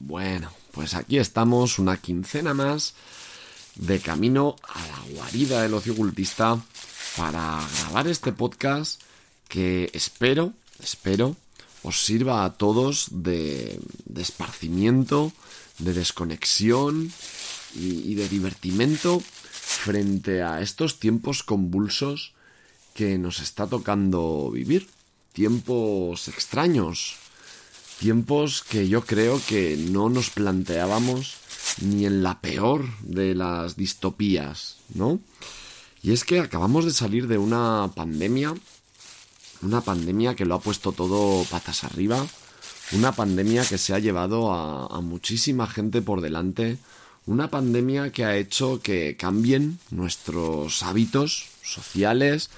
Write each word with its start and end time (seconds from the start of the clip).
Bueno, 0.00 0.50
pues 0.72 0.94
aquí 0.94 1.18
estamos 1.18 1.78
una 1.78 1.98
quincena 1.98 2.54
más 2.54 2.94
de 3.76 4.00
camino 4.00 4.56
a 4.66 4.80
la 4.86 5.14
guarida 5.14 5.62
del 5.62 5.74
ocio 5.74 5.92
ocultista 5.92 6.58
para 7.18 7.60
grabar 7.82 8.08
este 8.08 8.32
podcast 8.32 9.02
que 9.46 9.90
espero, 9.92 10.54
espero, 10.82 11.36
os 11.82 12.02
sirva 12.02 12.46
a 12.46 12.54
todos 12.54 13.08
de, 13.10 13.78
de 14.06 14.22
esparcimiento, 14.22 15.32
de 15.78 15.92
desconexión 15.92 17.12
y, 17.74 18.10
y 18.10 18.14
de 18.14 18.26
divertimento 18.26 19.20
frente 19.20 20.42
a 20.42 20.62
estos 20.62 20.98
tiempos 20.98 21.42
convulsos 21.42 22.32
que 22.94 23.18
nos 23.18 23.40
está 23.40 23.66
tocando 23.66 24.50
vivir. 24.50 24.88
Tiempos 25.34 26.26
extraños, 26.28 27.16
tiempos 28.00 28.62
que 28.62 28.88
yo 28.88 29.04
creo 29.04 29.40
que 29.46 29.76
no 29.76 30.08
nos 30.08 30.30
planteábamos 30.30 31.36
ni 31.82 32.06
en 32.06 32.22
la 32.22 32.40
peor 32.40 32.86
de 33.02 33.34
las 33.34 33.76
distopías, 33.76 34.78
¿no? 34.94 35.20
Y 36.02 36.12
es 36.12 36.24
que 36.24 36.40
acabamos 36.40 36.86
de 36.86 36.92
salir 36.92 37.28
de 37.28 37.36
una 37.36 37.90
pandemia, 37.94 38.54
una 39.60 39.82
pandemia 39.82 40.34
que 40.34 40.46
lo 40.46 40.54
ha 40.54 40.60
puesto 40.60 40.92
todo 40.92 41.44
patas 41.50 41.84
arriba, 41.84 42.26
una 42.92 43.12
pandemia 43.12 43.66
que 43.66 43.76
se 43.76 43.92
ha 43.92 43.98
llevado 43.98 44.50
a, 44.50 44.86
a 44.86 45.00
muchísima 45.02 45.66
gente 45.66 46.00
por 46.00 46.22
delante, 46.22 46.78
una 47.26 47.50
pandemia 47.50 48.12
que 48.12 48.24
ha 48.24 48.38
hecho 48.38 48.80
que 48.80 49.14
cambien 49.18 49.78
nuestros 49.90 50.82
hábitos 50.82 51.48
sociales, 51.62 52.48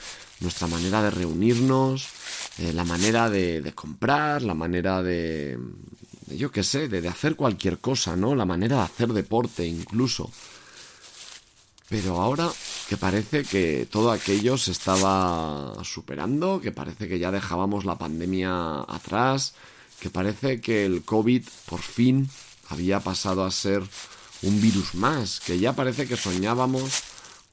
nuestra 0.42 0.66
manera 0.66 1.02
de 1.02 1.10
reunirnos, 1.10 2.08
eh, 2.58 2.72
la 2.72 2.84
manera 2.84 3.30
de, 3.30 3.62
de, 3.62 3.72
comprar, 3.72 4.42
la 4.42 4.54
manera 4.54 5.02
de, 5.02 5.58
yo 6.28 6.50
qué 6.50 6.62
sé, 6.62 6.88
de, 6.88 7.00
de, 7.00 7.08
hacer 7.08 7.36
cualquier 7.36 7.78
cosa, 7.78 8.16
¿no? 8.16 8.34
La 8.34 8.44
manera 8.44 8.76
de 8.76 8.82
hacer 8.82 9.12
deporte 9.12 9.66
incluso. 9.66 10.30
Pero 11.88 12.20
ahora 12.20 12.50
que 12.88 12.96
parece 12.96 13.44
que 13.44 13.86
todo 13.90 14.10
aquello 14.10 14.58
se 14.58 14.72
estaba 14.72 15.74
superando, 15.84 16.60
que 16.60 16.72
parece 16.72 17.08
que 17.08 17.18
ya 17.18 17.30
dejábamos 17.30 17.84
la 17.84 17.98
pandemia 17.98 18.80
atrás, 18.80 19.54
que 20.00 20.10
parece 20.10 20.60
que 20.60 20.84
el 20.84 21.04
COVID 21.04 21.42
por 21.66 21.80
fin 21.80 22.28
había 22.68 23.00
pasado 23.00 23.44
a 23.44 23.50
ser 23.50 23.82
un 24.42 24.60
virus 24.60 24.94
más, 24.94 25.40
que 25.40 25.58
ya 25.58 25.74
parece 25.74 26.08
que 26.08 26.16
soñábamos 26.16 27.02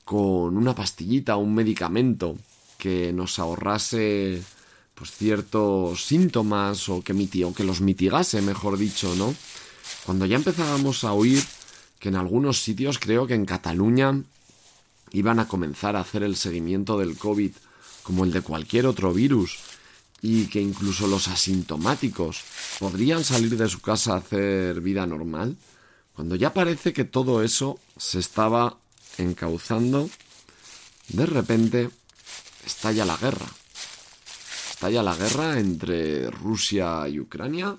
con 0.06 0.58
una 0.58 0.73
pastillita, 0.73 1.35
un 1.35 1.53
medicamento 1.53 2.35
que 2.80 3.13
nos 3.13 3.38
ahorrase 3.38 4.41
pues 4.95 5.11
ciertos 5.11 6.03
síntomas 6.05 6.89
o 6.89 7.03
que, 7.03 7.13
o 7.44 7.53
que 7.53 7.63
los 7.63 7.81
mitigase, 7.81 8.41
mejor 8.41 8.77
dicho, 8.77 9.13
¿no? 9.16 9.35
Cuando 10.05 10.25
ya 10.25 10.38
empezábamos 10.38 11.03
a 11.03 11.13
oír 11.13 11.44
que 12.00 12.09
en 12.09 12.16
algunos 12.16 12.61
sitios, 12.61 12.97
creo 12.97 13.27
que 13.27 13.35
en 13.35 13.45
Cataluña, 13.45 14.23
iban 15.11 15.39
a 15.39 15.47
comenzar 15.47 15.95
a 15.95 16.02
hacer 16.02 16.23
el 16.23 16.35
seguimiento 16.35 16.97
del 16.97 17.17
COVID 17.17 17.52
como 18.03 18.23
el 18.23 18.31
de 18.31 18.41
cualquier 18.41 18.88
otro 18.88 19.13
virus 19.13 19.59
y 20.22 20.45
que 20.45 20.61
incluso 20.61 21.07
los 21.07 21.27
asintomáticos 21.27 22.44
podrían 22.80 23.23
salir 23.23 23.57
de 23.57 23.69
su 23.69 23.81
casa 23.81 24.13
a 24.13 24.17
hacer 24.17 24.81
vida 24.81 25.05
normal, 25.05 25.57
cuando 26.13 26.35
ya 26.35 26.53
parece 26.53 26.94
que 26.94 27.05
todo 27.05 27.44
eso 27.44 27.80
se 27.97 28.19
estaba 28.19 28.77
encauzando, 29.17 30.09
de 31.09 31.25
repente 31.25 31.89
estalla 32.70 33.06
la 33.06 33.17
guerra. 33.17 33.48
Estalla 34.72 35.03
la 35.03 35.16
guerra 35.16 35.59
entre 35.59 36.30
Rusia 36.30 37.08
y 37.09 37.20
Ucrania, 37.20 37.75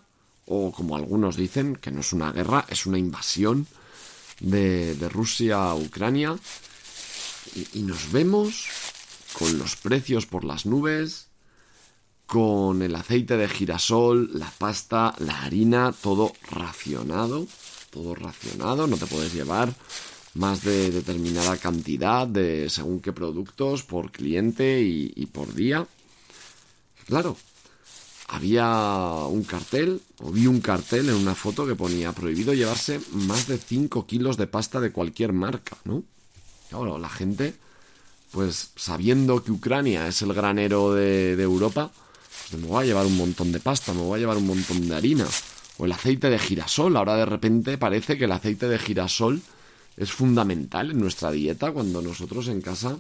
o 0.47 0.73
como 0.73 0.97
algunos 0.97 1.37
dicen, 1.37 1.77
que 1.77 1.91
no 1.91 2.01
es 2.01 2.13
una 2.13 2.33
guerra, 2.33 2.67
es 2.69 2.87
una 2.87 2.99
invasión 2.99 3.67
de, 4.41 4.95
de 4.95 5.09
Rusia 5.09 5.71
a 5.71 5.75
Ucrania. 5.75 6.37
Y, 7.55 7.79
y 7.79 7.83
nos 7.83 8.13
vemos 8.13 8.69
con 9.39 9.59
los 9.59 9.77
precios 9.77 10.27
por 10.27 10.45
las 10.45 10.67
nubes, 10.67 11.29
con 12.27 12.83
el 12.83 12.95
aceite 12.95 13.37
de 13.37 13.49
girasol, 13.49 14.31
la 14.39 14.51
pasta, 14.51 15.15
la 15.19 15.43
harina, 15.43 15.93
todo 15.93 16.33
racionado, 16.51 17.47
todo 17.91 18.15
racionado, 18.15 18.87
no 18.87 18.97
te 18.97 19.07
puedes 19.07 19.33
llevar 19.33 19.75
más 20.35 20.63
de 20.63 20.91
determinada 20.91 21.57
cantidad 21.57 22.27
de 22.27 22.71
según 22.71 23.01
qué 23.01 23.13
productos 23.13 23.83
por 23.83 24.13
cliente 24.13 24.83
y, 24.83 25.13
y 25.17 25.27
por 25.27 25.55
día. 25.55 25.87
Claro, 27.07 27.37
había 28.29 28.67
un 29.29 29.43
cartel, 29.43 30.01
o 30.21 30.31
vi 30.31 30.47
un 30.47 30.61
cartel 30.61 31.09
en 31.09 31.17
una 31.17 31.35
foto 31.35 31.67
que 31.67 31.75
ponía 31.75 32.13
prohibido 32.13 32.55
llevarse 32.55 33.01
más 33.13 33.49
de 33.49 33.59
5 33.59 34.07
kilos 34.07 34.37
de 34.37 34.47
pasta 34.47 34.81
de 34.81 34.93
cualquier 34.93 35.33
marca, 35.33 35.77
¿no? 35.85 36.05
Claro, 36.69 36.99
la 36.99 37.09
gente, 37.09 37.55
pues 38.31 38.71
sabiendo 38.77 39.43
que 39.43 39.51
Ucrania 39.51 40.07
es 40.07 40.23
el 40.23 40.33
granero 40.33 40.95
de, 40.95 41.35
de 41.35 41.43
Europa, 41.43 41.91
pues 42.49 42.63
me 42.63 42.69
voy 42.69 42.85
a 42.85 42.87
llevar 42.87 43.07
un 43.07 43.17
montón 43.17 43.51
de 43.51 43.59
pasta, 43.59 43.93
me 43.93 44.03
voy 44.03 44.19
a 44.19 44.21
llevar 44.21 44.37
un 44.37 44.47
montón 44.47 44.89
de 44.89 44.95
harina. 44.95 45.27
O 45.79 45.87
el 45.87 45.93
aceite 45.93 46.31
de 46.31 46.39
girasol, 46.39 46.97
ahora 46.97 47.17
de 47.17 47.27
repente 47.27 47.79
parece 47.79 48.17
que 48.17 48.27
el 48.27 48.33
aceite 48.33 48.69
de 48.69 48.79
girasol 48.79 49.43
es 49.97 50.11
fundamental 50.11 50.91
en 50.91 51.01
nuestra 51.01 51.31
dieta 51.31 51.73
cuando 51.73 52.03
nosotros 52.03 52.49
en 52.49 52.61
casa 52.61 52.97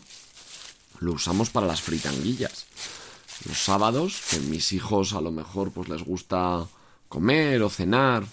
lo 1.01 1.12
usamos 1.12 1.51
para 1.51 1.67
las 1.67 1.81
fritanguillas. 1.81 2.67
Los 3.47 3.59
sábados, 3.59 4.21
que 4.31 4.39
mis 4.41 4.73
hijos 4.73 5.15
a 5.15 5.21
lo 5.21 5.31
mejor 5.31 5.73
pues 5.73 5.89
les 5.89 6.03
gusta 6.03 6.67
comer 7.09 7.62
o 7.62 7.71
cenar 7.71 8.25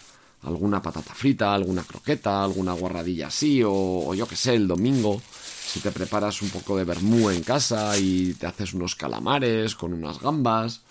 alguna 0.43 0.81
patata 0.81 1.13
frita, 1.13 1.53
alguna 1.53 1.83
croqueta, 1.83 2.43
alguna 2.43 2.73
guarradilla 2.73 3.27
así, 3.27 3.61
o, 3.65 4.13
yo 4.13 4.27
que 4.27 4.35
sé, 4.35 4.55
el 4.55 4.67
domingo, 4.67 5.21
si 5.65 5.79
te 5.79 5.91
preparas 5.91 6.41
un 6.41 6.49
poco 6.49 6.77
de 6.77 6.83
vermú 6.83 7.29
en 7.29 7.41
casa 7.43 7.97
y 7.97 8.33
te 8.33 8.45
haces 8.45 8.73
unos 8.73 8.95
calamares 8.95 9.75
con 9.75 9.93
unas 9.93 10.19
gambas, 10.19 10.81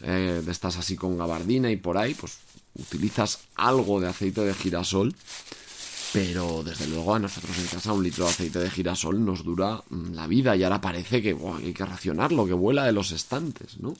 eh, 0.00 0.42
de 0.44 0.52
estas 0.52 0.76
así 0.76 0.94
con 0.94 1.18
gabardina 1.18 1.70
y 1.70 1.76
por 1.76 1.98
ahí, 1.98 2.14
pues 2.14 2.38
utilizas 2.76 3.40
algo 3.56 4.00
de 4.00 4.08
aceite 4.08 4.42
de 4.42 4.54
girasol 4.54 5.14
pero 6.12 6.62
desde 6.64 6.86
luego 6.86 7.14
a 7.14 7.18
nosotros 7.18 7.56
en 7.58 7.66
casa 7.66 7.92
un 7.92 8.02
litro 8.02 8.24
de 8.24 8.30
aceite 8.30 8.58
de 8.58 8.70
girasol 8.70 9.24
nos 9.24 9.44
dura 9.44 9.82
la 9.90 10.26
vida 10.26 10.56
y 10.56 10.64
ahora 10.64 10.80
parece 10.80 11.20
que 11.20 11.36
hay 11.64 11.72
que 11.72 11.84
racionarlo, 11.84 12.46
que 12.46 12.54
vuela 12.54 12.84
de 12.84 12.92
los 12.92 13.12
estantes, 13.12 13.78
¿no? 13.78 13.94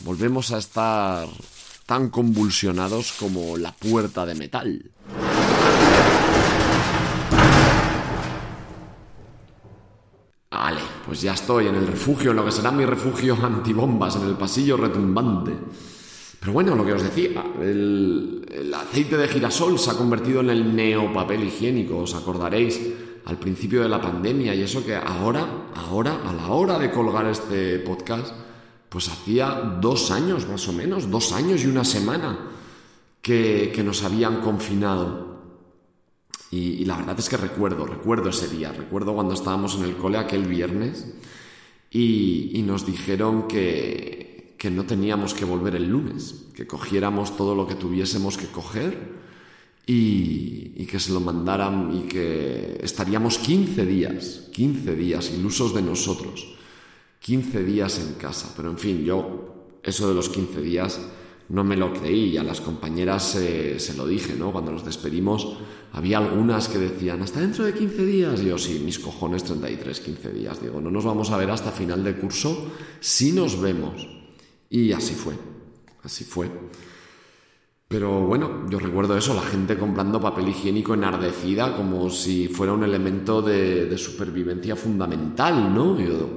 Volvemos 0.00 0.52
a 0.52 0.58
estar 0.58 1.28
tan 1.86 2.10
convulsionados 2.10 3.12
como 3.12 3.56
la 3.56 3.72
puerta 3.72 4.24
de 4.26 4.34
metal. 4.34 4.90
Vale, 10.50 10.80
pues 11.06 11.20
ya 11.20 11.34
estoy 11.34 11.66
en 11.66 11.74
el 11.74 11.86
refugio, 11.86 12.30
en 12.30 12.36
lo 12.36 12.44
que 12.44 12.52
será 12.52 12.70
mi 12.70 12.84
refugio 12.84 13.36
antibombas, 13.42 14.16
en 14.16 14.24
el 14.24 14.34
pasillo 14.34 14.76
retumbante. 14.76 15.52
Pero 16.40 16.52
bueno, 16.52 16.74
lo 16.76 16.84
que 16.84 16.92
os 16.92 17.02
decía, 17.02 17.44
el, 17.60 18.72
aceite 18.74 19.16
de 19.16 19.28
girasol 19.28 19.78
se 19.78 19.90
ha 19.90 19.94
convertido 19.94 20.40
en 20.40 20.50
el 20.50 20.74
neopapel 20.74 21.42
higiénico, 21.44 21.98
os 21.98 22.14
acordaréis, 22.14 22.80
al 23.24 23.38
principio 23.38 23.82
de 23.82 23.88
la 23.88 24.00
pandemia, 24.00 24.54
y 24.54 24.62
eso 24.62 24.84
que 24.84 24.94
ahora, 24.94 25.66
ahora, 25.74 26.22
a 26.24 26.32
la 26.32 26.48
hora 26.48 26.78
de 26.78 26.90
colgar 26.90 27.26
este 27.26 27.80
podcast, 27.80 28.32
pues 28.88 29.08
hacía 29.08 29.78
dos 29.80 30.10
años 30.10 30.48
más 30.48 30.66
o 30.68 30.72
menos, 30.72 31.10
dos 31.10 31.32
años 31.32 31.62
y 31.64 31.66
una 31.66 31.84
semana 31.84 32.50
que, 33.20 33.82
nos 33.84 34.04
habían 34.04 34.40
confinado. 34.40 35.26
Y, 36.50 36.84
la 36.86 36.96
verdad 36.96 37.18
es 37.18 37.28
que 37.28 37.36
recuerdo, 37.36 37.84
recuerdo 37.84 38.30
ese 38.30 38.48
día, 38.48 38.72
recuerdo 38.72 39.14
cuando 39.14 39.34
estábamos 39.34 39.74
en 39.76 39.84
el 39.84 39.96
cole 39.96 40.16
aquel 40.16 40.46
viernes 40.46 41.12
y 41.90 42.62
nos 42.64 42.86
dijeron 42.86 43.46
que, 43.48 44.27
que 44.58 44.70
no 44.70 44.84
teníamos 44.84 45.32
que 45.34 45.44
volver 45.44 45.76
el 45.76 45.88
lunes, 45.88 46.46
que 46.54 46.66
cogiéramos 46.66 47.36
todo 47.36 47.54
lo 47.54 47.66
que 47.66 47.76
tuviésemos 47.76 48.36
que 48.36 48.48
coger 48.48 49.16
y, 49.86 50.72
y, 50.76 50.86
que 50.86 50.98
se 50.98 51.12
lo 51.12 51.20
mandaran 51.20 51.96
y 51.96 52.08
que 52.08 52.78
estaríamos 52.82 53.38
15 53.38 53.86
días, 53.86 54.48
15 54.52 54.96
días 54.96 55.30
ilusos 55.30 55.72
de 55.74 55.82
nosotros, 55.82 56.56
15 57.20 57.62
días 57.62 58.00
en 58.00 58.14
casa. 58.14 58.52
Pero 58.56 58.70
en 58.70 58.78
fin, 58.78 59.04
yo 59.04 59.78
eso 59.82 60.08
de 60.08 60.14
los 60.14 60.28
15 60.28 60.60
días 60.60 61.00
no 61.50 61.64
me 61.64 61.76
lo 61.76 61.92
creí 61.94 62.32
y 62.32 62.36
a 62.36 62.42
las 62.42 62.60
compañeras 62.60 63.22
se 63.22 63.94
lo 63.96 64.06
dije, 64.06 64.34
¿no? 64.34 64.52
Cuando 64.52 64.72
nos 64.72 64.84
despedimos, 64.84 65.56
había 65.92 66.18
algunas 66.18 66.68
que 66.68 66.78
decían, 66.78 67.22
hasta 67.22 67.40
dentro 67.40 67.64
de 67.64 67.72
15 67.72 68.04
días. 68.04 68.42
Y 68.42 68.46
yo, 68.46 68.58
sí, 68.58 68.82
mis 68.84 68.98
cojones, 68.98 69.44
33, 69.44 70.00
15 70.00 70.32
días. 70.32 70.60
Digo, 70.60 70.80
no 70.80 70.90
nos 70.90 71.04
vamos 71.04 71.30
a 71.30 71.38
ver 71.38 71.50
hasta 71.50 71.70
final 71.70 72.04
de 72.04 72.16
curso, 72.16 72.70
si 73.00 73.32
nos 73.32 73.58
vemos. 73.60 74.17
Y 74.70 74.92
así 74.92 75.14
fue, 75.14 75.34
así 76.02 76.24
fue. 76.24 76.50
Pero 77.88 78.20
bueno, 78.26 78.68
yo 78.68 78.78
recuerdo 78.78 79.16
eso, 79.16 79.34
la 79.34 79.42
gente 79.42 79.78
comprando 79.78 80.20
papel 80.20 80.48
higiénico 80.48 80.92
enardecida 80.92 81.74
como 81.74 82.10
si 82.10 82.48
fuera 82.48 82.74
un 82.74 82.84
elemento 82.84 83.40
de, 83.40 83.96
supervivencia 83.96 84.76
fundamental, 84.76 85.74
¿no? 85.74 85.98
Yo, 85.98 86.28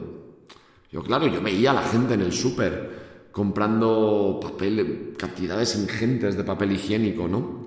yo, 0.92 1.04
claro, 1.04 1.28
yo 1.28 1.42
veía 1.42 1.72
a 1.72 1.75
la 1.75 1.83
gente 1.83 2.13
en 2.13 2.22
el 2.22 2.31
súper 2.31 3.30
comprando 3.31 4.39
papel, 4.42 5.13
cantidades 5.18 5.75
ingentes 5.75 6.38
de 6.38 6.44
papel 6.44 6.72
higiénico, 6.72 7.28
¿no? 7.28 7.62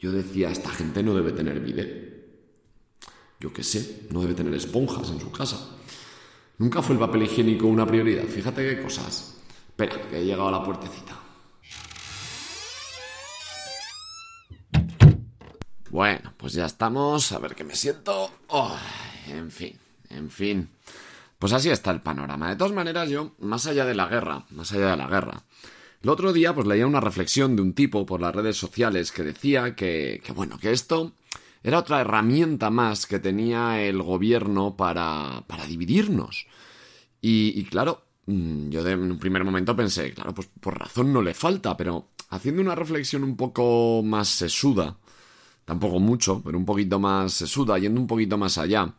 yo 0.00 0.12
decía, 0.12 0.50
esta 0.50 0.70
gente 0.70 1.02
no 1.02 1.14
debe 1.14 1.32
tener 1.32 1.60
bidet. 1.60 2.10
Yo 3.38 3.52
qué 3.52 3.62
sé, 3.62 4.06
no 4.10 4.22
debe 4.22 4.34
tener 4.34 4.54
esponjas 4.54 5.10
en 5.10 5.20
su 5.20 5.30
casa. 5.30 5.76
Nunca 6.60 6.82
fue 6.82 6.92
el 6.92 7.00
papel 7.00 7.22
higiénico 7.22 7.66
una 7.66 7.86
prioridad. 7.86 8.24
Fíjate 8.24 8.62
qué 8.62 8.82
cosas. 8.82 9.34
Espera, 9.70 9.96
que 10.10 10.18
he 10.18 10.24
llegado 10.26 10.48
a 10.48 10.50
la 10.50 10.62
puertecita. 10.62 11.18
Bueno, 15.88 16.34
pues 16.36 16.52
ya 16.52 16.66
estamos. 16.66 17.32
A 17.32 17.38
ver 17.38 17.54
qué 17.54 17.64
me 17.64 17.74
siento. 17.74 18.30
Oh, 18.48 18.76
en 19.28 19.50
fin, 19.50 19.78
en 20.10 20.30
fin. 20.30 20.68
Pues 21.38 21.54
así 21.54 21.70
está 21.70 21.92
el 21.92 22.02
panorama. 22.02 22.50
De 22.50 22.56
todas 22.56 22.74
maneras, 22.74 23.08
yo, 23.08 23.32
más 23.38 23.66
allá 23.66 23.86
de 23.86 23.94
la 23.94 24.08
guerra, 24.08 24.44
más 24.50 24.70
allá 24.72 24.90
de 24.90 24.96
la 24.98 25.06
guerra, 25.06 25.44
el 26.02 26.10
otro 26.10 26.30
día 26.30 26.54
pues 26.54 26.66
leía 26.66 26.86
una 26.86 27.00
reflexión 27.00 27.56
de 27.56 27.62
un 27.62 27.72
tipo 27.72 28.04
por 28.04 28.20
las 28.20 28.34
redes 28.34 28.58
sociales 28.58 29.12
que 29.12 29.22
decía 29.22 29.74
que, 29.74 30.20
que 30.22 30.32
bueno, 30.32 30.58
que 30.58 30.72
esto 30.72 31.14
era 31.62 31.78
otra 31.78 32.00
herramienta 32.00 32.70
más 32.70 33.06
que 33.06 33.18
tenía 33.18 33.82
el 33.82 34.02
gobierno 34.02 34.76
para, 34.76 35.44
para 35.46 35.66
dividirnos. 35.66 36.46
Y, 37.20 37.64
claro, 37.64 38.02
mm, 38.26 38.70
yo 38.70 38.82
de, 38.82 38.92
en 38.92 39.10
un 39.10 39.18
primer 39.18 39.44
momento 39.44 39.76
pensé, 39.76 40.12
claro, 40.14 40.34
pues 40.34 40.48
por 40.60 40.78
razón 40.78 41.12
no 41.12 41.20
le 41.20 41.34
falta, 41.34 41.76
pero 41.76 42.08
haciendo 42.30 42.62
una 42.62 42.74
reflexión 42.74 43.24
un 43.24 43.36
poco 43.36 44.02
más 44.02 44.28
sesuda, 44.28 44.96
tampoco 45.64 46.00
mucho, 46.00 46.42
pero 46.42 46.56
un 46.56 46.64
poquito 46.64 46.98
más 46.98 47.32
sesuda, 47.32 47.78
yendo 47.78 48.00
un 48.00 48.06
poquito 48.06 48.38
más 48.38 48.56
allá, 48.56 48.94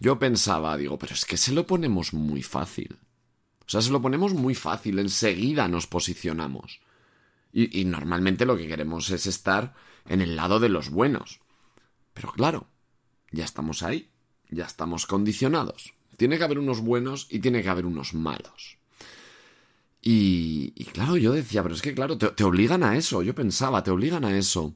yo 0.00 0.18
pensaba, 0.18 0.76
digo, 0.76 0.98
pero 0.98 1.14
es 1.14 1.24
que 1.24 1.36
se 1.36 1.52
lo 1.52 1.66
ponemos 1.66 2.12
muy 2.12 2.42
fácil. 2.42 2.98
O 3.60 3.70
sea, 3.72 3.80
se 3.80 3.92
lo 3.92 4.02
ponemos 4.02 4.34
muy 4.34 4.56
fácil, 4.56 4.98
enseguida 4.98 5.68
nos 5.68 5.86
posicionamos. 5.86 6.80
Y, 7.52 7.84
normalmente 7.84 8.46
lo 8.46 8.56
que 8.56 8.66
queremos 8.66 9.10
es 9.10 9.26
estar 9.26 9.74
en 10.08 10.22
el 10.22 10.36
lado 10.36 10.58
de 10.58 10.70
los 10.70 10.90
buenos. 10.90 11.40
Pero 12.14 12.32
claro, 12.32 12.66
ya 13.30 13.44
estamos 13.44 13.82
ahí, 13.82 14.10
ya 14.50 14.64
estamos 14.64 15.06
condicionados. 15.06 15.94
Tiene 16.16 16.38
que 16.38 16.44
haber 16.44 16.58
unos 16.58 16.80
buenos 16.80 17.26
y 17.30 17.38
tiene 17.40 17.62
que 17.62 17.68
haber 17.68 17.86
unos 17.86 18.14
malos. 18.14 18.78
Y, 20.04 20.72
claro, 20.92 21.16
yo 21.16 21.32
decía, 21.32 21.62
pero 21.62 21.76
es 21.76 21.82
que 21.82 21.94
claro, 21.94 22.18
te, 22.18 22.44
obligan 22.44 22.82
a 22.82 22.96
eso, 22.96 23.22
yo 23.22 23.34
pensaba, 23.34 23.84
te 23.84 23.92
obligan 23.92 24.24
a 24.24 24.36
eso. 24.36 24.74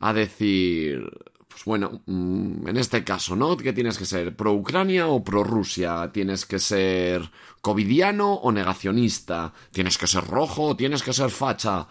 A 0.00 0.14
decir, 0.14 1.02
pues 1.46 1.64
bueno, 1.64 2.02
mm, 2.06 2.68
en 2.68 2.76
este 2.78 3.04
caso, 3.04 3.36
¿no? 3.36 3.56
¿Qué 3.56 3.72
tienes 3.74 3.98
que 3.98 4.06
ser? 4.06 4.34
¿Pro 4.34 4.54
Ucrania 4.54 5.08
o 5.08 5.22
pro 5.22 5.44
Rusia? 5.44 6.10
¿Tienes 6.12 6.46
que 6.46 6.58
ser 6.58 7.30
covidiano 7.60 8.34
o 8.34 8.50
negacionista? 8.50 9.52
¿Tienes 9.72 9.98
que 9.98 10.06
ser 10.06 10.24
rojo 10.24 10.62
o 10.68 10.76
tienes 10.76 11.02
que 11.02 11.12
ser 11.12 11.30
facha? 11.30 11.86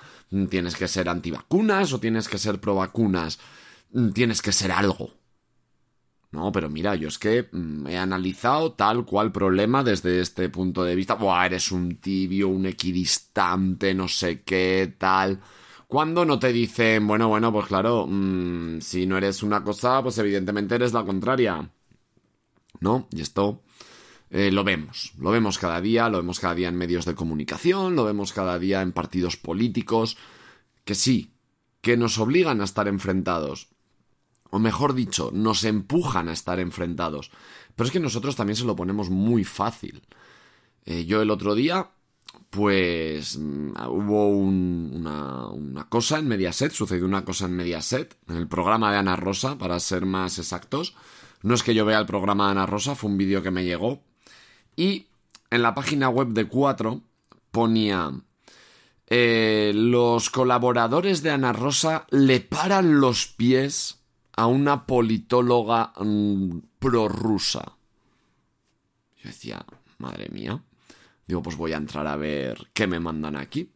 ¿Tienes 0.50 0.75
que 0.75 0.88
ser 0.88 1.07
antivacunas 1.07 1.94
o 1.94 2.00
tienes 2.00 2.28
que 2.28 2.39
ser 2.39 2.60
pro 2.60 2.75
vacunas? 2.75 3.39
Tienes 4.13 4.41
que 4.41 4.51
ser 4.51 4.71
algo. 4.71 5.11
No, 6.31 6.51
pero 6.51 6.69
mira, 6.69 6.95
yo 6.95 7.07
es 7.07 7.17
que 7.17 7.47
mm, 7.49 7.87
he 7.87 7.97
analizado 7.97 8.73
tal 8.73 9.05
cual 9.05 9.31
problema 9.31 9.83
desde 9.83 10.19
este 10.19 10.49
punto 10.49 10.83
de 10.83 10.95
vista. 10.95 11.15
Buah, 11.15 11.45
eres 11.45 11.71
un 11.71 11.95
tibio, 11.97 12.49
un 12.49 12.65
equidistante, 12.65 13.93
no 13.93 14.07
sé 14.09 14.41
qué, 14.43 14.95
tal. 14.97 15.39
Cuando 15.87 16.25
no 16.25 16.37
te 16.37 16.51
dicen, 16.51 17.07
bueno, 17.07 17.29
bueno, 17.29 17.53
pues 17.53 17.67
claro, 17.67 18.05
mmm, 18.07 18.79
si 18.81 19.05
no 19.05 19.17
eres 19.17 19.43
una 19.43 19.63
cosa, 19.63 20.01
pues 20.03 20.17
evidentemente 20.17 20.75
eres 20.75 20.91
la 20.93 21.05
contraria. 21.05 21.69
¿No? 22.81 23.07
Y 23.11 23.21
esto 23.21 23.63
eh, 24.29 24.51
lo 24.51 24.65
vemos, 24.65 25.13
lo 25.17 25.31
vemos 25.31 25.57
cada 25.57 25.79
día, 25.79 26.09
lo 26.09 26.17
vemos 26.17 26.41
cada 26.41 26.55
día 26.55 26.67
en 26.67 26.75
medios 26.75 27.05
de 27.05 27.15
comunicación, 27.15 27.95
lo 27.95 28.03
vemos 28.03 28.33
cada 28.33 28.59
día 28.59 28.81
en 28.81 28.91
partidos 28.91 29.37
políticos, 29.37 30.17
que 30.83 30.95
sí, 30.95 31.31
que 31.79 31.95
nos 31.95 32.17
obligan 32.17 32.59
a 32.59 32.65
estar 32.65 32.89
enfrentados. 32.89 33.69
O 34.56 34.60
mejor 34.60 34.94
dicho, 34.94 35.31
nos 35.34 35.66
empujan 35.66 36.30
a 36.30 36.31
estar 36.31 36.62
enfrentados. 36.62 37.30
Pero 37.75 37.88
es 37.88 37.92
que 37.92 38.00
nosotros 38.00 38.38
también 38.38 38.56
se 38.56 38.63
lo 38.63 38.74
ponemos 38.74 39.10
muy 39.10 39.44
fácil. 39.44 40.02
Eh, 40.86 41.04
yo 41.04 41.22
el 41.22 41.30
otro 41.30 41.56
día 41.56 41.90
pues 42.52 43.36
hubo 43.36 44.30
un, 44.30 44.94
una, 44.94 45.48
una, 45.48 45.90
cosa 45.90 46.19
en 46.19 46.30
Mediaset, 46.30 46.72
sucedió 46.72 47.04
una 47.04 47.25
cosa 47.25 47.48
en 47.48 47.57
Mediaset, 47.57 48.16
en 48.30 48.38
el 48.38 48.48
programa 48.48 48.94
de 48.94 48.98
Ana 49.00 49.18
Rosa, 49.18 49.57
para 49.57 49.78
ser 49.81 50.06
más 50.06 50.40
exactos. 50.40 50.96
No 51.42 51.54
es 51.54 51.62
que 51.62 51.75
yo 51.75 51.84
vea 51.84 52.00
el 52.00 52.06
programa 52.06 52.46
de 52.46 52.52
Ana 52.52 52.66
Rosa, 52.66 52.96
fue 52.96 53.10
un 53.10 53.18
vídeo 53.18 53.44
que 53.44 53.52
me 53.52 53.66
llegó. 53.66 54.04
Y 54.78 55.07
en 55.50 55.63
la 55.63 55.75
página 55.75 56.07
web 56.07 56.30
de 56.30 56.46
4 56.48 57.02
ponía... 57.52 58.10
Eh, 59.07 59.72
los 59.75 60.31
colaboradores 60.31 61.22
de 61.22 61.30
Ana 61.30 61.54
Rosa 61.54 62.07
le 62.10 62.40
paran 62.40 63.02
los 63.02 63.28
pies 63.28 64.00
a 64.35 64.47
una 64.47 64.85
politóloga 64.85 65.93
mmm, 65.99 66.59
prorrusa. 66.79 67.77
Yo 69.17 69.29
decía, 69.29 69.65
madre 69.97 70.29
mía. 70.29 70.61
Digo, 71.27 71.41
pues 71.41 71.55
voy 71.57 71.73
a 71.73 71.77
entrar 71.77 72.05
a 72.05 72.15
ver 72.15 72.67
qué 72.73 72.85
me 72.85 72.99
mandan 72.99 73.35
aquí. 73.35 73.71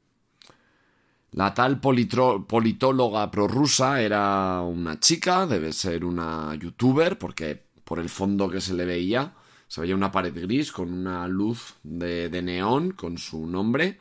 La 1.31 1.53
tal 1.53 1.79
politóloga 1.79 3.29
prorrusa 3.29 4.01
era 4.01 4.61
una 4.61 4.99
chica, 4.99 5.45
debe 5.45 5.71
ser 5.73 6.03
una 6.03 6.55
youtuber, 6.55 7.17
porque 7.17 7.65
por 7.83 7.99
el 7.99 8.09
fondo 8.09 8.49
que 8.49 8.61
se 8.61 8.73
le 8.73 8.85
veía, 8.85 9.35
se 9.67 9.81
veía 9.81 9.95
una 9.95 10.11
pared 10.11 10.33
gris 10.33 10.71
con 10.71 10.91
una 10.91 11.27
luz 11.27 11.75
de, 11.83 12.29
de 12.29 12.41
neón 12.41 12.91
con 12.91 13.17
su 13.17 13.45
nombre. 13.45 13.99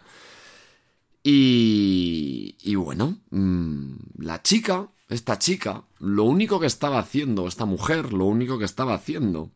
Y, 1.22 2.56
y 2.62 2.75
bueno, 2.76 3.19
mmm, 3.31 3.94
la 4.19 4.43
chica, 4.43 4.88
esta 5.08 5.38
chica, 5.38 5.84
lo 5.99 6.25
único 6.25 6.60
que 6.60 6.66
estaba 6.66 6.99
haciendo, 6.99 7.49
esta 7.49 7.64
mujer, 7.64 8.12
lo 8.12 8.26
único 8.26 8.58
que 8.58 8.66
estaba 8.66 8.94
haciendo, 8.94 9.50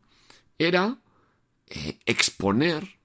era 0.57 0.97
eh, 1.67 1.99
exponer 2.05 2.97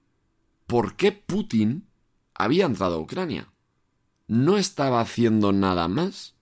por 0.65 0.95
qué 0.95 1.11
Putin 1.11 1.87
había 2.33 2.65
entrado 2.65 2.95
a 2.95 2.99
Ucrania. 2.99 3.51
No 4.27 4.57
estaba 4.57 5.01
haciendo 5.01 5.51
nada 5.51 5.87
más. 5.87 6.35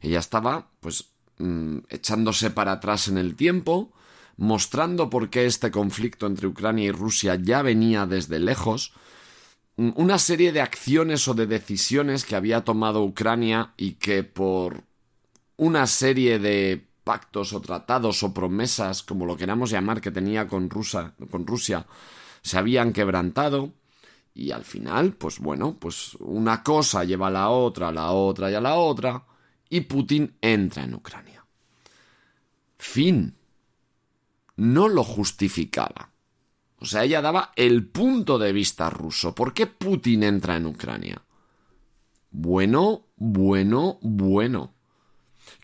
Ella 0.00 0.18
estaba, 0.18 0.70
pues, 0.80 1.10
mmm, 1.38 1.78
echándose 1.88 2.50
para 2.50 2.72
atrás 2.72 3.08
en 3.08 3.18
el 3.18 3.36
tiempo, 3.36 3.92
mostrando 4.36 5.10
por 5.10 5.30
qué 5.30 5.46
este 5.46 5.70
conflicto 5.70 6.26
entre 6.26 6.46
Ucrania 6.46 6.86
y 6.86 6.92
Rusia 6.92 7.36
ya 7.36 7.62
venía 7.62 8.06
desde 8.06 8.38
lejos, 8.38 8.92
una 9.76 10.18
serie 10.18 10.50
de 10.50 10.60
acciones 10.60 11.28
o 11.28 11.34
de 11.34 11.46
decisiones 11.46 12.24
que 12.24 12.34
había 12.34 12.64
tomado 12.64 13.04
Ucrania 13.04 13.74
y 13.76 13.92
que 13.92 14.24
por 14.24 14.87
una 15.58 15.86
serie 15.86 16.38
de 16.38 16.88
pactos 17.04 17.52
o 17.52 17.60
tratados 17.60 18.22
o 18.22 18.32
promesas, 18.32 19.02
como 19.02 19.26
lo 19.26 19.36
queramos 19.36 19.70
llamar, 19.70 20.00
que 20.00 20.10
tenía 20.10 20.48
con, 20.48 20.68
con 20.68 21.46
Rusia, 21.46 21.86
se 22.42 22.58
habían 22.58 22.92
quebrantado 22.92 23.72
y 24.34 24.52
al 24.52 24.64
final, 24.64 25.14
pues 25.14 25.40
bueno, 25.40 25.76
pues 25.78 26.14
una 26.20 26.62
cosa 26.62 27.04
lleva 27.04 27.26
a 27.26 27.30
la 27.30 27.50
otra, 27.50 27.88
a 27.88 27.92
la 27.92 28.12
otra 28.12 28.50
y 28.50 28.54
a 28.54 28.60
la 28.60 28.76
otra, 28.76 29.24
y 29.68 29.80
Putin 29.82 30.36
entra 30.40 30.84
en 30.84 30.94
Ucrania. 30.94 31.44
Fin. 32.78 33.34
No 34.56 34.88
lo 34.88 35.02
justificaba. 35.02 36.10
O 36.78 36.84
sea, 36.84 37.04
ella 37.04 37.20
daba 37.20 37.52
el 37.56 37.86
punto 37.88 38.38
de 38.38 38.52
vista 38.52 38.88
ruso. 38.90 39.34
¿Por 39.34 39.52
qué 39.52 39.66
Putin 39.66 40.22
entra 40.22 40.56
en 40.56 40.66
Ucrania? 40.66 41.20
Bueno, 42.30 43.06
bueno, 43.16 43.98
bueno. 44.02 44.77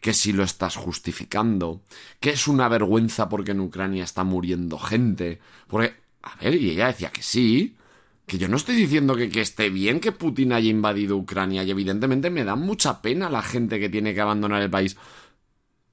Que 0.04 0.12
si 0.12 0.34
lo 0.34 0.42
estás 0.42 0.76
justificando, 0.76 1.80
que 2.20 2.30
es 2.36 2.46
una 2.46 2.68
vergüenza 2.68 3.30
porque 3.30 3.52
en 3.52 3.60
Ucrania 3.60 4.04
está 4.04 4.22
muriendo 4.22 4.78
gente, 4.78 5.40
porque 5.66 5.94
a 6.20 6.36
ver, 6.36 6.56
y 6.56 6.72
ella 6.72 6.88
decía 6.88 7.10
que 7.10 7.22
sí, 7.22 7.78
que 8.26 8.36
yo 8.36 8.46
no 8.48 8.56
estoy 8.56 8.76
diciendo 8.76 9.16
que, 9.16 9.30
que, 9.30 9.40
esté 9.40 9.70
bien 9.70 10.00
que 10.00 10.12
Putin 10.12 10.52
haya 10.52 10.68
invadido 10.68 11.16
Ucrania 11.16 11.64
y 11.64 11.70
evidentemente 11.70 12.28
me 12.28 12.44
da 12.44 12.54
mucha 12.54 13.00
pena 13.00 13.30
la 13.30 13.40
gente 13.40 13.80
que 13.80 13.88
tiene 13.88 14.12
que 14.12 14.20
abandonar 14.20 14.60
el 14.60 14.68
país. 14.68 14.94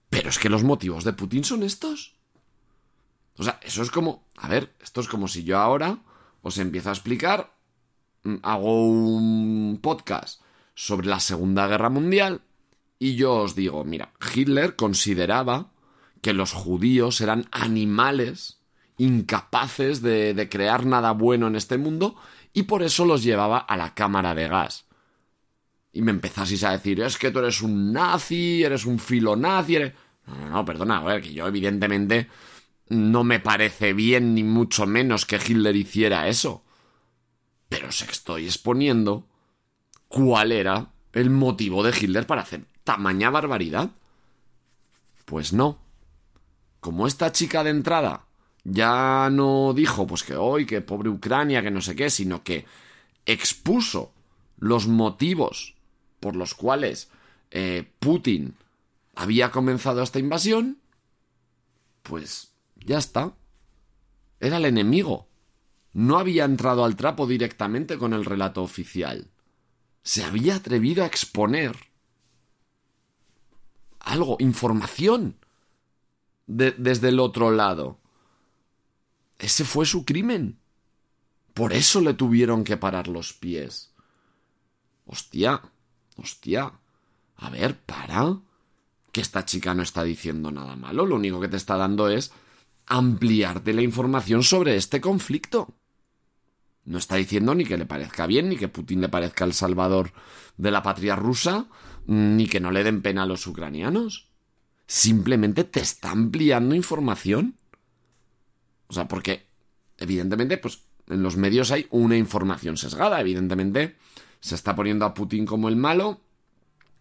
Pero 0.09 0.27
es 0.27 0.39
que 0.39 0.49
los 0.49 0.63
motivos 0.63 1.05
de 1.05 1.13
Putin 1.13 1.45
son 1.45 1.63
estos. 1.63 2.15
O 3.37 3.43
sea, 3.43 3.61
eso 3.63 3.81
es 3.81 3.91
como... 3.91 4.25
A 4.35 4.49
ver, 4.49 4.73
esto 4.81 4.99
es 4.99 5.07
como 5.07 5.29
si 5.29 5.45
yo 5.45 5.57
ahora 5.57 5.99
os 6.41 6.57
empiezo 6.57 6.89
a 6.89 6.93
explicar, 6.93 7.55
mm, 8.23 8.35
hago 8.43 8.89
un 8.89 9.79
podcast 9.81 10.41
sobre 10.75 11.07
la 11.07 11.21
Segunda 11.21 11.65
Guerra 11.67 11.89
Mundial 11.89 12.41
y 13.01 13.15
yo 13.15 13.33
os 13.33 13.55
digo, 13.55 13.83
mira, 13.83 14.13
Hitler 14.31 14.75
consideraba 14.75 15.71
que 16.21 16.33
los 16.33 16.53
judíos 16.53 17.19
eran 17.19 17.47
animales 17.49 18.61
incapaces 18.95 20.03
de, 20.03 20.35
de 20.35 20.47
crear 20.49 20.85
nada 20.85 21.11
bueno 21.13 21.47
en 21.47 21.55
este 21.55 21.79
mundo 21.79 22.15
y 22.53 22.63
por 22.63 22.83
eso 22.83 23.03
los 23.05 23.23
llevaba 23.23 23.57
a 23.57 23.75
la 23.75 23.95
cámara 23.95 24.35
de 24.35 24.47
gas. 24.47 24.85
Y 25.91 26.03
me 26.03 26.11
empezaseis 26.11 26.63
a 26.63 26.73
decir, 26.73 27.01
es 27.01 27.17
que 27.17 27.31
tú 27.31 27.39
eres 27.39 27.63
un 27.63 27.91
nazi, 27.91 28.63
eres 28.63 28.85
un 28.85 28.99
filonazi, 28.99 29.77
eres... 29.77 29.93
No, 30.27 30.35
no, 30.35 30.49
no, 30.51 30.63
perdona, 30.63 30.97
a 30.97 31.03
ver, 31.03 31.23
que 31.23 31.33
yo 31.33 31.47
evidentemente 31.47 32.27
no 32.89 33.23
me 33.23 33.39
parece 33.39 33.93
bien 33.93 34.35
ni 34.35 34.43
mucho 34.43 34.85
menos 34.85 35.25
que 35.25 35.37
Hitler 35.37 35.75
hiciera 35.75 36.27
eso. 36.27 36.63
Pero 37.67 37.89
os 37.89 37.99
estoy 38.03 38.45
exponiendo 38.45 39.27
cuál 40.07 40.51
era 40.51 40.93
el 41.13 41.31
motivo 41.31 41.81
de 41.81 41.97
Hitler 41.99 42.27
para 42.27 42.43
hacer 42.43 42.70
tamaña 42.83 43.29
barbaridad. 43.29 43.91
Pues 45.25 45.53
no. 45.53 45.79
Como 46.79 47.07
esta 47.07 47.31
chica 47.31 47.63
de 47.63 47.69
entrada 47.69 48.25
ya 48.63 49.29
no 49.31 49.73
dijo, 49.73 50.05
pues 50.05 50.23
que 50.23 50.35
hoy, 50.35 50.65
que 50.65 50.81
pobre 50.81 51.09
Ucrania, 51.09 51.61
que 51.61 51.71
no 51.71 51.81
sé 51.81 51.95
qué, 51.95 52.09
sino 52.09 52.43
que 52.43 52.65
expuso 53.25 54.13
los 54.57 54.87
motivos 54.87 55.75
por 56.19 56.35
los 56.35 56.53
cuales 56.53 57.09
eh, 57.49 57.89
Putin 57.99 58.55
había 59.15 59.51
comenzado 59.51 60.03
esta 60.03 60.19
invasión, 60.19 60.79
pues 62.03 62.51
ya 62.75 62.97
está. 62.97 63.33
Era 64.39 64.57
el 64.57 64.65
enemigo. 64.65 65.27
No 65.93 66.17
había 66.17 66.45
entrado 66.45 66.85
al 66.85 66.95
trapo 66.95 67.27
directamente 67.27 67.97
con 67.97 68.13
el 68.13 68.25
relato 68.25 68.63
oficial. 68.63 69.27
Se 70.03 70.23
había 70.23 70.55
atrevido 70.55 71.03
a 71.03 71.07
exponer 71.07 71.75
algo, 74.03 74.37
información, 74.39 75.37
desde 76.47 77.09
el 77.09 77.19
otro 77.19 77.51
lado. 77.51 77.99
Ese 79.39 79.65
fue 79.65 79.85
su 79.85 80.05
crimen. 80.05 80.59
Por 81.53 81.73
eso 81.73 82.01
le 82.01 82.13
tuvieron 82.13 82.63
que 82.63 82.77
parar 82.77 83.07
los 83.07 83.33
pies. 83.33 83.91
Hostia, 85.05 85.61
hostia. 86.17 86.71
A 87.37 87.49
ver, 87.49 87.77
para. 87.77 88.37
Que 89.11 89.21
esta 89.21 89.45
chica 89.45 89.73
no 89.73 89.83
está 89.83 90.03
diciendo 90.03 90.51
nada 90.51 90.75
malo. 90.75 91.05
Lo 91.05 91.15
único 91.15 91.41
que 91.41 91.49
te 91.49 91.57
está 91.57 91.75
dando 91.75 92.07
es 92.07 92.31
ampliarte 92.85 93.73
la 93.73 93.81
información 93.81 94.43
sobre 94.43 94.75
este 94.75 95.01
conflicto. 95.01 95.73
No 96.85 96.97
está 96.97 97.15
diciendo 97.15 97.53
ni 97.53 97.65
que 97.65 97.77
le 97.77 97.85
parezca 97.85 98.25
bien, 98.25 98.49
ni 98.49 98.57
que 98.57 98.67
Putin 98.67 99.01
le 99.01 99.09
parezca 99.09 99.45
el 99.45 99.53
salvador 99.53 100.11
de 100.57 100.71
la 100.71 100.81
patria 100.81 101.15
rusa, 101.15 101.67
ni 102.07 102.47
que 102.47 102.59
no 102.59 102.71
le 102.71 102.83
den 102.83 103.01
pena 103.01 103.23
a 103.23 103.25
los 103.25 103.45
ucranianos. 103.47 104.29
Simplemente 104.87 105.63
te 105.63 105.79
está 105.79 106.11
ampliando 106.11 106.75
información. 106.75 107.55
O 108.87 108.93
sea, 108.93 109.07
porque 109.07 109.45
evidentemente, 109.97 110.57
pues 110.57 110.83
en 111.07 111.23
los 111.23 111.37
medios 111.37 111.71
hay 111.71 111.87
una 111.89 112.17
información 112.17 112.77
sesgada. 112.77 113.21
Evidentemente, 113.21 113.95
se 114.39 114.55
está 114.55 114.75
poniendo 114.75 115.05
a 115.05 115.13
Putin 115.13 115.45
como 115.45 115.69
el 115.69 115.75
malo 115.75 116.21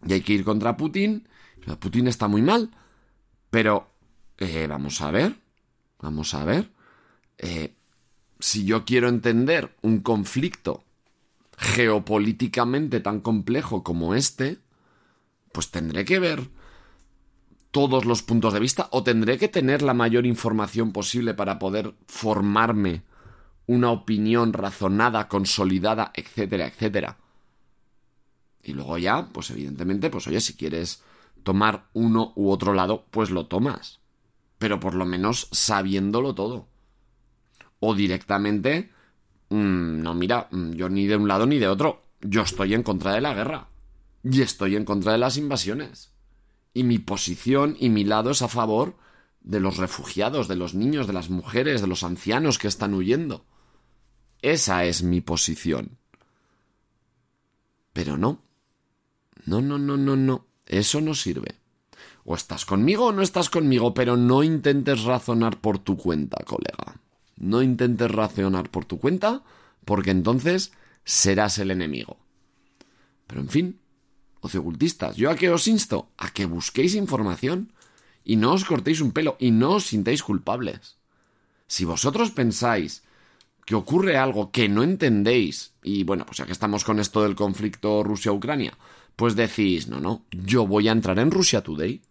y 0.05 0.13
hay 0.13 0.21
que 0.21 0.33
ir 0.33 0.43
contra 0.43 0.77
Putin. 0.77 1.27
Putin 1.79 2.07
está 2.07 2.27
muy 2.27 2.41
mal. 2.41 2.71
Pero, 3.49 3.91
eh, 4.37 4.65
vamos 4.67 5.01
a 5.01 5.11
ver, 5.11 5.35
vamos 5.99 6.33
a 6.33 6.45
ver. 6.45 6.69
Eh, 7.37 7.73
si 8.39 8.65
yo 8.65 8.85
quiero 8.85 9.09
entender 9.09 9.75
un 9.81 9.99
conflicto 9.99 10.83
geopolíticamente 11.57 12.99
tan 13.01 13.19
complejo 13.19 13.83
como 13.83 14.15
este, 14.15 14.57
pues 15.51 15.71
tendré 15.71 16.05
que 16.05 16.19
ver 16.19 16.49
todos 17.71 18.05
los 18.05 18.21
puntos 18.21 18.53
de 18.53 18.59
vista 18.59 18.89
o 18.91 19.03
tendré 19.03 19.37
que 19.37 19.47
tener 19.47 19.81
la 19.81 19.93
mayor 19.93 20.25
información 20.25 20.91
posible 20.91 21.33
para 21.33 21.57
poder 21.57 21.95
formarme 22.07 23.03
una 23.65 23.91
opinión 23.91 24.51
razonada, 24.53 25.29
consolidada, 25.29 26.11
etcétera, 26.13 26.67
etcétera. 26.67 27.17
Y 28.63 28.73
luego 28.73 28.97
ya, 28.97 29.29
pues 29.31 29.49
evidentemente, 29.51 30.09
pues 30.09 30.27
oye, 30.27 30.41
si 30.41 30.55
quieres 30.55 31.03
tomar 31.43 31.87
uno 31.93 32.33
u 32.35 32.49
otro 32.51 32.73
lado, 32.73 33.05
pues 33.09 33.31
lo 33.31 33.47
tomas. 33.47 34.01
Pero 34.57 34.79
por 34.79 34.93
lo 34.93 35.05
menos 35.05 35.47
sabiéndolo 35.51 36.35
todo 36.35 36.67
o 37.79 37.95
directamente, 37.95 38.91
mm, 39.49 40.01
no, 40.01 40.13
mira, 40.13 40.47
mm, 40.51 40.73
yo 40.73 40.89
ni 40.89 41.07
de 41.07 41.15
un 41.15 41.27
lado 41.27 41.47
ni 41.47 41.57
de 41.57 41.67
otro, 41.67 42.03
yo 42.21 42.43
estoy 42.43 42.75
en 42.75 42.83
contra 42.83 43.13
de 43.13 43.21
la 43.21 43.33
guerra 43.33 43.70
y 44.23 44.41
estoy 44.41 44.75
en 44.75 44.85
contra 44.85 45.13
de 45.13 45.17
las 45.17 45.37
invasiones. 45.37 46.11
Y 46.73 46.83
mi 46.83 46.99
posición 46.99 47.75
y 47.79 47.89
mi 47.89 48.03
lado 48.03 48.31
es 48.31 48.41
a 48.41 48.47
favor 48.47 48.95
de 49.41 49.59
los 49.59 49.77
refugiados, 49.77 50.47
de 50.47 50.55
los 50.55 50.73
niños, 50.73 51.07
de 51.07 51.13
las 51.13 51.29
mujeres, 51.29 51.81
de 51.81 51.87
los 51.87 52.03
ancianos 52.03 52.59
que 52.59 52.67
están 52.67 52.93
huyendo. 52.93 53.45
Esa 54.41 54.85
es 54.85 55.03
mi 55.03 55.21
posición. 55.21 55.97
Pero 57.93 58.17
no. 58.17 58.41
No, 59.45 59.61
no, 59.61 59.77
no, 59.77 59.97
no, 59.97 60.15
no. 60.15 60.45
Eso 60.65 61.01
no 61.01 61.13
sirve. 61.13 61.55
O 62.23 62.35
estás 62.35 62.65
conmigo 62.65 63.07
o 63.07 63.11
no 63.11 63.23
estás 63.23 63.49
conmigo, 63.49 63.93
pero 63.93 64.15
no 64.15 64.43
intentes 64.43 65.03
razonar 65.03 65.59
por 65.59 65.79
tu 65.79 65.97
cuenta, 65.97 66.43
colega. 66.45 67.01
No 67.35 67.61
intentes 67.61 68.11
racionar 68.11 68.69
por 68.69 68.85
tu 68.85 68.99
cuenta, 68.99 69.43
porque 69.85 70.11
entonces 70.11 70.71
serás 71.03 71.57
el 71.57 71.71
enemigo. 71.71 72.17
Pero 73.25 73.41
en 73.41 73.49
fin, 73.49 73.80
ociocultistas, 74.41 75.15
¿yo 75.15 75.29
a 75.31 75.35
qué 75.35 75.49
os 75.49 75.67
insto? 75.67 76.09
A 76.17 76.31
que 76.31 76.45
busquéis 76.45 76.95
información 76.95 77.71
y 78.23 78.35
no 78.35 78.53
os 78.53 78.65
cortéis 78.65 79.01
un 79.01 79.11
pelo 79.11 79.37
y 79.39 79.51
no 79.51 79.77
os 79.79 79.85
sintáis 79.85 80.21
culpables. 80.23 80.97
Si 81.67 81.85
vosotros 81.85 82.31
pensáis 82.31 83.03
que 83.65 83.75
ocurre 83.75 84.17
algo 84.17 84.51
que 84.51 84.67
no 84.67 84.83
entendéis, 84.83 85.73
y 85.83 86.03
bueno, 86.03 86.25
pues 86.25 86.37
ya 86.37 86.45
que 86.45 86.51
estamos 86.51 86.83
con 86.83 86.99
esto 86.99 87.23
del 87.23 87.35
conflicto 87.35 88.03
Rusia-Ucrania, 88.03 88.77
pues 89.15 89.35
decís, 89.35 89.87
no, 89.87 89.99
no, 89.99 90.25
yo 90.31 90.67
voy 90.67 90.87
a 90.87 90.91
entrar 90.91 91.19
en 91.19 91.31
Rusia 91.31 91.61
Today. 91.61 92.01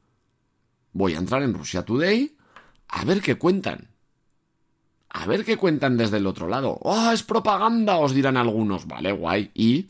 Voy 0.93 1.15
a 1.15 1.19
entrar 1.19 1.43
en 1.43 1.55
Rusia 1.55 1.85
Today 1.85 2.37
a 2.89 3.05
ver 3.05 3.21
qué 3.21 3.37
cuentan. 3.37 3.89
A 5.09 5.27
ver 5.27 5.45
qué 5.45 5.57
cuentan 5.57 5.97
desde 5.97 6.19
el 6.19 6.27
otro 6.27 6.49
lado. 6.49 6.79
¡Oh, 6.83 7.11
es 7.11 7.23
propaganda! 7.23 7.97
Os 7.97 8.15
dirán 8.15 8.37
algunos. 8.37 8.87
Vale, 8.87 9.13
guay. 9.13 9.51
¿Y 9.55 9.89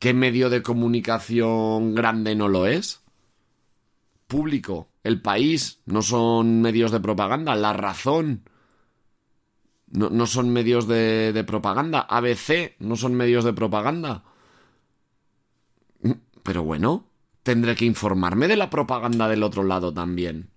qué 0.00 0.14
medio 0.14 0.50
de 0.50 0.62
comunicación 0.62 1.94
grande 1.94 2.34
no 2.34 2.48
lo 2.48 2.66
es? 2.66 3.02
Público. 4.26 4.88
El 5.04 5.22
país. 5.22 5.80
No 5.84 6.02
son 6.02 6.62
medios 6.62 6.90
de 6.90 7.00
propaganda. 7.00 7.54
La 7.54 7.74
razón. 7.74 8.48
No, 9.86 10.26
son 10.26 10.52
medios 10.52 10.88
de, 10.88 11.32
de 11.32 11.44
propaganda. 11.44 12.00
ABC. 12.00 12.76
No 12.80 12.96
son 12.96 13.14
medios 13.14 13.44
de 13.44 13.52
propaganda. 13.52 14.24
Pero 16.42 16.62
bueno, 16.64 17.04
tendré 17.42 17.76
que 17.76 17.84
informarme 17.84 18.48
de 18.48 18.56
la 18.56 18.70
propaganda 18.70 19.28
del 19.28 19.42
otro 19.42 19.64
lado 19.64 19.92
también. 19.92 20.48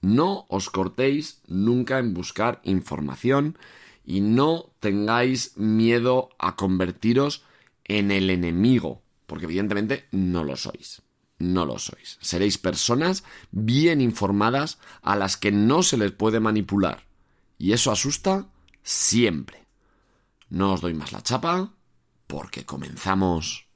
No 0.00 0.46
os 0.48 0.70
cortéis 0.70 1.40
nunca 1.46 1.98
en 1.98 2.14
buscar 2.14 2.60
información 2.64 3.58
y 4.04 4.20
no 4.20 4.70
tengáis 4.80 5.56
miedo 5.56 6.30
a 6.38 6.56
convertiros 6.56 7.44
en 7.88 8.10
el 8.10 8.30
enemigo, 8.30 9.02
porque 9.26 9.46
evidentemente 9.46 10.06
no 10.12 10.44
lo 10.44 10.56
sois. 10.56 11.02
No 11.38 11.64
lo 11.64 11.78
sois. 11.78 12.18
Seréis 12.20 12.58
personas 12.58 13.24
bien 13.50 14.00
informadas 14.00 14.78
a 15.02 15.16
las 15.16 15.36
que 15.36 15.52
no 15.52 15.82
se 15.82 15.96
les 15.96 16.12
puede 16.12 16.40
manipular. 16.40 17.06
Y 17.58 17.72
eso 17.72 17.90
asusta 17.90 18.48
siempre. 18.82 19.66
No 20.48 20.72
os 20.72 20.80
doy 20.80 20.94
más 20.94 21.12
la 21.12 21.22
chapa, 21.22 21.74
porque 22.26 22.64
comenzamos. 22.64 23.67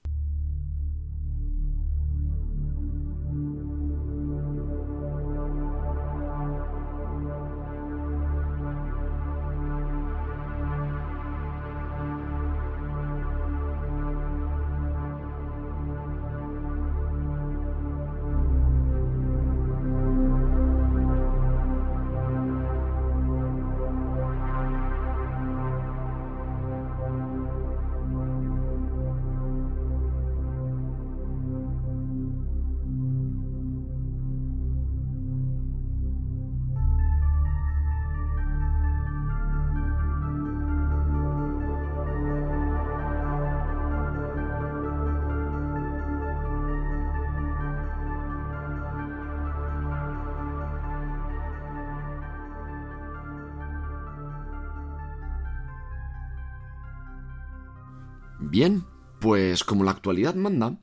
Pues 59.53 59.65
como 59.65 59.85
la 59.85 59.91
actualidad 59.91 60.35
manda, 60.35 60.79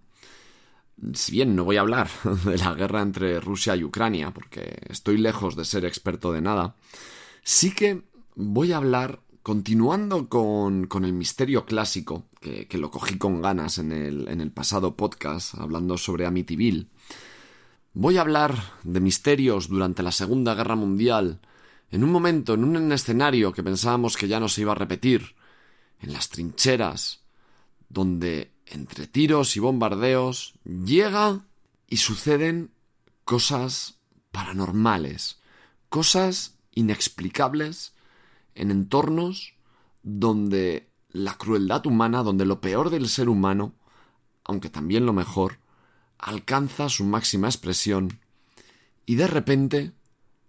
si 1.14 1.32
bien 1.32 1.56
no 1.56 1.64
voy 1.64 1.78
a 1.78 1.82
hablar 1.82 2.08
de 2.46 2.56
la 2.56 2.76
guerra 2.76 3.02
entre 3.02 3.40
Rusia 3.40 3.76
y 3.76 3.84
Ucrania, 3.84 4.32
porque 4.32 4.78
estoy 4.88 5.18
lejos 5.18 5.56
de 5.56 5.66
ser 5.66 5.86
experto 5.86 6.32
de 6.32 6.42
nada, 6.42 6.76
sí 7.42 7.74
que 7.74 8.04
voy 8.36 8.72
a 8.72 8.78
hablar 8.78 9.22
continuando 9.42 10.30
con, 10.30 10.88
el 11.04 11.14
misterio 11.14 11.66
clásico, 11.66 12.28
que, 12.40 12.68
lo 12.78 12.92
cogí 12.92 13.18
con 13.18 13.42
ganas 13.42 13.80
en 13.80 13.92
el, 13.92 14.28
en 14.28 14.40
el 14.40 14.52
pasado 14.52 14.96
podcast, 14.96 15.56
hablando 15.56 15.98
sobre 15.98 16.28
Amityville, 16.28 16.90
voy 17.94 18.18
a 18.18 18.22
hablar 18.22 18.56
de 18.84 19.00
misterios 19.00 19.68
durante 19.68 20.04
la 20.04 20.12
Segunda 20.12 20.54
Guerra 20.54 20.76
Mundial, 20.76 21.40
en 21.90 22.04
un 22.04 22.12
momento, 22.12 22.54
en 22.54 22.66
un 22.66 22.92
escenario 22.92 23.52
que 23.52 23.64
pensábamos 23.64 24.16
que 24.16 24.28
ya 24.28 24.40
no 24.40 24.48
se 24.48 24.62
iba 24.62 24.74
a 24.74 24.76
repetir, 24.76 25.34
en 26.02 26.14
las 26.14 26.30
trincheras, 26.30 27.24
donde 27.90 28.52
entre 28.70 29.08
tiros 29.08 29.58
y 29.58 29.60
bombardeos 29.60 30.54
llega 30.64 31.46
y 31.88 31.98
suceden 31.98 32.72
cosas 33.26 34.00
paranormales, 34.32 35.40
cosas 35.90 36.56
inexplicables 36.74 37.94
en 38.54 38.72
entornos 38.72 39.56
donde 40.04 40.88
la 41.10 41.36
crueldad 41.36 41.86
humana, 41.88 42.22
donde 42.22 42.46
lo 42.46 42.62
peor 42.62 42.92
del 42.92 43.10
ser 43.10 43.28
humano, 43.28 43.74
aunque 44.44 44.70
también 44.70 45.06
lo 45.06 45.14
mejor, 45.14 45.58
alcanza 46.20 46.90
su 46.90 47.06
máxima 47.06 47.48
expresión 47.48 48.20
y 49.06 49.16
de 49.16 49.28
repente 49.28 49.94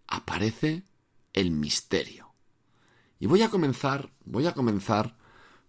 aparece 0.07 0.83
el 1.33 1.50
misterio. 1.53 2.35
Y 3.19 3.27
voy 3.27 3.43
a 3.43 3.50
comenzar, 3.50 4.11
voy 4.25 4.47
a 4.47 4.53
comenzar 4.53 5.17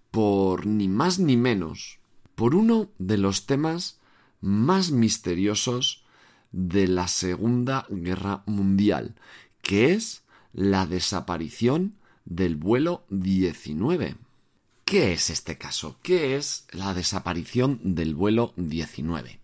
por 0.10 0.65
ni 0.65 0.89
más 0.89 1.20
ni 1.20 1.38
menos, 1.38 2.00
por 2.41 2.55
uno 2.55 2.89
de 2.98 3.19
los 3.19 3.45
temas 3.45 4.00
más 4.41 4.89
misteriosos 4.89 6.03
de 6.51 6.88
la 6.88 7.07
Segunda 7.07 7.86
Guerra 7.88 8.41
Mundial, 8.48 9.13
que 9.62 9.93
es 9.93 10.24
la 10.51 10.88
desaparición 10.88 11.98
del 12.25 12.55
vuelo 12.55 13.03
19. 13.10 14.15
¿Qué 14.86 15.13
es 15.13 15.29
este 15.29 15.60
caso? 15.60 16.00
¿Qué 16.01 16.36
es 16.36 16.65
la 16.71 16.95
desaparición 16.95 17.79
del 17.83 18.15
vuelo 18.15 18.53
19? 18.55 19.39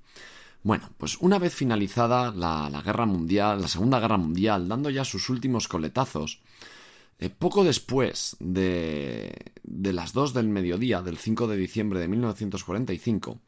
Bueno, 0.64 0.90
pues 0.98 1.18
una 1.20 1.38
vez 1.38 1.54
finalizada 1.54 2.32
la, 2.32 2.82
guerra 2.84 3.06
mundial, 3.06 3.62
la 3.62 3.68
Segunda 3.68 4.00
Guerra 4.00 4.18
Mundial, 4.18 4.68
dando 4.68 4.90
ya 4.90 5.06
sus 5.06 5.30
últimos 5.30 5.68
coletazos, 5.68 6.42
eh, 7.20 7.30
poco 7.32 7.64
después 7.64 8.38
de, 8.40 9.34
las 9.64 10.14
2 10.14 10.34
del 10.36 10.50
mediodía 10.50 11.02
del 11.02 11.18
5 11.18 11.48
de 11.48 11.58
diciembre 11.58 12.00
de 12.00 12.08
1945, 12.08 13.40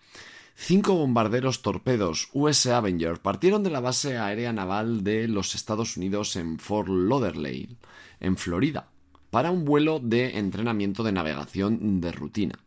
cinco 0.56 0.96
bombarderos 0.96 1.62
torpedos 1.62 2.30
US 2.34 2.66
Avenger 2.66 3.20
partieron 3.20 3.62
de 3.62 3.70
la 3.70 3.80
base 3.80 4.18
aérea 4.18 4.52
naval 4.54 5.04
de 5.04 5.28
los 5.28 5.54
Estados 5.54 5.98
Unidos 5.98 6.36
en 6.36 6.58
Fort 6.58 6.90
Lauderdale, 6.90 7.78
en 8.20 8.38
Florida, 8.38 8.90
para 9.30 9.52
un 9.52 9.66
vuelo 9.66 10.00
de 10.00 10.40
entrenamiento 10.40 11.04
de 11.04 11.12
navegación 11.12 12.02
de 12.02 12.12
rutina. 12.12 12.60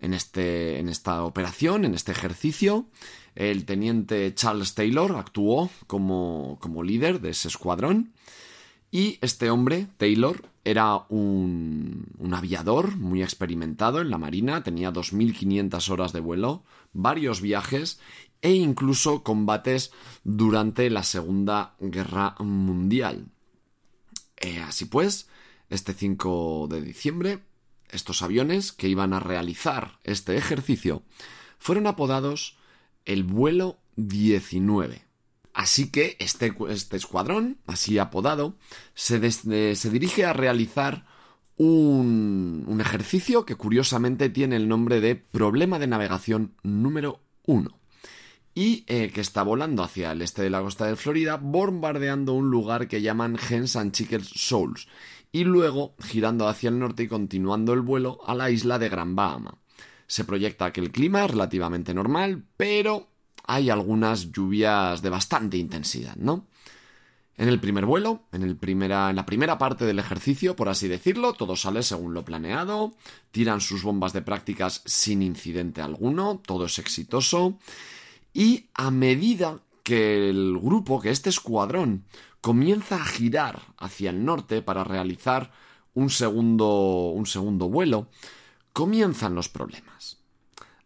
En, 0.00 0.14
este, 0.14 0.80
esta 0.80 1.24
operación, 1.24 1.84
en 1.84 1.94
este 1.94 2.10
ejercicio, 2.10 2.86
el 3.34 3.66
teniente 3.66 4.34
Charles 4.34 4.74
Taylor 4.74 5.14
actuó 5.16 5.70
como 5.86 6.82
líder 6.82 7.20
de 7.20 7.30
ese 7.30 7.48
escuadrón 7.48 8.12
y 8.92 9.18
este 9.22 9.50
hombre, 9.50 9.88
Taylor, 9.96 10.44
era 10.64 11.06
un, 11.08 12.14
aviador 12.32 12.96
muy 12.96 13.22
experimentado 13.22 14.02
en 14.02 14.10
la 14.10 14.18
Marina, 14.18 14.62
tenía 14.62 14.92
2.500 14.92 15.88
horas 15.88 16.12
de 16.12 16.20
vuelo, 16.20 16.62
varios 16.92 17.40
viajes 17.40 18.00
e 18.42 18.52
incluso 18.52 19.22
combates 19.22 19.92
durante 20.24 20.90
la 20.90 21.04
Segunda 21.04 21.74
Guerra 21.80 22.36
Mundial. 22.38 23.28
Eh, 24.36 24.60
así 24.60 24.84
pues, 24.84 25.26
este 25.70 25.94
5 25.94 26.68
de 26.70 26.82
diciembre, 26.82 27.38
estos 27.88 28.20
aviones 28.20 28.72
que 28.72 28.88
iban 28.88 29.14
a 29.14 29.20
realizar 29.20 29.98
este 30.04 30.36
ejercicio 30.36 31.02
fueron 31.58 31.86
apodados 31.86 32.58
el 33.06 33.22
vuelo 33.22 33.78
19. 33.96 35.11
Así 35.54 35.90
que 35.90 36.16
este, 36.18 36.54
este 36.70 36.96
escuadrón, 36.96 37.58
así 37.66 37.98
apodado, 37.98 38.56
se, 38.94 39.20
dirige 39.20 40.24
a 40.24 40.32
realizar 40.32 41.04
un, 41.56 42.78
ejercicio 42.80 43.44
que 43.44 43.56
curiosamente 43.56 44.30
tiene 44.30 44.56
el 44.56 44.68
nombre 44.68 45.00
de 45.00 45.14
Problema 45.14 45.78
de 45.78 45.86
Navegación 45.86 46.54
número 46.62 47.20
1 47.46 47.78
y 48.54 48.84
eh, 48.86 49.10
que 49.14 49.20
está 49.20 49.42
volando 49.42 49.82
hacia 49.82 50.12
el 50.12 50.22
este 50.22 50.42
de 50.42 50.50
la 50.50 50.60
costa 50.60 50.86
de 50.86 50.96
Florida, 50.96 51.36
bombardeando 51.36 52.34
un 52.34 52.50
lugar 52.50 52.88
que 52.88 53.00
llaman 53.00 53.38
Hens 53.48 53.76
and 53.76 53.92
Chicken 53.92 54.24
Souls 54.24 54.88
y 55.32 55.44
luego 55.44 55.94
girando 55.98 56.48
hacia 56.48 56.68
el 56.68 56.78
norte 56.78 57.04
y 57.04 57.08
continuando 57.08 57.72
el 57.72 57.80
vuelo 57.80 58.18
a 58.26 58.34
la 58.34 58.50
isla 58.50 58.78
de 58.78 58.88
Gran 58.88 59.16
Bahama. 59.16 59.58
Se 60.06 60.24
proyecta 60.24 60.72
que 60.72 60.80
el 60.80 60.90
clima 60.90 61.24
es 61.24 61.30
relativamente 61.30 61.94
normal, 61.94 62.44
pero 62.58 63.11
hay 63.52 63.68
algunas 63.68 64.32
lluvias 64.32 65.02
de 65.02 65.10
bastante 65.10 65.58
intensidad, 65.58 66.16
¿no? 66.16 66.46
En 67.36 67.48
el 67.48 67.60
primer 67.60 67.84
vuelo, 67.84 68.22
en, 68.32 68.42
el 68.42 68.56
primera, 68.56 69.10
en 69.10 69.16
la 69.16 69.26
primera 69.26 69.58
parte 69.58 69.84
del 69.84 69.98
ejercicio, 69.98 70.56
por 70.56 70.70
así 70.70 70.88
decirlo, 70.88 71.34
todo 71.34 71.54
sale 71.54 71.82
según 71.82 72.14
lo 72.14 72.24
planeado, 72.24 72.94
tiran 73.30 73.60
sus 73.60 73.82
bombas 73.82 74.14
de 74.14 74.22
prácticas 74.22 74.82
sin 74.86 75.20
incidente 75.20 75.82
alguno, 75.82 76.40
todo 76.46 76.64
es 76.64 76.78
exitoso, 76.78 77.58
y 78.32 78.68
a 78.72 78.90
medida 78.90 79.60
que 79.82 80.30
el 80.30 80.58
grupo, 80.58 81.00
que 81.00 81.10
este 81.10 81.28
escuadrón, 81.28 82.04
comienza 82.40 82.96
a 82.96 83.04
girar 83.04 83.60
hacia 83.76 84.10
el 84.10 84.24
norte 84.24 84.62
para 84.62 84.82
realizar 84.82 85.52
un 85.92 86.08
segundo, 86.08 87.10
un 87.10 87.26
segundo 87.26 87.68
vuelo, 87.68 88.08
comienzan 88.72 89.34
los 89.34 89.50
problemas. 89.50 90.21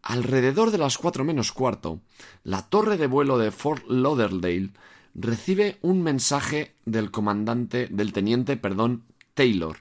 Alrededor 0.09 0.71
de 0.71 0.79
las 0.79 0.99
cuatro 0.99 1.25
menos 1.25 1.51
cuarto, 1.51 2.01
la 2.45 2.69
torre 2.69 2.97
de 2.97 3.09
vuelo 3.09 3.39
de 3.39 3.51
Fort 3.51 3.85
Lauderdale 3.89 4.71
recibe 5.17 5.79
un 5.83 6.01
mensaje 6.01 6.77
del 6.85 7.11
comandante, 7.11 7.89
del 7.91 8.13
teniente, 8.13 8.57
perdón, 8.57 9.03
Taylor, 9.35 9.79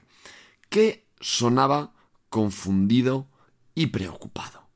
que 0.68 1.06
sonaba 1.20 1.92
confundido 2.28 3.28
y 3.76 3.86
preocupado. 3.86 4.66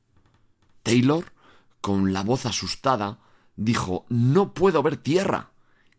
Taylor, 0.83 1.33
con 1.81 2.13
la 2.13 2.23
voz 2.23 2.45
asustada, 2.45 3.19
dijo 3.57 4.05
No 4.07 4.53
puedo 4.53 4.81
ver 4.81 4.95
tierra 4.95 5.51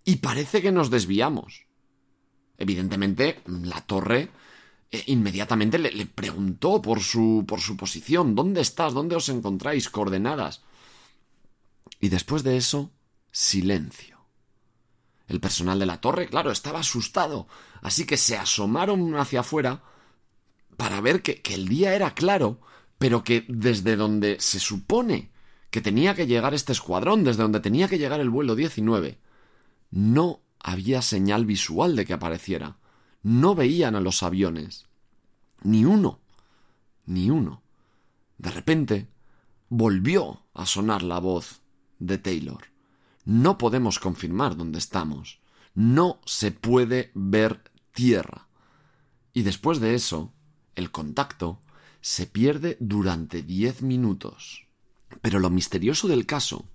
y 0.02 0.16
parece 0.16 0.62
que 0.62 0.72
nos 0.72 0.88
desviamos. 0.88 1.66
Evidentemente, 2.56 3.42
la 3.44 3.82
torre 3.82 4.30
inmediatamente 5.06 5.78
le, 5.78 5.90
le, 5.92 6.06
preguntó 6.06 6.82
por 6.82 7.00
su, 7.00 7.44
por 7.46 7.60
su 7.60 7.76
posición. 7.76 8.34
¿Dónde 8.34 8.60
estás? 8.60 8.92
¿Dónde 8.92 9.16
os 9.16 9.28
encontráis? 9.28 9.88
Coordenadas. 9.88 10.62
Y 12.00 12.08
después 12.08 12.42
de 12.42 12.56
eso, 12.56 12.90
silencio. 13.30 14.18
El 15.28 15.40
personal 15.40 15.78
de 15.78 15.86
la 15.86 16.00
torre, 16.00 16.28
claro, 16.28 16.50
estaba 16.50 16.80
asustado, 16.80 17.46
así 17.80 18.04
que 18.04 18.16
se 18.16 18.36
asomaron 18.36 19.16
hacia 19.16 19.40
afuera 19.40 19.82
para 20.76 21.00
ver 21.00 21.22
que, 21.22 21.40
que 21.40 21.54
el 21.54 21.68
día 21.68 21.94
era 21.94 22.12
claro, 22.14 22.60
pero 22.98 23.24
que 23.24 23.46
desde 23.48 23.96
donde 23.96 24.38
se 24.40 24.60
supone 24.60 25.30
que 25.70 25.80
tenía 25.80 26.14
que 26.14 26.26
llegar 26.26 26.52
este 26.52 26.72
escuadrón, 26.72 27.24
desde 27.24 27.42
donde 27.42 27.60
tenía 27.60 27.88
que 27.88 27.98
llegar 27.98 28.20
el 28.20 28.28
vuelo 28.28 28.54
19, 28.54 29.18
no 29.90 30.40
había 30.60 31.00
señal 31.02 31.46
visual 31.46 31.96
de 31.96 32.04
que 32.04 32.12
apareciera. 32.12 32.76
No 33.22 33.54
veían 33.54 33.94
a 33.94 34.00
los 34.00 34.22
aviones. 34.22 34.86
Ni 35.62 35.84
uno. 35.84 36.20
Ni 37.06 37.30
uno. 37.30 37.62
De 38.38 38.50
repente, 38.50 39.08
volvió 39.68 40.42
a 40.54 40.66
sonar 40.66 41.02
la 41.02 41.18
voz 41.18 41.62
de 41.98 42.18
Taylor. 42.18 42.64
No 43.24 43.58
podemos 43.58 43.98
confirmar 43.98 44.56
dónde 44.56 44.78
estamos. 44.78 45.40
No 45.74 46.20
se 46.24 46.50
puede 46.50 47.12
ver 47.14 47.70
tierra. 47.92 48.48
Y 49.32 49.42
después 49.42 49.80
de 49.80 49.94
eso, 49.94 50.32
el 50.74 50.90
contacto 50.90 51.62
se 52.00 52.26
pierde 52.26 52.76
durante 52.80 53.42
diez 53.42 53.82
minutos. 53.82 54.66
Pero 55.20 55.38
lo 55.38 55.50
misterioso 55.50 56.08
del 56.08 56.26
caso 56.26 56.66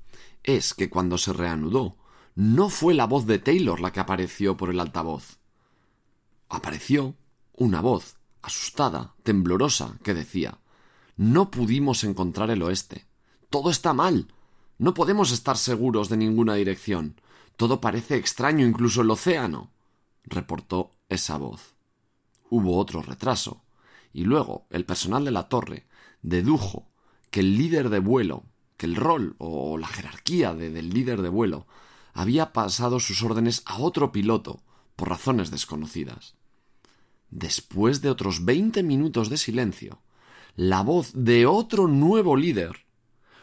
es 0.43 0.73
que 0.73 0.89
cuando 0.89 1.17
se 1.17 1.33
reanudó, 1.33 1.97
no 2.35 2.69
fue 2.69 2.93
la 2.93 3.05
voz 3.05 3.25
de 3.25 3.39
Taylor 3.39 3.79
la 3.81 3.91
que 3.91 3.99
apareció 3.99 4.55
por 4.55 4.69
el 4.69 4.79
altavoz. 4.79 5.39
Apareció 6.49 7.15
una 7.53 7.81
voz, 7.81 8.17
asustada, 8.41 9.15
temblorosa, 9.23 9.97
que 10.03 10.13
decía 10.13 10.59
No 11.15 11.51
pudimos 11.51 12.03
encontrar 12.03 12.49
el 12.51 12.61
oeste. 12.61 13.07
Todo 13.49 13.69
está 13.69 13.93
mal. 13.93 14.33
No 14.77 14.93
podemos 14.93 15.31
estar 15.31 15.57
seguros 15.57 16.09
de 16.09 16.17
ninguna 16.17 16.55
dirección. 16.55 17.19
Todo 17.55 17.81
parece 17.81 18.15
extraño, 18.15 18.65
incluso 18.65 19.01
el 19.01 19.11
océano. 19.11 19.71
reportó 20.23 20.95
esa 21.09 21.37
voz. 21.37 21.75
Hubo 22.49 22.77
otro 22.77 23.01
retraso, 23.01 23.63
y 24.13 24.23
luego 24.23 24.67
el 24.69 24.85
personal 24.85 25.25
de 25.25 25.31
la 25.31 25.49
torre 25.49 25.87
dedujo 26.21 26.87
que 27.31 27.41
el 27.41 27.57
líder 27.57 27.89
de 27.89 27.99
vuelo, 27.99 28.45
que 28.77 28.85
el 28.85 28.95
rol 28.95 29.35
o 29.37 29.77
la 29.77 29.87
jerarquía 29.87 30.53
del 30.53 30.89
líder 30.89 31.21
de 31.21 31.29
vuelo 31.29 31.67
había 32.13 32.53
pasado 32.53 32.99
sus 32.99 33.21
órdenes 33.23 33.63
a 33.65 33.79
otro 33.79 34.11
piloto 34.11 34.61
por 34.95 35.09
razones 35.09 35.51
desconocidas. 35.51 36.36
Después 37.29 38.01
de 38.01 38.09
otros 38.09 38.45
veinte 38.45 38.83
minutos 38.83 39.29
de 39.29 39.37
silencio, 39.37 40.01
la 40.55 40.81
voz 40.81 41.11
de 41.13 41.45
otro 41.45 41.87
nuevo 41.87 42.35
líder 42.35 42.85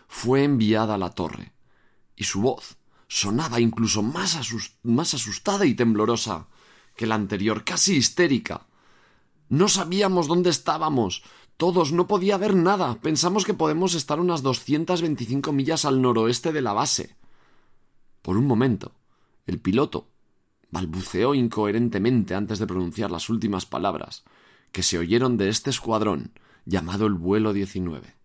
fue 0.09 0.45
enviada 0.45 0.95
a 0.95 0.99
la 0.99 1.11
torre, 1.11 1.53
y 2.17 2.25
su 2.25 2.41
voz 2.41 2.77
sonaba 3.09 3.61
incluso 3.61 4.03
más, 4.03 4.39
más 4.83 5.15
asustada 5.15 5.67
y 5.67 5.75
temblorosa 5.75 6.49
que 6.97 7.07
la 7.07 7.15
anterior, 7.15 7.65
casi 7.65 7.97
histérica. 7.97 8.67
No 9.49 9.69
sabíamos 9.69 10.27
dónde 10.27 10.51
estábamos. 10.51 11.23
Todos 11.57 11.93
no 11.93 12.07
podía 12.07 12.37
ver 12.37 12.55
nada. 12.55 13.01
Pensamos 13.01 13.45
que 13.45 13.55
podemos 13.55 13.95
estar 13.95 14.21
unas 14.21 14.43
225 14.43 15.53
millas 15.53 15.85
al 15.85 16.01
noroeste 16.01 16.53
de 16.53 16.63
la 16.63 16.73
base. 16.73 17.17
Por 18.23 18.37
un 18.37 18.47
momento, 18.47 18.93
el 19.47 19.61
piloto 19.61 20.09
balbuceó 20.75 21.37
incoherentemente 21.37 22.35
antes 22.35 22.59
de 22.59 22.67
pronunciar 22.67 23.09
las 23.09 23.31
últimas 23.31 23.65
palabras 23.65 24.25
que 24.73 24.83
se 24.83 24.99
oyeron 24.99 25.37
de 25.37 25.49
este 25.49 25.71
escuadrón 25.71 26.33
llamado 26.67 27.07
el 27.07 27.15
vuelo 27.15 27.53
19. 27.53 28.17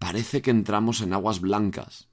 Parece 0.00 0.42
que 0.42 0.50
entramos 0.50 1.00
en 1.00 1.12
aguas 1.12 1.40
blancas. 1.40 2.08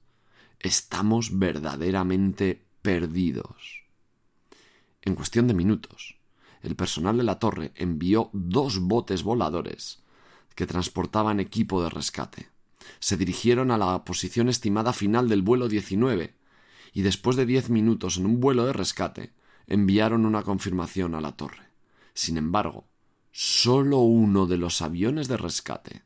Estamos 0.60 1.40
verdaderamente 1.40 2.62
perdidos. 2.82 3.82
En 5.02 5.16
cuestión 5.16 5.48
de 5.48 5.54
minutos, 5.54 6.20
el 6.62 6.76
personal 6.76 7.16
de 7.16 7.24
la 7.24 7.40
torre 7.40 7.72
envió 7.74 8.30
dos 8.32 8.78
botes 8.78 9.24
voladores 9.24 10.04
que 10.54 10.68
transportaban 10.68 11.40
equipo 11.40 11.82
de 11.82 11.90
rescate. 11.90 12.48
Se 13.00 13.16
dirigieron 13.16 13.72
a 13.72 13.78
la 13.78 14.04
posición 14.04 14.48
estimada 14.48 14.92
final 14.92 15.28
del 15.28 15.42
vuelo 15.42 15.68
19 15.68 16.36
y 16.92 17.02
después 17.02 17.34
de 17.34 17.44
diez 17.44 17.70
minutos 17.70 18.18
en 18.18 18.26
un 18.26 18.38
vuelo 18.38 18.64
de 18.64 18.72
rescate 18.72 19.32
enviaron 19.68 20.26
una 20.26 20.42
confirmación 20.42 21.14
a 21.14 21.20
la 21.20 21.32
torre. 21.32 21.68
Sin 22.14 22.36
embargo, 22.36 22.88
solo 23.30 23.98
uno 23.98 24.46
de 24.46 24.56
los 24.56 24.82
aviones 24.82 25.28
de 25.28 25.36
rescate 25.36 26.02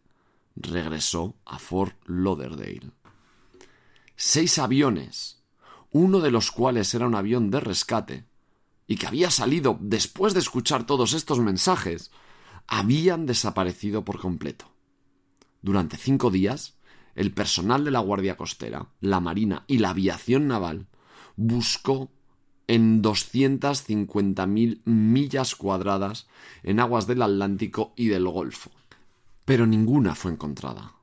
regresó 0.56 1.36
a 1.46 1.58
Fort 1.58 1.96
Lauderdale. 2.06 2.90
Seis 4.16 4.58
aviones, 4.58 5.42
uno 5.90 6.20
de 6.20 6.30
los 6.30 6.50
cuales 6.50 6.92
era 6.94 7.06
un 7.06 7.14
avión 7.14 7.50
de 7.50 7.60
rescate, 7.60 8.26
y 8.86 8.96
que 8.96 9.06
había 9.06 9.30
salido 9.30 9.78
después 9.80 10.34
de 10.34 10.40
escuchar 10.40 10.84
todos 10.84 11.14
estos 11.14 11.38
mensajes, 11.38 12.10
habían 12.66 13.26
desaparecido 13.26 14.04
por 14.04 14.20
completo. 14.20 14.66
Durante 15.62 15.96
cinco 15.96 16.30
días, 16.30 16.76
el 17.14 17.32
personal 17.32 17.84
de 17.84 17.90
la 17.90 18.00
Guardia 18.00 18.36
Costera, 18.36 18.88
la 19.00 19.20
Marina 19.20 19.64
y 19.66 19.78
la 19.78 19.90
Aviación 19.90 20.48
Naval 20.48 20.88
buscó 21.36 22.10
en 22.72 23.02
250.000 23.02 24.80
millas 24.86 25.54
cuadradas 25.56 26.26
en 26.62 26.80
aguas 26.80 27.06
del 27.06 27.20
Atlántico 27.20 27.92
y 27.96 28.08
del 28.08 28.26
Golfo. 28.26 28.70
Pero 29.44 29.66
ninguna 29.66 30.14
fue 30.14 30.32
encontrada. 30.32 30.94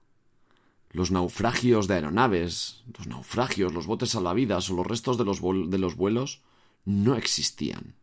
Los 0.89 1.11
naufragios 1.11 1.87
de 1.87 1.93
aeronaves, 1.93 2.81
los 2.97 3.05
naufragios, 3.05 3.71
los 3.71 3.85
botes 3.85 4.09
salvavidas 4.09 4.67
o 4.71 4.73
los 4.77 4.87
restos 4.87 5.19
de 5.19 5.25
los, 5.25 5.41
de 5.41 5.77
los 5.77 5.95
vuelos 5.95 6.41
no 6.85 7.13
existían. 7.13 7.93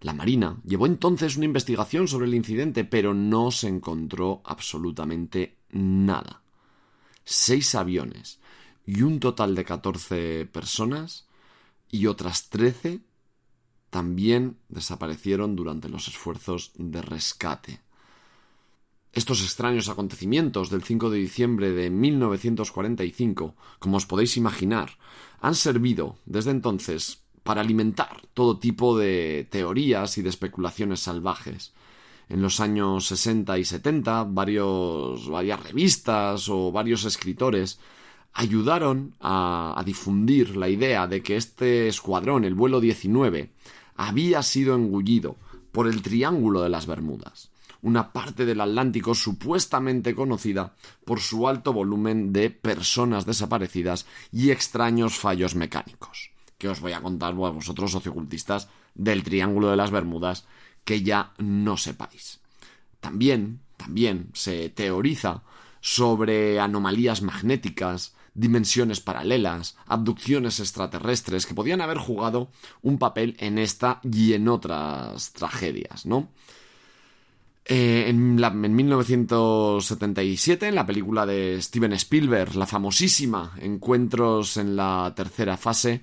La 0.00 0.14
Marina 0.14 0.58
llevó 0.64 0.86
entonces 0.86 1.36
una 1.36 1.46
investigación 1.46 2.06
sobre 2.06 2.28
el 2.28 2.34
incidente, 2.34 2.84
pero 2.84 3.12
no 3.12 3.50
se 3.50 3.66
encontró 3.66 4.40
absolutamente 4.44 5.56
nada. 5.72 6.42
Seis 7.24 7.74
aviones 7.74 8.38
y 8.86 9.02
un 9.02 9.18
total 9.18 9.56
de 9.56 9.64
catorce 9.64 10.46
personas 10.46 11.26
y 11.94 12.08
otras 12.08 12.48
trece 12.48 13.02
también 13.88 14.58
desaparecieron 14.68 15.54
durante 15.54 15.88
los 15.88 16.08
esfuerzos 16.08 16.72
de 16.74 17.00
rescate. 17.00 17.82
Estos 19.12 19.44
extraños 19.44 19.88
acontecimientos 19.88 20.70
del 20.70 20.82
5 20.82 21.08
de 21.08 21.18
diciembre 21.18 21.70
de 21.70 21.90
1945, 21.90 23.54
como 23.78 23.98
os 23.98 24.06
podéis 24.06 24.36
imaginar, 24.36 24.98
han 25.40 25.54
servido 25.54 26.18
desde 26.26 26.50
entonces 26.50 27.22
para 27.44 27.60
alimentar 27.60 28.22
todo 28.34 28.58
tipo 28.58 28.98
de 28.98 29.46
teorías 29.48 30.18
y 30.18 30.22
de 30.22 30.30
especulaciones 30.30 30.98
salvajes. 30.98 31.74
En 32.28 32.42
los 32.42 32.58
años 32.58 33.06
60 33.06 33.56
y 33.56 33.64
70, 33.64 34.24
varios, 34.24 35.28
varias 35.28 35.62
revistas 35.62 36.48
o 36.48 36.72
varios 36.72 37.04
escritores 37.04 37.78
ayudaron 38.34 39.14
a, 39.20 39.74
a, 39.78 39.84
difundir 39.84 40.56
la 40.56 40.68
idea 40.68 41.06
de 41.06 41.22
que 41.22 41.36
este 41.36 41.88
escuadrón, 41.88 42.44
el 42.44 42.54
vuelo 42.54 42.80
19, 42.80 43.50
había 43.96 44.42
sido 44.42 44.74
engullido 44.74 45.36
por 45.72 45.86
el 45.86 46.02
Triángulo 46.02 46.60
de 46.60 46.68
las 46.68 46.86
Bermudas, 46.86 47.50
una 47.80 48.12
parte 48.12 48.44
del 48.44 48.60
Atlántico 48.60 49.14
supuestamente 49.14 50.14
conocida 50.14 50.74
por 51.04 51.20
su 51.20 51.48
alto 51.48 51.72
volumen 51.72 52.32
de 52.32 52.50
personas 52.50 53.26
desaparecidas 53.26 54.06
y 54.32 54.50
extraños 54.50 55.16
fallos 55.16 55.54
mecánicos 55.54 56.34
que 56.58 56.68
os 56.70 56.80
voy 56.80 56.92
a 56.92 57.02
contar 57.02 57.34
vosotros 57.34 57.92
sociocultistas 57.92 58.68
del 58.94 59.22
Triángulo 59.22 59.70
de 59.70 59.76
las 59.76 59.90
Bermudas 59.90 60.46
que 60.84 61.02
ya 61.02 61.34
no 61.36 61.76
sepáis. 61.76 62.40
También, 63.00 63.60
también 63.76 64.30
se 64.32 64.70
teoriza 64.70 65.42
sobre 65.80 66.60
anomalías 66.60 67.20
magnéticas, 67.20 68.14
dimensiones 68.34 69.00
paralelas, 69.00 69.76
abducciones 69.86 70.60
extraterrestres 70.60 71.46
que 71.46 71.54
podían 71.54 71.80
haber 71.80 71.98
jugado 71.98 72.50
un 72.82 72.98
papel 72.98 73.36
en 73.38 73.58
esta 73.58 74.00
y 74.02 74.34
en 74.34 74.48
otras 74.48 75.32
tragedias, 75.32 76.04
¿no? 76.04 76.28
Eh, 77.66 78.04
en, 78.08 78.38
en, 78.44 78.76
1977, 78.76 80.68
en 80.68 80.74
la 80.74 80.84
película 80.84 81.24
de 81.24 81.62
Steven 81.62 81.94
Spielberg, 81.94 82.56
la 82.56 82.66
famosísima 82.66 83.54
Encuentros 83.58 84.58
en 84.58 84.76
la 84.76 85.14
tercera 85.16 85.56
fase, 85.56 86.02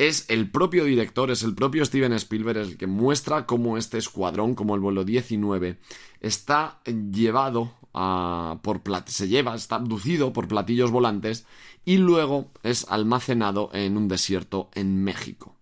es 0.00 0.24
el 0.30 0.50
propio 0.50 0.86
director, 0.86 1.30
es 1.30 1.42
el 1.42 1.54
propio 1.54 1.84
Steven 1.84 2.14
Spielberg 2.14 2.56
el 2.56 2.78
que 2.78 2.86
muestra 2.86 3.44
cómo 3.44 3.76
este 3.76 3.98
escuadrón, 3.98 4.54
como 4.54 4.74
el 4.74 4.80
vuelo 4.80 5.04
19, 5.04 5.78
está 6.20 6.80
llevado 6.84 7.74
a, 7.92 8.60
por 8.62 8.80
se 9.08 9.28
lleva, 9.28 9.54
está 9.54 9.76
abducido 9.76 10.32
por 10.32 10.48
platillos 10.48 10.90
volantes 10.90 11.44
y 11.84 11.98
luego 11.98 12.50
es 12.62 12.86
almacenado 12.88 13.68
en 13.74 13.98
un 13.98 14.08
desierto 14.08 14.70
en 14.72 15.04
México. 15.04 15.54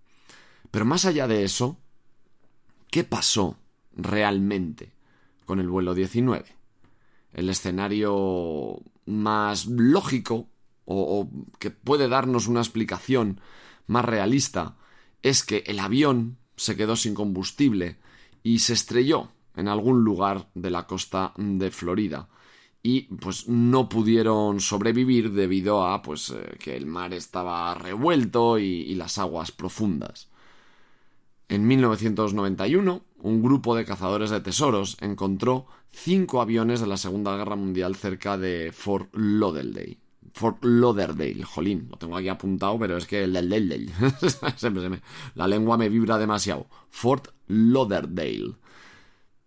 Pero 0.71 0.85
más 0.85 1.05
allá 1.05 1.27
de 1.27 1.43
eso, 1.43 1.77
¿qué 2.93 3.03
pasó 3.03 3.57
realmente 3.97 4.93
con 5.47 5.59
el 5.59 5.69
vuelo 5.69 5.97
19? 5.97 6.45
El 7.33 7.51
escenario 7.51 8.83
más 9.05 9.67
lógico 9.67 10.47
o, 10.85 11.19
o 11.19 11.29
que 11.59 11.73
puede 11.73 12.07
darnos 12.07 12.47
una 12.47 12.61
explicación 12.61 13.41
más 13.89 14.05
realista 14.05 14.77
es 15.23 15.43
que 15.43 15.65
el 15.67 15.81
avión 15.81 16.39
se 16.57 16.77
quedó 16.77 16.95
sin 16.95 17.15
combustible 17.15 17.99
y 18.43 18.61
se 18.61 18.75
estrelló 18.75 19.33
en 19.57 19.67
algún 19.67 20.05
lugar 20.05 20.49
de 20.55 20.71
la 20.71 20.87
costa 20.87 21.33
de 21.37 21.71
Florida 21.71 22.29
y 22.83 23.03
pues 23.17 23.49
no 23.49 23.89
pudieron 23.89 24.61
sobrevivir 24.61 25.33
debido 25.33 25.87
a 25.87 26.01
pues 26.03 26.31
eh, 26.31 26.57
que 26.59 26.77
el 26.77 26.87
mar 26.87 27.13
estaba 27.13 27.75
revuelto 27.75 28.59
y, 28.59 28.65
y 28.65 28.95
las 28.95 29.19
aguas 29.19 29.51
profundas. 29.51 30.29
En 31.49 31.67
1991, 31.67 33.03
un 33.21 33.43
grupo 33.43 33.75
de 33.75 33.85
cazadores 33.85 34.31
de 34.31 34.41
tesoros 34.41 34.97
encontró 35.01 35.67
cinco 35.91 36.41
aviones 36.41 36.81
de 36.81 36.87
la 36.87 36.97
Segunda 36.97 37.37
Guerra 37.37 37.57
Mundial 37.57 37.97
cerca 37.97 38.37
de 38.37 38.71
Fort 38.73 39.15
Lauderdale. 39.15 39.99
Fort 40.39 40.65
Lauderdale, 40.65 41.43
jolín, 41.43 41.89
lo 41.91 41.99
tengo 41.99 42.17
aquí 42.17 42.29
apuntado, 42.29 42.79
pero 42.79 42.97
es 42.97 43.07
que 43.07 43.25
el 43.25 43.33
la 45.35 45.49
lengua 45.49 45.77
me 45.77 45.89
vibra 45.89 46.17
demasiado. 46.17 46.69
Fort 46.91 47.31
Lauderdale. 47.49 48.55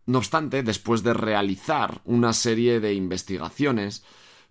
No 0.07 0.17
obstante, 0.17 0.63
después 0.63 1.01
de 1.01 1.13
realizar 1.13 2.01
una 2.03 2.33
serie 2.33 2.81
de 2.81 2.93
investigaciones, 2.93 4.03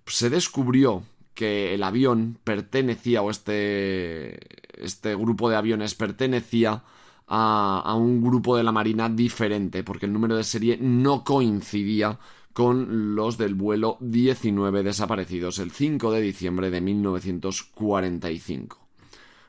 se 0.06 0.30
descubrió 0.30 1.02
que 1.34 1.74
el 1.74 1.82
avión 1.82 2.38
pertenecía, 2.42 3.20
o 3.20 3.30
este, 3.30 4.40
este 4.82 5.14
grupo 5.14 5.50
de 5.50 5.56
aviones 5.56 5.94
pertenecía 5.94 6.84
a, 7.26 7.82
a 7.84 7.94
un 7.94 8.22
grupo 8.22 8.56
de 8.56 8.62
la 8.62 8.72
Marina 8.72 9.10
diferente, 9.10 9.84
porque 9.84 10.06
el 10.06 10.14
número 10.14 10.36
de 10.36 10.44
serie 10.44 10.78
no 10.80 11.22
coincidía 11.22 12.18
con 12.52 13.14
los 13.14 13.38
del 13.38 13.54
vuelo 13.54 13.96
19 14.00 14.82
desaparecidos 14.82 15.58
el 15.58 15.70
5 15.70 16.10
de 16.12 16.20
diciembre 16.20 16.70
de 16.70 16.80
1945. 16.80 18.78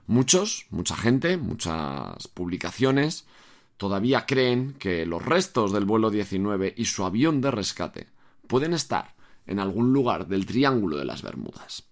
Muchos, 0.07 0.65
mucha 0.69 0.95
gente, 0.95 1.37
muchas 1.37 2.27
publicaciones 2.27 3.25
todavía 3.77 4.25
creen 4.25 4.75
que 4.77 5.05
los 5.05 5.25
restos 5.25 5.71
del 5.73 5.85
vuelo 5.85 6.11
19 6.11 6.73
y 6.77 6.85
su 6.85 7.03
avión 7.03 7.41
de 7.41 7.49
rescate 7.49 8.07
pueden 8.47 8.73
estar 8.73 9.15
en 9.47 9.59
algún 9.59 9.91
lugar 9.93 10.27
del 10.27 10.45
Triángulo 10.45 10.97
de 10.97 11.05
las 11.05 11.23
Bermudas. 11.23 11.85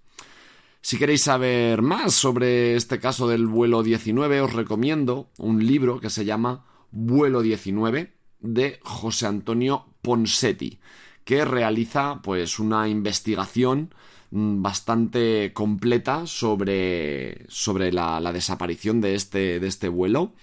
Si 0.82 0.98
queréis 0.98 1.24
saber 1.24 1.82
más 1.82 2.14
sobre 2.14 2.76
este 2.76 3.00
caso 3.00 3.28
del 3.28 3.48
vuelo 3.48 3.84
19, 3.84 4.42
os 4.42 4.54
recomiendo 4.54 5.30
un 5.38 5.66
libro 5.66 6.00
que 6.00 6.10
se 6.10 6.26
llama 6.26 6.66
Vuelo 6.92 7.42
19, 7.42 8.14
de 8.40 8.80
José 8.84 9.26
Antonio 9.26 9.89
Ponsetti, 10.02 10.80
que 11.24 11.46
realiza 11.46 12.22
pues 12.24 12.60
una 12.60 12.88
investigación 12.88 13.94
mm, 14.32 14.62
bastante 14.62 15.54
completa 15.54 16.26
sobre, 16.26 17.46
sobre 17.48 17.92
la, 17.92 18.32
desaparición 18.34 19.02
de 19.02 19.16
este, 19.16 19.60
de 19.60 19.68
este 19.68 19.90
vuelo. 19.90 20.34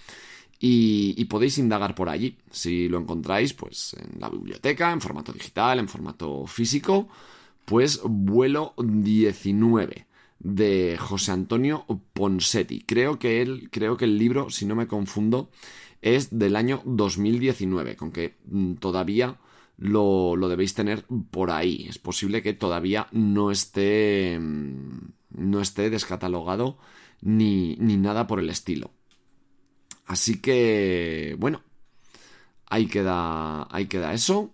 Y, 0.59 1.23
podéis 1.25 1.57
indagar 1.59 1.93
por 1.93 2.09
allí. 2.09 2.37
Si 2.49 2.87
lo 2.87 2.97
encontráis, 2.97 3.53
pues 3.53 3.95
en 3.99 4.19
la 4.19 4.29
biblioteca, 4.29 4.91
en 4.91 5.01
formato 5.01 5.31
digital, 5.31 5.77
en 5.77 5.87
formato 5.87 6.47
físico, 6.47 7.09
pues 7.65 8.01
vuelo 8.03 8.73
19 8.77 10.07
de 10.39 10.97
José 10.97 11.31
Antonio 11.31 11.85
Ponsetti. 12.13 12.81
Creo 12.81 13.19
que 13.19 13.67
creo 13.71 13.97
que 13.97 14.05
el 14.05 14.17
libro, 14.17 14.49
si 14.49 14.65
no 14.65 14.75
me 14.75 14.87
confundo, 14.87 15.49
es 16.01 16.37
del 16.37 16.55
año 16.55 16.81
2019, 16.85 17.95
con 17.95 18.11
que 18.11 18.35
mm, 18.49 18.75
todavía 18.75 19.37
lo, 19.77 20.35
lo, 20.35 20.49
debéis 20.49 20.73
tener 20.73 21.05
por 21.31 21.51
ahí. 21.51 21.85
Es 21.87 21.99
posible 21.99 22.41
que 22.41 22.53
todavía 22.53 23.07
no 23.11 23.51
esté, 23.51 24.37
mm, 24.39 25.13
no 25.31 25.61
esté 25.61 25.89
descatalogado 25.89 26.77
ni, 27.21 27.75
ni 27.77 27.97
nada 27.97 28.27
por 28.27 28.39
el 28.39 28.49
estilo. 28.49 28.91
Así 30.05 30.39
que, 30.39 31.35
bueno, 31.37 31.61
ahí 32.65 32.87
queda, 32.87 33.67
ahí 33.69 33.87
queda 33.87 34.13
eso, 34.13 34.53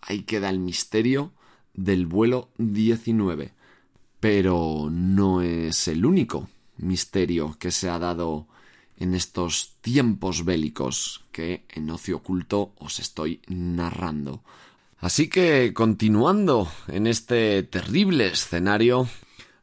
ahí 0.00 0.22
queda 0.22 0.50
el 0.50 0.58
misterio 0.58 1.32
del 1.74 2.06
vuelo 2.06 2.50
19. 2.58 3.52
Pero 4.20 4.88
no 4.90 5.42
es 5.42 5.86
el 5.88 6.04
único 6.04 6.48
misterio 6.78 7.56
que 7.58 7.70
se 7.70 7.88
ha 7.88 7.98
dado 7.98 8.48
en 8.98 9.14
estos 9.14 9.76
tiempos 9.80 10.44
bélicos 10.44 11.24
que 11.32 11.64
en 11.70 11.88
Ocio 11.90 12.16
Oculto 12.18 12.74
os 12.78 12.98
estoy 12.98 13.40
narrando. 13.48 14.42
Así 14.98 15.28
que, 15.28 15.72
continuando 15.72 16.68
en 16.88 17.06
este 17.06 17.62
terrible 17.62 18.26
escenario, 18.26 19.08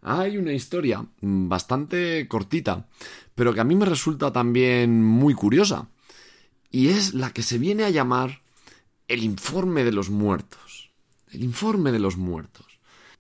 hay 0.02 0.38
una 0.38 0.54
historia 0.54 1.06
bastante 1.22 2.28
cortita, 2.28 2.88
pero 3.34 3.54
que 3.54 3.60
a 3.60 3.66
mí 3.66 3.76
me 3.76 3.86
resulta 3.86 4.32
también 4.32 5.04
muy 5.04 5.34
curiosa, 5.34 5.90
y 6.72 6.88
es 6.88 7.14
la 7.14 7.32
que 7.32 7.44
se 7.44 7.58
viene 7.58 7.84
a 7.84 7.90
llamar 7.90 8.42
el 9.08 9.24
informe 9.24 9.84
de 9.84 9.92
los 9.92 10.10
muertos. 10.10 10.92
El 11.32 11.44
informe 11.44 11.92
de 11.92 12.00
los 12.00 12.18
muertos. 12.18 12.80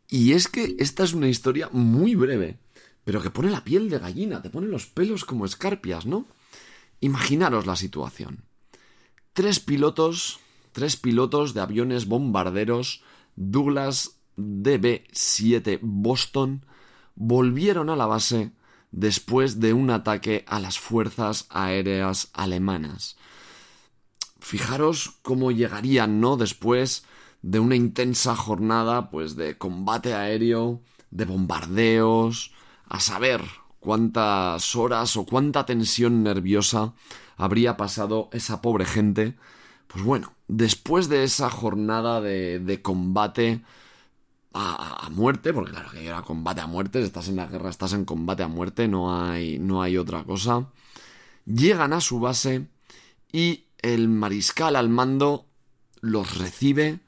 Y 0.09 0.33
es 0.33 0.47
que 0.47 0.75
esta 0.79 1.03
es 1.03 1.13
una 1.13 1.27
historia 1.27 1.69
muy 1.71 2.15
breve, 2.15 2.57
pero 3.05 3.21
que 3.21 3.29
pone 3.29 3.49
la 3.49 3.63
piel 3.63 3.89
de 3.89 3.99
gallina, 3.99 4.41
te 4.41 4.49
pone 4.49 4.67
los 4.67 4.87
pelos 4.87 5.23
como 5.23 5.45
escarpias, 5.45 6.05
¿no? 6.05 6.25
Imaginaros 6.99 7.65
la 7.65 7.75
situación. 7.75 8.43
Tres 9.33 9.59
pilotos, 9.59 10.39
tres 10.71 10.97
pilotos 10.97 11.53
de 11.53 11.61
aviones 11.61 12.07
bombarderos 12.07 13.03
Douglas 13.35 14.17
DB-7 14.37 15.79
Boston 15.81 16.65
volvieron 17.15 17.89
a 17.89 17.95
la 17.95 18.07
base 18.07 18.51
después 18.91 19.59
de 19.59 19.73
un 19.73 19.89
ataque 19.91 20.43
a 20.47 20.59
las 20.59 20.79
fuerzas 20.79 21.47
aéreas 21.49 22.29
alemanas. 22.33 23.17
Fijaros 24.39 25.19
cómo 25.21 25.51
llegarían, 25.51 26.21
¿no? 26.21 26.37
Después 26.37 27.05
de 27.41 27.59
una 27.59 27.75
intensa 27.75 28.35
jornada, 28.35 29.09
pues, 29.09 29.35
de 29.35 29.57
combate 29.57 30.13
aéreo, 30.13 30.81
de 31.11 31.25
bombardeos, 31.25 32.54
a 32.87 32.99
saber 32.99 33.41
cuántas 33.79 34.75
horas 34.75 35.15
o 35.15 35.25
cuánta 35.25 35.65
tensión 35.65 36.23
nerviosa 36.23 36.93
habría 37.37 37.77
pasado 37.77 38.29
esa 38.31 38.61
pobre 38.61 38.85
gente. 38.85 39.35
Pues 39.87 40.03
bueno, 40.03 40.33
después 40.47 41.09
de 41.09 41.23
esa 41.23 41.49
jornada 41.49 42.19
de, 42.21 42.79
combate 42.81 43.61
a, 44.53 45.09
muerte, 45.11 45.53
porque 45.53 45.71
claro 45.71 45.91
que 45.91 46.05
era 46.05 46.21
combate 46.21 46.61
a 46.61 46.67
muerte, 46.67 47.01
estás 47.01 47.27
en 47.27 47.35
la 47.35 47.45
guerra, 47.45 47.69
estás 47.69 47.93
en 47.93 48.05
combate 48.05 48.43
a 48.43 48.47
muerte, 48.47 48.87
no 48.87 49.21
hay, 49.21 49.59
no 49.59 49.81
hay 49.81 49.97
otra 49.97 50.23
cosa. 50.23 50.69
Llegan 51.45 51.93
a 51.93 52.01
su 52.01 52.19
base 52.19 52.67
y 53.31 53.65
el 53.81 54.09
mariscal 54.09 54.75
al 54.75 54.89
mando 54.89 55.45
los 56.01 56.37
recibe 56.37 56.99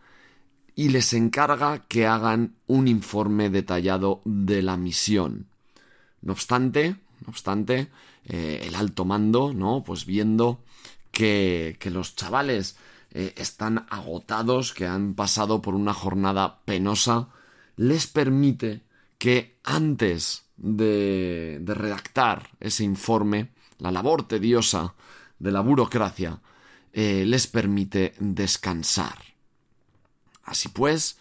y 0.76 0.90
les 0.90 1.14
encarga 1.14 1.88
que 1.88 2.06
hagan 2.06 2.56
un 2.68 2.88
informe 2.88 3.50
detallado 3.50 4.22
de 4.26 4.62
la 4.62 4.78
misión. 4.78 5.48
No 6.28 6.34
obstante, 6.34 6.90
no 6.90 7.30
obstante, 7.30 7.88
eh, 8.26 8.66
el 8.66 8.76
alto 8.76 9.06
mando, 9.06 9.54
¿no? 9.54 9.82
Pues 9.86 10.06
viendo 10.06 10.60
que, 11.10 11.78
los 11.86 12.18
chavales 12.18 12.76
eh, 13.12 13.34
están 13.38 13.88
agotados, 13.90 14.74
que 14.74 14.86
han 14.86 15.14
pasado 15.14 15.62
por 15.62 15.74
una 15.74 15.94
jornada 15.94 16.60
penosa, 16.66 17.30
les 17.78 18.08
permite 18.08 18.82
que 19.18 19.58
antes 19.64 20.44
de, 20.58 21.60
de 21.62 21.74
redactar 21.74 22.50
ese 22.60 22.84
informe, 22.84 23.52
la 23.80 23.94
labor 23.94 24.28
tediosa 24.28 24.96
de 25.40 25.54
la 25.54 25.62
burocracia, 25.62 26.42
eh, 26.92 27.24
les 27.26 27.48
permite 27.48 28.16
descansar. 28.20 29.18
Así 30.44 30.68
pues, 30.68 31.20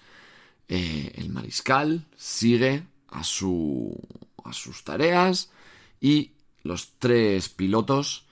el 0.66 1.28
mariscal 1.30 2.08
sigue 2.16 2.88
a 3.10 3.22
su 3.22 3.96
a 4.48 4.52
sus 4.52 4.84
tareas 4.84 5.50
y 6.00 6.32
los 6.62 6.94
tres 6.98 7.48
pilotos 7.48 8.26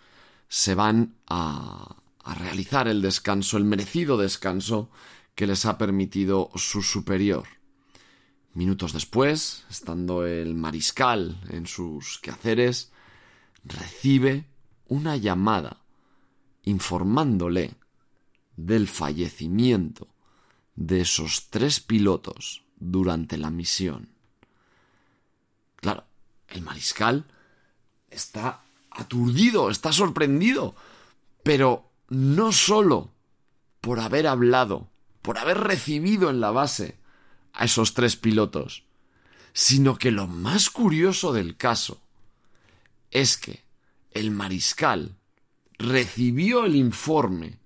se 0.49 0.75
van 0.75 1.17
a, 1.27 1.97
a 2.23 2.35
realizar 2.35 2.89
el 2.89 3.03
descanso, 3.03 3.57
el 3.57 3.65
merecido 3.65 4.17
descanso 4.17 4.91
que 5.35 5.47
les 5.47 5.67
ha 5.67 5.79
permitido 5.79 6.51
su 6.55 6.83
superior. 6.83 7.45
Minutos 8.55 8.93
después, 8.93 9.65
estando 9.69 10.27
el 10.27 10.55
mariscal 10.55 11.41
en 11.51 11.67
sus 11.67 12.19
quehaceres, 12.19 12.93
recibe 13.65 14.47
una 14.87 15.17
llamada 15.17 15.83
informándole 16.63 17.75
del 18.57 18.87
fallecimiento 18.89 20.09
de 20.77 21.01
esos 21.01 21.49
tres 21.51 21.81
pilotos 21.81 22.65
durante 22.77 23.37
la 23.37 23.51
misión. 23.51 24.14
Claro, 25.85 26.05
el 26.49 26.63
mariscal 26.63 27.27
está 28.09 28.63
aturdido, 28.91 29.69
está 29.69 29.93
sorprendido, 29.93 30.75
pero 31.43 31.91
no 32.09 32.53
solo 32.53 33.11
por 33.83 34.01
haber 34.01 34.27
hablado, 34.27 34.89
por 35.21 35.37
haber 35.37 35.59
recibido 35.59 36.31
en 36.31 36.41
la 36.41 36.53
base 36.53 36.97
a 37.53 37.67
esos 37.67 37.93
tres 37.93 38.17
pilotos, 38.17 38.85
sino 39.53 39.99
que 39.99 40.11
lo 40.11 40.27
más 40.27 40.71
curioso 40.71 41.35
del 41.35 41.55
caso 41.59 42.01
es 43.11 43.37
que 43.37 43.63
el 44.13 44.31
mariscal 44.31 45.15
recibió 45.77 46.65
el 46.65 46.77
informe 46.77 47.59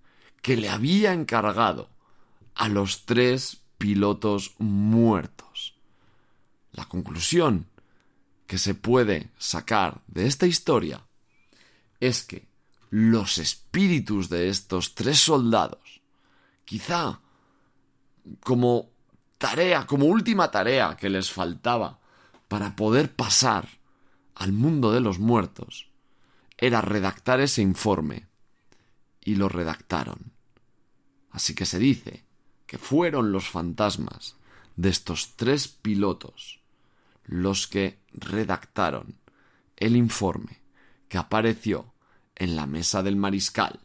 que 0.42 0.57
le 0.57 0.68
había 0.70 1.12
encargado 1.12 1.88
a 2.57 2.68
los 2.68 3.07
tres 3.07 3.59
pilotos 3.78 4.57
muertos. 4.59 5.76
La 6.72 6.85
conclusión 6.87 7.68
que 8.48 8.56
se 8.58 8.74
puede 8.74 9.30
sacar 9.38 10.00
de 10.06 10.26
esta 10.26 10.46
historia 10.46 11.06
es 12.00 12.22
que 12.22 12.48
los 12.88 13.37
espíritus 13.37 14.30
de 14.30 14.48
estos 14.48 14.94
tres 14.94 15.18
soldados, 15.18 16.00
quizá 16.64 17.20
como 18.40 18.88
tarea, 19.37 19.87
como 19.87 20.06
última 20.06 20.50
tarea 20.50 20.96
que 20.96 21.11
les 21.11 21.30
faltaba 21.30 22.00
para 22.48 22.74
poder 22.74 23.14
pasar 23.14 23.68
al 24.34 24.52
mundo 24.52 24.92
de 24.92 25.00
los 25.00 25.18
muertos, 25.18 25.90
era 26.56 26.80
redactar 26.80 27.40
ese 27.40 27.61
informe. 27.61 28.28
Y 29.20 29.34
lo 29.34 29.50
redactaron. 29.50 30.32
Así 31.30 31.54
que 31.54 31.66
se 31.66 31.78
dice 31.78 32.24
que 32.66 32.78
fueron 32.78 33.30
los 33.30 33.46
fantasmas 33.50 34.37
de 34.76 34.88
estos 34.88 35.37
tres 35.37 35.68
pilotos 35.68 36.58
los 37.28 37.66
que 37.68 38.00
redactaron 38.12 39.14
el 39.76 39.96
informe 39.96 40.62
que 41.08 41.18
apareció 41.18 41.92
en 42.34 42.56
la 42.56 42.66
mesa 42.66 43.02
del 43.02 43.16
mariscal. 43.16 43.78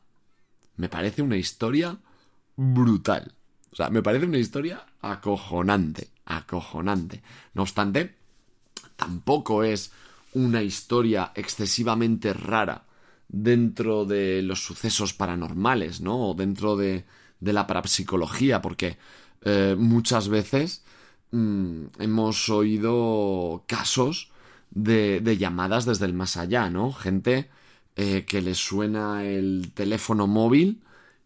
Me 0.77 0.89
parece 0.89 1.21
una 1.21 1.37
historia 1.37 1.97
brutal. 2.55 3.33
O 3.71 3.75
sea, 3.75 3.89
me 3.89 4.01
parece 4.01 4.25
una 4.25 4.37
historia 4.37 4.85
acojonante, 5.01 6.09
acojonante. 6.25 7.21
No 7.53 7.63
obstante, 7.63 8.15
tampoco 8.95 9.63
es 9.63 9.91
una 10.33 10.61
historia 10.61 11.31
excesivamente 11.35 12.33
rara 12.33 12.85
dentro 13.27 14.05
de 14.05 14.41
los 14.41 14.63
sucesos 14.63 15.13
paranormales, 15.13 16.01
¿no? 16.01 16.29
O 16.29 16.33
dentro 16.33 16.75
de, 16.75 17.05
de 17.39 17.53
la 17.53 17.67
parapsicología, 17.67 18.61
porque 18.61 18.97
eh, 19.41 19.75
muchas 19.77 20.29
veces 20.29 20.83
Mm, 21.33 21.87
hemos 21.97 22.47
oído 22.49 23.63
casos 23.67 24.31
de, 24.69 25.19
llamadas 25.39 25.83
desde 25.85 26.05
el 26.05 26.13
más 26.13 26.37
allá, 26.37 26.69
¿no? 26.69 26.93
Gente 26.93 27.49
eh, 27.95 28.25
que 28.25 28.39
les 28.39 28.59
suena 28.59 29.25
el 29.25 29.71
teléfono 29.73 30.27
móvil 30.27 30.83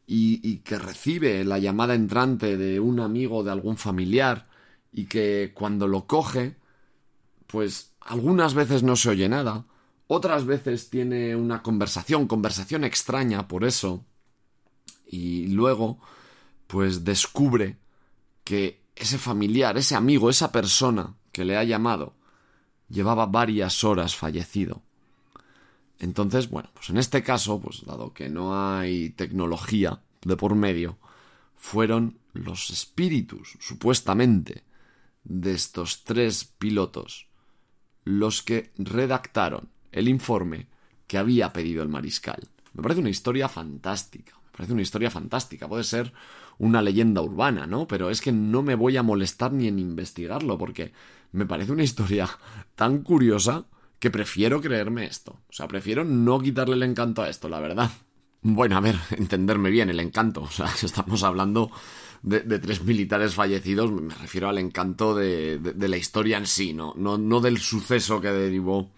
y, 0.08 0.60
que 0.60 0.80
recibe 0.80 1.44
la 1.44 1.60
llamada 1.60 1.94
entrante 1.94 2.56
de 2.58 2.80
un 2.80 3.02
amigo, 3.02 3.44
de 3.44 3.52
algún 3.52 3.76
familiar, 3.78 4.48
y 4.94 5.06
que 5.08 5.52
cuando 5.54 5.88
lo 5.90 6.08
coge, 6.08 6.56
pues 7.48 7.94
algunas 8.02 8.54
veces 8.54 8.84
no 8.84 8.96
se 8.96 9.10
oye 9.10 9.28
nada, 9.28 9.66
otras 10.08 10.46
veces 10.46 10.90
tiene 10.90 11.36
una 11.36 11.62
conversación, 11.62 12.28
conversación 12.28 12.86
extraña 12.86 13.48
por 13.50 13.66
eso, 13.66 14.06
y 15.06 15.48
luego, 15.48 16.00
pues 16.68 17.04
descubre 17.04 17.78
que 18.46 18.87
ese 19.00 19.18
familiar, 19.18 19.78
ese 19.78 19.96
amigo, 19.96 20.30
esa 20.30 20.52
persona 20.52 21.16
que 21.32 21.46
le 21.46 21.58
ha 21.58 21.64
llamado, 21.64 22.16
llevaba 22.90 23.26
varias 23.26 23.84
horas 23.84 24.16
fallecido. 24.16 24.82
Entonces, 26.00 26.50
bueno, 26.50 26.70
pues 26.74 26.90
en 26.90 26.98
este 26.98 27.24
caso, 27.24 27.60
pues 27.60 27.86
dado 27.86 28.14
que 28.14 28.30
no 28.30 28.56
hay 28.56 29.10
tecnología 29.12 30.02
de 30.24 30.38
por 30.38 30.56
medio, 30.56 30.98
fueron 31.56 32.20
los 32.34 32.70
espíritus, 32.70 33.58
supuestamente, 33.60 34.64
de 35.24 35.54
estos 35.54 36.04
tres 36.04 36.46
pilotos 36.46 37.28
los 38.06 38.42
que 38.42 38.72
redactaron 38.78 39.70
el 39.92 40.08
informe 40.08 40.68
que 41.08 41.18
había 41.18 41.52
pedido 41.52 41.84
el 41.84 41.90
mariscal. 41.90 42.48
Me 42.74 42.82
parece 42.82 43.02
una 43.02 43.10
historia 43.10 43.50
fantástica, 43.50 44.34
me 44.46 44.52
parece 44.52 44.74
una 44.74 44.82
historia 44.82 45.12
fantástica, 45.12 45.68
puede 45.68 45.84
ser 45.84 46.14
una 46.60 46.82
leyenda 46.82 47.22
urbana, 47.22 47.68
¿no? 47.68 47.88
Pero 47.88 48.10
es 48.10 48.22
que 48.22 48.32
no 48.32 48.62
me 48.64 48.76
voy 48.76 48.98
a 48.98 49.04
molestar 49.04 49.54
ni 49.54 49.68
en 49.68 49.80
investigarlo, 49.80 50.58
porque 50.58 50.92
me 51.32 51.46
parece 51.46 51.72
una 51.72 51.84
historia 51.84 52.30
tan 52.76 53.04
curiosa 53.04 53.66
que 54.00 54.12
prefiero 54.12 54.62
creerme 54.62 55.06
esto. 55.06 55.40
O 55.50 55.54
sea, 55.54 55.68
prefiero 55.68 56.04
no 56.04 56.40
quitarle 56.40 56.76
el 56.76 56.84
encanto 56.84 57.22
a 57.22 57.30
esto, 57.30 57.50
la 57.50 57.60
verdad. 57.60 57.92
Bueno, 58.42 58.78
a 58.78 58.82
ver, 58.82 58.96
entenderme 59.12 59.70
bien, 59.70 59.90
el 59.90 60.00
encanto. 60.00 60.42
O 60.42 60.52
sea, 60.52 60.68
estamos 60.84 61.24
hablando 61.24 61.72
de, 62.22 62.42
tres 62.60 62.84
militares 62.84 63.34
fallecidos, 63.36 63.92
me 63.92 64.14
refiero 64.16 64.50
al 64.50 64.58
encanto 64.58 65.16
de, 65.16 65.60
de, 65.60 65.88
la 65.88 65.98
historia 65.98 66.38
en 66.38 66.48
sí, 66.48 66.74
¿no? 66.74 66.94
¿no? 66.96 67.18
No 67.18 67.40
del 67.42 67.60
suceso 67.60 68.22
que 68.22 68.32
derivó 68.32 68.92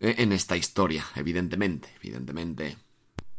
eh, 0.00 0.16
en 0.18 0.32
esta 0.32 0.56
historia, 0.56 1.04
evidentemente, 1.14 1.88
evidentemente. 2.02 2.76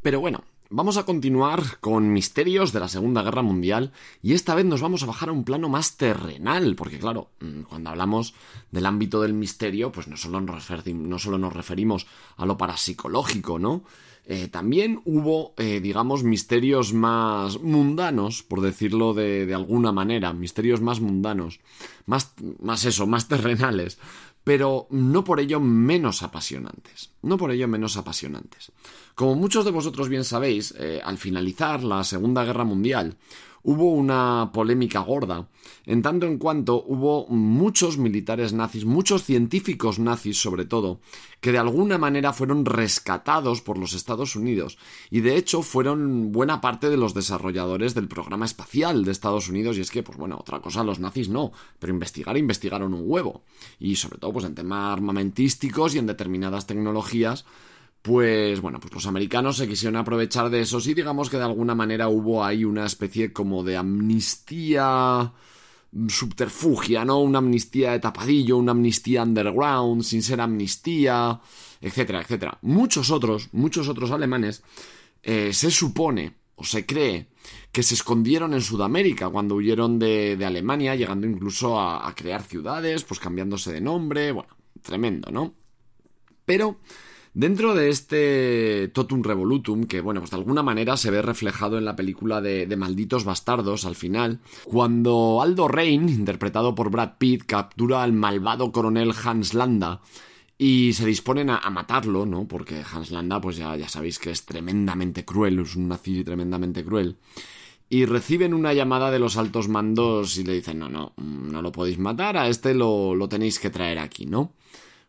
Pero 0.02 0.20
bueno, 0.20 0.44
Vamos 0.72 0.98
a 0.98 1.06
continuar 1.06 1.78
con 1.80 2.12
misterios 2.12 2.74
de 2.74 2.80
la 2.80 2.88
Segunda 2.88 3.22
Guerra 3.22 3.44
Mundial 3.44 3.92
y 4.24 4.34
esta 4.34 4.56
vez 4.56 4.66
nos 4.66 4.82
vamos 4.82 5.04
a 5.04 5.06
bajar 5.06 5.30
a 5.30 5.32
un 5.32 5.44
plano 5.44 5.70
más 5.70 5.96
terrenal, 5.96 6.76
porque 6.76 6.98
claro, 6.98 7.30
mm, 7.40 7.62
cuando 7.70 7.92
hablamos 7.92 8.34
del 8.72 8.88
ámbito 8.88 9.22
del 9.22 9.34
misterio, 9.34 9.92
pues 9.92 10.08
no 10.08 10.18
solo 10.18 10.42
nos, 10.42 10.68
no 10.88 11.20
solo 11.20 11.38
nos 11.38 11.54
referimos 11.54 12.08
a 12.36 12.48
lo 12.48 12.58
parapsicológico, 12.58 13.60
¿no? 13.60 13.84
Eh, 14.28 14.48
también 14.48 15.02
hubo, 15.06 15.54
eh, 15.58 15.80
digamos, 15.80 16.24
misterios 16.24 16.94
más 16.94 17.62
mundanos, 17.62 18.42
por 18.42 18.62
decirlo 18.62 19.14
de, 19.14 19.46
de, 19.46 19.54
alguna 19.54 19.92
manera, 19.92 20.34
misterios 20.34 20.82
más 20.82 21.00
mundanos, 21.00 21.60
más, 22.08 22.34
más 22.60 22.86
eso, 22.86 23.06
más 23.06 23.28
terrenales, 23.28 24.00
pero 24.46 24.86
no 24.92 25.24
por 25.24 25.40
ello 25.40 25.60
menos 25.60 26.22
apasionantes, 26.22 27.10
no 27.24 27.36
por 27.36 27.52
ello 27.52 27.68
menos 27.68 27.98
apasionantes. 27.98 28.72
Como 29.16 29.34
muchos 29.34 29.66
de 29.66 29.72
vosotros 29.72 30.08
bien 30.08 30.24
sabéis, 30.24 30.74
eh, 30.78 31.02
al 31.04 31.18
finalizar 31.18 31.84
la 31.84 32.04
Segunda 32.04 32.46
Guerra 32.46 32.64
Mundial, 32.64 33.18
hubo 33.66 33.92
una 33.92 34.52
polémica 34.54 35.00
gorda, 35.00 35.48
en 35.88 36.04
tanto 36.04 36.28
en 36.28 36.38
cuanto 36.38 36.84
hubo 36.86 37.26
muchos 37.28 37.98
militares 37.98 38.54
nazis, 38.54 38.86
muchos 38.86 39.24
científicos 39.24 39.98
nazis 39.98 40.40
sobre 40.40 40.66
todo, 40.66 41.00
que 41.42 41.52
de 41.52 41.58
alguna 41.58 41.98
manera 41.98 42.32
fueron 42.32 42.64
rescatados 42.64 43.62
por 43.62 43.80
los 43.80 43.94
Estados 43.94 44.36
Unidos, 44.36 44.78
y 45.10 45.22
de 45.22 45.36
hecho 45.36 45.64
fueron 45.64 46.32
buena 46.32 46.62
parte 46.62 46.92
de 46.92 46.98
los 46.98 47.16
desarrolladores 47.16 47.96
del 47.96 48.08
programa 48.08 48.46
espacial 48.46 49.04
de 49.04 49.12
Estados 49.12 49.50
Unidos, 49.50 49.78
y 49.78 49.82
es 49.82 49.90
que, 49.90 50.04
pues 50.04 50.20
bueno, 50.20 50.38
otra 50.40 50.62
cosa 50.62 50.84
los 50.84 51.00
nazis 51.00 51.30
no, 51.30 51.52
pero 51.80 51.92
investigar 51.92 52.38
investigaron 52.38 52.94
un 52.94 53.04
huevo, 53.06 53.42
y 53.80 53.96
sobre 53.96 54.20
todo 54.20 54.32
pues 54.32 54.46
en 54.46 54.54
temas 54.54 54.94
armamentísticos 54.94 55.96
y 55.96 55.98
en 55.98 56.06
determinadas 56.06 56.68
tecnologías, 56.68 57.46
pues 58.06 58.62
bueno, 58.62 58.80
pues 58.80 58.94
los 58.94 59.08
americanos 59.08 59.58
se 59.58 59.68
quisieron 59.68 59.96
aprovechar 59.96 60.52
de 60.52 60.62
eso 60.62 60.78
y 60.78 60.94
digamos 60.94 61.28
que 61.28 61.38
de 61.38 61.44
alguna 61.44 61.74
manera 61.74 62.08
hubo 62.08 62.46
ahí 62.46 62.64
una 62.64 62.86
especie 62.86 63.34
como 63.34 63.64
de 63.64 63.78
amnistía 63.78 65.34
subterfugia, 66.08 67.04
¿no? 67.04 67.20
Una 67.20 67.40
amnistía 67.40 67.94
de 67.94 68.00
tapadillo, 68.00 68.58
una 68.58 68.74
amnistía 68.74 69.24
underground, 69.24 70.04
sin 70.04 70.22
ser 70.22 70.40
amnistía, 70.40 71.40
etcétera, 71.82 72.22
etcétera. 72.22 72.60
Muchos 72.62 73.10
otros, 73.10 73.50
muchos 73.54 73.90
otros 73.90 74.12
alemanes, 74.12 74.62
eh, 75.24 75.52
se 75.52 75.72
supone 75.72 76.36
o 76.58 76.64
se 76.64 76.86
cree 76.86 77.30
que 77.72 77.82
se 77.82 77.96
escondieron 77.96 78.54
en 78.54 78.62
Sudamérica 78.62 79.30
cuando 79.30 79.56
huyeron 79.56 79.98
de, 79.98 80.38
Alemania, 80.46 80.94
llegando 80.94 81.26
incluso 81.26 81.80
a 81.80 82.14
crear 82.16 82.44
ciudades, 82.44 83.04
pues 83.04 83.20
cambiándose 83.20 83.74
de 83.74 83.82
nombre, 83.82 84.32
bueno, 84.32 84.56
tremendo, 84.84 85.32
¿no? 85.32 85.56
Pero 86.46 86.78
Dentro 87.36 87.76
de 87.76 87.90
este 87.90 88.88
Totum 88.94 89.22
Revolutum, 89.22 89.84
que 89.84 90.00
bueno, 90.00 90.22
pues 90.22 90.32
de 90.32 90.38
alguna 90.38 90.64
manera 90.64 90.96
se 90.96 91.12
ve 91.12 91.22
reflejado 91.22 91.78
en 91.78 91.84
la 91.84 91.98
película 91.98 92.40
de, 92.40 92.74
Malditos 92.78 93.26
Bastardos 93.26 93.84
al 93.84 93.96
final, 93.96 94.40
cuando 94.64 95.42
Aldo 95.42 95.68
Rain, 95.68 96.08
interpretado 96.08 96.76
por 96.76 96.90
Brad 96.90 97.18
Pitt, 97.18 97.44
captura 97.44 98.04
al 98.04 98.14
malvado 98.14 98.72
coronel 98.72 99.12
Hans 99.22 99.54
Landa, 99.54 100.00
y 100.58 100.94
se 100.94 101.06
disponen 101.06 101.50
a, 101.50 101.70
matarlo, 101.70 102.26
¿no? 102.26 102.48
Porque 102.48 102.82
Hans 102.90 103.12
Landa, 103.12 103.42
pues 103.42 103.58
ya, 103.58 103.76
ya 103.76 103.90
sabéis 103.90 104.18
que 104.18 104.32
es 104.32 104.46
tremendamente 104.46 105.26
cruel, 105.26 105.60
es 105.60 105.76
un 105.76 105.90
nazi 105.90 106.24
tremendamente 106.24 106.86
cruel. 106.86 107.18
Y 107.90 108.06
reciben 108.06 108.54
una 108.54 108.74
llamada 108.74 109.12
de 109.12 109.20
los 109.20 109.36
altos 109.36 109.68
mandos 109.68 110.38
y 110.38 110.46
le 110.46 110.54
dicen, 110.54 110.80
no, 110.80 110.88
no, 110.88 111.12
no 111.18 111.62
lo 111.62 111.74
podéis 111.74 112.00
matar, 112.00 112.38
a 112.38 112.48
este 112.48 112.74
lo, 112.74 113.14
lo 113.14 113.28
tenéis 113.28 113.60
que 113.60 113.70
traer 113.70 114.00
aquí, 114.00 114.26
¿no? 114.26 114.54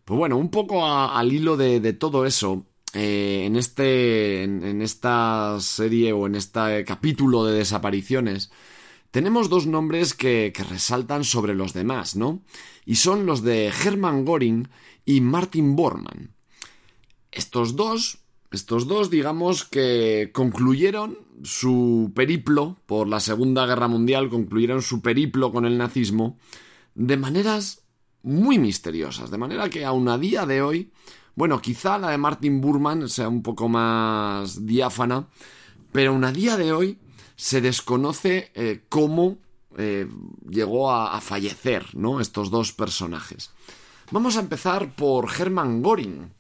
Pues 0.07 0.19
bueno, 0.19 0.37
un 0.37 0.51
poco 0.51 0.87
al 0.87 1.33
hilo 1.33 1.57
de, 1.57 1.93
todo 1.93 2.27
eso, 2.27 2.65
eh, 2.93 3.43
en, 3.45 3.57
este, 3.57 4.45
en, 4.45 4.81
esta 4.81 5.59
serie 5.59 6.13
o 6.13 6.29
en 6.29 6.37
este 6.37 6.85
capítulo 6.85 7.45
de 7.45 7.59
desapariciones, 7.59 8.53
tenemos 9.11 9.49
dos 9.49 9.67
nombres 9.67 10.15
que, 10.15 10.53
que, 10.55 10.63
resaltan 10.63 11.25
sobre 11.25 11.55
los 11.55 11.73
demás, 11.73 12.15
¿no? 12.15 12.41
Y 12.85 12.95
son 12.95 13.27
los 13.27 13.43
de 13.43 13.67
Hermann 13.67 14.25
Göring 14.25 14.69
y 15.05 15.21
Martin 15.23 15.75
Bormann. 15.75 16.31
Estos 17.33 17.75
dos, 17.75 18.19
estos 18.53 18.87
dos, 18.87 19.11
digamos 19.11 19.65
que 19.65 20.31
concluyeron 20.33 21.19
su 21.43 22.13
periplo 22.15 22.77
por 22.87 23.09
la 23.09 23.19
Segunda 23.19 23.67
Guerra 23.67 23.89
Mundial, 23.89 24.29
concluyeron 24.29 24.83
su 24.83 25.01
periplo 25.03 25.51
con 25.51 25.67
el 25.67 25.77
nazismo 25.79 26.39
de 26.95 27.17
maneras 27.17 27.86
muy 28.27 28.59
misteriosas, 28.59 29.31
de 29.31 29.39
manera 29.39 29.71
que 29.71 29.85
aún 29.85 30.09
a 30.09 30.19
día 30.19 30.47
de 30.47 30.61
hoy, 30.61 30.91
bueno, 31.37 31.63
quizá 31.63 31.97
la 31.97 32.11
de 32.11 32.19
Martin 32.19 32.61
Burman 32.61 33.09
sea 33.09 33.29
un 33.29 33.41
poco 33.41 33.69
más 33.69 34.67
diáfana, 34.67 35.29
pero 35.93 36.11
aún 36.11 36.25
a 36.25 36.33
día 36.33 36.57
de 36.57 36.73
hoy 36.73 36.99
se 37.37 37.61
desconoce 37.61 38.51
eh, 38.55 38.83
cómo 38.89 39.39
eh, 39.79 40.09
llegó 40.51 40.91
a, 40.91 41.21
fallecer, 41.21 41.87
¿no? 41.95 42.21
Estos 42.21 42.51
dos 42.51 42.73
personajes. 42.73 43.53
Vamos 44.11 44.37
a 44.37 44.41
empezar 44.41 44.97
por 44.97 45.31
Hermann 45.31 45.81
Göring. 45.81 46.33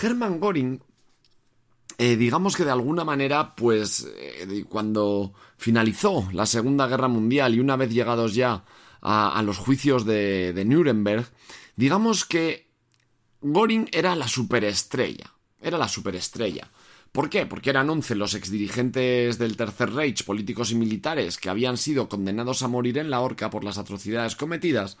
Hermann 0.00 0.38
Göring, 0.38 0.80
eh, 1.98 2.16
digamos 2.16 2.54
que 2.54 2.64
de 2.64 2.70
alguna 2.70 3.04
manera, 3.04 3.56
pues, 3.56 4.08
cuando 4.68 5.32
finalizó 5.56 6.28
la 6.32 6.46
Segunda 6.46 6.86
Guerra 6.86 7.08
Mundial 7.08 7.56
y 7.56 7.60
una 7.60 7.74
vez 7.74 7.92
llegados 7.92 8.36
ya 8.36 8.62
a, 9.00 9.42
los 9.42 9.58
juicios 9.58 10.04
de, 10.04 10.62
Nuremberg, 10.66 11.26
digamos 11.76 12.24
que 12.24 12.68
Göring 13.42 13.88
era 13.92 14.16
la 14.16 14.28
superestrella. 14.28 15.32
Era 15.60 15.78
la 15.78 15.88
superestrella. 15.88 16.70
¿Por 17.12 17.30
qué? 17.30 17.46
Porque 17.46 17.70
eran 17.70 17.90
once 17.90 18.14
los 18.14 18.34
exdirigentes 18.34 19.38
del 19.38 19.56
Tercer 19.56 19.92
Reich, 19.92 20.24
políticos 20.24 20.70
y 20.70 20.74
militares, 20.74 21.38
que 21.38 21.48
habían 21.48 21.76
sido 21.76 22.08
condenados 22.08 22.62
a 22.62 22.68
morir 22.68 22.98
en 22.98 23.10
la 23.10 23.20
horca 23.20 23.50
por 23.50 23.64
las 23.64 23.78
atrocidades 23.78 24.36
cometidas, 24.36 24.98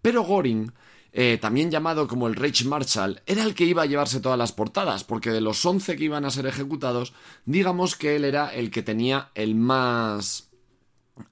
pero 0.00 0.24
Göring, 0.24 0.72
eh, 1.12 1.38
también 1.40 1.70
llamado 1.70 2.06
como 2.06 2.28
el 2.28 2.36
Reich 2.36 2.64
Marshal, 2.64 3.22
era 3.26 3.42
el 3.42 3.54
que 3.54 3.64
iba 3.64 3.82
a 3.82 3.86
llevarse 3.86 4.20
todas 4.20 4.38
las 4.38 4.52
portadas, 4.52 5.04
porque 5.04 5.30
de 5.30 5.40
los 5.40 5.64
once 5.66 5.96
que 5.96 6.04
iban 6.04 6.24
a 6.24 6.30
ser 6.30 6.46
ejecutados, 6.46 7.12
digamos 7.44 7.96
que 7.96 8.16
él 8.16 8.24
era 8.24 8.54
el 8.54 8.70
que 8.70 8.82
tenía 8.82 9.30
el 9.34 9.54
más 9.54 10.48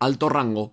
alto 0.01 0.29
rango 0.29 0.73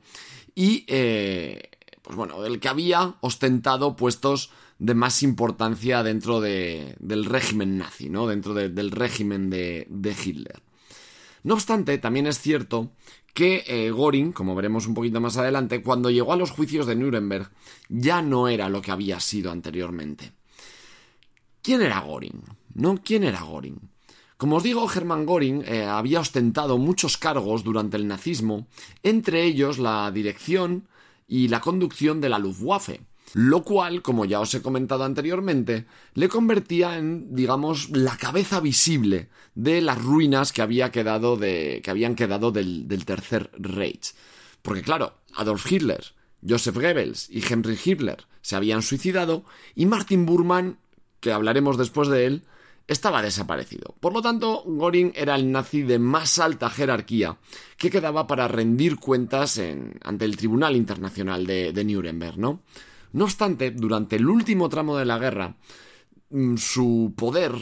y, 0.56 0.86
eh, 0.88 1.70
pues 2.01 2.16
bueno, 2.16 2.45
el 2.45 2.60
que 2.60 2.70
había 2.70 3.16
ostentado 3.22 3.95
puestos 3.95 4.51
de 4.80 4.93
más 4.93 5.24
importancia 5.24 6.04
dentro 6.04 6.41
de, 6.41 6.95
del 6.99 7.26
régimen 7.26 7.78
nazi, 7.78 8.10
¿no? 8.10 8.28
Dentro 8.28 8.54
del 8.54 8.91
régimen 8.91 9.49
de, 9.49 9.88
Hitler. 10.26 10.62
No 11.43 11.54
obstante, 11.56 11.97
también 11.97 12.28
es 12.28 12.39
cierto 12.39 12.91
que 13.34 13.64
eh, 13.66 13.91
Göring, 13.91 14.32
como 14.32 14.56
veremos 14.56 14.86
un 14.86 14.93
poquito 14.93 15.20
más 15.20 15.38
adelante, 15.38 15.82
cuando 15.82 16.10
llegó 16.10 16.34
a 16.34 16.38
los 16.38 16.51
juicios 16.51 16.86
de 16.86 16.95
Nuremberg, 16.95 17.49
ya 17.89 18.22
no 18.22 18.47
era 18.47 18.70
lo 18.70 18.82
que 18.82 18.91
había 18.91 19.20
sido 19.20 19.51
anteriormente. 19.51 20.34
¿Quién 21.62 21.82
era 21.82 22.01
Göring? 22.01 22.43
¿No? 22.76 23.01
¿Quién 23.04 23.24
era 23.24 23.39
Göring? 23.39 23.93
Como 24.44 24.58
os 24.58 24.64
digo, 24.64 24.91
Hermann 24.91 25.26
Göring 25.26 25.64
eh, 25.66 25.86
había 25.86 26.20
ostentado 26.20 26.78
muchos 26.78 27.16
cargos 27.16 27.64
durante 27.64 27.96
el 27.96 28.10
nazismo, 28.10 28.68
entre 29.02 29.46
ellos 29.46 29.80
la 29.80 30.12
dirección 30.12 30.89
y 31.30 31.48
la 31.48 31.62
conducción 31.62 32.20
de 32.20 32.28
la 32.28 32.39
Luftwaffe, 32.39 33.00
lo 33.36 33.64
cual, 33.64 34.02
como 34.02 34.26
ya 34.26 34.41
os 34.41 34.54
he 34.54 34.62
comentado 34.62 35.06
anteriormente, 35.06 35.86
le 36.14 36.28
convertía 36.28 36.98
en, 36.98 37.34
digamos, 37.34 37.89
la 37.91 38.18
cabeza 38.18 38.60
visible 38.60 39.30
de 39.56 39.80
las 39.80 40.04
ruinas 40.04 40.52
que, 40.52 40.62
había 40.62 40.91
quedado 40.91 41.38
de, 41.38 41.80
que 41.82 41.91
habían 41.91 42.16
quedado 42.16 42.52
del, 42.52 42.89
del 42.89 43.06
Tercer 43.06 43.50
Reich. 43.58 44.14
Porque 44.62 44.82
claro, 44.82 45.14
Adolf 45.36 45.72
Hitler, 45.72 46.04
Joseph 46.46 46.76
Goebbels 46.76 47.30
y 47.30 47.41
Henry 47.50 47.80
Hitler 47.82 48.26
se 48.41 48.58
habían 48.58 48.82
suicidado 48.82 49.46
y 49.74 49.86
Martin 49.86 50.26
Burman, 50.26 50.80
que 51.22 51.32
hablaremos 51.32 51.78
después 51.78 52.10
de 52.10 52.26
él, 52.26 52.44
estaba 52.88 53.22
desaparecido. 53.22 53.96
Por 54.00 54.14
lo 54.14 54.22
tanto, 54.22 54.64
Göring 54.66 55.14
era 55.16 55.36
el 55.36 55.52
nazi 55.52 55.84
de 55.84 56.00
más 56.00 56.40
alta 56.40 56.70
jerarquía 56.70 57.38
que 57.78 57.90
quedaba 57.90 58.28
para 58.28 58.48
rendir 58.48 58.98
cuentas 58.98 59.62
ante 60.04 60.26
el 60.26 60.38
Tribunal 60.38 60.76
Internacional 60.76 61.46
de, 61.46 61.72
de 61.72 61.84
Nuremberg, 61.84 62.38
¿no? 62.38 62.62
No 63.14 63.26
obstante, 63.26 63.72
durante 63.72 64.16
el 64.16 64.28
último 64.28 64.70
tramo 64.70 64.98
de 64.98 65.06
la 65.06 65.20
guerra, 65.20 65.56
mm, 66.32 66.58
su 66.58 67.14
poder, 67.16 67.54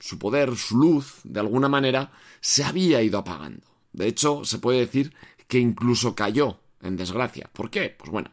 su 0.00 0.18
poder, 0.18 0.56
su 0.56 0.76
luz, 0.76 1.20
de 1.24 1.40
alguna 1.40 1.68
manera, 1.68 2.12
se 2.40 2.64
había 2.64 3.02
ido 3.02 3.18
apagando. 3.18 3.66
De 3.92 4.08
hecho, 4.08 4.44
se 4.44 4.58
puede 4.58 4.80
decir 4.80 5.14
que 5.46 5.58
incluso 5.58 6.14
cayó 6.14 6.58
en 6.82 6.96
desgracia. 6.96 7.48
¿Por 7.52 7.70
qué? 7.70 7.94
Pues 7.96 8.10
bueno, 8.10 8.30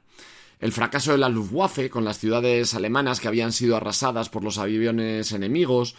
el 0.59 0.71
fracaso 0.71 1.11
de 1.11 1.19
la 1.19 1.29
Luftwaffe 1.29 1.89
con 1.89 2.03
las 2.05 2.19
ciudades 2.19 2.73
alemanas 2.73 3.19
que 3.19 3.27
habían 3.27 3.51
sido 3.51 3.77
arrasadas 3.77 4.29
por 4.29 4.43
los 4.43 4.57
aviones 4.57 5.31
enemigos, 5.31 5.95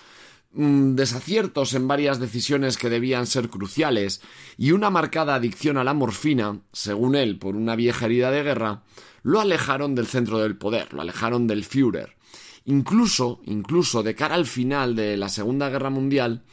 mm, 0.55 0.95
desaciertos 0.95 1.75
en 1.75 1.87
varias 1.89 2.19
decisiones 2.19 2.79
que 2.79 2.91
debían 2.91 3.27
ser 3.27 3.51
cruciales 3.51 4.23
y 4.57 4.73
una 4.73 4.91
marcada 4.91 5.35
adicción 5.35 5.77
a 5.77 5.85
la 5.85 5.95
morfina, 5.95 6.61
según 6.73 7.15
él, 7.15 7.39
por 7.39 7.57
una 7.57 7.77
vieja 7.77 8.07
herida 8.07 8.31
de 8.31 8.43
guerra, 8.43 8.83
lo 9.23 9.41
alejaron 9.41 9.95
del 9.95 10.07
centro 10.07 10.39
del 10.39 10.57
poder, 10.57 10.93
lo 10.93 11.03
alejaron 11.03 11.47
del 11.47 11.65
Führer. 11.65 12.17
Incluso, 12.65 13.41
incluso 13.45 14.03
de 14.03 14.15
cara 14.15 14.35
al 14.37 14.47
final 14.47 14.97
de 14.97 15.17
la 15.17 15.29
Segunda 15.29 15.69
Guerra 15.69 15.91
Mundial, 15.91 16.45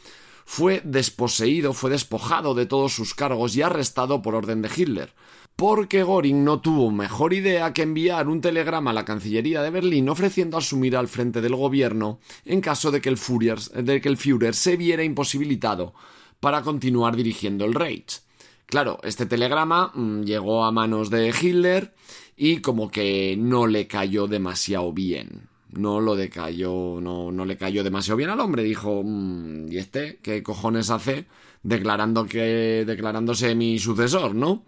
fue 0.44 0.82
desposeído, 0.84 1.72
fue 1.72 1.90
despojado 1.90 2.54
de 2.54 2.66
todos 2.66 2.92
sus 2.92 3.14
cargos 3.14 3.56
y 3.56 3.62
arrestado 3.62 4.20
por 4.20 4.34
orden 4.34 4.60
de 4.62 4.70
Hitler, 4.74 5.14
porque 5.56 6.02
Göring 6.02 6.44
no 6.44 6.60
tuvo 6.60 6.90
mejor 6.90 7.32
idea 7.32 7.72
que 7.72 7.82
enviar 7.82 8.28
un 8.28 8.40
telegrama 8.40 8.90
a 8.90 8.94
la 8.94 9.04
Cancillería 9.04 9.62
de 9.62 9.70
Berlín 9.70 10.08
ofreciendo 10.08 10.56
asumir 10.56 10.96
al 10.96 11.08
frente 11.08 11.40
del 11.40 11.54
gobierno 11.54 12.18
en 12.44 12.60
caso 12.60 12.90
de 12.90 13.00
que 13.00 13.08
el 13.08 13.16
Führer, 13.16 14.54
se 14.54 14.76
viera 14.76 15.04
imposibilitado 15.04 15.94
para 16.40 16.62
continuar 16.62 17.16
dirigiendo 17.16 17.64
el 17.64 17.74
Reich. 17.74 18.20
Claro, 18.66 18.98
este 19.02 19.26
telegrama 19.26 19.92
mm, 19.94 20.22
llegó 20.22 20.64
a 20.64 20.72
manos 20.72 21.10
de 21.10 21.28
Hitler 21.28 21.94
y 22.36 22.58
como 22.58 22.90
que 22.90 23.36
no 23.38 23.66
le 23.66 23.86
cayó 23.86 24.26
demasiado 24.26 24.92
bien. 24.92 25.48
No 25.70 26.00
lo 26.00 26.16
decayó, 26.16 26.98
no, 27.00 27.32
no 27.32 27.44
le 27.44 27.56
cayó 27.56 27.84
demasiado 27.84 28.16
bien 28.16 28.30
al 28.30 28.40
hombre. 28.40 28.62
Dijo, 28.62 29.02
mm, 29.04 29.70
¿y 29.70 29.78
este 29.78 30.18
qué 30.22 30.42
cojones 30.42 30.90
hace 30.90 31.26
declarando 31.62 32.26
que, 32.26 32.84
declarándose 32.86 33.54
mi 33.54 33.78
sucesor, 33.78 34.34
no? 34.34 34.64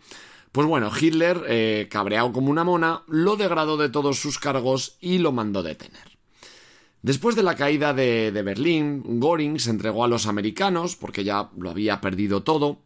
Pues 0.55 0.68
bueno, 0.68 0.88
Hitler, 0.96 1.42
eh, 1.48 1.88
cabreado 1.90 2.32
como 2.32 2.48
una 2.48 2.62
mona, 2.62 3.02
lo 3.09 3.34
degradó 3.34 3.76
de 3.76 3.88
todos 3.88 4.20
sus 4.20 4.38
cargos 4.38 4.96
y 5.00 5.18
lo 5.18 5.32
mandó 5.32 5.64
detener. 5.64 6.16
Después 7.02 7.34
de 7.34 7.42
la 7.42 7.57
caída 7.57 7.92
de, 7.92 8.30
Berlín, 8.30 9.20
Göring 9.20 9.59
se 9.59 9.70
entregó 9.70 10.05
a 10.05 10.09
los 10.09 10.28
americanos, 10.28 10.94
porque 10.94 11.24
ya 11.24 11.50
lo 11.59 11.70
había 11.70 12.00
perdido 12.00 12.44
todo, 12.44 12.78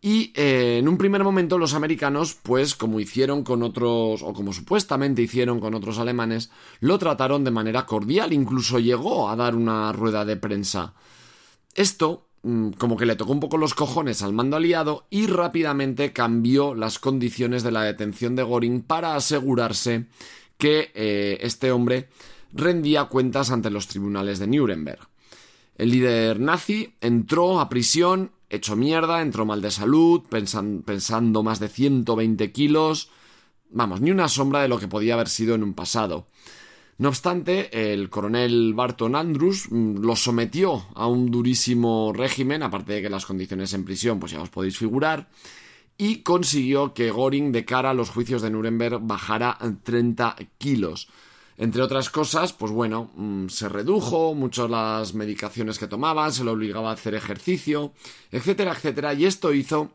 y 0.00 0.32
eh, 0.36 0.76
en 0.78 0.86
un 0.86 0.98
primer 0.98 1.24
momento 1.24 1.58
los 1.58 1.74
americanos, 1.74 2.38
pues 2.40 2.76
como 2.76 3.00
hicieron 3.00 3.42
con 3.42 3.64
otros, 3.64 4.22
o 4.22 4.32
como 4.32 4.52
supuestamente 4.52 5.20
hicieron 5.20 5.58
con 5.58 5.74
otros 5.74 5.98
alemanes, 5.98 6.52
lo 6.78 6.96
trataron 7.00 7.42
de 7.42 7.50
manera 7.50 7.86
cordial, 7.86 8.32
incluso 8.32 8.78
llegó 8.78 9.28
a 9.28 9.34
dar 9.34 9.56
una 9.56 9.90
rueda 9.90 10.24
de 10.24 10.36
prensa. 10.36 10.94
Esto 11.74 12.29
como 12.42 12.96
que 12.96 13.06
le 13.06 13.16
tocó 13.16 13.32
un 13.32 13.40
poco 13.40 13.58
los 13.58 13.74
cojones 13.74 14.22
al 14.22 14.32
mando 14.32 14.56
aliado 14.56 15.06
y 15.10 15.26
rápidamente 15.26 16.12
cambió 16.12 16.74
las 16.74 16.98
condiciones 16.98 17.62
de 17.62 17.70
la 17.70 17.82
detención 17.82 18.34
de 18.34 18.44
Göring 18.44 18.82
para 18.82 19.14
asegurarse 19.14 20.06
que 20.56 20.90
eh, 20.94 21.38
este 21.42 21.70
hombre 21.70 22.08
rendía 22.52 23.04
cuentas 23.04 23.50
ante 23.50 23.70
los 23.70 23.88
tribunales 23.88 24.38
de 24.38 24.46
Nuremberg. 24.46 25.08
El 25.76 25.90
líder 25.90 26.40
nazi 26.40 26.94
entró 27.00 27.60
a 27.60 27.68
prisión, 27.68 28.32
hecho 28.48 28.76
mierda, 28.76 29.22
entró 29.22 29.46
mal 29.46 29.62
de 29.62 29.70
salud, 29.70 30.22
pensando 30.28 31.42
más 31.42 31.60
de 31.60 31.68
120 31.68 32.52
kilos, 32.52 33.10
vamos, 33.70 34.00
ni 34.00 34.10
una 34.10 34.28
sombra 34.28 34.60
de 34.60 34.68
lo 34.68 34.78
que 34.78 34.88
podía 34.88 35.14
haber 35.14 35.28
sido 35.28 35.54
en 35.54 35.62
un 35.62 35.74
pasado. 35.74 36.26
No 37.00 37.08
obstante, 37.08 37.94
el 37.94 38.10
coronel 38.10 38.74
Barton 38.74 39.16
Andrews 39.16 39.68
mm, 39.70 40.00
lo 40.00 40.14
sometió 40.16 40.84
a 40.94 41.06
un 41.06 41.30
durísimo 41.30 42.12
régimen, 42.12 42.62
aparte 42.62 42.92
de 42.92 43.00
que 43.00 43.08
las 43.08 43.24
condiciones 43.24 43.72
en 43.72 43.86
prisión, 43.86 44.20
pues 44.20 44.32
ya 44.32 44.42
os 44.42 44.50
podéis 44.50 44.76
figurar, 44.76 45.30
y 45.96 46.16
consiguió 46.16 46.92
que 46.92 47.10
Göring, 47.10 47.52
de 47.52 47.64
cara 47.64 47.88
a 47.88 47.94
los 47.94 48.10
juicios 48.10 48.42
de 48.42 48.50
Nuremberg, 48.50 48.98
bajara 49.00 49.56
30 49.82 50.36
kilos. 50.58 51.08
Entre 51.56 51.80
otras 51.80 52.10
cosas, 52.10 52.52
pues 52.52 52.70
bueno, 52.70 53.10
mm, 53.16 53.48
se 53.48 53.70
redujo 53.70 54.34
mucho 54.34 54.68
las 54.68 55.14
medicaciones 55.14 55.78
que 55.78 55.88
tomaba, 55.88 56.30
se 56.30 56.44
le 56.44 56.50
obligaba 56.50 56.90
a 56.90 56.94
hacer 56.94 57.14
ejercicio, 57.14 57.94
etcétera, 58.30 58.72
etcétera, 58.72 59.14
y 59.14 59.24
esto 59.24 59.54
hizo 59.54 59.92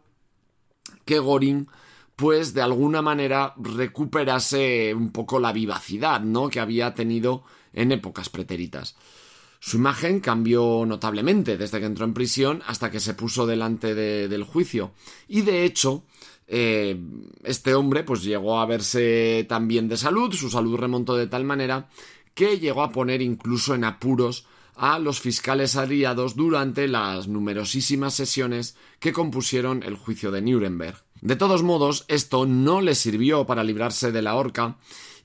que 1.05 1.19
Göring 1.19 1.67
pues 2.15 2.53
de 2.53 2.61
alguna 2.61 3.01
manera 3.01 3.53
recuperase 3.57 4.93
un 4.93 5.11
poco 5.11 5.39
la 5.39 5.51
vivacidad, 5.51 6.21
¿no? 6.21 6.49
que 6.49 6.59
había 6.59 6.93
tenido 6.93 7.43
en 7.73 7.91
épocas 7.91 8.29
pretéritas. 8.29 8.95
Su 9.59 9.77
imagen 9.77 10.19
cambió 10.19 10.85
notablemente 10.85 11.57
desde 11.57 11.79
que 11.79 11.87
entró 11.87 12.05
en 12.05 12.13
prisión 12.13 12.61
hasta 12.67 12.91
que 12.91 12.99
se 12.99 13.15
puso 13.15 13.47
delante 13.47 13.95
del 13.95 14.43
juicio. 14.43 14.91
Y 15.27 15.41
de 15.41 15.65
hecho, 15.65 16.03
eh, 16.47 16.99
este 17.43 17.73
hombre 17.73 18.03
pues 18.03 18.23
llegó 18.23 18.59
a 18.59 18.65
verse 18.65 19.45
tan 19.49 19.67
bien 19.67 19.87
de 19.87 19.97
salud, 19.97 20.31
su 20.33 20.49
salud 20.49 20.77
remontó 20.77 21.15
de 21.15 21.27
tal 21.27 21.45
manera 21.45 21.89
que 22.35 22.59
llegó 22.59 22.83
a 22.83 22.91
poner 22.91 23.21
incluso 23.21 23.73
en 23.73 23.85
apuros 23.85 24.45
a 24.75 24.99
los 24.99 25.19
fiscales 25.19 25.75
aliados 25.77 26.35
durante 26.35 26.87
las 26.87 27.27
numerosísimas 27.27 28.13
sesiones 28.13 28.75
que 28.99 29.13
compusieron 29.13 29.83
el 29.83 29.95
juicio 29.95 30.31
de 30.31 30.41
Nuremberg. 30.41 31.04
De 31.25 31.35
todos 31.35 31.63
modos, 31.63 32.05
esto 32.07 32.45
no 32.45 32.81
le 32.81 32.93
sirvió 32.93 33.47
para 33.47 33.63
librarse 33.63 34.11
de 34.11 34.21
la 34.21 34.35
horca 34.35 34.77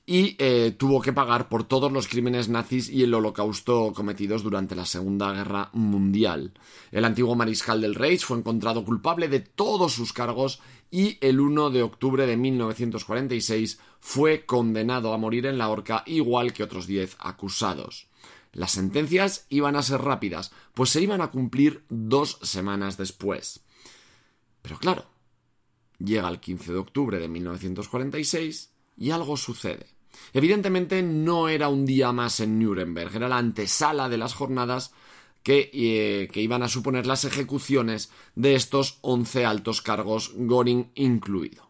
y 0.03 0.35
eh, 0.39 0.75
tuvo 0.75 0.99
que 0.99 1.13
pagar 1.13 1.47
por 1.47 1.63
todos 1.63 1.91
los 1.91 2.07
crímenes 2.07 2.49
nazis 2.49 2.89
y 2.89 3.03
el 3.03 3.13
holocausto 3.13 3.93
cometidos 3.93 4.41
durante 4.41 4.73
la 4.73 4.87
Segunda 4.87 5.31
Guerra 5.31 5.69
Mundial. 5.73 6.53
El 6.91 7.05
antiguo 7.05 7.35
mariscal 7.35 7.81
del 7.81 7.93
Reich 7.93 8.25
fue 8.25 8.39
encontrado 8.39 8.83
culpable 8.83 9.27
de 9.27 9.41
todos 9.41 9.93
sus 9.93 10.11
cargos 10.11 10.59
y 10.89 11.19
el 11.21 11.39
1 11.39 11.69
de 11.69 11.83
octubre 11.83 12.25
de 12.25 12.35
1946 12.35 13.79
fue 13.99 14.43
condenado 14.47 15.13
a 15.13 15.19
morir 15.19 15.45
en 15.45 15.59
la 15.59 15.69
horca 15.69 16.01
igual 16.07 16.51
que 16.51 16.63
otros 16.63 16.87
10 16.87 17.17
acusados. 17.19 18.07
Las 18.53 18.71
sentencias 18.71 19.45
iban 19.49 19.75
a 19.75 19.83
ser 19.83 20.01
rápidas, 20.01 20.51
pues 20.73 20.89
se 20.89 20.99
iban 20.99 21.21
a 21.21 21.29
cumplir 21.29 21.85
dos 21.89 22.39
semanas 22.41 22.97
después. 22.97 23.59
Pero 24.63 24.79
claro, 24.79 25.10
llega 26.03 26.29
el 26.29 26.39
15 26.39 26.73
de 26.73 26.79
octubre 26.79 27.19
de 27.19 27.27
1946 27.27 28.71
y 28.97 29.11
algo 29.11 29.37
sucede. 29.37 29.87
Evidentemente 30.33 31.01
no 31.01 31.49
era 31.49 31.69
un 31.69 31.85
día 31.85 32.11
más 32.11 32.39
en 32.39 32.59
Nuremberg, 32.59 33.15
era 33.15 33.29
la 33.29 33.37
antesala 33.37 34.09
de 34.09 34.17
las 34.17 34.33
jornadas 34.33 34.93
que, 35.43 35.71
eh, 35.73 36.29
iban 36.39 36.63
a 36.63 36.69
suponer 36.69 37.05
las 37.05 37.25
ejecuciones 37.25 38.11
de 38.35 38.55
estos 38.55 38.99
11 39.01 39.45
altos 39.45 39.81
cargos, 39.81 40.33
Göring 40.37 40.91
incluido. 40.95 41.69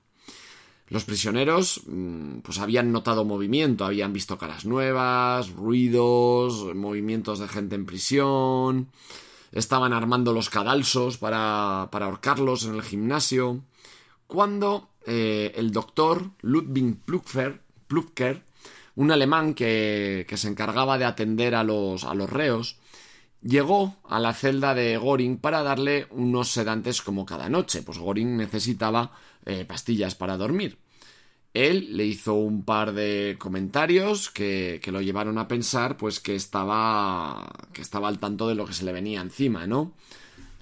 Los 0.87 1.05
prisioneros 1.05 1.83
mm, 1.87 2.39
pues 2.39 2.59
habían 2.59 2.91
notado 2.91 3.23
movimiento, 3.23 3.85
habían 3.85 4.11
visto 4.11 4.37
caras 4.37 4.65
nuevas, 4.65 5.49
ruidos, 5.51 6.75
movimientos 6.75 7.39
de 7.39 7.47
gente 7.47 7.75
en 7.75 7.85
prisión, 7.85 8.89
estaban 9.53 9.93
armando 9.93 10.33
los 10.33 10.49
cadalsos 10.49 11.17
para, 11.17 11.87
para 11.91 12.07
ahorcarlos 12.07 12.65
en 12.65 12.75
el 12.75 12.81
gimnasio, 12.81 13.61
cuando 14.31 14.91
eh, 15.05 15.51
el 15.55 15.73
doctor 15.73 16.31
Ludwig 16.39 16.95
Plupker, 17.03 18.41
un 18.95 19.11
alemán 19.11 19.53
que, 19.53 20.25
que, 20.25 20.37
se 20.37 20.47
encargaba 20.47 20.97
de 20.97 21.03
atender 21.03 21.53
a 21.53 21.65
los, 21.65 22.05
a 22.05 22.13
los 22.13 22.29
reos, 22.29 22.77
llegó 23.41 23.97
a 24.07 24.21
la 24.21 24.33
celda 24.33 24.73
de 24.73 24.95
Goring 24.95 25.35
para 25.35 25.63
darle 25.63 26.07
unos 26.11 26.47
sedantes 26.47 27.01
como 27.01 27.25
cada 27.25 27.49
noche, 27.49 27.81
pues 27.81 27.97
Goring 27.97 28.37
necesitaba 28.37 29.11
eh, 29.45 29.65
pastillas 29.65 30.15
para 30.15 30.37
dormir. 30.37 30.77
Él 31.53 31.97
le 31.97 32.05
hizo 32.05 32.35
un 32.35 32.63
par 32.63 32.93
de 32.93 33.35
comentarios 33.37 34.29
que, 34.29 34.79
que, 34.81 34.93
lo 34.93 35.01
llevaron 35.01 35.39
a 35.39 35.49
pensar 35.49 35.97
pues 35.97 36.21
que 36.21 36.35
estaba 36.35 37.51
que 37.73 37.81
estaba 37.81 38.07
al 38.07 38.19
tanto 38.19 38.47
de 38.47 38.55
lo 38.55 38.65
que 38.65 38.71
se 38.71 38.85
le 38.85 38.93
venía 38.93 39.19
encima, 39.19 39.67
¿no? 39.67 39.91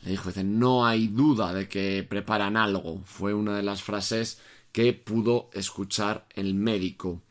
Dijo, 0.10 0.30
dice, 0.30 0.44
no 0.44 0.86
hay 0.86 1.08
duda 1.08 1.54
de 1.54 1.68
que 1.68 2.06
preparan 2.08 2.58
algo. 2.58 3.02
Fue 3.06 3.34
una 3.34 3.56
de 3.56 3.64
las 3.64 3.84
frases 3.84 4.40
que 4.72 4.94
pudo 4.94 5.50
escuchar 5.54 6.28
el 6.36 6.54
médico. 6.54 7.22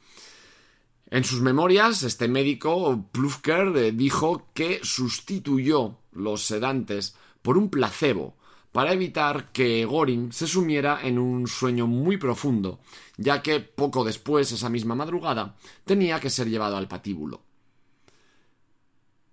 En 1.11 1.25
sus 1.25 1.41
memorias, 1.41 2.03
este 2.03 2.29
médico, 2.29 3.07
Plufker, 3.11 3.77
eh, 3.77 3.93
dijo 3.93 4.49
que 4.53 4.81
sustituyó 4.83 5.97
los 6.13 6.43
sedantes 6.43 7.17
por 7.41 7.57
un 7.57 7.71
placebo 7.71 8.37
para 8.73 8.93
evitar 8.93 9.51
que 9.51 9.85
Goring 9.85 10.33
se 10.33 10.47
sumiera 10.47 11.01
en 11.03 11.19
un 11.19 11.49
sueño 11.49 11.87
muy 11.87 12.19
profundo, 12.19 12.81
ya 13.17 13.41
que 13.43 13.61
poco 13.61 14.05
después, 14.05 14.53
esa 14.53 14.69
misma 14.69 14.95
madrugada, 14.95 15.57
tenía 15.85 16.21
que 16.21 16.31
ser 16.31 16.49
llevado 16.49 16.77
al 16.77 16.89
patíbulo. 16.89 17.41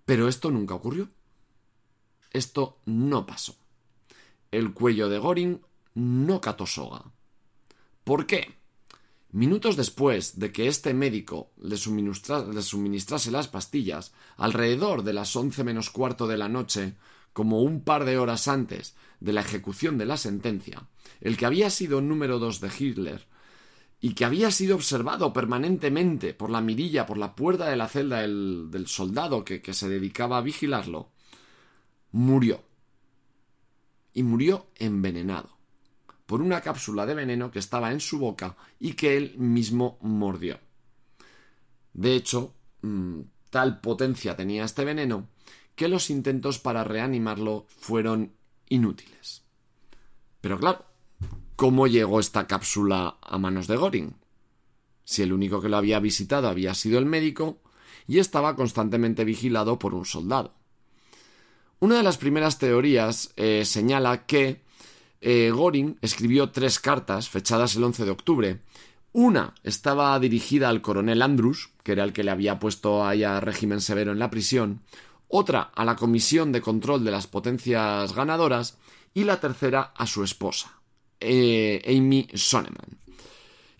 Pero 0.06 0.28
esto 0.28 0.50
nunca 0.50 0.74
ocurrió. 0.74 1.08
Esto 2.32 2.78
no 2.84 3.26
pasó. 3.26 3.56
El 4.50 4.72
cuello 4.72 5.08
de 5.08 5.18
Goring 5.18 5.60
no 5.94 6.40
cató 6.40 6.66
soga. 6.66 7.04
¿Por 8.04 8.26
qué? 8.26 8.56
Minutos 9.32 9.76
después 9.76 10.38
de 10.38 10.52
que 10.52 10.68
este 10.68 10.94
médico 10.94 11.50
le, 11.60 11.76
suministrase 11.76 13.30
las 13.30 13.48
pastillas, 13.48 14.12
alrededor 14.36 15.02
de 15.02 15.12
las 15.12 15.34
once 15.36 15.64
menos 15.64 15.90
cuarto 15.90 16.26
de 16.26 16.38
la 16.38 16.48
noche, 16.48 16.94
como 17.32 17.60
un 17.60 17.82
par 17.82 18.04
de 18.04 18.16
horas 18.16 18.48
antes 18.48 18.94
de 19.20 19.32
la 19.32 19.42
ejecución 19.42 19.98
de 19.98 20.06
la 20.06 20.16
sentencia, 20.16 20.88
el 21.20 21.36
que 21.36 21.44
había 21.44 21.68
sido 21.68 22.00
número 22.00 22.38
dos 22.38 22.60
de 22.60 22.70
Hitler 22.78 23.26
y 24.00 24.14
que 24.14 24.24
había 24.24 24.50
sido 24.50 24.76
observado 24.76 25.32
permanentemente 25.32 26.32
por 26.32 26.48
la 26.48 26.60
mirilla, 26.60 27.04
por 27.04 27.18
la 27.18 27.34
puerta 27.34 27.68
de 27.68 27.76
la 27.76 27.88
celda 27.88 28.20
del, 28.20 28.84
soldado 28.86 29.44
que, 29.44 29.60
que 29.60 29.74
se 29.74 29.88
dedicaba 29.88 30.38
a 30.38 30.42
vigilarlo, 30.42 31.10
murió. 32.16 32.62
Y 34.14 34.22
murió 34.22 34.68
envenenado 34.76 35.50
por 36.24 36.40
una 36.40 36.62
cápsula 36.62 37.04
de 37.04 37.14
veneno 37.14 37.50
que 37.50 37.58
estaba 37.58 37.92
en 37.92 38.00
su 38.00 38.18
boca 38.18 38.56
y 38.80 38.94
que 38.94 39.18
él 39.18 39.34
mismo 39.36 39.98
mordió. 40.00 40.58
De 41.92 42.16
hecho, 42.16 42.54
mm, 42.80 43.20
tal 43.50 43.80
potencia 43.80 44.34
tenía 44.34 44.64
este 44.64 44.84
veneno 44.86 45.28
que 45.74 45.88
los 45.88 46.08
intentos 46.08 46.58
para 46.58 46.84
reanimarlo 46.84 47.66
fueron 47.68 48.32
inútiles. 48.70 49.42
Pero 50.40 50.58
claro, 50.58 50.86
¿cómo 51.54 51.86
llegó 51.86 52.18
esta 52.18 52.46
cápsula 52.46 53.18
a 53.20 53.36
manos 53.36 53.66
de 53.66 53.76
Goring? 53.76 54.14
Si 55.04 55.22
el 55.22 55.34
único 55.34 55.60
que 55.60 55.68
lo 55.68 55.76
había 55.76 56.00
visitado 56.00 56.48
había 56.48 56.72
sido 56.72 56.98
el 56.98 57.04
médico 57.04 57.58
y 58.08 58.20
estaba 58.20 58.56
constantemente 58.56 59.24
vigilado 59.24 59.78
por 59.78 59.94
un 59.94 60.06
soldado. 60.06 60.55
Una 61.78 61.96
de 61.98 62.02
las 62.02 62.16
primeras 62.16 62.58
teorías 62.58 63.32
eh, 63.36 63.64
señala 63.66 64.24
que 64.24 64.62
eh, 65.20 65.50
Goring 65.50 65.98
escribió 66.00 66.50
tres 66.50 66.80
cartas 66.80 67.28
fechadas 67.28 67.76
el 67.76 67.84
11 67.84 68.06
de 68.06 68.10
octubre. 68.10 68.60
Una 69.12 69.54
estaba 69.62 70.18
dirigida 70.18 70.70
al 70.70 70.80
coronel 70.80 71.20
Andrews, 71.20 71.70
que 71.82 71.92
era 71.92 72.04
el 72.04 72.14
que 72.14 72.24
le 72.24 72.30
había 72.30 72.58
puesto 72.58 73.04
ahí 73.04 73.24
a 73.24 73.40
régimen 73.40 73.82
severo 73.82 74.12
en 74.12 74.18
la 74.18 74.30
prisión, 74.30 74.80
otra 75.28 75.70
a 75.74 75.84
la 75.84 75.96
Comisión 75.96 76.50
de 76.50 76.62
Control 76.62 77.04
de 77.04 77.10
las 77.10 77.26
Potencias 77.26 78.14
Ganadoras 78.14 78.78
y 79.12 79.24
la 79.24 79.38
tercera 79.40 79.92
a 79.96 80.06
su 80.06 80.24
esposa, 80.24 80.80
eh, 81.20 81.82
Amy 81.86 82.28
Sonneman. 82.32 82.98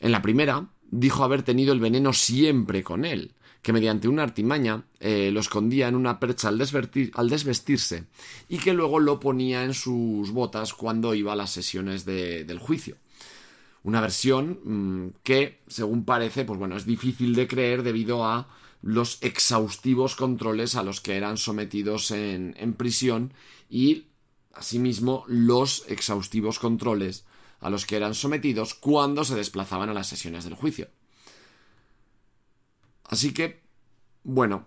En 0.01 0.12
la 0.12 0.20
primera, 0.20 0.68
dijo 0.90 1.24
haber 1.24 1.42
tenido 1.42 1.72
el 1.72 1.80
veneno 1.80 2.12
siempre 2.12 2.82
con 2.82 3.07
él, 3.07 3.36
que 3.66 3.72
mediante 3.72 4.06
una 4.06 4.22
artimaña 4.22 4.84
eh, 5.00 5.32
lo 5.32 5.40
escondía 5.40 5.88
en 5.88 5.96
una 5.96 6.20
percha 6.20 6.46
al, 6.46 6.56
desvestirse 6.56 8.04
y 8.48 8.58
que 8.58 8.72
luego 8.72 9.00
lo 9.00 9.18
ponía 9.18 9.64
en 9.64 9.74
sus 9.74 10.30
botas 10.30 10.72
cuando 10.72 11.16
iba 11.16 11.32
a 11.32 11.36
las 11.36 11.50
sesiones 11.50 12.04
del 12.04 12.60
juicio. 12.60 12.96
Una 13.82 14.00
versión 14.00 14.60
mm, 14.62 15.14
que, 15.24 15.62
según 15.66 16.04
parece, 16.04 16.44
pues 16.44 16.60
bueno, 16.60 16.76
es 16.76 16.86
difícil 16.86 17.34
de 17.34 17.48
creer 17.48 17.82
debido 17.82 18.24
a 18.24 18.46
los 18.82 19.18
exhaustivos 19.20 20.14
controles 20.14 20.76
a 20.76 20.84
los 20.84 21.00
que 21.00 21.16
eran 21.16 21.36
sometidos 21.36 22.12
en 22.12 22.74
prisión 22.74 23.34
y, 23.68 24.04
asimismo, 24.54 25.24
los 25.26 25.82
exhaustivos 25.88 26.60
controles 26.60 27.24
a 27.58 27.68
los 27.68 27.84
que 27.84 27.96
eran 27.96 28.14
sometidos 28.14 28.74
cuando 28.74 29.24
se 29.24 29.34
desplazaban 29.34 29.88
a 29.88 29.94
las 29.94 30.06
sesiones 30.06 30.44
del 30.44 30.54
juicio. 30.54 30.86
Así 33.09 33.32
que, 33.32 33.62
bueno, 34.24 34.66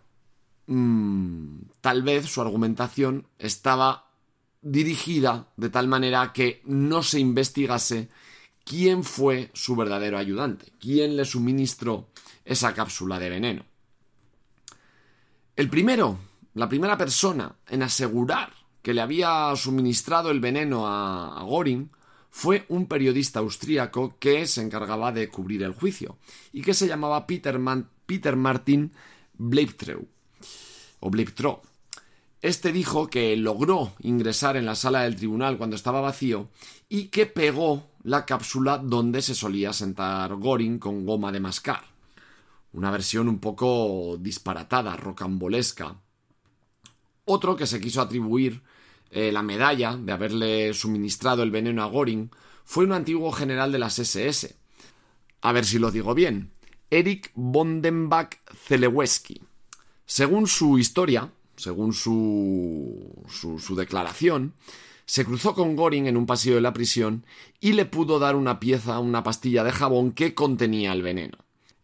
mm, 0.68 1.60
tal 1.82 2.04
vez 2.04 2.26
su 2.26 2.42
argumentación 2.42 3.28
estaba 3.38 4.10
dirigida 4.62 5.48
de 5.56 5.70
tal 5.70 5.88
manera 5.88 6.34
que 6.34 6.62
no 6.66 7.04
se 7.04 7.20
investigase 7.20 8.10
quién 8.66 9.04
fue 9.04 9.50
su 9.54 9.76
verdadero 9.76 10.18
ayudante, 10.18 10.74
quién 10.80 11.16
le 11.16 11.26
suministró 11.26 12.10
esa 12.46 12.74
cápsula 12.74 13.20
de 13.20 13.30
veneno. 13.30 13.66
El 15.56 15.70
primero, 15.70 16.20
la 16.54 16.70
primera 16.70 16.98
persona 16.98 17.56
en 17.68 17.84
asegurar 17.84 18.54
que 18.82 18.94
le 18.94 19.02
había 19.02 19.54
suministrado 19.56 20.32
el 20.32 20.40
veneno 20.40 20.88
a, 20.88 21.44
Goring 21.44 21.90
fue 22.30 22.66
un 22.70 22.86
periodista 22.86 23.40
austríaco 23.40 24.18
que 24.20 24.46
se 24.46 24.62
encargaba 24.62 25.12
de 25.12 25.30
cubrir 25.30 25.64
el 25.64 25.74
juicio 25.74 26.18
y 26.54 26.62
que 26.62 26.74
se 26.74 26.88
llamaba 26.88 27.28
Peter, 27.28 27.60
Peter 28.10 28.36
Martin 28.36 28.92
Bleibtreu 29.38 30.08
o 31.00 31.10
Bleibtreu. 31.12 31.62
Este 32.42 32.72
dijo 32.72 33.08
que 33.08 33.38
logró 33.38 33.94
ingresar 34.00 34.58
en 34.58 34.66
la 34.66 34.74
sala 34.74 35.04
del 35.04 35.16
tribunal 35.16 35.60
cuando 35.60 35.76
estaba 35.76 36.02
vacío 36.02 36.50
y 36.90 37.10
que 37.10 37.28
pegó 37.28 37.92
la 38.02 38.26
cápsula 38.26 38.80
donde 38.80 39.22
se 39.22 39.36
solía 39.36 39.74
sentar 39.74 40.36
Goring 40.38 40.80
con 40.80 41.06
goma 41.06 41.32
de 41.32 41.40
mascar 41.40 41.84
una 42.74 42.92
versión 42.92 43.28
un 43.28 43.40
poco 43.40 44.18
disparatada, 44.20 44.96
rocambolesca. 44.96 45.96
Otro 47.26 47.56
que 47.56 47.68
se 47.68 47.80
quiso 47.80 48.02
atribuir 48.02 48.62
eh, 49.12 49.32
la 49.32 49.42
medalla 49.42 49.96
de 49.98 50.12
haberle 50.12 50.74
suministrado 50.74 51.44
el 51.44 51.52
veneno 51.52 51.84
a 51.84 51.88
Goring 51.88 52.30
fue 52.64 52.86
un 52.86 52.94
antiguo 52.94 53.32
general 53.32 53.72
de 53.72 53.80
las 53.80 53.98
SS. 53.98 54.56
A 55.42 55.52
ver 55.52 55.66
si 55.66 55.80
lo 55.80 55.92
digo 55.92 56.14
bien. 56.14 56.52
Erich 56.90 57.32
Bondenbach 57.36 58.38
Zelewski. 58.56 59.42
Según 60.06 60.48
su 60.48 60.80
historia, 60.80 61.32
según 61.56 61.94
su, 61.94 63.24
su, 63.30 63.76
declaración, 63.76 64.54
se 65.06 65.26
cruzó 65.26 65.54
con 65.54 65.76
Goring 65.76 66.08
en 66.08 66.18
un 66.18 66.26
pasillo 66.26 66.56
de 66.56 66.62
la 66.62 66.74
prisión 66.74 67.26
y 67.60 67.74
le 67.74 67.86
pudo 67.86 68.18
dar 68.18 68.36
una 68.36 68.60
pieza, 68.60 69.00
una 69.00 69.24
pastilla 69.24 69.64
de 69.64 69.72
jabón 69.72 70.12
que 70.12 70.34
contenía 70.34 70.94
el 70.94 71.04
veneno. 71.04 71.38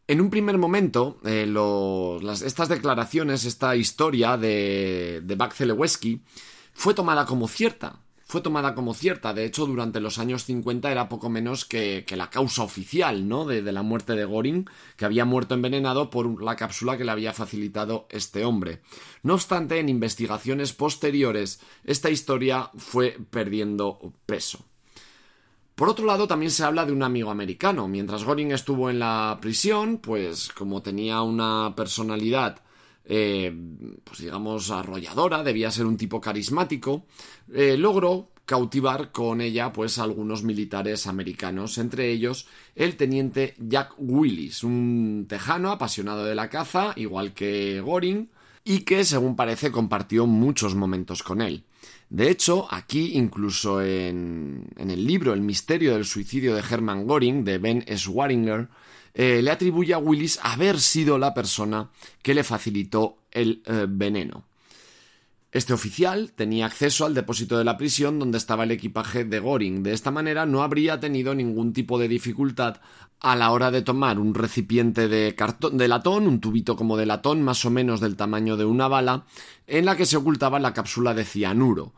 En 0.08 0.22
un 0.22 0.30
primer 0.30 0.58
momento, 0.58 1.20
eh, 1.26 1.52
estas 2.44 2.70
declaraciones, 2.70 3.46
esta 3.46 3.76
historia 3.76 4.38
de, 4.38 5.22
de 5.24 5.36
Bach 5.36 5.54
fue 6.74 6.94
tomada 6.94 7.26
como 7.26 7.48
cierta. 7.48 8.05
Fue 8.28 8.42
tomada 8.42 8.74
como 8.74 8.96
cierta. 8.96 9.36
De 9.36 9.46
hecho, 9.46 9.68
durante 9.68 10.00
los 10.00 10.18
años 10.18 10.46
50 10.46 10.92
era 10.92 11.08
poco 11.10 11.30
menos 11.30 11.64
que, 11.64 12.04
la 12.10 12.32
causa 12.32 12.64
oficial, 12.64 13.28
¿no? 13.28 13.46
De, 13.46 13.62
de, 13.62 13.72
la 13.72 13.84
muerte 13.84 14.14
de 14.14 14.26
Goring, 14.26 14.68
que 14.98 15.06
había 15.06 15.26
muerto 15.26 15.54
envenenado 15.54 16.10
por 16.10 16.42
la 16.44 16.56
cápsula 16.56 16.98
que 16.98 17.06
le 17.06 17.12
había 17.12 17.34
facilitado 17.34 18.08
este 18.10 18.44
hombre. 18.44 18.82
No 19.22 19.36
obstante, 19.36 19.78
en 19.80 19.90
investigaciones 19.90 20.74
posteriores, 20.74 21.62
esta 21.84 22.10
historia 22.10 22.72
fue 22.76 23.16
perdiendo 23.30 24.14
peso. 24.26 24.66
Por 25.76 25.90
otro 25.90 26.06
lado, 26.06 26.26
también 26.28 26.52
se 26.52 26.64
habla 26.64 26.86
de 26.86 26.94
un 26.94 27.04
amigo 27.04 27.30
americano. 27.30 27.88
Mientras 27.88 28.24
Goring 28.24 28.54
estuvo 28.54 28.90
en 28.90 28.98
la 28.98 29.38
prisión, 29.40 30.00
pues 30.00 30.50
como 30.50 30.82
tenía 30.82 31.22
una 31.22 31.74
personalidad, 31.76 32.62
eh, 33.06 33.56
pues 34.04 34.20
digamos, 34.20 34.72
arrolladora, 34.72 35.44
debía 35.44 35.72
ser 35.72 35.86
un 35.86 35.98
tipo 35.98 36.20
carismático, 36.20 37.06
eh, 37.54 37.78
logró 37.78 38.32
cautivar 38.46 39.12
con 39.12 39.42
ella 39.42 39.74
pues 39.74 39.98
algunos 39.98 40.44
militares 40.44 41.08
americanos, 41.08 41.78
entre 41.78 42.12
ellos 42.12 42.48
el 42.76 42.96
teniente 42.96 43.56
Jack 43.58 43.94
Willis, 43.98 44.64
un 44.64 45.26
tejano 45.28 45.72
apasionado 45.72 46.26
de 46.26 46.36
la 46.36 46.50
caza, 46.50 46.94
igual 46.96 47.34
que 47.34 47.82
Goring, 47.82 48.30
y 48.64 48.80
que, 48.80 49.04
según 49.06 49.36
parece, 49.36 49.72
compartió 49.72 50.26
muchos 50.26 50.74
momentos 50.76 51.22
con 51.22 51.42
él. 51.42 51.64
De 52.10 52.30
hecho, 52.30 52.68
aquí, 52.72 53.12
incluso 53.14 53.82
en, 53.82 54.68
el 54.78 55.06
libro 55.06 55.34
El 55.34 55.42
misterio 55.42 55.94
del 55.94 56.06
suicidio 56.06 56.56
de 56.56 56.62
Hermann 56.62 57.08
Göring, 57.08 57.44
de 57.44 57.58
Ben 57.58 57.86
Schwaringer, 57.88 58.68
eh, 59.16 59.42
le 59.42 59.50
atribuye 59.50 59.94
a 59.94 59.98
Willis 59.98 60.40
haber 60.44 60.80
sido 60.80 61.18
la 61.18 61.34
persona 61.34 61.90
que 62.22 62.34
le 62.34 62.44
facilitó 62.44 63.18
el 63.32 63.64
eh, 63.66 63.86
veneno. 63.88 64.44
Este 65.54 65.72
oficial 65.72 66.34
tenía 66.34 66.66
acceso 66.66 67.06
al 67.06 67.14
depósito 67.14 67.58
de 67.58 67.64
la 67.64 67.78
prisión 67.78 68.20
donde 68.20 68.38
estaba 68.38 68.66
el 68.66 68.72
equipaje 68.72 69.24
de 69.24 69.40
Goring. 69.40 69.84
De 69.84 69.94
esta 69.94 70.12
manera 70.12 70.46
no 70.46 70.64
habría 70.64 71.00
tenido 71.00 71.34
ningún 71.34 71.72
tipo 71.72 71.98
de 71.98 72.10
dificultad 72.10 72.82
a 73.22 73.38
la 73.38 73.52
hora 73.52 73.72
de 73.72 73.82
tomar 73.82 74.20
un 74.20 74.34
recipiente 74.34 75.08
de, 75.08 75.34
cartón, 75.34 75.78
de 75.78 75.88
latón, 75.88 76.28
un 76.28 76.42
tubito 76.42 76.76
como 76.76 76.98
de 76.98 77.06
latón 77.06 77.42
más 77.42 77.64
o 77.64 77.70
menos 77.70 78.02
del 78.02 78.18
tamaño 78.18 78.58
de 78.58 78.66
una 78.66 78.90
bala, 78.90 79.24
en 79.66 79.86
la 79.86 79.96
que 79.96 80.06
se 80.06 80.18
ocultaba 80.18 80.60
la 80.60 80.74
cápsula 80.74 81.14
de 81.14 81.24
cianuro. 81.24 81.94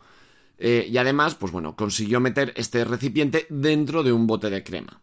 Eh, 0.59 0.87
y 0.87 0.97
además, 0.97 1.33
pues 1.33 1.51
bueno, 1.51 1.75
consiguió 1.75 2.19
meter 2.19 2.53
este 2.57 2.85
recipiente 2.85 3.47
dentro 3.49 4.03
de 4.03 4.11
un 4.11 4.27
bote 4.27 4.51
de 4.51 4.63
crema. 4.63 5.01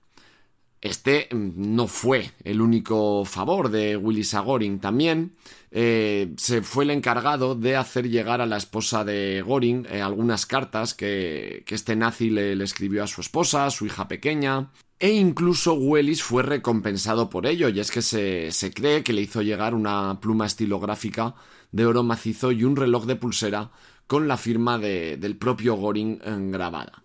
Este 0.84 1.28
mm, 1.32 1.74
no 1.74 1.86
fue 1.86 2.30
el 2.44 2.60
único 2.60 3.24
favor 3.24 3.70
de 3.70 3.96
Willis 3.96 4.34
a 4.34 4.40
Goring. 4.40 4.80
También 4.80 5.34
eh, 5.70 6.34
se 6.36 6.60
fue 6.60 6.84
el 6.84 6.90
encargado 6.90 7.54
de 7.54 7.74
hacer 7.74 8.10
llegar 8.10 8.42
a 8.42 8.46
la 8.46 8.58
esposa 8.58 9.02
de 9.02 9.40
Goring 9.40 9.86
eh, 9.90 10.02
algunas 10.02 10.44
cartas 10.44 10.92
que, 10.92 11.64
este 11.66 11.96
nazi 11.96 12.28
le, 12.28 12.62
escribió 12.62 13.02
a 13.02 13.06
su 13.06 13.22
esposa, 13.22 13.64
a 13.64 13.70
su 13.70 13.86
hija 13.86 14.06
pequeña. 14.08 14.70
E 14.98 15.10
incluso 15.10 15.72
Willis 15.72 16.22
fue 16.22 16.42
recompensado 16.42 17.30
por 17.30 17.46
ello, 17.46 17.70
y 17.70 17.80
es 17.80 17.90
que 17.90 18.02
se, 18.02 18.52
se 18.52 18.70
cree 18.70 19.02
que 19.02 19.14
le 19.14 19.22
hizo 19.22 19.40
llegar 19.40 19.74
una 19.74 20.20
pluma 20.20 20.44
estilográfica 20.44 21.34
de 21.72 21.86
oro 21.86 22.02
macizo 22.02 22.52
y 22.52 22.62
un 22.62 22.76
reloj 22.76 23.06
de 23.06 23.16
pulsera 23.16 23.70
con 24.06 24.28
la 24.28 24.36
firma 24.36 24.78
del 24.78 25.36
propio 25.38 25.76
Goring 25.76 26.20
grabada. 26.52 27.03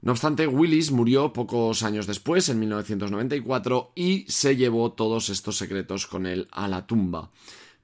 No 0.00 0.12
obstante, 0.12 0.46
Willis 0.46 0.92
murió 0.92 1.32
pocos 1.32 1.82
años 1.82 2.06
después, 2.06 2.48
en 2.48 2.60
1994, 2.60 3.92
y 3.96 4.24
se 4.28 4.56
llevó 4.56 4.92
todos 4.92 5.28
estos 5.28 5.56
secretos 5.56 6.06
con 6.06 6.26
él 6.26 6.46
a 6.52 6.68
la 6.68 6.86
tumba. 6.86 7.30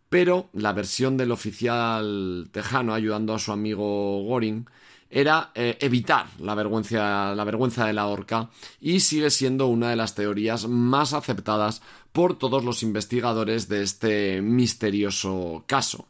Pero 0.09 0.49
la 0.53 0.73
versión 0.73 1.17
del 1.17 1.33
oficial 1.33 2.49
tejano 2.53 2.95
ayudando 2.95 3.35
a 3.35 3.41
su 3.41 3.51
amigo 3.51 4.23
Goring 4.23 4.65
era 5.11 5.51
eh, 5.55 5.77
evitar 5.81 6.27
la 6.39 6.55
vergüenza, 6.55 7.35
la 7.35 7.45
vergüenza 7.45 7.87
de 7.87 7.93
la 7.93 8.07
horca 8.07 8.51
y 8.81 9.01
sigue 9.01 9.31
siendo 9.31 9.67
una 9.67 9.91
de 9.91 9.97
las 9.97 10.15
teorías 10.15 10.69
más 10.69 11.15
aceptadas 11.15 11.83
por 12.13 12.39
todos 12.39 12.65
los 12.65 12.83
investigadores 12.83 13.69
de 13.69 13.83
este 13.83 14.41
misterioso 14.41 15.65
caso. 15.67 16.07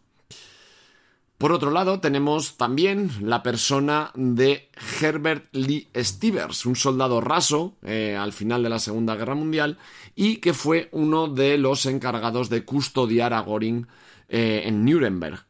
Por 1.38 1.50
otro 1.50 1.72
lado, 1.72 1.98
tenemos 1.98 2.56
también 2.56 3.10
la 3.20 3.42
persona 3.42 4.12
de 4.14 4.68
Herbert 5.00 5.46
Lee 5.52 5.88
Stevers, 5.96 6.64
un 6.64 6.76
soldado 6.76 7.20
raso 7.20 7.74
eh, 7.82 8.16
al 8.18 8.32
final 8.32 8.62
de 8.62 8.68
la 8.68 8.78
Segunda 8.78 9.16
Guerra 9.16 9.34
Mundial 9.34 9.76
y 10.14 10.36
que 10.36 10.54
fue 10.54 10.88
uno 10.92 11.26
de 11.26 11.58
los 11.58 11.86
encargados 11.86 12.50
de 12.50 12.64
custodiar 12.64 13.34
a 13.34 13.42
Göring 13.42 13.86
eh, 14.28 14.62
en 14.64 14.84
Nuremberg. 14.84 15.44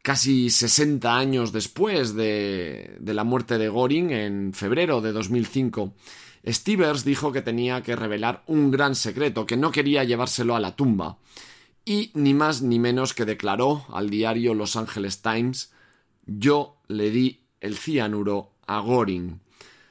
Casi 0.00 0.48
60 0.48 1.14
años 1.14 1.52
después 1.52 2.14
de, 2.14 2.96
de 2.98 3.14
la 3.14 3.24
muerte 3.24 3.58
de 3.58 3.68
Göring, 3.68 4.10
en 4.12 4.52
febrero 4.54 5.02
de 5.02 5.12
2005, 5.12 5.92
Stevers 6.46 7.04
dijo 7.04 7.30
que 7.30 7.42
tenía 7.42 7.82
que 7.82 7.94
revelar 7.94 8.42
un 8.46 8.70
gran 8.70 8.94
secreto, 8.94 9.46
que 9.46 9.56
no 9.56 9.70
quería 9.70 10.04
llevárselo 10.04 10.56
a 10.56 10.60
la 10.60 10.74
tumba 10.74 11.18
y 11.86 12.10
ni 12.14 12.34
más 12.34 12.60
ni 12.60 12.78
menos 12.78 13.14
que 13.14 13.24
declaró 13.24 13.86
al 13.92 14.10
diario 14.10 14.52
Los 14.52 14.76
Angeles 14.76 15.22
Times 15.22 15.72
yo 16.26 16.76
le 16.88 17.10
di 17.10 17.44
el 17.60 17.76
cianuro 17.78 18.50
a 18.66 18.80
Goring. 18.80 19.40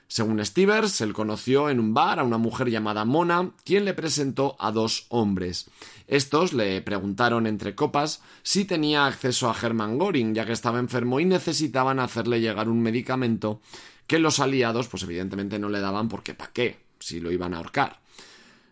Según 0.07 0.43
Stevers, 0.45 1.01
él 1.01 1.13
conoció 1.13 1.69
en 1.69 1.79
un 1.79 1.93
bar 1.93 2.19
a 2.19 2.23
una 2.23 2.37
mujer 2.37 2.69
llamada 2.69 3.05
Mona, 3.05 3.51
quien 3.63 3.85
le 3.85 3.93
presentó 3.93 4.55
a 4.59 4.71
dos 4.71 5.07
hombres. 5.09 5.69
Estos 6.07 6.53
le 6.53 6.81
preguntaron 6.81 7.47
entre 7.47 7.73
copas 7.73 8.21
si 8.43 8.65
tenía 8.65 9.07
acceso 9.07 9.49
a 9.49 9.55
Hermann 9.59 9.97
Göring, 9.97 10.35
ya 10.35 10.45
que 10.45 10.51
estaba 10.51 10.79
enfermo 10.79 11.19
y 11.19 11.25
necesitaban 11.25 11.99
hacerle 11.99 12.41
llegar 12.41 12.69
un 12.69 12.81
medicamento 12.81 13.61
que 14.05 14.19
los 14.19 14.39
aliados, 14.39 14.87
pues 14.89 15.03
evidentemente 15.03 15.57
no 15.57 15.69
le 15.69 15.79
daban 15.79 16.09
porque 16.09 16.33
¿para 16.33 16.51
qué? 16.51 16.85
si 16.99 17.19
lo 17.19 17.31
iban 17.31 17.53
a 17.53 17.57
ahorcar. 17.57 18.04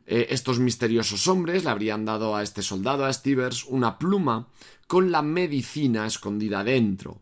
Eh, 0.06 0.28
estos 0.30 0.60
misteriosos 0.60 1.28
hombres 1.28 1.64
le 1.64 1.70
habrían 1.70 2.06
dado 2.06 2.36
a 2.36 2.44
este 2.44 2.62
soldado, 2.62 3.06
a 3.06 3.14
Stevers, 3.14 3.64
una 3.66 3.98
pluma 3.98 4.48
con 4.88 5.12
la 5.12 5.22
medicina 5.22 6.06
escondida 6.06 6.64
dentro. 6.64 7.22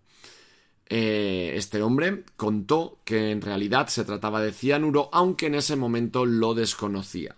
Eh, 0.87 1.53
este 1.55 1.81
hombre 1.81 2.25
contó 2.35 2.99
que 3.05 3.31
en 3.31 3.41
realidad 3.41 3.87
se 3.87 4.03
trataba 4.03 4.41
de 4.41 4.51
cianuro, 4.51 5.09
aunque 5.13 5.45
en 5.45 5.55
ese 5.55 5.75
momento 5.75 6.25
lo 6.25 6.53
desconocía. 6.53 7.35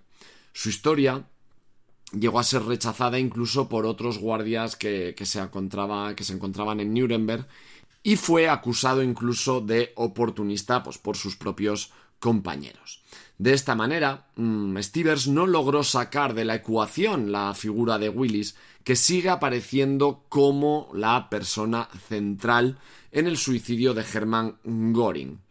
Su 0.54 0.70
historia 0.70 1.28
llegó 2.18 2.40
a 2.40 2.44
ser 2.44 2.64
rechazada 2.64 3.20
incluso 3.20 3.70
por 3.70 3.86
otros 3.86 4.18
guardias 4.18 4.76
que, 4.76 5.14
se, 5.20 5.50
que 6.16 6.24
se 6.24 6.34
encontraban 6.34 6.80
en 6.80 6.94
Nuremberg 6.94 7.48
y 8.02 8.16
fue 8.16 8.50
acusado 8.50 9.04
incluso 9.04 9.62
de 9.62 9.94
oportunista 9.96 10.84
pues, 10.84 10.98
por 10.98 11.16
sus 11.16 11.36
propios 11.36 11.92
compañeros. 12.20 13.04
De 13.44 13.52
esta 13.52 13.76
manera, 13.76 14.28
mm, 14.38 14.78
Stevers 14.80 15.28
no 15.28 15.46
logró 15.48 15.84
sacar 15.84 16.34
de 16.34 16.46
la 16.46 16.56
ecuación 16.56 17.34
la 17.34 17.54
figura 17.54 18.00
de 18.00 18.08
Willis, 18.08 18.56
que 18.86 18.96
sigue 18.96 19.28
apareciendo 19.28 20.24
como 20.30 20.90
la 20.94 21.30
persona 21.30 21.90
central 22.08 22.78
en 23.12 23.28
el 23.28 23.36
suicidio 23.36 23.94
de 23.94 24.06
Hermann 24.06 24.60
Göring. 24.64 25.42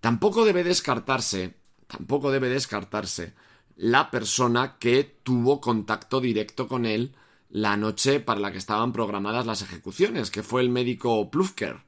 Tampoco 0.00 0.44
debe 0.44 0.62
descartarse, 0.62 1.54
tampoco 1.88 2.30
debe 2.30 2.48
descartarse 2.48 3.34
la 3.74 4.12
persona 4.12 4.76
que 4.78 5.02
tuvo 5.24 5.60
contacto 5.60 6.20
directo 6.20 6.68
con 6.68 6.86
él 6.86 7.16
la 7.50 7.76
noche 7.76 8.20
para 8.20 8.38
la 8.38 8.52
que 8.52 8.58
estaban 8.58 8.92
programadas 8.92 9.44
las 9.44 9.60
ejecuciones, 9.60 10.30
que 10.30 10.44
fue 10.44 10.62
el 10.62 10.68
médico 10.68 11.28
Plufker. 11.32 11.78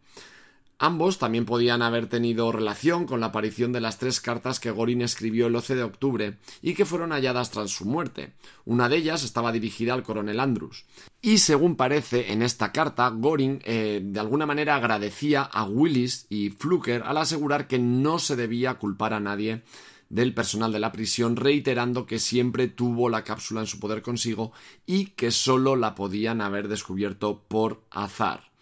Ambos 0.79 1.19
también 1.19 1.47
podían 1.47 1.81
haber 1.81 2.07
tenido 2.07 2.53
relación 2.53 3.07
con 3.07 3.21
la 3.21 3.27
aparición 3.27 3.73
de 3.73 3.81
las 3.81 3.99
tres 3.99 4.21
cartas 4.21 4.61
que 4.61 4.71
Gorin 4.71 5.01
escribió 5.01 5.47
el 5.47 5.57
11 5.57 5.75
de 5.75 5.83
octubre 5.83 6.39
y 6.61 6.75
que 6.75 6.85
fueron 6.85 7.13
halladas 7.13 7.51
tras 7.51 7.71
su 7.71 7.87
muerte. 7.87 8.35
Una 8.67 8.91
de 8.91 8.99
ellas 8.99 9.25
estaba 9.25 9.53
dirigida 9.53 9.95
al 9.95 10.03
coronel 10.03 10.39
Andrews. 10.39 10.85
Y 11.23 11.39
según 11.39 11.77
parece, 11.77 12.31
en 12.31 12.43
esta 12.43 12.73
carta, 12.73 13.09
Goring 13.09 13.63
eh, 13.65 14.03
de 14.05 14.21
alguna 14.21 14.45
manera 14.45 14.77
agradecía 14.77 15.43
a 15.43 15.65
Willis 15.65 16.27
y 16.29 16.51
Fluker 16.51 17.05
al 17.07 17.17
asegurar 17.17 17.69
que 17.69 17.79
no 17.79 18.19
se 18.19 18.37
debía 18.37 18.75
culpar 18.75 19.15
a 19.15 19.21
nadie 19.21 19.63
del 20.11 20.35
personal 20.35 20.73
de 20.73 20.79
la 20.79 20.93
prisión, 20.93 21.37
reiterando 21.37 22.05
que 22.05 22.19
siempre 22.19 22.69
tuvo 22.69 23.09
la 23.09 23.25
cápsula 23.25 23.63
en 23.63 23.67
su 23.67 23.81
poder 23.81 24.03
consigo 24.03 24.53
y 24.85 25.07
que 25.07 25.31
solo 25.31 25.75
la 25.75 25.95
podían 25.95 26.43
haber 26.43 26.69
descubierto 26.69 27.43
por 27.49 27.83
azar 27.91 28.56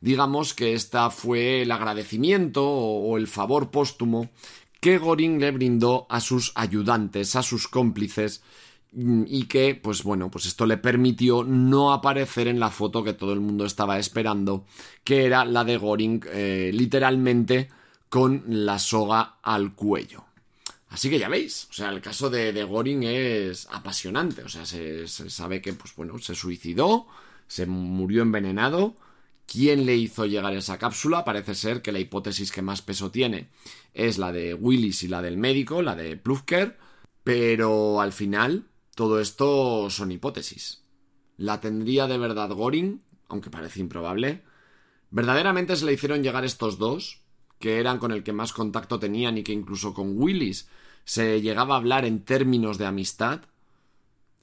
digamos 0.00 0.54
que 0.54 0.74
esta 0.74 1.10
fue 1.10 1.62
el 1.62 1.72
agradecimiento 1.72 2.64
o, 2.66 3.16
el 3.16 3.26
favor 3.26 3.70
póstumo 3.70 4.30
que 4.80 4.98
Goring 4.98 5.40
le 5.40 5.50
brindó 5.50 6.06
a 6.08 6.20
sus 6.20 6.52
ayudantes, 6.54 7.34
a 7.34 7.42
sus 7.42 7.66
cómplices, 7.66 8.42
mm, 8.92 9.24
y 9.26 9.44
que, 9.46 9.74
pues 9.74 10.04
bueno, 10.04 10.30
pues 10.30 10.46
esto 10.46 10.66
le 10.66 10.76
permitió 10.76 11.42
no 11.42 11.92
aparecer 11.92 12.46
en 12.46 12.60
la 12.60 12.70
foto 12.70 13.02
que 13.02 13.12
todo 13.12 13.32
el 13.32 13.40
mundo 13.40 13.64
estaba 13.64 13.98
esperando, 13.98 14.66
que 15.02 15.24
era 15.24 15.44
la 15.44 15.64
de 15.64 15.76
Goring 15.78 16.24
eh, 16.28 16.70
literalmente 16.72 17.68
con 18.08 18.44
la 18.46 18.78
soga 18.78 19.38
al 19.42 19.74
cuello. 19.74 20.24
Así 20.90 21.10
que 21.10 21.18
ya 21.18 21.28
veis, 21.28 21.66
o 21.70 21.72
sea, 21.72 21.90
el 21.90 22.00
caso 22.00 22.30
de, 22.30 22.52
de 22.52 22.64
Goring 22.64 23.02
es 23.02 23.68
apasionante, 23.70 24.42
o 24.42 24.48
sea, 24.48 24.64
se, 24.64 25.06
se, 25.06 25.28
sabe 25.28 25.60
que, 25.60 25.74
pues 25.74 25.94
bueno, 25.94 26.18
se 26.18 26.34
suicidó, 26.34 27.06
se 27.46 27.66
murió 27.66 28.22
envenenado, 28.22 28.96
quién 29.50 29.86
le 29.86 29.96
hizo 29.96 30.26
llegar 30.26 30.54
esa 30.54 30.78
cápsula. 30.78 31.24
Parece 31.24 31.54
ser 31.54 31.82
que 31.82 31.90
la 31.90 31.98
hipótesis 31.98 32.52
que 32.52 32.62
más 32.62 32.82
peso 32.82 33.10
tiene 33.10 33.48
es 33.94 34.18
la 34.18 34.30
de 34.30 34.54
Willis 34.54 35.02
y 35.02 35.08
la 35.08 35.22
del 35.22 35.38
médico, 35.38 35.82
la 35.82 35.96
de 35.96 36.16
Plufker, 36.16 36.78
pero 37.24 38.00
al 38.00 38.12
final 38.12 38.68
todo 38.94 39.20
esto 39.20 39.90
son 39.90 40.12
hipótesis. 40.12 40.82
¿La 41.36 41.60
tendría 41.60 42.06
de 42.06 42.18
verdad 42.18 42.50
Goring? 42.50 43.02
Aunque 43.28 43.50
parece 43.50 43.80
improbable. 43.80 44.42
¿Verdaderamente 45.10 45.76
se 45.76 45.86
le 45.86 45.94
hicieron 45.94 46.22
llegar 46.22 46.44
estos 46.44 46.78
dos, 46.78 47.22
que 47.58 47.80
eran 47.80 47.98
con 47.98 48.12
el 48.12 48.22
que 48.22 48.32
más 48.32 48.52
contacto 48.52 48.98
tenían 48.98 49.38
y 49.38 49.42
que 49.42 49.52
incluso 49.52 49.94
con 49.94 50.20
Willis 50.20 50.68
se 51.04 51.40
llegaba 51.40 51.74
a 51.74 51.78
hablar 51.78 52.04
en 52.04 52.24
términos 52.24 52.76
de 52.76 52.86
amistad? 52.86 53.42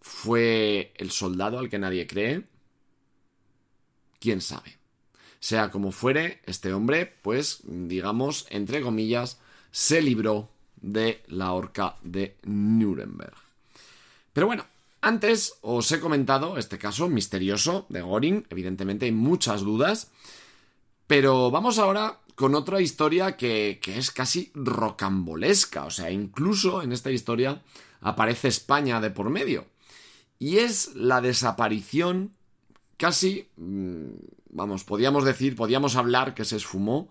¿Fue 0.02 0.94
el 0.98 1.12
soldado 1.12 1.60
al 1.60 1.70
que 1.70 1.80
nadie 1.80 2.08
cree? 2.08 2.48
¿Quién 4.20 4.42
sabe? 4.42 4.75
Sea 5.46 5.70
como 5.70 5.92
fuere, 5.92 6.42
este 6.48 6.74
hombre, 6.74 7.06
pues, 7.22 7.60
digamos, 7.66 8.48
entre 8.50 8.82
comillas, 8.82 9.38
se 9.70 10.02
libró 10.02 10.50
de 10.82 11.22
la 11.28 11.52
horca 11.54 11.98
de 12.02 12.36
Nuremberg. 12.46 13.36
Pero 14.34 14.48
bueno, 14.48 14.66
antes 15.02 15.60
os 15.62 15.92
he 15.92 16.00
comentado 16.00 16.58
este 16.58 16.80
caso 16.80 17.10
misterioso 17.10 17.86
de 17.90 18.02
Goring, 18.02 18.48
evidentemente 18.50 19.06
hay 19.06 19.12
muchas 19.12 19.62
dudas, 19.62 20.10
pero 21.06 21.52
vamos 21.52 21.78
ahora 21.78 22.22
con 22.34 22.56
otra 22.56 22.82
historia 22.82 23.38
que, 23.38 23.78
que, 23.80 24.00
es 24.00 24.10
casi 24.10 24.52
rocambolesca, 24.56 25.86
o 25.86 25.92
sea, 25.92 26.10
incluso 26.10 26.82
en 26.82 26.92
esta 26.92 27.12
historia 27.12 27.62
aparece 28.02 28.48
España 28.48 29.00
de 29.00 29.12
por 29.12 29.30
medio, 29.30 29.68
y 30.40 30.58
es 30.58 30.96
la 30.96 31.22
desaparición 31.22 32.34
casi, 32.98 33.48
mm, 33.58 34.10
vamos, 34.56 34.84
podíamos 34.86 35.26
decir, 35.26 35.56
podíamos 35.56 35.96
hablar 35.96 36.34
que 36.34 36.46
se 36.46 36.56
esfumó 36.56 37.10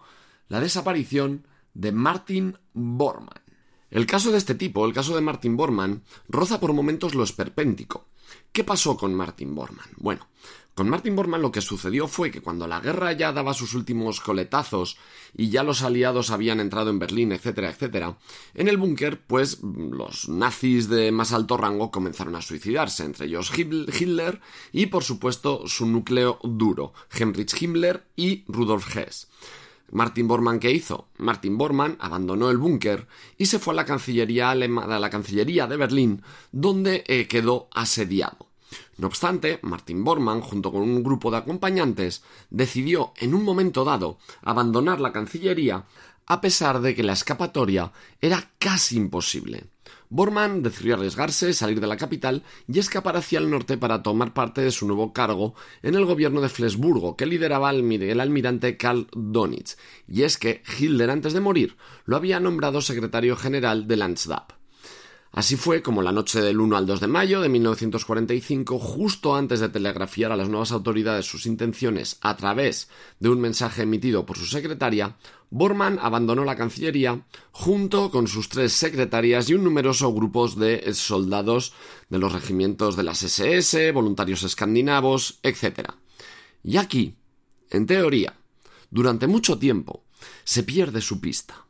la 0.49 0.61
desaparición 0.61 1.47
de 1.74 1.92
Martin 1.92 2.59
Bormann. 2.72 3.42
El 3.90 4.07
caso 4.07 4.32
de 4.32 4.38
este 4.38 4.55
tipo, 4.55 4.84
el 4.86 4.92
caso 4.92 5.14
de 5.14 5.20
Martin 5.20 5.57
Bormann, 5.57 6.03
roza 6.28 6.59
por 6.59 6.72
momentos 6.72 7.14
lo 7.14 7.22
esperpéntico. 7.22 8.09
¿Qué 8.51 8.64
pasó 8.64 8.97
con 8.97 9.14
Martin 9.14 9.55
Bormann? 9.55 9.90
Bueno, 9.97 10.26
con 10.75 10.89
Martin 10.89 11.14
Bormann 11.14 11.41
lo 11.41 11.53
que 11.53 11.61
sucedió 11.61 12.09
fue 12.09 12.31
que 12.31 12.43
cuando 12.43 12.66
la 12.66 12.81
guerra 12.81 13.12
ya 13.12 13.33
daba 13.33 13.55
sus 13.55 13.75
últimos 13.75 14.20
coletazos 14.20 14.97
y 15.37 15.49
ya 15.49 15.62
los 15.62 15.83
aliados 15.83 16.31
habían 16.31 16.59
entrado 16.59 16.91
en 16.91 16.99
Berlín, 16.99 17.31
etcétera, 17.31 17.70
etcétera, 17.70 18.18
en 18.55 18.68
el 18.68 18.77
búnker, 18.77 19.20
pues 19.20 19.61
los 19.62 20.29
nazis 20.29 20.89
de 20.89 21.12
más 21.12 21.33
alto 21.33 21.57
rango 21.57 21.91
comenzaron 21.91 22.35
a 22.35 22.43
suicidarse, 22.43 23.05
entre 23.05 23.27
ellos 23.27 23.53
Hitler 23.57 24.41
y 24.72 24.87
por 24.87 25.05
supuesto 25.05 25.66
su 25.66 25.87
núcleo 25.87 26.39
duro, 26.43 26.93
Heinrich 27.12 27.61
Himmler 27.61 28.05
y 28.16 28.45
Rudolf 28.49 28.97
Hess. 28.97 29.29
Martin 29.93 30.27
Bormann, 30.27 30.59
¿qué 30.59 30.72
hizo? 30.72 31.09
Martin 31.18 31.57
Bormann 31.57 31.97
abandonó 32.01 32.51
el 32.51 32.59
búnker 32.59 33.07
y 33.39 33.47
se 33.47 33.61
fue 33.61 33.75
a 33.75 33.77
la 33.77 33.85
Cancillería, 33.85 34.51
a 34.51 34.57
la 34.57 35.11
Cancillería 35.11 35.68
de 35.68 35.77
Berlín, 35.77 36.22
donde 36.51 37.05
eh, 37.07 37.29
quedó 37.29 37.68
asediado. 37.72 38.49
No 38.97 39.07
obstante, 39.07 39.59
Martin 39.62 40.05
Bormann, 40.05 40.41
junto 40.41 40.72
con 40.72 40.83
un 40.83 41.03
grupo 41.03 41.31
de 41.31 41.39
acompañantes, 41.39 42.22
decidió 42.51 43.12
en 43.16 43.35
un 43.35 43.43
momento 43.43 43.85
dado 43.85 44.18
abandonar 44.43 45.01
la 45.01 45.12
Cancillería 45.12 45.85
a 46.27 46.41
pesar 46.41 46.81
de 46.81 46.95
que 46.95 47.03
la 47.03 47.12
escapatoria 47.12 47.93
era 48.20 48.53
casi 48.59 48.97
imposible. 48.97 49.64
Bormann 50.09 50.62
decidió 50.62 50.95
arriesgarse, 50.95 51.53
salir 51.53 51.81
de 51.81 51.87
la 51.87 51.97
capital 51.97 52.45
y 52.68 52.79
escapar 52.79 53.16
hacia 53.16 53.39
el 53.39 53.51
norte 53.51 53.77
para 53.77 54.03
tomar 54.03 54.33
parte 54.33 54.61
de 54.61 54.70
su 54.70 54.87
nuevo 54.87 55.12
cargo 55.12 55.55
en 55.83 55.95
el 55.95 56.05
gobierno 56.05 56.41
de 56.41 56.49
Flesburgo, 56.49 57.16
que 57.16 57.27
lideraba 57.27 57.70
el 57.70 58.20
almirante 58.20 58.77
Karl 58.77 59.09
Donitz. 59.12 59.77
Y 60.07 60.22
es 60.22 60.39
que 60.39 60.62
Hitler, 60.79 61.11
antes 61.11 61.33
de 61.33 61.41
morir, 61.41 61.77
lo 62.05 62.16
había 62.16 62.39
nombrado 62.39 62.81
secretario 62.81 63.37
general 63.37 63.89
de 63.89 63.97
Landstab. 63.97 64.63
Así 65.35 65.57
fue 65.57 65.82
como 65.82 66.01
la 66.01 66.12
noche 66.12 66.41
del 66.41 66.61
1 66.61 66.76
al 66.76 66.87
2 66.87 67.01
de 67.01 67.07
mayo 67.09 67.41
de 67.41 67.49
1945, 67.49 68.78
justo 68.78 69.35
antes 69.35 69.59
de 69.59 69.68
telegrafiar 69.68 70.30
a 70.30 70.37
las 70.37 70.49
nuevas 70.49 70.70
autoridades 70.70 71.26
sus 71.26 71.47
intenciones 71.47 72.18
a 72.20 72.37
través 72.37 72.89
de 73.18 73.30
un 73.30 73.41
mensaje 73.41 73.82
emitido 73.82 74.24
por 74.26 74.39
su 74.39 74.47
secretaria, 74.47 75.16
Bormann 75.51 75.99
abandonó 76.01 76.45
la 76.45 76.55
Cancillería 76.55 77.26
junto 77.51 78.12
con 78.12 78.28
sus 78.28 78.49
tres 78.49 78.74
secretarias 78.74 79.51
y 79.51 79.55
un 79.55 79.64
numeroso 79.64 80.14
grupo 80.14 80.47
de 80.47 80.95
soldados 80.95 81.72
de 82.09 82.18
los 82.20 82.32
regimientos 82.32 82.95
de 82.97 83.03
las 83.03 83.24
SS, 83.24 83.91
voluntarios 83.91 84.45
escandinavos, 84.45 85.41
etc. 85.43 85.95
Y 86.62 86.76
aquí, 86.76 87.16
en 87.70 87.87
teoría, 87.87 88.35
durante 88.89 89.26
mucho 89.26 89.59
tiempo, 89.59 90.05
se 90.45 90.62
pierde 90.62 91.01
su 91.01 91.20
pista. 91.20 91.66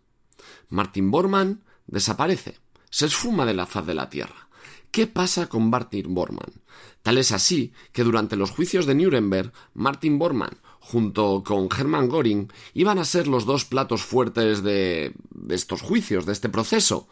Martin 0.68 1.10
Bormann 1.10 1.64
desaparece 1.86 2.62
se 2.94 3.06
esfuma 3.06 3.44
de 3.44 3.54
la 3.54 3.66
faz 3.66 3.84
de 3.84 3.94
la 3.94 4.08
Tierra. 4.08 4.48
¿Qué 4.92 5.08
pasa 5.08 5.48
con 5.48 5.68
Martin 5.68 6.14
Bormann? 6.14 6.62
Tal 7.02 7.18
es 7.18 7.32
así 7.32 7.72
que 7.90 8.04
durante 8.04 8.36
los 8.36 8.52
juicios 8.52 8.86
de 8.86 8.94
Nuremberg, 8.94 9.52
Martin 9.74 10.16
Bormann, 10.16 10.60
junto 10.78 11.42
con 11.44 11.68
Hermann 11.76 12.08
Göring, 12.08 12.52
iban 12.72 13.00
a 13.00 13.04
ser 13.04 13.26
los 13.26 13.46
dos 13.46 13.64
platos 13.64 14.04
fuertes 14.04 14.62
de, 14.62 15.12
de 15.30 15.54
estos 15.56 15.82
juicios, 15.82 16.24
de 16.24 16.34
este 16.34 16.48
proceso. 16.48 17.08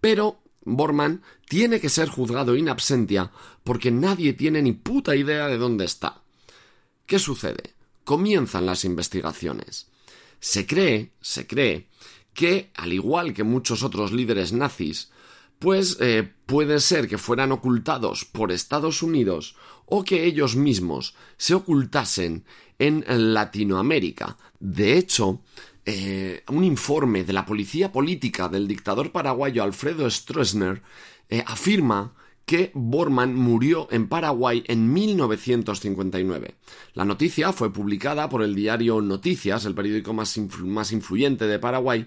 Pero 0.00 0.38
Bormann 0.62 1.22
tiene 1.48 1.80
que 1.80 1.88
ser 1.88 2.08
juzgado 2.10 2.54
in 2.54 2.68
absentia 2.68 3.32
porque 3.64 3.90
nadie 3.90 4.34
tiene 4.34 4.62
ni 4.62 4.70
puta 4.70 5.16
idea 5.16 5.48
de 5.48 5.58
dónde 5.58 5.84
está. 5.84 6.22
¿Qué 7.06 7.18
sucede? 7.18 7.74
Comienzan 8.04 8.66
las 8.66 8.84
investigaciones. 8.84 9.88
Se 10.38 10.64
cree, 10.64 11.10
se 11.20 11.48
cree, 11.48 11.88
que, 12.34 12.70
al 12.76 12.92
igual 12.92 13.34
que 13.34 13.42
muchos 13.42 13.82
otros 13.82 14.12
líderes 14.12 14.52
nazis, 14.52 15.10
pues 15.64 15.96
eh, 15.98 16.30
puede 16.44 16.78
ser 16.78 17.08
que 17.08 17.16
fueran 17.16 17.50
ocultados 17.50 18.26
por 18.26 18.52
Estados 18.52 19.02
Unidos 19.02 19.56
o 19.86 20.04
que 20.04 20.26
ellos 20.26 20.56
mismos 20.56 21.14
se 21.38 21.54
ocultasen 21.54 22.44
en 22.78 23.02
Latinoamérica. 23.32 24.36
De 24.60 24.98
hecho, 24.98 25.40
eh, 25.86 26.44
un 26.48 26.64
informe 26.64 27.24
de 27.24 27.32
la 27.32 27.46
policía 27.46 27.90
política 27.90 28.50
del 28.50 28.68
dictador 28.68 29.10
paraguayo 29.10 29.62
Alfredo 29.62 30.10
Stroessner 30.10 30.82
eh, 31.30 31.42
afirma 31.46 32.12
que 32.44 32.70
Bormann 32.74 33.34
murió 33.34 33.88
en 33.90 34.06
Paraguay 34.06 34.64
en 34.66 34.92
1959. 34.92 36.56
La 36.92 37.06
noticia 37.06 37.54
fue 37.54 37.72
publicada 37.72 38.28
por 38.28 38.42
el 38.42 38.54
diario 38.54 39.00
Noticias, 39.00 39.64
el 39.64 39.74
periódico 39.74 40.12
más, 40.12 40.36
más 40.58 40.92
influyente 40.92 41.46
de 41.46 41.58
Paraguay, 41.58 42.06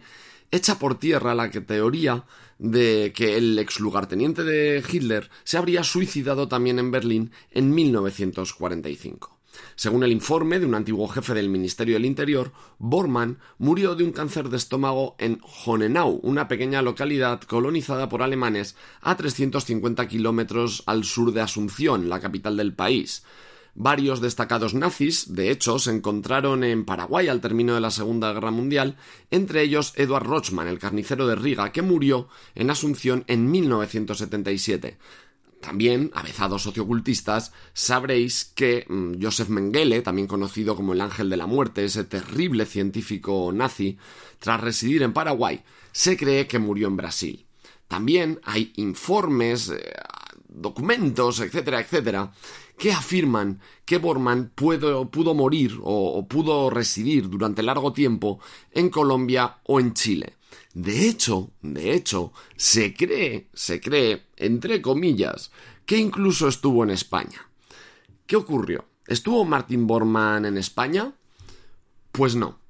echa 0.51 0.79
por 0.79 0.99
tierra 0.99 1.35
la 1.35 1.49
teoría 1.49 2.25
de 2.59 3.13
que 3.15 3.37
el 3.37 3.57
ex 3.59 3.79
lugarteniente 3.79 4.43
de 4.43 4.83
Hitler 4.87 5.29
se 5.43 5.57
habría 5.57 5.83
suicidado 5.83 6.47
también 6.47 6.79
en 6.79 6.91
Berlín 6.91 7.31
en 7.51 7.73
1945. 7.73 9.37
Según 9.75 10.03
el 10.03 10.11
informe 10.11 10.59
de 10.59 10.65
un 10.65 10.75
antiguo 10.75 11.07
jefe 11.07 11.33
del 11.33 11.49
Ministerio 11.49 11.95
del 11.95 12.05
Interior, 12.05 12.51
Bormann 12.79 13.39
murió 13.57 13.95
de 13.95 14.03
un 14.03 14.11
cáncer 14.11 14.49
de 14.49 14.57
estómago 14.57 15.15
en 15.19 15.39
Honenau, 15.65 16.19
una 16.23 16.47
pequeña 16.47 16.81
localidad 16.81 17.41
colonizada 17.41 18.09
por 18.09 18.21
alemanes 18.21 18.75
a 19.01 19.17
350 19.17 20.07
kilómetros 20.07 20.83
al 20.85 21.03
sur 21.03 21.33
de 21.33 21.41
Asunción, 21.41 22.09
la 22.09 22.19
capital 22.19 22.57
del 22.57 22.73
país. 22.73 23.23
Varios 23.79 24.21
destacados 24.21 24.73
nazis, 24.73 25.35
de 25.35 25.51
hecho, 25.51 25.77
se 25.77 25.91
encontraron 25.91 26.63
en 26.63 26.83
Paraguay 26.83 27.27
al 27.27 27.41
término 27.41 27.75
de 27.75 27.79
la 27.79 27.91
Segunda 27.91 28.33
Guerra 28.33 28.49
Mundial, 28.49 28.97
entre 29.29 29.61
ellos 29.61 29.93
Eduard 29.95 30.25
Rochman, 30.25 30.67
el 30.67 30.79
carnicero 30.79 31.27
de 31.27 31.35
Riga, 31.35 31.71
que 31.71 31.83
murió 31.83 32.27
en 32.55 32.71
Asunción 32.71 33.23
en 33.27 33.51
1977. 33.51 34.97
También, 35.61 36.09
avezados 36.15 36.63
sociocultistas, 36.63 37.53
sabréis 37.73 38.45
que 38.45 38.83
mm, 38.89 39.21
Joseph 39.21 39.49
Mengele, 39.49 40.01
también 40.01 40.27
conocido 40.27 40.75
como 40.75 40.93
el 40.93 41.01
Ángel 41.01 41.29
de 41.29 41.37
la 41.37 41.45
Muerte, 41.45 41.85
ese 41.85 42.03
terrible 42.03 42.65
científico 42.65 43.51
nazi, 43.53 43.99
tras 44.39 44.59
residir 44.59 45.03
en 45.03 45.13
Paraguay, 45.13 45.61
se 45.91 46.17
cree 46.17 46.47
que 46.47 46.57
murió 46.57 46.87
en 46.87 46.97
Brasil. 46.97 47.45
También 47.87 48.39
hay 48.43 48.73
informes, 48.77 49.69
eh, 49.69 49.93
documentos, 50.49 51.39
etcétera, 51.39 51.79
etcétera, 51.79 52.31
que 52.77 52.91
afirman 52.91 53.59
que 53.85 53.97
Bormann 53.97 54.51
pudo, 54.53 55.33
morir 55.33 55.79
o, 55.81 56.17
o 56.17 56.27
pudo 56.27 56.69
residir 56.69 57.29
durante 57.29 57.63
largo 57.63 57.91
tiempo 57.91 58.39
en 58.71 58.89
Colombia 58.89 59.57
o 59.63 59.79
en 59.79 59.93
Chile. 59.93 60.35
De 60.73 61.07
hecho, 61.07 61.51
de 61.61 61.93
hecho, 61.93 62.31
se 62.55 62.93
cree, 62.93 63.49
se 63.53 63.81
cree, 63.81 64.27
entre 64.37 64.81
comillas, 64.81 65.51
que 65.85 65.97
incluso 65.97 66.47
estuvo 66.47 66.83
en 66.83 66.91
España. 66.91 67.49
¿Qué 68.27 68.35
ocurrió? 68.35 68.85
¿Estuvo 69.07 69.43
Martin 69.43 69.87
Bormann 69.87 70.45
en 70.45 70.57
España? 70.57 71.13
Pues 72.11 72.35
no 72.35 72.66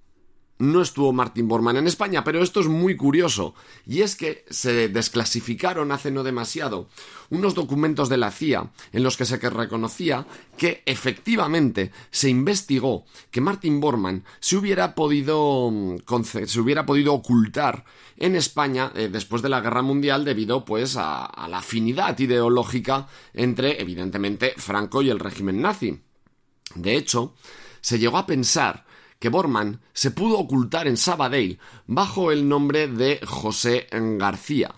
no 0.59 0.81
estuvo 0.81 1.13
Martin 1.13 1.47
Bormann 1.47 1.77
en 1.77 1.87
España, 1.87 2.23
pero 2.23 2.41
esto 2.41 2.59
es 2.59 2.67
muy 2.67 2.95
curioso, 2.95 3.53
y 3.85 4.01
es 4.01 4.15
que 4.15 4.45
se 4.49 4.89
desclasificaron 4.89 5.91
hace 5.91 6.11
no 6.11 6.23
demasiado 6.23 6.87
unos 7.29 7.53
documentos 7.53 8.09
de 8.09 8.17
la 8.17 8.31
CIA 8.31 8.71
en 8.93 9.03
los 9.03 9.17
que 9.17 9.25
se 9.25 9.37
reconocía 9.37 10.25
que 10.57 10.81
efectivamente 10.85 11.91
se 12.09 12.29
investigó 12.29 13.05
que 13.31 13.41
Martin 13.41 13.79
Bormann 13.79 14.23
se 14.39 14.57
hubiera 14.57 14.95
podido, 14.95 15.69
mm, 15.71 15.97
se 16.23 16.59
hubiera 16.59 16.85
podido 16.85 17.13
ocultar 17.13 17.83
en 18.17 18.35
España 18.35 18.91
eh, 18.95 19.09
después 19.11 19.41
de 19.41 19.49
la 19.49 19.61
Guerra 19.61 19.81
Mundial 19.81 20.25
debido 20.25 20.65
pues 20.65 20.95
a, 20.97 21.25
a 21.25 21.47
la 21.47 21.59
afinidad 21.59 22.17
ideológica 22.17 23.07
entre 23.33 23.81
evidentemente 23.81 24.53
Franco 24.57 25.01
y 25.01 25.09
el 25.09 25.19
régimen 25.19 25.61
nazi. 25.61 25.99
De 26.75 26.95
hecho, 26.95 27.33
se 27.81 27.99
llegó 27.99 28.17
a 28.17 28.25
pensar 28.25 28.86
que 29.20 29.30
Bormann 29.30 29.82
se 29.93 30.11
pudo 30.11 30.38
ocultar 30.38 30.88
en 30.88 30.97
Sabadell 30.97 31.59
bajo 31.88 32.32
el 32.32 32.47
nombre 32.47 32.88
de 32.88 33.20
José 33.26 33.88
García. 33.91 34.76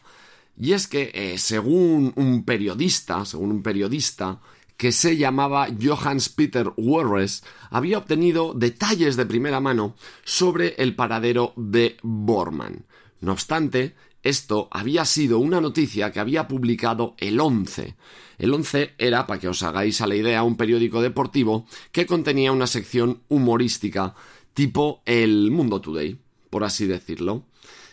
Y 0.57 0.73
es 0.73 0.87
que, 0.87 1.11
eh, 1.13 1.37
según 1.37 2.13
un 2.15 2.43
periodista, 2.43 3.25
según 3.25 3.51
un 3.51 3.63
periodista, 3.63 4.39
que 4.75 4.91
se 4.93 5.17
llamaba 5.17 5.67
Johannes 5.81 6.29
Peter 6.29 6.71
Warres, 6.77 7.43
había 7.69 7.97
obtenido 7.97 8.53
detalles 8.53 9.17
de 9.17 9.25
primera 9.25 9.59
mano 9.59 9.95
sobre 10.23 10.75
el 10.77 10.95
paradero 10.95 11.53
de 11.57 11.97
Bormann. 12.01 12.85
No 13.19 13.33
obstante, 13.33 13.95
esto 14.23 14.69
había 14.71 15.05
sido 15.05 15.39
una 15.39 15.59
noticia 15.61 16.11
que 16.11 16.19
había 16.19 16.47
publicado 16.47 17.15
el 17.17 17.39
11. 17.39 17.95
El 18.39 18.53
11 18.53 18.95
era, 18.97 19.27
para 19.27 19.39
que 19.39 19.49
os 19.49 19.61
hagáis 19.61 20.01
a 20.01 20.07
la 20.07 20.15
idea, 20.15 20.43
un 20.43 20.55
periódico 20.55 21.01
deportivo 21.01 21.65
que 21.91 22.05
contenía 22.05 22.51
una 22.51 22.67
sección 22.67 23.21
humorística 23.27 24.15
tipo 24.53 25.01
el 25.05 25.51
Mundo 25.51 25.79
Today, 25.81 26.17
por 26.49 26.63
así 26.63 26.87
decirlo. 26.87 27.43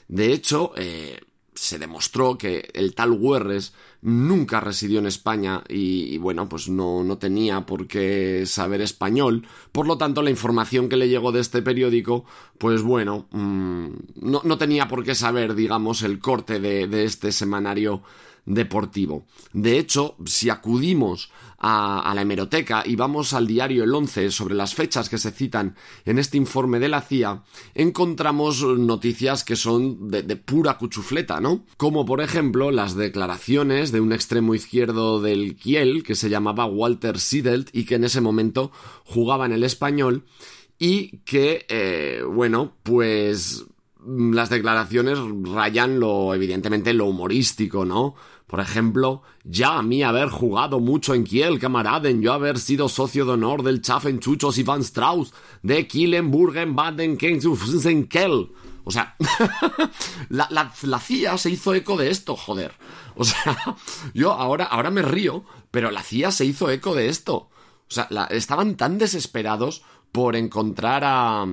De 0.09 0.33
hecho, 0.33 0.73
eh, 0.77 1.21
se 1.55 1.79
demostró 1.79 2.39
que 2.39 2.71
el 2.75 2.95
tal 2.95 3.19
Guerres 3.19 3.73
nunca 4.03 4.61
residió 4.61 5.01
en 5.01 5.07
España 5.07 5.65
y, 5.69 6.19
bueno, 6.19 6.49
pues 6.49 6.69
no, 6.69 7.03
no, 7.03 7.19
tenía 7.19 7.67
por 7.67 7.89
qué 7.89 8.45
saber 8.47 8.81
español. 8.81 9.47
Por 9.73 9.87
lo 9.87 9.99
tanto, 9.99 10.23
la 10.23 10.31
información 10.31 10.89
que 10.89 10.97
le 10.97 11.09
llegó 11.09 11.33
de 11.33 11.41
este 11.41 11.63
periódico, 11.63 12.25
pues 12.59 12.83
bueno, 12.83 13.27
mm, 13.33 13.89
no, 14.23 14.43
no, 14.45 14.59
tenía 14.59 14.87
por 14.87 15.03
qué 15.03 15.15
saber, 15.15 15.55
digamos, 15.55 16.03
el 16.03 16.19
corte 16.19 16.61
de, 16.61 16.87
de 16.87 17.05
este 17.05 17.33
semanario 17.33 18.03
deportivo. 18.47 19.27
De 19.53 19.79
hecho, 19.79 20.17
si 20.25 20.49
acudimos 20.49 21.31
a, 21.59 22.13
la 22.15 22.23
hemeroteca 22.23 22.83
y 22.87 22.97
vamos 22.97 23.33
al 23.33 23.47
diario 23.47 23.85
El 23.85 23.95
11 23.95 24.31
sobre 24.31 24.55
las 24.55 24.75
fechas 24.75 25.09
que 25.09 25.19
se 25.19 25.33
citan 25.33 25.75
en 26.05 26.19
este 26.19 26.37
informe 26.37 26.79
de 26.79 26.89
la 26.89 27.01
CIA, 27.01 27.43
encontramos 27.75 28.63
noticias 28.63 29.45
que 29.45 29.57
son 29.57 30.09
de, 30.11 30.37
pura 30.37 30.79
cuchufleta, 30.79 31.41
¿no? 31.41 31.65
Como 31.77 32.07
por 32.07 32.21
ejemplo 32.21 32.71
las 32.71 32.95
declaraciones 32.95 33.91
de 33.91 34.01
un 34.01 34.13
extremo 34.13 34.55
izquierdo 34.55 35.21
del 35.21 35.57
Kiel 35.57 36.05
que 36.05 36.15
se 36.15 36.31
llamaba 36.31 36.67
Walter 36.67 37.19
Siedelt 37.19 37.69
y 37.73 37.85
que 37.85 37.97
en 37.97 38.05
ese 38.05 38.21
momento 38.21 38.71
jugaba 39.05 39.47
en 39.47 39.53
el 39.53 39.65
español 39.65 40.25
y 40.79 41.19
que, 41.19 41.65
eh, 41.69 42.23
bueno, 42.23 42.75
pues 42.83 43.65
las 44.07 44.51
declaraciones 44.51 45.19
rayan 45.53 45.99
lo, 45.99 46.35
evidentemente, 46.35 46.93
lo 46.93 47.07
humorístico, 47.07 47.85
¿no? 47.85 48.15
Por 48.47 48.61
ejemplo, 48.61 49.23
ya 49.43 49.79
a 49.79 49.83
mí 49.83 50.05
haber 50.05 50.29
jugado 50.29 50.79
mucho 50.79 51.15
en 51.15 51.25
Kiel, 51.25 51.59
camaraden, 51.59 52.23
yo 52.23 52.33
haber 52.33 52.59
sido 52.61 52.89
socio 52.89 53.25
de 53.25 53.33
honor 53.33 53.65
del 53.65 53.83
Chuchos 53.83 54.59
y 54.59 54.63
Van 54.63 54.83
Strauss, 54.83 55.35
de 55.63 55.89
Kielenburgen, 55.89 56.77
Baden, 56.77 57.17
Kiel. 57.17 58.51
O 58.85 58.91
sea, 58.93 59.17
la, 60.29 60.47
la, 60.51 60.73
la, 60.83 61.01
CIA 61.01 61.39
se 61.39 61.51
hizo 61.51 61.75
eco 61.75 61.97
de 61.97 62.09
esto, 62.09 62.37
joder. 62.37 62.73
O 63.17 63.25
sea, 63.25 63.57
yo 64.15 64.33
ahora, 64.33 64.65
ahora 64.67 64.93
me 64.93 65.03
río, 65.03 65.45
pero 65.73 65.91
la 65.91 66.05
CIA 66.05 66.31
se 66.31 66.45
hizo 66.45 66.71
eco 66.71 66.95
de 66.95 67.09
esto. 67.09 67.51
O 67.89 67.89
sea, 67.89 68.09
estaban 68.31 68.77
tan 68.77 68.99
desesperados 68.99 69.83
por 70.13 70.37
encontrar 70.37 71.03
a, 71.05 71.45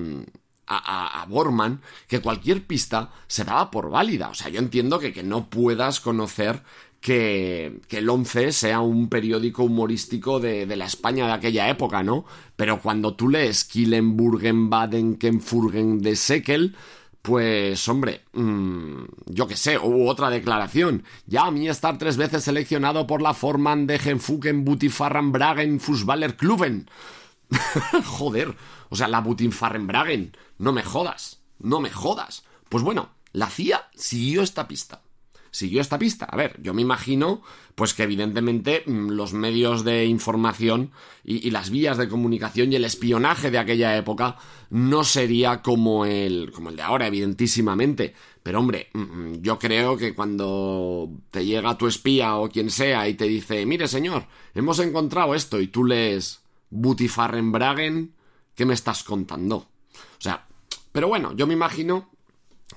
a, 0.66 1.22
a, 1.22 1.26
Borman 1.26 1.80
que 2.08 2.20
cualquier 2.20 2.64
pista 2.64 3.10
se 3.26 3.44
daba 3.44 3.70
por 3.70 3.90
válida. 3.90 4.28
O 4.28 4.34
sea, 4.34 4.48
yo 4.48 4.58
entiendo 4.58 4.98
que, 4.98 5.12
que 5.12 5.22
no 5.22 5.48
puedas 5.48 6.00
conocer 6.00 6.62
que, 7.00 7.80
que, 7.88 7.98
el 7.98 8.08
11 8.08 8.52
sea 8.52 8.80
un 8.80 9.08
periódico 9.08 9.64
humorístico 9.64 10.40
de, 10.40 10.66
de, 10.66 10.76
la 10.76 10.86
España 10.86 11.26
de 11.26 11.32
aquella 11.32 11.68
época, 11.68 12.02
¿no? 12.02 12.24
Pero 12.56 12.80
cuando 12.80 13.14
tú 13.14 13.28
lees 13.28 13.64
Killenburgen, 13.64 14.70
Baden, 14.70 15.16
Kenfurgen 15.16 16.00
de 16.00 16.16
Sekel, 16.16 16.74
pues 17.24 17.88
hombre, 17.88 18.20
mmm, 18.34 19.04
yo 19.24 19.46
qué 19.46 19.56
sé, 19.56 19.78
hubo 19.78 20.10
otra 20.10 20.28
declaración. 20.28 21.04
Ya 21.26 21.46
a 21.46 21.50
mí 21.50 21.66
estar 21.70 21.96
tres 21.96 22.18
veces 22.18 22.44
seleccionado 22.44 23.06
por 23.06 23.22
la 23.22 23.32
Forman 23.32 23.86
de 23.86 23.98
Genfuken 23.98 24.62
Butifarran 24.62 25.32
Bragen 25.32 25.80
Fußballer 25.80 26.36
Kluben. 26.36 26.86
Joder, 28.04 28.54
o 28.88 28.96
sea, 28.96 29.08
la 29.08 29.20
Butinfarrenbragen. 29.20 30.36
No 30.58 30.72
me 30.72 30.82
jodas, 30.82 31.42
no 31.58 31.80
me 31.80 31.90
jodas. 31.90 32.44
Pues 32.68 32.82
bueno, 32.82 33.10
la 33.32 33.50
CIA 33.50 33.88
siguió 33.94 34.42
esta 34.42 34.68
pista. 34.68 35.02
Siguió 35.50 35.80
esta 35.80 36.00
pista. 36.00 36.24
A 36.24 36.36
ver, 36.36 36.60
yo 36.62 36.74
me 36.74 36.82
imagino, 36.82 37.42
pues 37.76 37.94
que 37.94 38.02
evidentemente 38.02 38.82
mm, 38.86 39.10
los 39.10 39.34
medios 39.34 39.84
de 39.84 40.04
información 40.04 40.90
y, 41.22 41.46
y 41.46 41.52
las 41.52 41.70
vías 41.70 41.96
de 41.96 42.08
comunicación 42.08 42.72
y 42.72 42.76
el 42.76 42.84
espionaje 42.84 43.52
de 43.52 43.58
aquella 43.58 43.96
época 43.96 44.36
no 44.70 45.04
sería 45.04 45.62
como 45.62 46.06
el, 46.06 46.50
como 46.52 46.70
el 46.70 46.76
de 46.76 46.82
ahora, 46.82 47.06
evidentísimamente. 47.06 48.14
Pero 48.42 48.58
hombre, 48.58 48.88
mm, 48.92 49.00
mm, 49.00 49.42
yo 49.42 49.58
creo 49.58 49.96
que 49.96 50.14
cuando 50.14 51.08
te 51.30 51.46
llega 51.46 51.78
tu 51.78 51.86
espía 51.86 52.36
o 52.36 52.48
quien 52.48 52.70
sea 52.70 53.08
y 53.08 53.14
te 53.14 53.24
dice, 53.24 53.64
mire 53.64 53.88
señor, 53.88 54.26
hemos 54.54 54.80
encontrado 54.80 55.34
esto 55.34 55.60
y 55.60 55.68
tú 55.68 55.84
lees 55.84 56.43
Butifarrenbragen, 56.74 58.14
¿qué 58.56 58.66
me 58.66 58.74
estás 58.74 59.04
contando? 59.04 59.56
O 59.56 60.20
sea, 60.20 60.46
pero 60.90 61.06
bueno, 61.06 61.32
yo 61.34 61.46
me 61.46 61.54
imagino 61.54 62.10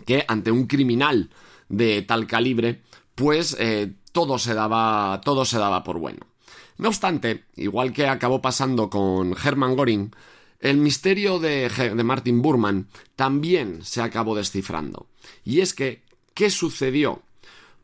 que 0.06 0.24
ante 0.28 0.52
un 0.52 0.68
criminal 0.68 1.32
de 1.68 2.04
tal 2.04 2.28
calibre, 2.28 2.84
pues 3.16 3.58
eh, 3.60 3.96
todo 4.12 4.38
se 4.38 4.54
daba, 4.54 5.20
todo 5.26 5.46
se 5.46 5.58
daba 5.58 5.84
por 5.84 5.98
bueno. 5.98 6.28
No 6.78 6.90
obstante, 6.90 7.46
igual 7.56 7.92
que 7.92 8.08
acabó 8.08 8.40
pasando 8.40 8.90
con 8.90 9.36
Hermann 9.44 9.76
Göring, 9.76 10.16
el 10.60 10.78
misterio 10.78 11.40
de, 11.40 11.68
de 11.70 12.04
Martin 12.04 12.44
Burman 12.44 12.88
también 13.16 13.84
se 13.84 14.04
acabó 14.04 14.36
descifrando. 14.36 15.08
Y 15.44 15.62
es 15.62 15.74
que, 15.74 16.04
¿qué 16.36 16.52
sucedió? 16.52 17.24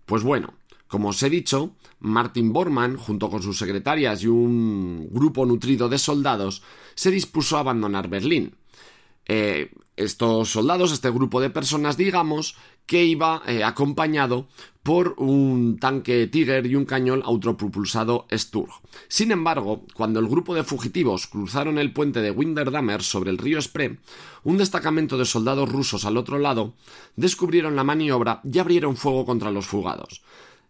Pues 0.05 0.21
bueno, 0.21 0.53
como 0.93 1.09
os 1.09 1.23
he 1.23 1.29
dicho, 1.31 1.73
Martin 2.01 2.53
Bormann, 2.53 2.97
junto 2.97 3.27
con 3.27 3.41
sus 3.41 3.57
secretarias 3.57 4.21
y 4.21 4.27
un 4.27 5.09
grupo 5.09 5.43
nutrido 5.43 5.89
de 5.89 5.97
soldados, 5.97 6.61
se 6.93 7.09
dispuso 7.09 7.57
a 7.57 7.61
abandonar 7.61 8.09
Berlín. 8.09 8.53
Eh, 9.25 9.71
estos 9.97 10.51
soldados, 10.51 10.91
este 10.91 11.09
grupo 11.09 11.41
de 11.41 11.49
personas, 11.49 11.97
digamos, 11.97 12.57
que 12.85 13.05
iba 13.05 13.41
eh, 13.47 13.63
acompañado 13.63 14.47
por 14.83 15.15
un 15.17 15.79
tanque 15.79 16.27
Tiger 16.27 16.67
y 16.67 16.75
un 16.75 16.85
cañón 16.85 17.23
autopropulsado 17.25 18.27
Sturg. 18.31 18.69
Sin 19.07 19.31
embargo, 19.31 19.87
cuando 19.95 20.19
el 20.19 20.27
grupo 20.27 20.53
de 20.53 20.63
fugitivos 20.63 21.25
cruzaron 21.25 21.79
el 21.79 21.91
puente 21.91 22.21
de 22.21 22.29
Winderdammer 22.29 23.01
sobre 23.01 23.31
el 23.31 23.39
río 23.39 23.59
Spree, 23.59 23.97
un 24.43 24.57
destacamento 24.59 25.17
de 25.17 25.25
soldados 25.25 25.71
rusos 25.71 26.05
al 26.05 26.17
otro 26.17 26.37
lado 26.37 26.75
descubrieron 27.15 27.75
la 27.75 27.83
maniobra 27.83 28.41
y 28.43 28.59
abrieron 28.59 28.95
fuego 28.95 29.25
contra 29.25 29.49
los 29.49 29.65
fugados 29.65 30.21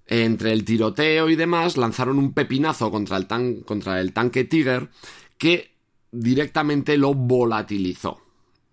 entre 0.08 0.52
el 0.52 0.66
tiroteo 0.66 1.30
y 1.30 1.36
demás, 1.36 1.78
lanzaron 1.78 2.20
un 2.20 2.34
pepinazo 2.34 2.92
contra 2.92 3.18
el, 3.18 3.64
contra 3.66 4.02
el 4.02 4.14
tanque 4.14 4.44
Tiger 4.44 4.90
que 5.38 5.76
directamente 6.12 6.98
lo 6.98 7.14
volatilizó. 7.14 8.22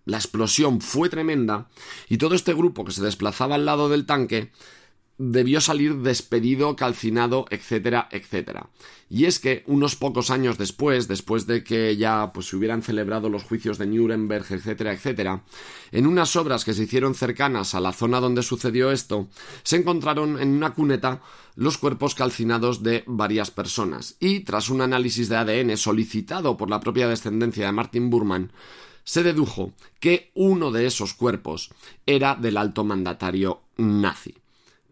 La 0.05 0.17
explosión 0.17 0.81
fue 0.81 1.09
tremenda 1.09 1.69
y 2.09 2.17
todo 2.17 2.35
este 2.35 2.53
grupo 2.53 2.83
que 2.83 2.91
se 2.91 3.03
desplazaba 3.03 3.55
al 3.55 3.65
lado 3.65 3.87
del 3.89 4.05
tanque 4.05 4.51
debió 5.23 5.61
salir 5.61 5.97
despedido, 5.97 6.75
calcinado, 6.75 7.45
etcétera, 7.51 8.09
etcétera. 8.11 8.69
Y 9.07 9.25
es 9.25 9.39
que 9.39 9.63
unos 9.67 9.95
pocos 9.95 10.31
años 10.31 10.57
después, 10.57 11.07
después 11.07 11.45
de 11.45 11.63
que 11.63 11.95
ya 11.95 12.31
pues 12.33 12.47
se 12.47 12.55
hubieran 12.55 12.81
celebrado 12.81 13.29
los 13.29 13.43
juicios 13.43 13.77
de 13.77 13.85
Nuremberg, 13.85 14.45
etcétera, 14.49 14.93
etcétera, 14.93 15.43
en 15.91 16.07
unas 16.07 16.35
obras 16.35 16.65
que 16.65 16.73
se 16.73 16.83
hicieron 16.83 17.13
cercanas 17.13 17.75
a 17.75 17.79
la 17.79 17.93
zona 17.93 18.19
donde 18.19 18.41
sucedió 18.41 18.91
esto, 18.91 19.27
se 19.61 19.75
encontraron 19.75 20.41
en 20.41 20.49
una 20.49 20.73
cuneta 20.73 21.21
los 21.55 21.77
cuerpos 21.77 22.15
calcinados 22.15 22.81
de 22.81 23.03
varias 23.05 23.51
personas 23.51 24.15
y 24.19 24.39
tras 24.39 24.69
un 24.69 24.81
análisis 24.81 25.29
de 25.29 25.35
ADN 25.35 25.77
solicitado 25.77 26.57
por 26.57 26.69
la 26.69 26.79
propia 26.79 27.07
descendencia 27.07 27.67
de 27.67 27.71
Martin 27.73 28.09
Burman, 28.09 28.51
se 29.03 29.21
dedujo 29.21 29.73
que 29.99 30.31
uno 30.33 30.71
de 30.71 30.87
esos 30.87 31.13
cuerpos 31.13 31.69
era 32.07 32.33
del 32.33 32.57
alto 32.57 32.83
mandatario 32.83 33.61
nazi. 33.77 34.40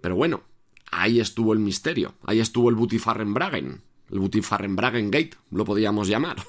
Pero 0.02 0.16
bueno, 0.16 0.44
ahí 0.92 1.20
estuvo 1.20 1.54
el 1.54 1.60
misterio, 1.60 2.16
ahí 2.24 2.40
estuvo 2.40 2.70
el 2.70 2.76
Butifarrenbragen, 2.76 3.82
el 4.12 4.20
Butifarrenbragen 4.20 5.12
Gate, 5.12 5.38
lo 5.52 5.66
podíamos 5.66 6.08
llamar. 6.08 6.38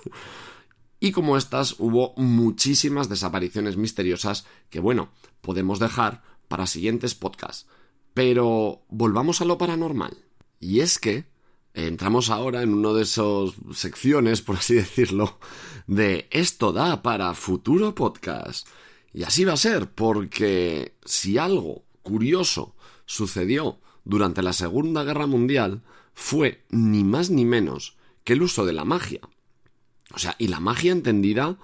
Y 1.02 1.12
como 1.12 1.38
estas 1.38 1.76
hubo 1.78 2.12
muchísimas 2.18 3.08
desapariciones 3.08 3.78
misteriosas 3.78 4.44
que 4.68 4.80
bueno, 4.80 5.08
podemos 5.40 5.78
dejar 5.78 6.22
para 6.46 6.66
siguientes 6.66 7.14
podcasts. 7.14 7.66
Pero 8.12 8.82
volvamos 8.90 9.40
a 9.40 9.46
lo 9.46 9.56
paranormal. 9.56 10.18
Y 10.58 10.80
es 10.80 10.98
que 10.98 11.24
entramos 11.72 12.28
ahora 12.28 12.62
en 12.62 12.74
una 12.74 12.92
de 12.92 13.04
esas 13.04 13.54
secciones, 13.72 14.42
por 14.42 14.56
así 14.56 14.74
decirlo, 14.84 15.38
de 15.86 16.28
esto 16.30 16.70
da 16.72 17.02
para 17.02 17.32
futuro 17.32 17.94
podcast. 17.94 18.68
Y 19.14 19.22
así 19.22 19.44
va 19.44 19.54
a 19.54 19.56
ser, 19.56 19.90
porque 19.90 20.96
si 21.04 21.38
algo 21.38 21.84
curioso 22.02 22.74
sucedió 23.10 23.80
durante 24.04 24.40
la 24.40 24.52
Segunda 24.52 25.02
Guerra 25.02 25.26
Mundial 25.26 25.82
fue 26.14 26.64
ni 26.70 27.02
más 27.02 27.28
ni 27.28 27.44
menos 27.44 27.96
que 28.22 28.34
el 28.34 28.42
uso 28.42 28.64
de 28.64 28.72
la 28.72 28.84
magia. 28.84 29.20
O 30.14 30.18
sea, 30.18 30.36
y 30.38 30.46
la 30.46 30.60
magia 30.60 30.92
entendida 30.92 31.58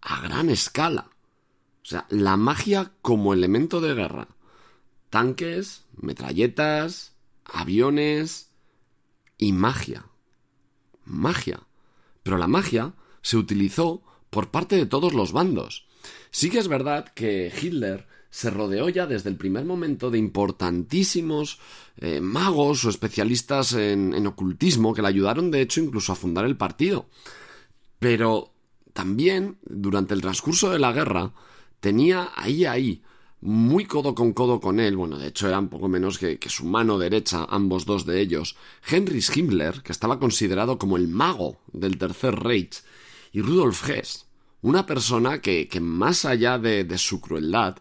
a 0.00 0.20
gran 0.20 0.48
escala. 0.48 1.10
O 1.82 1.86
sea, 1.86 2.06
la 2.08 2.36
magia 2.36 2.92
como 3.02 3.34
elemento 3.34 3.80
de 3.80 3.94
guerra. 3.94 4.28
Tanques, 5.10 5.86
metralletas, 5.96 7.14
aviones 7.44 8.50
y 9.38 9.52
magia. 9.52 10.06
Magia. 11.04 11.66
Pero 12.22 12.38
la 12.38 12.46
magia 12.46 12.94
se 13.22 13.36
utilizó 13.36 14.04
por 14.30 14.52
parte 14.52 14.76
de 14.76 14.86
todos 14.86 15.14
los 15.14 15.32
bandos. 15.32 15.88
Sí 16.30 16.48
que 16.48 16.60
es 16.60 16.68
verdad 16.68 17.12
que 17.12 17.52
Hitler 17.60 18.06
se 18.32 18.48
rodeó 18.48 18.88
ya 18.88 19.06
desde 19.06 19.28
el 19.28 19.36
primer 19.36 19.66
momento 19.66 20.10
de 20.10 20.16
importantísimos 20.16 21.60
eh, 21.98 22.22
magos 22.22 22.82
o 22.86 22.88
especialistas 22.88 23.74
en, 23.74 24.14
en 24.14 24.26
ocultismo 24.26 24.94
que 24.94 25.02
le 25.02 25.08
ayudaron 25.08 25.50
de 25.50 25.60
hecho 25.60 25.82
incluso 25.82 26.12
a 26.12 26.16
fundar 26.16 26.46
el 26.46 26.56
partido. 26.56 27.10
Pero 27.98 28.54
también, 28.94 29.58
durante 29.62 30.14
el 30.14 30.22
transcurso 30.22 30.70
de 30.70 30.78
la 30.78 30.92
guerra, 30.92 31.34
tenía 31.80 32.30
ahí 32.34 32.64
ahí 32.64 33.02
muy 33.42 33.84
codo 33.84 34.14
con 34.14 34.32
codo 34.32 34.60
con 34.60 34.80
él, 34.80 34.96
bueno, 34.96 35.18
de 35.18 35.26
hecho 35.26 35.48
eran 35.48 35.68
poco 35.68 35.88
menos 35.88 36.16
que, 36.16 36.38
que, 36.38 36.48
su 36.48 36.64
mano 36.64 36.96
derecha, 36.96 37.44
ambos 37.50 37.84
dos 37.84 38.06
de 38.06 38.20
ellos, 38.20 38.56
Heinrich 38.88 39.36
Himmler, 39.36 39.82
que 39.82 39.92
estaba 39.92 40.18
considerado 40.18 40.78
como 40.78 40.96
el 40.96 41.08
mago 41.08 41.60
del 41.72 41.98
Tercer 41.98 42.36
Reich, 42.36 42.82
y 43.32 43.42
Rudolf 43.42 43.90
Hess, 43.90 44.26
una 44.62 44.86
persona 44.86 45.40
que, 45.40 45.66
que 45.66 45.80
más 45.80 46.24
allá 46.24 46.58
de, 46.58 46.84
de, 46.84 46.98
su 46.98 47.20
crueldad, 47.20 47.78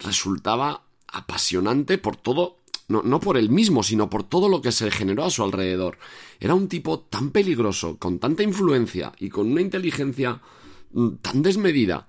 resultaba 0.00 0.82
apasionante 1.08 1.98
por 1.98 2.16
todo, 2.16 2.58
no, 2.88 3.02
no 3.02 3.20
por 3.20 3.36
él 3.36 3.50
mismo, 3.50 3.82
sino 3.82 4.10
por 4.10 4.24
todo 4.24 4.48
lo 4.48 4.62
que 4.62 4.72
se 4.72 4.90
generó 4.90 5.24
a 5.24 5.30
su 5.30 5.42
alrededor. 5.42 5.98
Era 6.40 6.54
un 6.54 6.68
tipo 6.68 7.00
tan 7.00 7.30
peligroso, 7.30 7.98
con 7.98 8.18
tanta 8.18 8.42
influencia 8.42 9.12
y 9.18 9.28
con 9.28 9.50
una 9.52 9.60
inteligencia 9.60 10.40
mm, 10.92 11.08
tan 11.22 11.42
desmedida, 11.42 12.08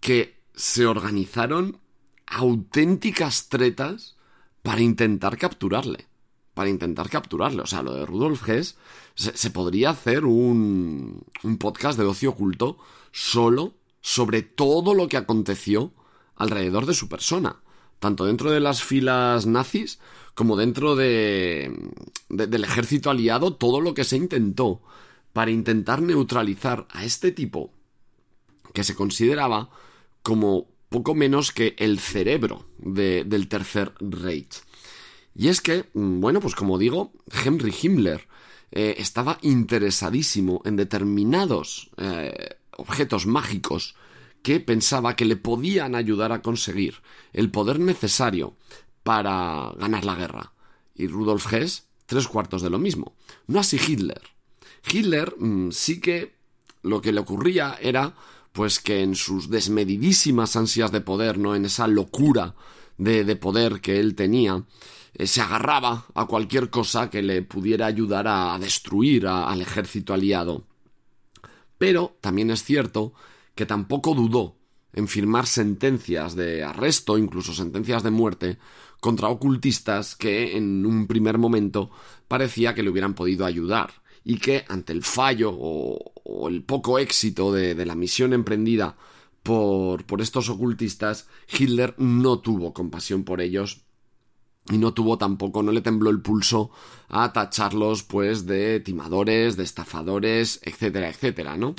que 0.00 0.40
se 0.54 0.86
organizaron 0.86 1.78
auténticas 2.26 3.48
tretas 3.48 4.16
para 4.62 4.80
intentar 4.80 5.36
capturarle. 5.36 6.06
Para 6.54 6.70
intentar 6.70 7.10
capturarle. 7.10 7.62
O 7.62 7.66
sea, 7.66 7.82
lo 7.82 7.94
de 7.94 8.06
Rudolf 8.06 8.48
Hess 8.48 8.76
se, 9.14 9.50
podría 9.50 9.90
hacer 9.90 10.24
un, 10.24 11.24
un 11.42 11.58
podcast 11.58 11.98
de 11.98 12.04
ocio 12.04 12.30
oculto 12.30 12.78
solo 13.10 13.74
sobre 14.00 14.42
todo 14.42 14.94
lo 14.94 15.08
que 15.08 15.16
aconteció 15.16 15.92
alrededor 16.36 16.86
de 16.86 16.94
su 16.94 17.08
persona. 17.08 17.56
Tanto 18.00 18.24
dentro 18.26 18.50
de 18.50 18.60
las 18.60 18.82
filas 18.82 19.46
nazis 19.46 19.98
como 20.34 20.56
dentro 20.56 20.96
de, 20.96 21.72
del 22.28 22.64
ejército 22.64 23.10
aliado, 23.10 23.54
todo 23.54 23.80
lo 23.80 23.94
que 23.94 24.04
se 24.04 24.16
intentó 24.16 24.82
para 25.32 25.50
intentar 25.50 26.02
neutralizar 26.02 26.86
a 26.90 27.04
este 27.04 27.32
tipo 27.32 27.70
que 28.72 28.84
se 28.84 28.94
consideraba 28.94 29.70
como 30.22 30.66
poco 30.88 31.14
menos 31.14 31.52
que 31.52 31.74
el 31.78 31.98
cerebro 31.98 32.66
del 32.78 33.48
Tercer 33.48 33.92
Reich. 34.00 34.62
Y 35.34 35.48
es 35.48 35.60
que, 35.60 35.86
mm, 35.94 36.20
bueno, 36.20 36.40
pues 36.40 36.54
como 36.54 36.78
digo, 36.78 37.12
Henry 37.44 37.74
Himmler 37.82 38.28
eh, 38.70 38.96
estaba 38.98 39.38
interesadísimo 39.42 40.62
en 40.64 40.76
determinados 40.76 41.90
eh, 41.96 42.56
objetos 42.76 43.26
mágicos 43.26 43.96
que 44.44 44.60
pensaba 44.60 45.16
que 45.16 45.24
le 45.24 45.36
podían 45.36 45.94
ayudar 45.94 46.30
a 46.30 46.42
conseguir 46.42 46.96
el 47.32 47.50
poder 47.50 47.80
necesario 47.80 48.54
para 49.02 49.72
ganar 49.78 50.04
la 50.04 50.16
guerra. 50.16 50.52
Y 50.94 51.06
Rudolf 51.06 51.50
Hess, 51.50 51.86
tres 52.04 52.28
cuartos 52.28 52.60
de 52.60 52.68
lo 52.68 52.78
mismo. 52.78 53.16
No 53.46 53.58
así 53.58 53.78
Hitler. 53.78 54.20
Hitler 54.86 55.34
mm, 55.38 55.70
sí 55.72 55.98
que 55.98 56.34
lo 56.82 57.00
que 57.00 57.12
le 57.12 57.20
ocurría 57.20 57.78
era 57.80 58.14
pues 58.52 58.80
que 58.80 59.00
en 59.00 59.14
sus 59.14 59.48
desmedidísimas 59.48 60.56
ansias 60.56 60.92
de 60.92 61.00
poder, 61.00 61.38
¿no? 61.38 61.54
En 61.54 61.64
esa 61.64 61.86
locura 61.88 62.54
de, 62.98 63.36
poder 63.36 63.80
que 63.80 63.98
él 63.98 64.14
tenía, 64.14 64.62
eh, 65.14 65.26
se 65.26 65.40
agarraba 65.40 66.04
a 66.14 66.26
cualquier 66.26 66.68
cosa 66.68 67.08
que 67.08 67.22
le 67.22 67.40
pudiera 67.40 67.86
ayudar 67.86 68.28
a, 68.28 68.58
destruir 68.58 69.26
al 69.26 69.62
ejército 69.62 70.12
aliado. 70.12 70.66
Pero 71.78 72.18
también 72.20 72.50
es 72.50 72.62
cierto 72.62 73.14
que 73.54 73.66
tampoco 73.66 74.14
dudó 74.14 74.56
en 74.92 75.08
firmar 75.08 75.46
sentencias 75.46 76.36
de 76.36 76.62
arresto, 76.62 77.18
incluso 77.18 77.52
sentencias 77.52 78.02
de 78.02 78.10
muerte, 78.10 78.58
contra 79.00 79.28
ocultistas 79.28 80.14
que 80.14 80.56
en 80.56 80.86
un 80.86 81.06
primer 81.06 81.36
momento 81.36 81.90
parecía 82.28 82.74
que 82.74 82.82
le 82.82 82.90
hubieran 82.90 83.14
podido 83.14 83.44
ayudar 83.44 84.02
y 84.24 84.38
que 84.38 84.64
ante 84.68 84.92
el 84.92 85.02
fallo 85.02 85.52
o, 85.52 86.48
el 86.48 86.62
poco 86.62 86.98
éxito 86.98 87.52
de, 87.52 87.74
la 87.84 87.94
misión 87.94 88.32
emprendida 88.32 88.96
por, 89.42 90.04
por 90.04 90.22
estos 90.22 90.48
ocultistas, 90.48 91.28
Hitler 91.52 91.94
no 91.98 92.38
tuvo 92.38 92.72
compasión 92.72 93.24
por 93.24 93.42
ellos 93.42 93.82
y 94.70 94.78
no 94.78 94.94
tuvo 94.94 95.18
tampoco, 95.18 95.62
no 95.62 95.72
le 95.72 95.82
tembló 95.82 96.08
el 96.08 96.22
pulso 96.22 96.70
a 97.08 97.32
tacharlos 97.32 98.02
pues 98.04 98.46
de 98.46 98.80
timadores, 98.80 99.56
de 99.56 99.64
estafadores, 99.64 100.60
etcétera, 100.62 101.10
etcétera, 101.10 101.56
¿no? 101.58 101.74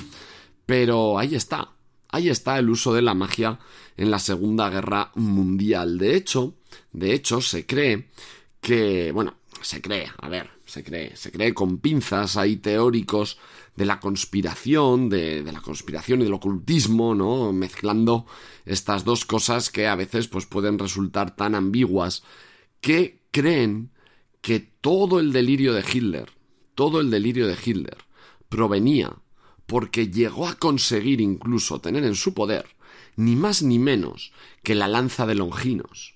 Pero 0.65 1.19
ahí 1.19 1.35
está, 1.35 1.71
ahí 2.09 2.29
está 2.29 2.57
el 2.57 2.69
uso 2.69 2.93
de 2.93 3.01
la 3.01 3.13
magia 3.13 3.59
en 3.97 4.11
la 4.11 4.19
Segunda 4.19 4.69
Guerra 4.69 5.11
Mundial. 5.15 5.97
De 5.97 6.15
hecho, 6.15 6.55
de 6.91 7.13
hecho 7.13 7.41
se 7.41 7.65
cree 7.65 8.09
que, 8.61 9.11
bueno, 9.11 9.35
se 9.61 9.81
cree, 9.81 10.11
a 10.17 10.29
ver, 10.29 10.49
se 10.65 10.83
cree, 10.83 11.15
se 11.15 11.31
cree 11.31 11.53
con 11.53 11.77
pinzas, 11.77 12.37
hay 12.37 12.57
teóricos 12.57 13.37
de 13.75 13.85
la 13.85 13.99
conspiración, 13.99 15.09
de, 15.09 15.43
la 15.43 15.61
conspiración 15.61 16.21
y 16.21 16.23
del 16.23 16.33
ocultismo, 16.33 17.13
¿no? 17.13 17.51
Mezclando 17.51 18.25
estas 18.65 19.03
dos 19.03 19.25
cosas 19.25 19.69
que 19.69 19.87
a 19.87 19.95
veces 19.95 20.27
pues 20.27 20.45
pueden 20.45 20.79
resultar 20.79 21.35
tan 21.35 21.55
ambiguas, 21.55 22.23
que 22.81 23.21
creen 23.31 23.91
que 24.41 24.59
todo 24.59 25.19
el 25.19 25.33
delirio 25.33 25.73
de 25.73 25.83
Hitler, 25.83 26.31
todo 26.73 27.01
el 27.01 27.09
delirio 27.09 27.47
de 27.47 27.57
Hitler, 27.63 27.97
provenía 28.49 29.13
porque 29.65 30.09
llegó 30.09 30.47
a 30.47 30.55
conseguir 30.55 31.21
incluso 31.21 31.79
tener 31.79 32.03
en 32.03 32.15
su 32.15 32.33
poder 32.33 32.75
ni 33.15 33.35
más 33.35 33.61
ni 33.63 33.79
menos 33.79 34.31
que 34.63 34.75
la 34.75 34.87
lanza 34.87 35.25
de 35.25 35.35
Longinos. 35.35 36.15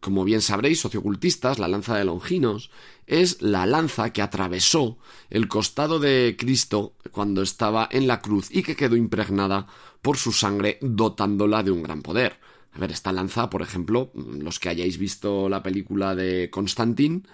Como 0.00 0.24
bien 0.24 0.40
sabréis, 0.40 0.80
sociocultistas, 0.80 1.58
la 1.58 1.68
lanza 1.68 1.96
de 1.96 2.04
Longinos 2.04 2.70
es 3.06 3.40
la 3.40 3.66
lanza 3.66 4.12
que 4.12 4.22
atravesó 4.22 4.98
el 5.30 5.48
costado 5.48 6.00
de 6.00 6.36
Cristo 6.38 6.94
cuando 7.12 7.42
estaba 7.42 7.88
en 7.90 8.08
la 8.08 8.20
cruz 8.20 8.48
y 8.50 8.62
que 8.62 8.74
quedó 8.74 8.96
impregnada 8.96 9.68
por 10.00 10.16
su 10.16 10.32
sangre 10.32 10.78
dotándola 10.80 11.62
de 11.62 11.70
un 11.70 11.84
gran 11.84 12.02
poder. 12.02 12.40
A 12.72 12.78
ver, 12.78 12.90
esta 12.90 13.12
lanza, 13.12 13.48
por 13.48 13.62
ejemplo, 13.62 14.10
los 14.14 14.58
que 14.58 14.70
hayáis 14.70 14.98
visto 14.98 15.48
la 15.48 15.62
película 15.62 16.16
de 16.16 16.50
Constantin, 16.50 17.28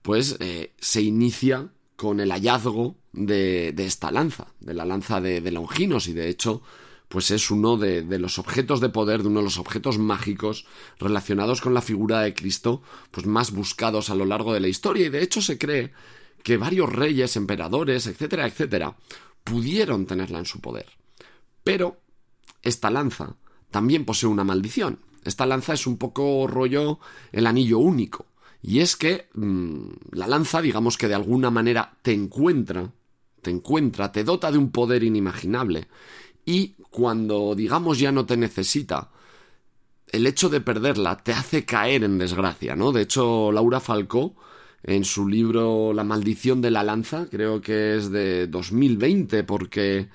pues 0.00 0.36
eh, 0.40 0.72
se 0.78 1.02
inicia 1.02 1.68
con 1.96 2.20
el 2.20 2.30
hallazgo 2.30 2.96
de, 3.14 3.74
esta 3.78 4.10
lanza, 4.10 4.48
de 4.60 4.74
la 4.74 4.84
lanza 4.84 5.20
de, 5.20 5.40
de 5.40 5.50
Longinos, 5.50 6.08
y 6.08 6.12
de 6.12 6.28
hecho 6.28 6.62
pues 7.14 7.30
es 7.30 7.52
uno 7.52 7.76
de, 7.76 8.02
los 8.18 8.40
objetos 8.40 8.80
de 8.80 8.88
poder, 8.88 9.22
de 9.22 9.28
uno 9.28 9.38
de 9.38 9.44
los 9.44 9.58
objetos 9.58 9.98
mágicos 9.98 10.66
relacionados 10.98 11.60
con 11.60 11.72
la 11.72 11.80
figura 11.80 12.22
de 12.22 12.34
Cristo, 12.34 12.82
pues 13.12 13.24
más 13.24 13.52
buscados 13.52 14.10
a 14.10 14.16
lo 14.16 14.24
largo 14.24 14.52
de 14.52 14.58
la 14.58 14.66
historia. 14.66 15.06
Y 15.06 15.10
de 15.10 15.22
hecho 15.22 15.40
se 15.40 15.56
cree 15.56 15.92
que 16.42 16.56
varios 16.56 16.92
reyes, 16.92 17.36
emperadores, 17.36 18.08
etcétera, 18.08 18.48
etcétera, 18.48 18.96
pudieron 19.44 20.06
tenerla 20.06 20.40
en 20.40 20.46
su 20.46 20.60
poder. 20.60 20.86
Pero 21.62 22.00
esta 22.62 22.90
lanza 22.90 23.36
también 23.70 24.04
posee 24.04 24.28
una 24.28 24.42
maldición. 24.42 24.98
Esta 25.24 25.46
lanza 25.46 25.74
es 25.74 25.86
un 25.86 25.98
poco 25.98 26.48
rollo 26.48 26.98
el 27.30 27.46
anillo 27.46 27.78
único. 27.78 28.26
Y 28.60 28.80
es 28.80 28.96
que 28.96 29.28
mm, 29.34 29.88
la 30.12 30.26
lanza, 30.26 30.60
digamos 30.60 30.98
que 30.98 31.06
de 31.06 31.14
alguna 31.14 31.50
manera 31.50 31.96
te 32.02 32.12
encuentra, 32.12 32.90
te 33.44 33.52
encuentra, 33.52 34.10
te 34.10 34.24
dota 34.24 34.50
de 34.50 34.58
un 34.58 34.72
poder 34.72 35.04
inimaginable 35.04 35.86
y 36.44 36.74
cuando 36.90 37.54
digamos 37.54 38.00
ya 38.00 38.10
no 38.10 38.26
te 38.26 38.36
necesita, 38.36 39.10
el 40.08 40.26
hecho 40.26 40.48
de 40.48 40.60
perderla 40.60 41.16
te 41.16 41.32
hace 41.32 41.64
caer 41.64 42.04
en 42.04 42.18
desgracia, 42.18 42.76
¿no? 42.76 42.92
De 42.92 43.02
hecho, 43.02 43.52
Laura 43.52 43.80
Falcó, 43.80 44.34
en 44.82 45.04
su 45.04 45.26
libro 45.26 45.92
La 45.92 46.04
maldición 46.04 46.60
de 46.60 46.70
la 46.70 46.82
lanza, 46.82 47.26
creo 47.30 47.60
que 47.60 47.96
es 47.96 48.10
de 48.10 48.46
2020, 48.46 49.44
porque 49.44 50.08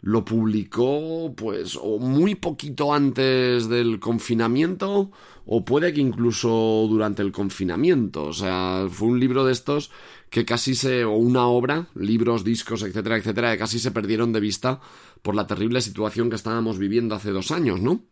lo 0.00 0.24
publicó 0.24 1.32
pues 1.34 1.78
o 1.80 1.98
muy 1.98 2.34
poquito 2.34 2.92
antes 2.92 3.68
del 3.68 3.98
confinamiento 4.00 5.10
o 5.46 5.64
puede 5.64 5.94
que 5.94 6.00
incluso 6.00 6.86
durante 6.88 7.22
el 7.22 7.32
confinamiento. 7.32 8.24
O 8.24 8.32
sea, 8.32 8.86
fue 8.90 9.08
un 9.08 9.20
libro 9.20 9.44
de 9.44 9.52
estos 9.52 9.90
que 10.34 10.44
casi 10.44 10.74
se, 10.74 11.04
o 11.04 11.12
una 11.12 11.46
obra, 11.46 11.86
libros, 11.94 12.42
discos, 12.42 12.82
etcétera, 12.82 13.18
etcétera, 13.18 13.52
que 13.52 13.58
casi 13.58 13.78
se 13.78 13.92
perdieron 13.92 14.32
de 14.32 14.40
vista 14.40 14.80
por 15.22 15.36
la 15.36 15.46
terrible 15.46 15.80
situación 15.80 16.28
que 16.28 16.34
estábamos 16.34 16.76
viviendo 16.76 17.14
hace 17.14 17.30
dos 17.30 17.52
años, 17.52 17.80
¿no? 17.80 18.02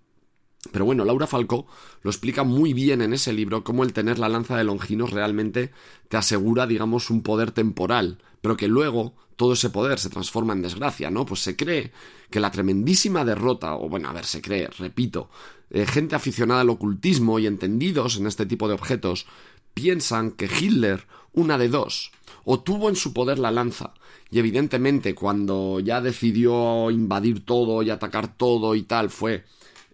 Pero 0.70 0.84
bueno, 0.84 1.04
Laura 1.04 1.26
Falcó 1.26 1.66
lo 2.00 2.10
explica 2.12 2.44
muy 2.44 2.74
bien 2.74 3.02
en 3.02 3.12
ese 3.12 3.32
libro, 3.32 3.64
cómo 3.64 3.82
el 3.82 3.92
tener 3.92 4.20
la 4.20 4.28
lanza 4.28 4.56
de 4.56 4.62
Longinos 4.62 5.10
realmente 5.10 5.72
te 6.08 6.16
asegura, 6.16 6.68
digamos, 6.68 7.10
un 7.10 7.24
poder 7.24 7.50
temporal, 7.50 8.18
pero 8.40 8.56
que 8.56 8.68
luego 8.68 9.16
todo 9.34 9.54
ese 9.54 9.70
poder 9.70 9.98
se 9.98 10.08
transforma 10.08 10.52
en 10.52 10.62
desgracia, 10.62 11.10
¿no? 11.10 11.26
Pues 11.26 11.40
se 11.40 11.56
cree 11.56 11.90
que 12.30 12.38
la 12.38 12.52
tremendísima 12.52 13.24
derrota, 13.24 13.74
o 13.74 13.88
bueno, 13.88 14.08
a 14.08 14.12
ver, 14.12 14.26
se 14.26 14.40
cree, 14.40 14.68
repito, 14.68 15.28
eh, 15.70 15.86
gente 15.86 16.14
aficionada 16.14 16.60
al 16.60 16.70
ocultismo 16.70 17.40
y 17.40 17.48
entendidos 17.48 18.16
en 18.16 18.28
este 18.28 18.46
tipo 18.46 18.68
de 18.68 18.74
objetos, 18.74 19.26
piensan 19.74 20.30
que 20.30 20.46
Hitler 20.46 21.04
una 21.32 21.58
de 21.58 21.68
dos. 21.68 22.12
O 22.44 22.60
tuvo 22.60 22.88
en 22.88 22.96
su 22.96 23.12
poder 23.12 23.38
la 23.38 23.50
lanza, 23.50 23.94
y 24.30 24.38
evidentemente 24.38 25.14
cuando 25.14 25.78
ya 25.80 26.00
decidió 26.00 26.90
invadir 26.90 27.44
todo 27.44 27.82
y 27.82 27.90
atacar 27.90 28.36
todo 28.36 28.74
y 28.74 28.82
tal, 28.82 29.10
fue 29.10 29.44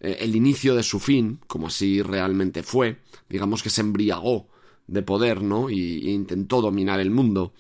eh, 0.01 0.19
el 0.21 0.37
inicio 0.37 0.75
de 0.75 0.83
su 0.83 1.01
fin, 1.01 1.41
como 1.47 1.67
así 1.67 2.03
realmente 2.03 2.63
fue, 2.63 3.01
digamos 3.29 3.63
que 3.63 3.71
se 3.71 3.81
embriagó 3.81 4.49
de 4.87 5.03
poder, 5.03 5.43
¿no? 5.43 5.71
Y, 5.71 6.11
intentó 6.11 6.63
dominar 6.63 7.01
el 7.01 7.11
mundo. 7.11 7.53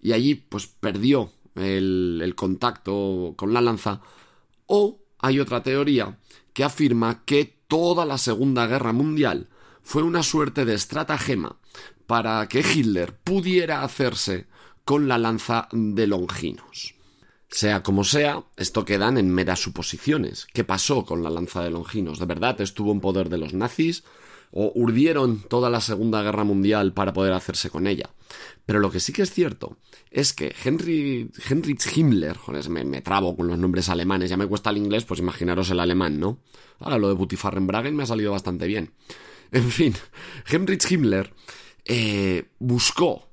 Y 0.00 0.12
allí, 0.12 0.34
pues, 0.34 0.66
perdió 0.66 1.32
el 1.56 2.32
contacto 2.36 3.34
con 3.36 3.52
la 3.52 3.60
lanza. 3.60 4.00
O 4.66 5.00
hay 5.18 5.40
otra 5.40 5.62
teoría 5.62 6.18
que 6.52 6.62
afirma 6.62 7.24
que 7.24 7.58
toda 7.66 8.04
la 8.04 8.18
Segunda 8.18 8.66
Guerra 8.66 8.92
Mundial 8.92 9.48
fue 9.82 10.02
una 10.02 10.22
suerte 10.22 10.64
de 10.64 10.74
estratagema 10.74 11.56
para 12.08 12.48
que 12.48 12.60
Hitler 12.60 13.14
pudiera 13.14 13.82
hacerse 13.82 14.46
con 14.86 15.08
la 15.08 15.18
lanza 15.18 15.68
de 15.72 16.06
Longinos. 16.06 16.94
Sea 17.50 17.82
como 17.82 18.02
sea, 18.02 18.44
esto 18.56 18.86
quedan 18.86 19.18
en 19.18 19.30
meras 19.30 19.60
suposiciones. 19.60 20.46
¿Qué 20.54 20.64
pasó 20.64 21.04
con 21.04 21.22
la 21.22 21.28
lanza 21.28 21.62
de 21.62 21.70
Longinos? 21.70 22.18
¿De 22.18 22.24
verdad 22.24 22.58
estuvo 22.62 22.92
en 22.92 23.00
poder 23.00 23.28
de 23.28 23.38
los 23.38 23.52
nazis? 23.52 24.04
o 24.50 24.72
urdieron 24.74 25.42
toda 25.42 25.68
la 25.68 25.82
Segunda 25.82 26.22
Guerra 26.22 26.42
Mundial 26.42 26.94
para 26.94 27.12
poder 27.12 27.34
hacerse 27.34 27.68
con 27.68 27.86
ella. 27.86 28.10
Pero 28.64 28.80
lo 28.80 28.90
que 28.90 28.98
sí 28.98 29.12
que 29.12 29.20
es 29.20 29.30
cierto 29.30 29.76
es 30.10 30.32
que 30.32 30.54
Henry, 30.64 31.30
Heinrich 31.48 31.96
Himmler, 31.96 32.36
joder, 32.36 32.68
me, 32.70 32.84
me, 32.84 33.02
trabo 33.02 33.36
con 33.36 33.46
los 33.46 33.58
nombres 33.58 33.88
alemanes, 33.88 34.30
ya 34.30 34.36
me 34.36 34.46
cuesta 34.46 34.70
el 34.70 34.78
inglés, 34.78 35.04
pues 35.04 35.20
imaginaros 35.20 35.70
el 35.70 35.80
alemán, 35.80 36.18
¿no? 36.18 36.38
Ahora 36.78 36.98
lo 36.98 37.08
de 37.08 37.14
Butifarrenbragen 37.14 37.94
me 37.94 38.04
ha 38.04 38.06
salido 38.06 38.32
bastante 38.32 38.66
bien. 38.66 38.92
En 39.50 39.70
fin, 39.70 39.94
Heinrich 40.46 40.90
Himmler 40.90 41.32
eh, 41.88 42.50
buscó 42.60 43.28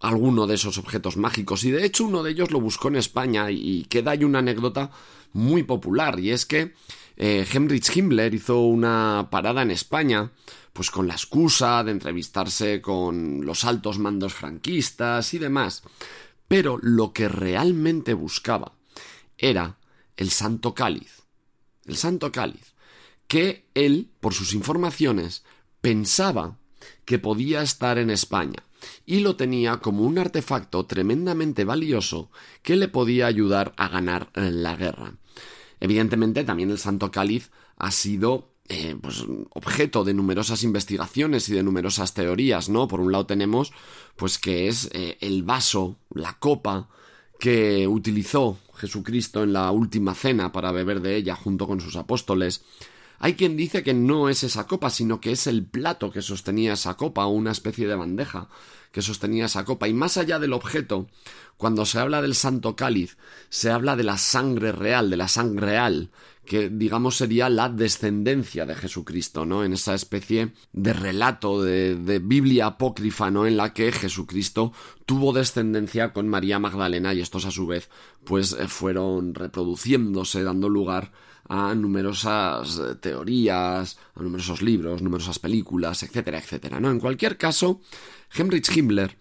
alguno 0.00 0.46
de 0.46 0.54
esos 0.54 0.78
objetos 0.78 1.16
mágicos 1.16 1.64
y 1.64 1.70
de 1.70 1.84
hecho 1.84 2.04
uno 2.04 2.22
de 2.22 2.30
ellos 2.30 2.50
lo 2.50 2.60
buscó 2.60 2.88
en 2.88 2.96
España 2.96 3.50
y 3.50 3.84
queda 3.88 4.12
ahí 4.12 4.24
una 4.24 4.38
anécdota 4.38 4.90
muy 5.32 5.64
popular 5.64 6.18
y 6.20 6.30
es 6.30 6.46
que 6.46 6.72
eh, 7.16 7.46
Heinrich 7.52 7.96
Himmler 7.96 8.32
hizo 8.32 8.60
una 8.60 9.28
parada 9.30 9.62
en 9.62 9.70
España 9.70 10.30
pues 10.72 10.90
con 10.90 11.08
la 11.08 11.14
excusa 11.14 11.82
de 11.82 11.90
entrevistarse 11.90 12.82
con 12.82 13.44
los 13.44 13.64
altos 13.64 13.98
mandos 13.98 14.34
franquistas 14.34 15.32
y 15.32 15.38
demás. 15.38 15.82
Pero 16.46 16.78
lo 16.82 17.14
que 17.14 17.28
realmente 17.28 18.12
buscaba 18.12 18.72
era 19.38 19.78
el 20.16 20.30
Santo 20.30 20.74
Cáliz. 20.74 21.22
El 21.86 21.96
Santo 21.96 22.30
Cáliz. 22.30 22.74
Que 23.26 23.66
él, 23.74 24.10
por 24.20 24.34
sus 24.34 24.52
informaciones, 24.52 25.44
pensaba 25.80 26.58
que 27.04 27.18
podía 27.18 27.62
estar 27.62 27.98
en 27.98 28.10
España 28.10 28.62
y 29.04 29.20
lo 29.20 29.36
tenía 29.36 29.78
como 29.78 30.02
un 30.04 30.18
artefacto 30.18 30.86
tremendamente 30.86 31.64
valioso 31.64 32.30
que 32.62 32.76
le 32.76 32.88
podía 32.88 33.26
ayudar 33.26 33.72
a 33.76 33.88
ganar 33.88 34.30
la 34.34 34.76
guerra. 34.76 35.14
Evidentemente, 35.80 36.44
también 36.44 36.70
el 36.70 36.78
Santo 36.78 37.10
Cáliz 37.10 37.50
ha 37.76 37.90
sido 37.90 38.50
eh, 38.68 38.96
pues, 39.00 39.24
objeto 39.50 40.04
de 40.04 40.14
numerosas 40.14 40.62
investigaciones 40.62 41.48
y 41.48 41.54
de 41.54 41.62
numerosas 41.62 42.14
teorías, 42.14 42.68
¿no? 42.68 42.88
Por 42.88 43.00
un 43.00 43.12
lado 43.12 43.26
tenemos, 43.26 43.72
pues, 44.16 44.38
que 44.38 44.68
es 44.68 44.90
eh, 44.92 45.18
el 45.20 45.42
vaso, 45.42 45.98
la 46.10 46.38
copa 46.38 46.88
que 47.38 47.86
utilizó 47.86 48.58
Jesucristo 48.74 49.42
en 49.42 49.52
la 49.52 49.70
última 49.70 50.14
cena 50.14 50.52
para 50.52 50.72
beber 50.72 51.00
de 51.00 51.16
ella 51.16 51.36
junto 51.36 51.66
con 51.66 51.80
sus 51.80 51.96
apóstoles. 51.96 52.64
Hay 53.18 53.34
quien 53.34 53.56
dice 53.56 53.82
que 53.82 53.94
no 53.94 54.28
es 54.28 54.42
esa 54.42 54.66
copa, 54.66 54.90
sino 54.90 55.20
que 55.20 55.32
es 55.32 55.46
el 55.46 55.64
plato 55.64 56.10
que 56.10 56.22
sostenía 56.22 56.74
esa 56.74 56.96
copa, 56.96 57.26
o 57.26 57.30
una 57.30 57.52
especie 57.52 57.86
de 57.86 57.94
bandeja 57.94 58.48
que 58.92 59.02
sostenía 59.02 59.46
esa 59.46 59.64
copa. 59.64 59.88
Y 59.88 59.94
más 59.94 60.16
allá 60.16 60.38
del 60.38 60.52
objeto, 60.52 61.06
cuando 61.56 61.84
se 61.86 61.98
habla 61.98 62.22
del 62.22 62.34
santo 62.34 62.76
cáliz, 62.76 63.16
se 63.48 63.70
habla 63.70 63.96
de 63.96 64.04
la 64.04 64.18
sangre 64.18 64.72
real, 64.72 65.10
de 65.10 65.16
la 65.16 65.28
sangre 65.28 65.66
real, 65.66 66.10
que 66.46 66.70
digamos 66.70 67.16
sería 67.16 67.48
la 67.48 67.68
descendencia 67.68 68.64
de 68.64 68.74
Jesucristo, 68.74 69.44
¿no? 69.44 69.64
En 69.64 69.72
esa 69.72 69.94
especie 69.94 70.52
de 70.72 70.92
relato 70.92 71.62
de, 71.62 71.96
de, 71.96 72.20
Biblia 72.20 72.66
apócrifa, 72.66 73.30
¿no? 73.30 73.46
En 73.46 73.56
la 73.56 73.74
que 73.74 73.92
Jesucristo 73.92 74.72
tuvo 75.04 75.32
descendencia 75.32 76.12
con 76.12 76.28
María 76.28 76.58
Magdalena 76.58 77.12
y 77.12 77.20
estos 77.20 77.44
a 77.46 77.50
su 77.50 77.66
vez 77.66 77.90
pues 78.24 78.52
eh, 78.52 78.68
fueron 78.68 79.34
reproduciéndose, 79.34 80.42
dando 80.42 80.68
lugar 80.68 81.12
a 81.48 81.74
numerosas 81.74 82.78
eh, 82.78 82.94
teorías, 82.96 83.98
a 84.14 84.22
numerosos 84.22 84.62
libros, 84.62 85.02
numerosas 85.02 85.38
películas, 85.38 86.02
etcétera, 86.02 86.38
etcétera, 86.38 86.80
¿no? 86.80 86.90
En 86.90 87.00
cualquier 87.00 87.36
caso, 87.36 87.80
Heinrich 88.34 88.74
Himmler, 88.76 89.16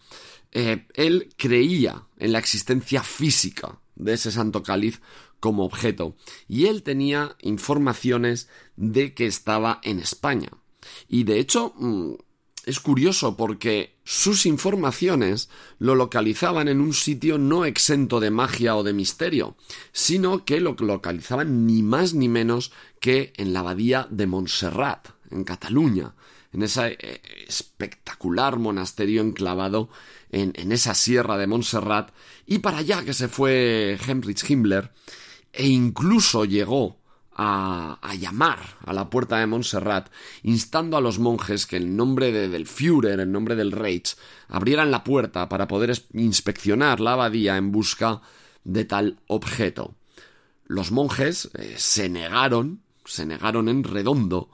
eh, 0.52 0.88
él 0.94 1.30
creía 1.38 2.08
en 2.18 2.32
la 2.32 2.40
existencia 2.40 3.04
física 3.04 3.80
de 3.96 4.14
ese 4.14 4.32
santo 4.32 4.64
cáliz 4.64 5.02
como 5.40 5.66
objeto. 5.66 6.16
Y 6.48 6.66
él 6.66 6.84
tenía 6.84 7.36
informaciones 7.42 8.50
de 8.76 9.14
que 9.14 9.26
estaba 9.26 9.80
en 9.84 10.00
España. 10.00 10.50
Y 11.08 11.24
de 11.24 11.40
hecho, 11.40 11.74
mm, 11.78 12.14
es 12.66 12.80
curioso 12.80 13.38
porque 13.38 13.96
sus 14.04 14.46
informaciones 14.46 15.50
lo 15.78 15.96
localizaban 15.96 16.68
en 16.68 16.82
un 16.82 16.94
sitio 16.94 17.38
no 17.38 17.64
exento 17.64 18.20
de 18.20 18.32
magia 18.32 18.76
o 18.76 18.84
de 18.84 18.94
misterio, 18.94 19.56
sino 19.92 20.46
que 20.46 20.60
lo 20.60 20.76
localizaban 20.80 21.68
ni 21.68 21.84
más 21.84 22.14
ni 22.14 22.28
menos 22.28 22.72
que 23.00 23.34
en 23.38 23.54
la 23.54 23.60
abadía 23.60 24.08
de 24.10 24.26
Montserrat, 24.26 25.10
en 25.30 25.44
Cataluña, 25.44 26.16
en 26.54 26.64
ese 26.64 26.98
eh, 27.00 27.22
espectacular 27.48 28.58
monasterio 28.58 29.22
enclavado 29.22 29.90
en, 30.32 30.72
esa 30.72 30.96
sierra 30.96 31.38
de 31.38 31.48
Montserrat, 31.48 32.12
y 32.48 32.60
para 32.60 32.80
allá 32.80 33.04
que 33.04 33.14
se 33.14 33.28
fue 33.28 33.98
Heinrich 34.08 34.50
Himmler, 34.50 34.92
e 35.54 35.68
incluso 35.68 36.46
llegó 36.46 36.98
a, 37.36 37.98
llamar 38.18 38.60
a 38.86 38.94
la 38.94 39.10
puerta 39.10 39.38
de 39.40 39.48
Montserrat, 39.48 40.10
instando 40.44 40.98
a 40.98 41.02
los 41.02 41.20
monjes 41.20 41.66
que 41.66 41.78
en 41.78 41.98
nombre 41.98 42.32
de, 42.32 42.48
del 42.48 42.66
Führer, 42.66 43.20
en 43.20 43.32
nombre 43.32 43.56
del 43.56 43.72
Reich, 43.72 44.16
abrieran 44.48 44.92
la 44.92 45.04
puerta 45.04 45.50
para 45.50 45.68
poder 45.68 45.94
inspeccionar 46.14 47.02
la 47.02 47.14
abadía 47.14 47.58
en 47.58 47.72
busca 47.72 48.22
de 48.64 48.86
tal 48.86 49.20
objeto. 49.28 49.96
Los 50.66 50.92
monjes 50.92 51.50
eh, 51.56 51.76
se 51.78 52.10
negaron, 52.10 52.82
se 53.04 53.26
negaron 53.26 53.68
en 53.70 53.84
redondo 53.84 54.50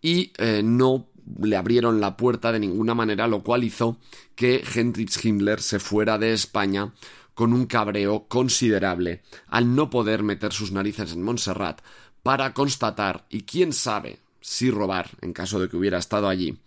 y 0.00 0.32
eh, 0.36 0.62
no 0.62 1.08
le 1.40 1.56
abrieron 1.56 2.00
la 2.00 2.16
puerta 2.16 2.52
de 2.52 2.60
ninguna 2.60 2.94
manera, 2.94 3.26
lo 3.26 3.42
cual 3.42 3.64
hizo 3.64 3.98
que 4.36 4.62
Heinrich 4.62 5.24
Himmler 5.24 5.60
se 5.60 5.80
fuera 5.80 6.18
de 6.18 6.32
España 6.32 6.92
con 7.34 7.52
un 7.52 7.66
cabreo 7.66 8.28
considerable 8.28 9.22
al 9.48 9.74
no 9.74 9.90
poder 9.90 10.22
meter 10.22 10.52
sus 10.52 10.72
narices 10.72 11.12
en 11.12 11.22
Montserrat 11.22 11.82
para 12.26 12.52
constatar, 12.52 13.24
y 13.30 13.42
quién 13.42 13.72
sabe 13.72 14.18
si 14.40 14.68
robar, 14.68 15.10
en 15.20 15.32
caso 15.32 15.60
de 15.60 15.68
que 15.68 15.76
hubiera 15.76 15.98
estado 15.98 16.28
allí, 16.28 16.58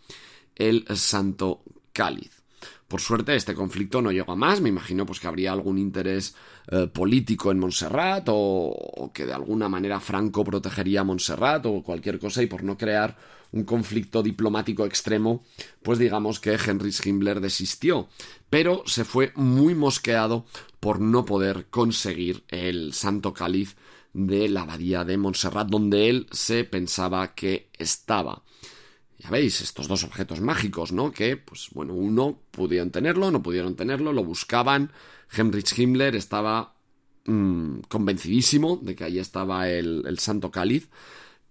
el 0.56 0.86
Santo 0.96 1.64
Cáliz. 1.92 2.32
Por 2.88 3.02
suerte 3.02 3.36
este 3.36 3.54
conflicto 3.54 4.02
no 4.02 4.14
llegó 4.14 4.32
a 4.32 4.38
más, 4.38 4.62
me 4.62 4.70
imagino 4.70 5.06
pues 5.06 5.20
que 5.20 5.28
habría 5.28 5.52
algún 5.52 5.78
interés 5.78 6.34
eh, 6.72 6.88
político 6.88 7.52
en 7.52 7.60
Montserrat 7.60 8.24
o, 8.30 9.12
que 9.14 9.26
de 9.26 9.34
alguna 9.34 9.68
manera 9.68 10.00
Franco 10.00 10.46
protegería 10.46 11.02
a 11.02 11.04
Montserrat 11.04 11.66
o 11.66 11.84
cualquier 11.84 12.20
cosa 12.20 12.42
y 12.42 12.48
por 12.48 12.64
no 12.64 12.78
crear 12.78 13.18
un 13.52 13.66
conflicto 13.66 14.24
diplomático 14.24 14.86
extremo, 14.86 15.44
pues 15.84 16.00
digamos 16.00 16.40
que 16.40 16.56
Heinrich 16.56 17.06
Himmler 17.06 17.42
desistió, 17.42 18.08
pero 18.50 18.84
se 18.86 19.04
fue 19.04 19.34
muy 19.36 19.76
mosqueado 19.76 20.46
por 20.80 21.02
no 21.02 21.26
poder 21.26 21.66
conseguir 21.70 22.46
el 22.48 22.94
santo 22.94 23.34
cáliz 23.34 23.76
de 24.14 24.50
la 24.50 24.62
abadía 24.62 25.06
de 25.06 25.18
Montserrat, 25.18 25.68
donde 25.68 26.10
él 26.10 26.28
se 26.32 26.64
pensaba 26.64 27.36
que 27.36 27.70
estaba. 27.78 28.44
Ya 29.20 29.30
veis, 29.30 29.62
estos 29.62 29.88
dos 29.88 30.04
objetos 30.04 30.40
mágicos, 30.40 30.92
¿no? 30.92 31.12
Que, 31.12 31.36
pues 31.38 31.70
bueno, 31.74 31.94
uno 31.94 32.40
pudieron 32.52 32.90
tenerlo, 32.90 33.32
no 33.32 33.44
pudieron 33.44 33.76
tenerlo, 33.76 34.14
lo 34.14 34.24
buscaban. 34.24 34.92
Heinrich 35.32 35.78
Himmler 35.78 36.16
estaba 36.16 36.76
mmm, 37.26 37.80
convencidísimo 37.90 38.80
de 38.82 38.96
que 38.96 39.04
ahí 39.04 39.20
estaba 39.20 39.70
el, 39.70 40.04
el 40.08 40.20
santo 40.20 40.52
cáliz, 40.52 40.90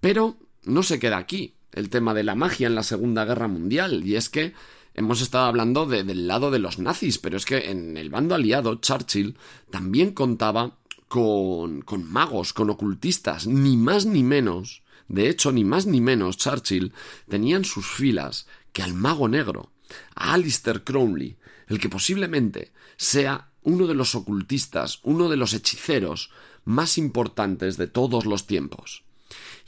pero 0.01 0.37
no 0.65 0.83
se 0.83 0.99
queda 0.99 1.19
aquí 1.19 1.55
el 1.73 1.91
tema 1.91 2.15
de 2.15 2.25
la 2.25 2.35
magia 2.35 2.67
en 2.67 2.75
la 2.75 2.83
Segunda 2.83 3.25
Guerra 3.25 3.49
Mundial, 3.49 4.05
y 4.05 4.17
es 4.17 4.29
que 4.29 4.55
hemos 4.95 5.21
estado 5.21 5.45
hablando 5.45 5.87
de, 5.87 6.03
del 6.03 6.27
lado 6.27 6.51
de 6.51 6.59
los 6.59 6.79
nazis, 6.79 7.19
pero 7.19 7.37
es 7.37 7.45
que 7.45 7.71
en 7.71 7.97
el 7.97 8.11
bando 8.11 8.35
aliado 8.35 8.77
Churchill 8.77 9.37
también 9.71 10.13
contaba 10.13 10.79
con, 11.09 11.83
con 11.83 12.11
magos, 12.11 12.53
con 12.53 12.71
ocultistas, 12.71 13.47
ni 13.47 13.77
más 13.77 14.07
ni 14.07 14.23
menos. 14.23 14.83
De 15.09 15.29
hecho, 15.29 15.53
ni 15.53 15.65
más 15.65 15.87
ni 15.87 16.01
menos 16.01 16.37
Churchill 16.37 16.93
tenía 17.29 17.57
en 17.57 17.65
sus 17.65 17.87
filas 17.87 18.47
que 18.73 18.83
al 18.83 18.95
mago 18.95 19.29
negro, 19.29 19.73
a 20.15 20.35
Alistair 20.35 20.85
Crowley, 20.85 21.37
el 21.67 21.81
que 21.81 21.89
posiblemente 21.89 22.73
sea 22.97 23.51
uno 23.63 23.87
de 23.87 23.95
los 23.95 24.15
ocultistas, 24.15 25.01
uno 25.03 25.29
de 25.29 25.37
los 25.37 25.55
hechiceros 25.55 26.31
más 26.65 26.99
importantes 26.99 27.77
de 27.77 27.87
todos 27.87 28.27
los 28.27 28.47
tiempos 28.47 29.03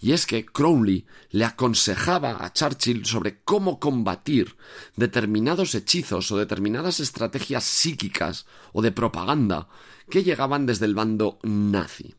y 0.00 0.12
es 0.12 0.26
que 0.26 0.46
Crowley 0.46 1.06
le 1.30 1.44
aconsejaba 1.44 2.44
a 2.44 2.52
Churchill 2.52 3.04
sobre 3.04 3.40
cómo 3.42 3.78
combatir 3.78 4.56
determinados 4.96 5.74
hechizos 5.74 6.32
o 6.32 6.38
determinadas 6.38 7.00
estrategias 7.00 7.64
psíquicas 7.64 8.46
o 8.72 8.80
de 8.80 8.92
propaganda 8.92 9.68
que 10.10 10.22
llegaban 10.22 10.66
desde 10.66 10.86
el 10.86 10.94
bando 10.94 11.38
nazi. 11.42 12.14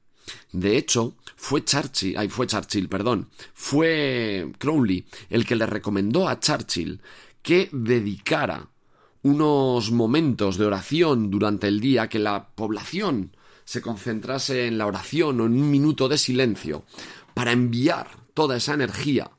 De 0.52 0.78
hecho, 0.78 1.16
fue 1.36 1.64
Churchill, 1.64 2.18
ay, 2.18 2.30
fue 2.30 2.48
Churchill, 2.48 2.90
perdón, 2.90 3.30
fue 3.54 4.52
Crowley 4.58 5.06
el 5.30 5.46
que 5.46 5.56
le 5.56 5.66
recomendó 5.66 6.28
a 6.28 6.40
Churchill 6.40 7.02
que 7.42 7.70
dedicara 7.72 8.70
unos 9.24 9.92
momentos 9.92 10.58
de 10.58 10.66
oración 10.66 11.30
durante 11.30 11.68
el 11.68 11.80
día, 11.80 12.10
que 12.10 12.20
la 12.20 12.48
población 12.48 13.36
se 13.66 13.82
concentrase 13.82 14.68
en 14.68 14.78
la 14.78 14.88
oración 14.88 15.42
o 15.42 15.46
en 15.46 15.54
un 15.54 15.70
minuto 15.70 16.10
de 16.10 16.18
silencio 16.18 16.86
para 17.34 17.52
enviar 17.52 18.08
toda 18.34 18.58
esa 18.58 18.74
energía 18.74 19.30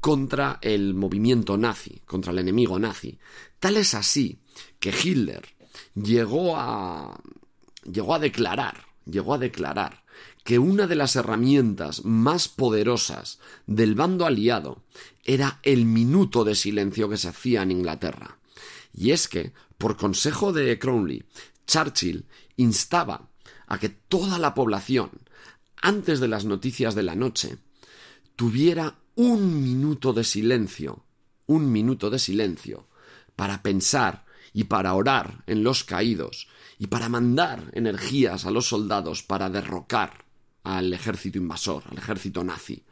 contra 0.00 0.58
el 0.60 0.94
movimiento 0.94 1.56
nazi, 1.56 2.02
contra 2.04 2.32
el 2.32 2.40
enemigo 2.40 2.78
nazi. 2.78 3.18
Tal 3.58 3.76
es 3.76 3.94
así 3.94 4.40
que 4.78 4.90
Hitler 4.90 5.42
llegó 5.94 6.56
a 6.56 7.20
llegó 7.84 8.14
a 8.14 8.18
declarar, 8.18 8.86
llegó 9.04 9.34
a 9.34 9.38
declarar 9.38 10.02
que 10.44 10.58
una 10.58 10.86
de 10.86 10.96
las 10.96 11.16
herramientas 11.16 12.04
más 12.04 12.48
poderosas 12.48 13.38
del 13.66 13.94
bando 13.94 14.26
aliado 14.26 14.82
era 15.24 15.60
el 15.62 15.86
minuto 15.86 16.44
de 16.44 16.54
silencio 16.54 17.08
que 17.08 17.16
se 17.16 17.28
hacía 17.28 17.62
en 17.62 17.70
Inglaterra. 17.70 18.38
Y 18.92 19.12
es 19.12 19.28
que, 19.28 19.52
por 19.78 19.96
consejo 19.96 20.52
de 20.52 20.78
Crowley, 20.78 21.24
Churchill 21.66 22.26
instaba 22.56 23.28
a 23.66 23.78
que 23.78 23.88
toda 23.88 24.38
la 24.38 24.54
población, 24.54 25.10
antes 25.80 26.20
de 26.20 26.28
las 26.28 26.44
noticias 26.44 26.94
de 26.94 27.02
la 27.02 27.14
noche, 27.14 27.58
tuviera 28.36 28.98
un 29.14 29.62
minuto 29.62 30.12
de 30.12 30.24
silencio, 30.24 31.04
un 31.46 31.70
minuto 31.70 32.10
de 32.10 32.18
silencio, 32.18 32.86
para 33.36 33.62
pensar 33.62 34.24
y 34.52 34.64
para 34.64 34.94
orar 34.94 35.44
en 35.46 35.64
los 35.64 35.84
caídos 35.84 36.48
y 36.78 36.88
para 36.88 37.08
mandar 37.08 37.70
energías 37.74 38.44
a 38.44 38.50
los 38.50 38.68
soldados 38.68 39.22
para 39.22 39.50
derrocar 39.50 40.24
al 40.64 40.92
ejército 40.92 41.38
invasor, 41.38 41.84
al 41.90 41.98
ejército 41.98 42.44
nazi. 42.44 42.84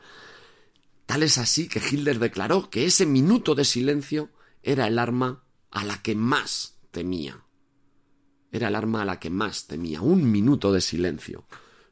Tal 1.06 1.22
es 1.22 1.38
así 1.38 1.68
que 1.68 1.80
Hitler 1.80 2.18
declaró 2.18 2.70
que 2.70 2.84
ese 2.84 3.04
minuto 3.06 3.54
de 3.54 3.64
silencio 3.64 4.30
era 4.62 4.86
el 4.86 4.98
arma 4.98 5.42
a 5.70 5.84
la 5.84 6.02
que 6.02 6.14
más 6.14 6.78
temía. 6.90 7.44
Era 8.52 8.68
el 8.68 8.74
arma 8.74 9.02
a 9.02 9.04
la 9.04 9.20
que 9.20 9.30
más 9.30 9.66
temía. 9.66 10.00
Un 10.02 10.30
minuto 10.30 10.72
de 10.72 10.80
silencio. 10.80 11.46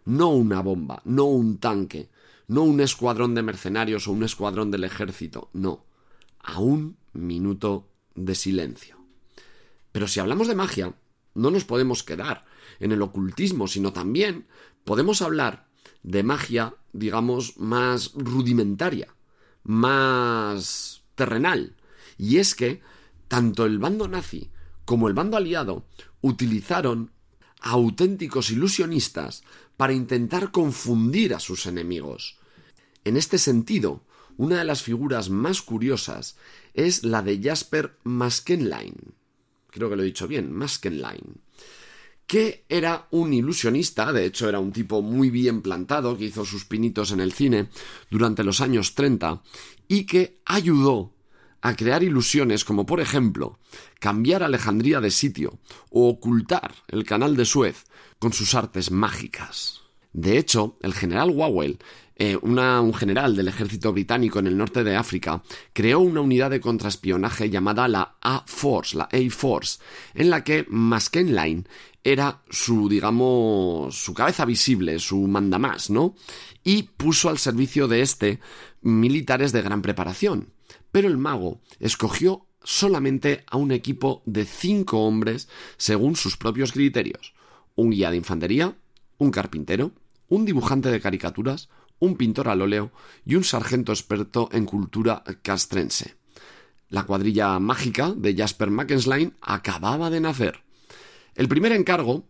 No 0.05 0.31
una 0.31 0.61
bomba, 0.61 1.03
no 1.05 1.25
un 1.25 1.59
tanque, 1.59 2.11
no 2.49 2.63
un 2.63 2.81
escuadrón 2.81 3.35
de 3.35 3.43
mercenarios 3.43 4.09
o 4.09 4.13
un 4.13 4.23
escuadrón 4.25 4.71
del 4.71 4.85
ejército, 4.85 5.51
no. 5.53 5.85
A 6.43 6.61
un 6.61 6.97
minuto 7.13 7.91
de 8.15 8.35
silencio. 8.35 8.98
Pero 9.99 10.07
si 10.07 10.21
hablamos 10.21 10.47
de 10.47 10.55
magia, 10.55 10.95
no 11.35 11.51
nos 11.51 11.65
podemos 11.65 12.05
quedar 12.05 12.45
en 12.79 12.93
el 12.93 13.03
ocultismo, 13.03 13.67
sino 13.67 13.93
también 13.93 14.47
podemos 14.85 15.23
hablar 15.23 15.67
de 16.05 16.23
magia, 16.23 16.77
digamos, 16.93 17.59
más 17.59 18.13
rudimentaria, 18.15 19.13
más 19.65 21.03
terrenal. 21.17 21.75
Y 22.17 22.37
es 22.37 22.55
que 22.55 22.81
tanto 23.27 23.67
el 23.67 23.81
bando 23.81 24.07
nazi 24.07 24.53
como 24.85 25.09
el 25.09 25.15
bando 25.15 25.37
aliado 25.37 25.85
utilizaron 26.21 27.11
auténticos 27.61 28.53
ilusionistas 28.53 29.43
para 29.77 29.95
intentar 29.95 30.53
confundir 30.53 31.35
a 31.35 31.41
sus 31.41 31.67
enemigos. 31.67 32.37
En 33.03 33.17
este 33.17 33.37
sentido, 33.37 34.05
una 34.37 34.59
de 34.59 34.65
las 34.65 34.81
figuras 34.81 35.29
más 35.29 35.61
curiosas 35.61 36.37
es 36.73 37.03
la 37.03 37.21
de 37.23 37.43
Jasper 37.43 37.99
Maskenlein. 38.05 39.18
Creo 39.71 39.91
que 39.91 39.97
lo 39.97 40.03
he 40.03 40.07
dicho 40.07 40.29
bien, 40.29 40.53
Maskenlein 40.53 41.41
que 42.29 42.67
era 42.69 43.09
un 43.11 43.33
ilusionista, 43.33 44.13
de 44.13 44.27
hecho 44.27 44.51
era 44.51 44.59
un 44.59 44.71
tipo 44.71 45.01
muy 45.01 45.31
bien 45.31 45.63
plantado, 45.63 46.17
que 46.17 46.27
hizo 46.27 46.45
sus 46.45 46.67
pinitos 46.67 47.11
en 47.11 47.21
el 47.21 47.33
cine 47.33 47.69
durante 48.11 48.45
los 48.45 48.61
años 48.61 48.95
30, 48.95 49.43
y 49.89 50.05
que 50.05 50.39
ayudó 50.45 51.15
a 51.63 51.75
crear 51.75 52.03
ilusiones 52.03 52.67
como 52.67 52.85
por 52.85 53.01
ejemplo 53.01 53.59
cambiar 53.99 54.43
Alejandría 54.43 55.01
de 55.01 55.11
sitio 55.11 55.59
o 55.91 56.09
ocultar 56.11 56.75
el 56.89 57.05
canal 57.05 57.35
de 57.35 57.47
Suez 57.47 57.87
con 58.19 58.35
sus 58.35 58.55
artes 58.55 58.91
mágicas. 58.91 59.81
De 60.13 60.37
hecho, 60.37 60.77
el 60.83 60.93
general 60.93 61.31
Wawel 61.31 61.79
eh, 62.19 62.37
un 62.37 62.93
general 62.95 63.37
del 63.37 63.47
ejército 63.47 63.93
británico 63.93 64.41
en 64.41 64.49
el 64.49 64.57
norte 64.57 64.83
de 64.83 64.97
África 64.97 65.43
creó 65.73 66.01
una 66.01 66.21
unidad 66.21 66.51
de 66.51 66.61
contraespionaje 66.61 67.49
llamada 67.49 67.87
la 67.87 68.17
A-Force, 68.21 68.97
la 68.97 69.05
A-Force, 69.05 69.79
en 70.15 70.29
la 70.29 70.43
que 70.43 70.67
Maskenline 70.69 71.69
era 72.03 72.43
su, 72.51 72.89
digamos, 72.89 73.95
su 73.95 74.15
cabeza 74.15 74.45
visible, 74.45 74.99
su 74.99 75.29
mandamás, 75.29 75.91
¿no? 75.91 76.17
Y 76.65 76.85
puso 76.85 77.29
al 77.29 77.39
servicio 77.39 77.87
de 77.87 78.03
este 78.03 78.41
militares 78.81 79.53
de 79.53 79.63
gran 79.63 79.83
preparación. 79.83 80.53
Pero 80.91 81.07
el 81.07 81.19
mago 81.19 81.61
escogió 81.79 82.47
solamente 82.65 83.45
a 83.47 83.57
un 83.57 83.71
equipo 83.71 84.23
de 84.27 84.45
cinco 84.45 85.07
hombres 85.07 85.49
según 85.77 86.17
sus 86.17 86.37
propios 86.37 86.73
criterios. 86.73 87.35
Un 87.77 87.91
guía 87.91 88.11
de 88.11 88.17
infantería, 88.17 88.77
un 89.19 89.31
carpintero, 89.31 89.93
un 90.29 90.45
dibujante 90.45 90.91
de 90.91 91.01
caricaturas, 91.01 91.69
un 91.99 92.17
pintor 92.17 92.49
al 92.49 92.63
óleo 92.63 92.93
y 93.25 93.35
un 93.35 93.45
sargento 93.45 93.93
experto 93.93 94.49
en 94.53 94.65
cultura 94.65 95.23
castrense. 95.43 96.17
La 96.89 97.05
cuadrilla 97.05 97.59
mágica 97.59 98.13
de 98.17 98.35
Jasper 98.35 98.71
Mackensline 98.71 99.35
acababa 99.43 100.11
de 100.11 100.21
nacer. 100.21 100.63
El 101.35 101.49
primer 101.49 101.73
encargo 101.73 102.25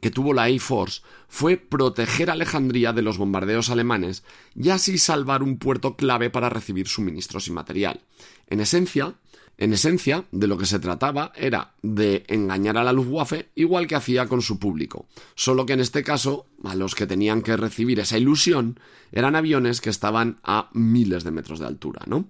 que 0.00 0.10
tuvo 0.10 0.32
la 0.32 0.44
A-Force 0.44 1.02
fue 1.28 1.56
proteger 1.56 2.30
a 2.30 2.34
Alejandría 2.34 2.92
de 2.92 3.02
los 3.02 3.18
bombardeos 3.18 3.70
alemanes 3.70 4.24
y 4.54 4.70
así 4.70 4.98
salvar 4.98 5.42
un 5.42 5.58
puerto 5.58 5.96
clave 5.96 6.30
para 6.30 6.48
recibir 6.48 6.88
suministros 6.88 7.48
y 7.48 7.52
material. 7.52 8.00
En 8.48 8.60
esencia, 8.60 9.14
en 9.58 9.72
esencia, 9.72 10.24
de 10.32 10.46
lo 10.46 10.58
que 10.58 10.66
se 10.66 10.78
trataba 10.78 11.32
era 11.34 11.72
de 11.82 12.24
engañar 12.28 12.76
a 12.76 12.84
la 12.84 12.92
Luftwaffe 12.92 13.50
igual 13.54 13.86
que 13.86 13.94
hacía 13.94 14.26
con 14.26 14.42
su 14.42 14.58
público, 14.58 15.06
solo 15.34 15.64
que 15.64 15.72
en 15.72 15.80
este 15.80 16.02
caso 16.02 16.46
a 16.62 16.74
los 16.74 16.94
que 16.94 17.06
tenían 17.06 17.42
que 17.42 17.56
recibir 17.56 17.98
esa 18.00 18.18
ilusión 18.18 18.78
eran 19.12 19.34
aviones 19.34 19.80
que 19.80 19.90
estaban 19.90 20.38
a 20.42 20.68
miles 20.72 21.24
de 21.24 21.30
metros 21.30 21.58
de 21.58 21.66
altura, 21.66 22.02
¿no? 22.06 22.28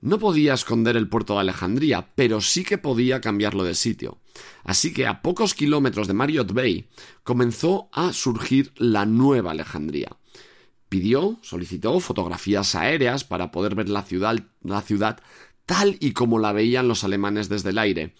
No 0.00 0.20
podía 0.20 0.54
esconder 0.54 0.96
el 0.96 1.08
puerto 1.08 1.34
de 1.34 1.40
Alejandría, 1.40 2.10
pero 2.14 2.40
sí 2.40 2.62
que 2.62 2.78
podía 2.78 3.20
cambiarlo 3.20 3.64
de 3.64 3.74
sitio. 3.74 4.18
Así 4.62 4.92
que 4.92 5.08
a 5.08 5.22
pocos 5.22 5.54
kilómetros 5.54 6.06
de 6.06 6.14
Marriott 6.14 6.52
Bay 6.52 6.88
comenzó 7.24 7.88
a 7.92 8.12
surgir 8.12 8.72
la 8.76 9.06
nueva 9.06 9.50
Alejandría. 9.50 10.16
Pidió, 10.88 11.38
solicitó 11.42 11.98
fotografías 11.98 12.76
aéreas 12.76 13.24
para 13.24 13.50
poder 13.50 13.74
ver 13.74 13.88
la 13.88 14.02
ciudad, 14.02 14.38
la 14.62 14.82
ciudad 14.82 15.20
tal 15.68 15.98
y 16.00 16.12
como 16.12 16.38
la 16.38 16.54
veían 16.54 16.88
los 16.88 17.04
alemanes 17.04 17.50
desde 17.50 17.70
el 17.70 17.78
aire, 17.78 18.14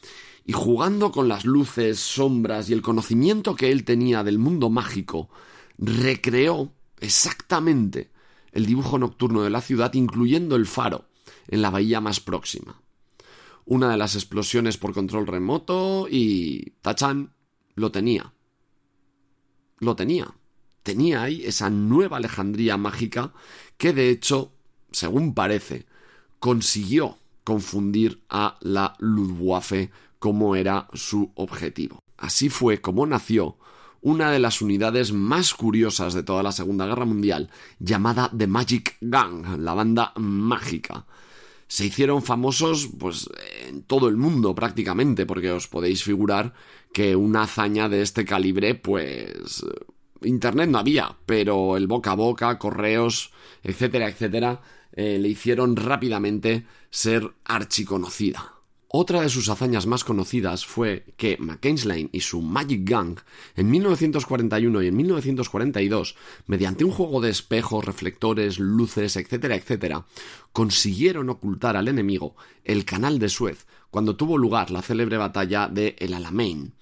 y 0.45 0.53
jugando 0.53 1.11
con 1.11 1.29
las 1.29 1.47
luces, 1.47 1.99
sombras 1.99 2.69
y 2.69 2.75
el 2.75 2.83
conocimiento 2.83 3.57
que 3.57 3.73
él 3.73 3.85
tenía 3.85 4.23
del 4.23 4.39
mundo 4.39 4.69
mágico, 4.69 5.31
recreó 5.79 6.75
exactamente 7.01 8.11
el 8.53 8.67
dibujo 8.67 8.99
nocturno 8.99 9.43
de 9.43 9.49
la 9.49 9.63
ciudad, 9.63 9.95
incluyendo 9.95 10.57
el 10.57 10.67
faro, 10.67 11.07
en 11.47 11.63
la 11.63 11.71
bahía 11.71 12.03
más 12.03 12.21
próxima. 12.21 12.83
Una 13.65 13.91
de 13.91 13.97
las 13.97 14.15
explosiones 14.15 14.77
por 14.77 14.93
control 14.93 15.27
remoto 15.27 16.07
y... 16.11 16.75
Tachan 16.83 17.33
lo 17.77 17.91
tenía. 17.91 18.35
Lo 19.79 19.97
tenía. 19.97 20.35
Tenía 20.83 21.23
ahí 21.23 21.47
esa 21.47 21.71
nueva 21.71 22.19
Alejandría 22.19 22.77
mágica 22.77 23.33
que 23.79 23.95
de 23.95 24.11
hecho, 24.11 24.53
según 24.93 25.33
parece, 25.33 25.87
consiguió 26.41 27.17
confundir 27.49 28.21
a 28.29 28.59
la 28.61 28.95
Luftwaffe 28.99 29.91
como 30.19 30.55
era 30.55 30.87
su 30.93 31.33
objetivo. 31.35 32.03
Así 32.19 32.51
fue 32.51 32.83
como 32.83 33.07
nació 33.07 33.57
una 34.03 34.31
de 34.31 34.39
las 34.39 34.61
unidades 34.61 35.15
más 35.15 35.55
curiosas 35.55 36.13
de 36.13 36.23
toda 36.23 36.43
la 36.43 36.53
Segunda 36.53 36.87
Guerra 36.87 37.07
Mundial, 37.07 37.49
llamada 37.79 38.31
The 38.37 38.47
Magic 38.47 38.99
Gang, 39.01 39.61
la 39.61 39.73
banda 39.73 40.13
mágica. 40.17 41.07
Se 41.69 41.87
hicieron 41.87 42.23
famosos 42.23 42.91
pues 42.99 43.31
en 43.67 43.81
todo 43.81 44.09
el 44.09 44.19
mundo 44.19 44.55
prácticamente, 44.55 45.25
porque 45.25 45.51
os 45.51 45.69
podéis 45.69 46.05
figurar 46.05 46.53
que 46.93 47.17
una 47.17 47.45
hazaña 47.45 47.89
de 47.89 48.03
este 48.03 48.27
calibre 48.27 48.75
pues 48.75 49.65
internet 50.21 50.69
no 50.69 50.81
había, 50.81 51.17
pero 51.25 51.79
el 51.79 51.87
boca 51.87 52.11
a 52.11 52.15
boca, 52.15 52.59
correos, 52.59 53.33
etcétera, 53.63 54.09
etcétera, 54.09 54.61
eh, 54.93 55.19
le 55.19 55.29
hicieron 55.29 55.77
rápidamente 55.77 56.67
ser 56.91 57.33
archiconocida. 57.45 58.59
Otra 58.91 59.21
de 59.21 59.29
sus 59.29 59.51
hazañas 59.51 59.87
más 59.87 60.03
conocidas 60.03 60.65
fue 60.65 61.05
que 61.19 61.37
Mackenzie 61.39 62.09
y 62.11 62.21
su 62.21 62.41
Magic 62.41 62.89
Gang 62.89 63.19
en 63.55 63.71
1941 63.71 64.83
y 64.83 64.87
en 64.87 64.97
1942, 64.97 66.17
mediante 66.47 66.85
un 66.85 66.91
juego 66.91 67.21
de 67.21 67.29
espejos, 67.29 67.85
reflectores, 67.85 68.59
luces, 68.59 69.17
etcétera, 69.17 69.57
etcétera, 69.57 70.07
consiguieron 70.53 71.29
ocultar 71.29 71.77
al 71.77 71.89
enemigo 71.89 72.35
el 72.65 72.87
canal 72.87 73.19
de 73.19 73.29
Suez 73.29 73.67
cuando 73.91 74.17
tuvo 74.17 74.39
lugar 74.39 74.71
la 74.71 74.81
célebre 74.81 75.19
batalla 75.19 75.69
de 75.69 75.95
El 75.99 76.15
Alamein. 76.15 76.73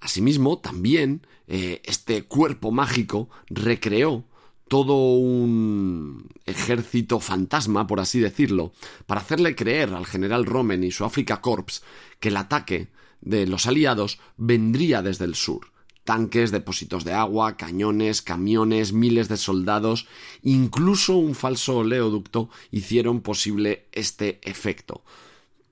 Asimismo, 0.00 0.58
también 0.58 1.26
eh, 1.48 1.82
este 1.84 2.22
cuerpo 2.22 2.70
mágico 2.70 3.28
recreó 3.48 4.24
todo 4.68 5.14
un 5.14 6.28
ejército 6.46 7.20
fantasma, 7.20 7.86
por 7.86 8.00
así 8.00 8.20
decirlo, 8.20 8.72
para 9.06 9.20
hacerle 9.20 9.54
creer 9.54 9.90
al 9.94 10.06
general 10.06 10.46
Rommel 10.46 10.84
y 10.84 10.90
su 10.90 11.04
Africa 11.04 11.40
Corps 11.40 11.82
que 12.20 12.28
el 12.28 12.36
ataque 12.36 12.88
de 13.20 13.46
los 13.46 13.66
aliados 13.66 14.18
vendría 14.36 15.02
desde 15.02 15.24
el 15.24 15.34
sur. 15.34 15.72
Tanques, 16.04 16.50
depósitos 16.50 17.04
de 17.04 17.14
agua, 17.14 17.56
cañones, 17.56 18.20
camiones, 18.20 18.92
miles 18.92 19.28
de 19.28 19.38
soldados, 19.38 20.06
incluso 20.42 21.16
un 21.16 21.34
falso 21.34 21.78
oleoducto 21.78 22.50
hicieron 22.70 23.22
posible 23.22 23.86
este 23.92 24.38
efecto. 24.42 25.02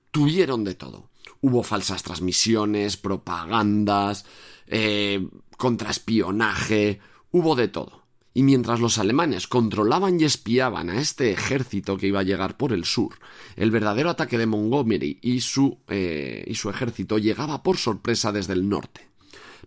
Tuvieron 0.09 0.63
de 0.63 0.73
todo. 0.73 1.09
Hubo 1.41 1.61
falsas 1.61 2.01
transmisiones, 2.01 2.97
propagandas, 2.97 4.25
eh, 4.65 5.27
contraespionaje, 5.57 6.99
Hubo 7.33 7.55
de 7.55 7.67
todo. 7.67 8.02
Y 8.33 8.43
mientras 8.43 8.79
los 8.79 8.97
alemanes 8.97 9.47
controlaban 9.47 10.19
y 10.19 10.23
espiaban 10.23 10.89
a 10.89 10.99
este 10.99 11.31
ejército 11.31 11.97
que 11.97 12.07
iba 12.07 12.21
a 12.21 12.23
llegar 12.23 12.57
por 12.57 12.73
el 12.73 12.83
sur, 12.83 13.19
el 13.55 13.69
verdadero 13.69 14.09
ataque 14.09 14.39
de 14.39 14.47
Montgomery 14.47 15.19
y 15.21 15.41
su, 15.41 15.79
eh, 15.87 16.43
y 16.47 16.55
su 16.55 16.69
ejército 16.69 17.19
llegaba 17.19 17.61
por 17.61 17.77
sorpresa 17.77 18.31
desde 18.31 18.53
el 18.53 18.67
norte. 18.67 19.09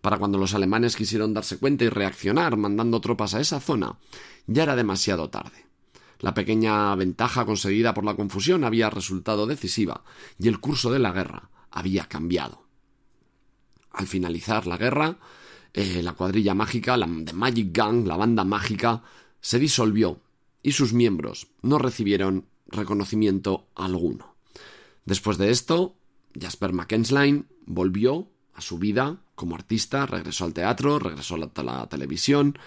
Para 0.01 0.19
cuando 0.19 0.39
los 0.39 0.55
alemanes 0.55 0.97
quisieron 0.97 1.33
darse 1.33 1.59
cuenta 1.59 1.85
y 1.85 1.89
reaccionar 1.89 2.57
mandando 2.57 3.01
tropas 3.01 3.35
a 3.35 3.41
esa 3.41 3.61
zona, 3.61 3.99
ya 4.47 4.65
era 4.65 4.77
demasiado 4.77 5.31
tarde. 5.31 5.67
La 6.21 6.35
pequeña 6.35 6.95
ventaja 6.95 7.45
conseguida 7.45 7.95
por 7.95 8.05
la 8.05 8.15
confusión 8.15 8.65
había 8.65 8.91
resultado 8.91 9.47
decisiva 9.47 10.03
y 10.39 10.49
el 10.49 10.61
curso 10.61 10.91
de 10.91 10.99
la 10.99 11.13
guerra 11.13 11.51
había 11.71 12.07
cambiado. 12.07 12.65
Al 13.91 14.07
finalizar 14.07 14.67
la 14.67 14.77
guerra, 14.77 15.19
eh, 15.77 16.03
la 16.03 16.15
cuadrilla 16.15 16.55
mágica, 16.55 16.97
la 16.97 17.07
The 17.07 17.35
Magic 17.35 17.69
Gang, 17.71 18.07
la 18.07 18.17
banda 18.17 18.45
mágica, 18.45 19.03
se 19.43 19.59
disolvió 19.59 20.23
y 20.63 20.73
sus 20.73 20.95
miembros 20.95 21.49
no 21.61 21.79
recibieron 21.79 22.47
reconocimiento 22.67 23.69
alguno. 23.75 24.37
Después 25.05 25.37
de 25.37 25.51
esto, 25.51 25.95
Jasper 26.41 26.73
McKensline 26.73 27.45
volvió 27.67 28.27
a 28.55 28.63
su 28.63 28.79
vida 28.79 29.21
como 29.35 29.55
artista, 29.55 30.07
regresó 30.07 30.47
al 30.47 30.55
teatro, 30.55 30.99
regresó 30.99 31.35
a 31.35 31.63
la, 31.63 31.87
televisión, 31.91 32.59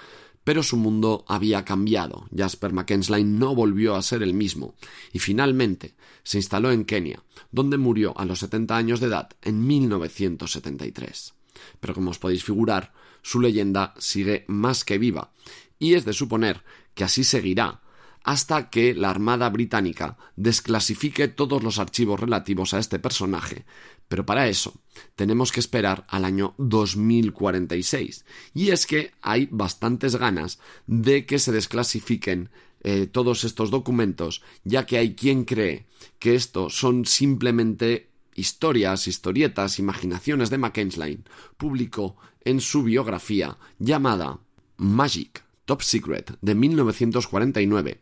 pero 0.44 0.62
su 0.62 0.78
mundo 0.78 1.26
había 1.28 1.66
cambiado. 1.66 2.28
Jasper 2.38 2.74
McKensline 2.74 3.40
no 3.40 3.56
volvió 3.56 3.96
a 3.96 4.04
ser 4.04 4.22
el 4.22 4.36
mismo 4.36 4.76
y 5.14 5.18
finalmente 5.18 5.96
se 6.22 6.38
instaló 6.38 6.72
en 6.72 6.86
Kenia, 6.86 7.24
donde 7.52 7.80
murió 7.80 8.16
a 8.20 8.26
los 8.26 8.38
70 8.38 8.78
años 8.78 9.00
de 9.00 9.08
edad 9.08 9.30
en 9.42 9.66
1973. 9.66 11.34
Pero 11.80 11.96
como 11.96 12.12
os 12.12 12.20
podéis 12.20 12.44
figurar, 12.44 12.94
su 13.22 13.40
leyenda 13.40 13.94
sigue 13.98 14.46
más 14.48 14.84
que 14.84 14.98
viva, 14.98 15.32
y 15.78 15.94
es 15.94 16.06
de 16.06 16.14
suponer 16.14 16.64
que 16.94 17.04
así 17.04 17.24
seguirá 17.24 17.82
hasta 18.24 18.70
que 18.70 18.94
la 18.94 19.10
Armada 19.10 19.50
británica 19.50 20.18
desclasifique 20.36 21.30
todos 21.30 21.64
los 21.64 21.80
archivos 21.80 22.20
relativos 22.20 22.74
a 22.74 22.80
este 22.80 23.00
personaje, 23.00 23.66
pero 24.08 24.26
para 24.26 24.48
eso 24.48 24.74
tenemos 25.16 25.52
que 25.52 25.60
esperar 25.60 26.06
al 26.10 26.26
año 26.26 26.54
2046. 26.58 28.26
Y 28.54 28.70
es 28.70 28.86
que 28.86 29.14
hay 29.22 29.48
bastantes 29.52 30.16
ganas 30.16 30.60
de 30.88 31.26
que 31.26 31.40
se 31.40 31.52
desclasifiquen 31.52 32.50
eh, 32.82 33.08
todos 33.08 33.44
estos 33.44 33.72
documentos, 33.72 34.42
ya 34.64 34.86
que 34.86 34.98
hay 34.98 35.16
quien 35.16 35.46
cree 35.46 35.86
que 36.18 36.36
estos 36.36 36.78
son 36.78 37.06
simplemente 37.06 38.09
historias, 38.40 39.08
historietas, 39.08 39.80
imaginaciones 39.80 40.50
de 40.50 40.58
Mackenzie 40.58 41.20
publicó 41.58 42.18
en 42.44 42.62
su 42.62 42.84
biografía 42.84 43.58
llamada 43.78 44.40
Magic 44.78 45.44
Top 45.66 45.82
Secret 45.82 46.38
de 46.42 46.56
1949, 46.56 48.02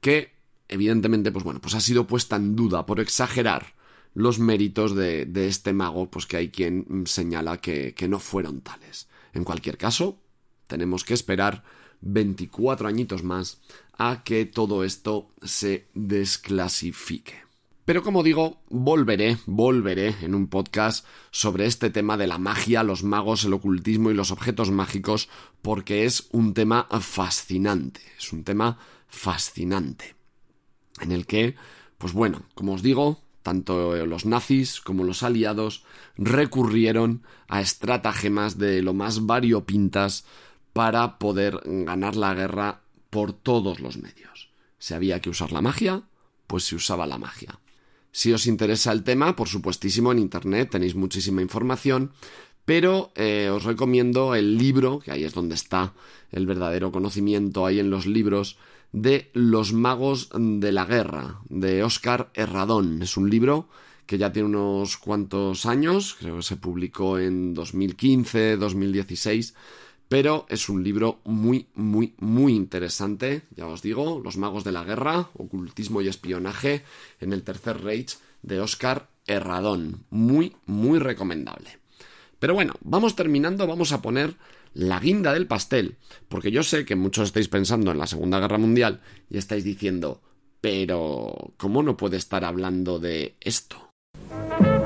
que 0.00 0.32
evidentemente 0.68 1.32
pues 1.32 1.44
bueno, 1.44 1.60
pues 1.60 1.74
ha 1.74 1.80
sido 1.80 2.06
puesta 2.06 2.36
en 2.36 2.54
duda 2.54 2.86
por 2.86 3.00
exagerar 3.00 3.74
los 4.14 4.38
méritos 4.38 4.94
de, 4.94 5.26
de 5.26 5.48
este 5.48 5.72
mago, 5.72 6.10
pues 6.10 6.26
que 6.26 6.36
hay 6.36 6.48
quien 6.50 7.04
señala 7.06 7.58
que, 7.58 7.94
que 7.94 8.08
no 8.08 8.18
fueron 8.18 8.60
tales. 8.60 9.08
En 9.32 9.44
cualquier 9.44 9.78
caso, 9.78 10.18
tenemos 10.66 11.04
que 11.04 11.14
esperar 11.14 11.64
24 12.00 12.88
añitos 12.88 13.22
más 13.22 13.60
a 13.96 14.22
que 14.22 14.44
todo 14.44 14.84
esto 14.84 15.30
se 15.42 15.88
desclasifique. 15.94 17.47
Pero 17.88 18.02
como 18.02 18.22
digo, 18.22 18.60
volveré, 18.68 19.38
volveré 19.46 20.14
en 20.20 20.34
un 20.34 20.48
podcast 20.48 21.06
sobre 21.30 21.64
este 21.64 21.88
tema 21.88 22.18
de 22.18 22.26
la 22.26 22.36
magia, 22.36 22.82
los 22.82 23.02
magos, 23.02 23.44
el 23.44 23.54
ocultismo 23.54 24.10
y 24.10 24.14
los 24.14 24.30
objetos 24.30 24.70
mágicos, 24.70 25.30
porque 25.62 26.04
es 26.04 26.28
un 26.32 26.52
tema 26.52 26.86
fascinante, 27.00 28.02
es 28.18 28.30
un 28.30 28.44
tema 28.44 28.76
fascinante, 29.08 30.16
en 31.00 31.12
el 31.12 31.24
que, 31.24 31.54
pues 31.96 32.12
bueno, 32.12 32.42
como 32.54 32.74
os 32.74 32.82
digo, 32.82 33.22
tanto 33.42 33.96
los 34.04 34.26
nazis 34.26 34.82
como 34.82 35.02
los 35.02 35.22
aliados 35.22 35.86
recurrieron 36.18 37.22
a 37.48 37.62
estratagemas 37.62 38.58
de 38.58 38.82
lo 38.82 38.92
más 38.92 39.24
variopintas 39.24 40.26
para 40.74 41.18
poder 41.18 41.58
ganar 41.64 42.16
la 42.16 42.34
guerra 42.34 42.82
por 43.08 43.32
todos 43.32 43.80
los 43.80 43.96
medios. 43.96 44.50
Si 44.78 44.92
había 44.92 45.22
que 45.22 45.30
usar 45.30 45.52
la 45.52 45.62
magia, 45.62 46.02
pues 46.46 46.64
se 46.64 46.74
usaba 46.74 47.06
la 47.06 47.16
magia. 47.16 47.58
Si 48.12 48.32
os 48.32 48.46
interesa 48.46 48.92
el 48.92 49.04
tema, 49.04 49.36
por 49.36 49.48
supuestísimo, 49.48 50.12
en 50.12 50.18
Internet 50.18 50.70
tenéis 50.70 50.94
muchísima 50.94 51.42
información, 51.42 52.12
pero 52.64 53.12
eh, 53.14 53.50
os 53.52 53.64
recomiendo 53.64 54.34
el 54.34 54.58
libro, 54.58 54.98
que 54.98 55.10
ahí 55.10 55.24
es 55.24 55.34
donde 55.34 55.54
está 55.54 55.94
el 56.30 56.46
verdadero 56.46 56.92
conocimiento, 56.92 57.64
ahí 57.64 57.80
en 57.80 57.90
los 57.90 58.06
libros, 58.06 58.58
de 58.92 59.30
Los 59.34 59.72
magos 59.72 60.30
de 60.34 60.72
la 60.72 60.84
guerra, 60.84 61.40
de 61.48 61.82
Oscar 61.82 62.30
Herradón. 62.34 63.02
Es 63.02 63.16
un 63.16 63.30
libro 63.30 63.68
que 64.06 64.18
ya 64.18 64.32
tiene 64.32 64.48
unos 64.48 64.96
cuantos 64.96 65.66
años, 65.66 66.16
creo 66.18 66.36
que 66.36 66.42
se 66.42 66.56
publicó 66.56 67.18
en 67.18 67.52
2015, 67.52 68.56
2016, 68.56 69.54
pero 70.08 70.46
es 70.48 70.68
un 70.68 70.82
libro 70.82 71.20
muy, 71.24 71.66
muy, 71.74 72.14
muy 72.18 72.54
interesante, 72.54 73.42
ya 73.54 73.66
os 73.66 73.82
digo, 73.82 74.20
Los 74.24 74.36
magos 74.36 74.64
de 74.64 74.72
la 74.72 74.84
guerra, 74.84 75.28
ocultismo 75.34 76.00
y 76.00 76.08
espionaje 76.08 76.82
en 77.20 77.32
el 77.32 77.42
Tercer 77.42 77.82
Reich 77.82 78.18
de 78.42 78.60
Oscar 78.60 79.08
Herradón. 79.26 80.04
Muy, 80.10 80.56
muy 80.64 80.98
recomendable. 80.98 81.78
Pero 82.38 82.54
bueno, 82.54 82.74
vamos 82.80 83.16
terminando, 83.16 83.66
vamos 83.66 83.92
a 83.92 84.00
poner 84.00 84.34
la 84.72 85.00
guinda 85.00 85.32
del 85.32 85.46
pastel, 85.46 85.96
porque 86.28 86.50
yo 86.50 86.62
sé 86.62 86.84
que 86.84 86.96
muchos 86.96 87.28
estáis 87.28 87.48
pensando 87.48 87.90
en 87.90 87.98
la 87.98 88.06
Segunda 88.06 88.40
Guerra 88.40 88.58
Mundial 88.58 89.00
y 89.28 89.36
estáis 89.36 89.64
diciendo, 89.64 90.22
pero 90.60 91.52
¿cómo 91.56 91.82
no 91.82 91.96
puede 91.96 92.16
estar 92.16 92.44
hablando 92.44 92.98
de 92.98 93.36
esto? 93.40 93.92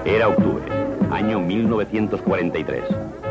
Era 0.04 0.28
octubre, 0.28 0.64
año 1.10 1.40
1943 1.40 3.21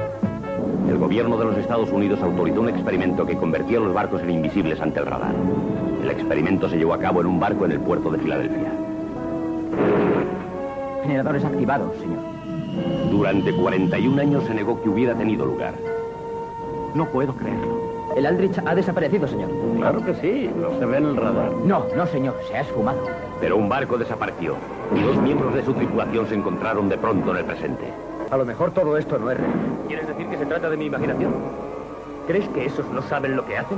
el 0.87 0.97
gobierno 0.97 1.37
de 1.37 1.45
los 1.45 1.57
Estados 1.57 1.91
Unidos 1.91 2.21
autorizó 2.21 2.61
un 2.61 2.69
experimento 2.69 3.25
que 3.25 3.37
convertía 3.37 3.79
los 3.79 3.93
barcos 3.93 4.21
en 4.21 4.31
invisibles 4.31 4.79
ante 4.81 4.99
el 4.99 5.05
radar. 5.05 5.33
El 6.01 6.09
experimento 6.09 6.69
se 6.69 6.77
llevó 6.77 6.93
a 6.93 6.99
cabo 6.99 7.21
en 7.21 7.27
un 7.27 7.39
barco 7.39 7.65
en 7.65 7.73
el 7.73 7.79
puerto 7.79 8.09
de 8.11 8.17
Filadelfia. 8.17 8.71
Generadores 11.03 11.45
activados, 11.45 11.95
señor. 11.97 12.19
Durante 13.09 13.53
41 13.53 14.21
años 14.21 14.43
se 14.45 14.53
negó 14.53 14.81
que 14.81 14.89
hubiera 14.89 15.13
tenido 15.15 15.45
lugar. 15.45 15.73
No 16.95 17.05
puedo 17.07 17.33
creerlo. 17.33 17.81
El 18.15 18.25
Aldrich 18.25 18.57
ha 18.65 18.75
desaparecido, 18.75 19.27
señor. 19.27 19.49
Claro 19.77 20.03
que 20.03 20.13
sí, 20.15 20.49
no 20.59 20.77
se 20.77 20.85
ve 20.85 20.97
en 20.97 21.05
el 21.05 21.15
radar. 21.15 21.51
No, 21.65 21.85
no, 21.95 22.05
señor, 22.07 22.35
se 22.47 22.57
ha 22.57 22.61
esfumado. 22.61 22.99
Pero 23.39 23.55
un 23.55 23.69
barco 23.69 23.97
desapareció 23.97 24.55
y 24.93 25.01
dos 25.01 25.17
miembros 25.17 25.53
de 25.53 25.63
su 25.63 25.73
tripulación 25.73 26.27
se 26.27 26.35
encontraron 26.35 26.89
de 26.89 26.97
pronto 26.97 27.31
en 27.31 27.37
el 27.37 27.45
presente. 27.45 27.85
A 28.31 28.37
lo 28.37 28.45
mejor 28.45 28.71
todo 28.71 28.97
esto 28.97 29.19
no 29.19 29.29
es 29.29 29.37
real. 29.37 29.51
¿Quieres 29.89 30.07
decir 30.07 30.25
que 30.27 30.37
se 30.37 30.45
trata 30.45 30.69
de 30.69 30.77
mi 30.77 30.85
imaginación? 30.85 31.33
¿Crees 32.27 32.47
que 32.47 32.65
esos 32.65 32.87
no 32.87 33.01
saben 33.01 33.35
lo 33.35 33.45
que 33.45 33.57
hacen? 33.57 33.77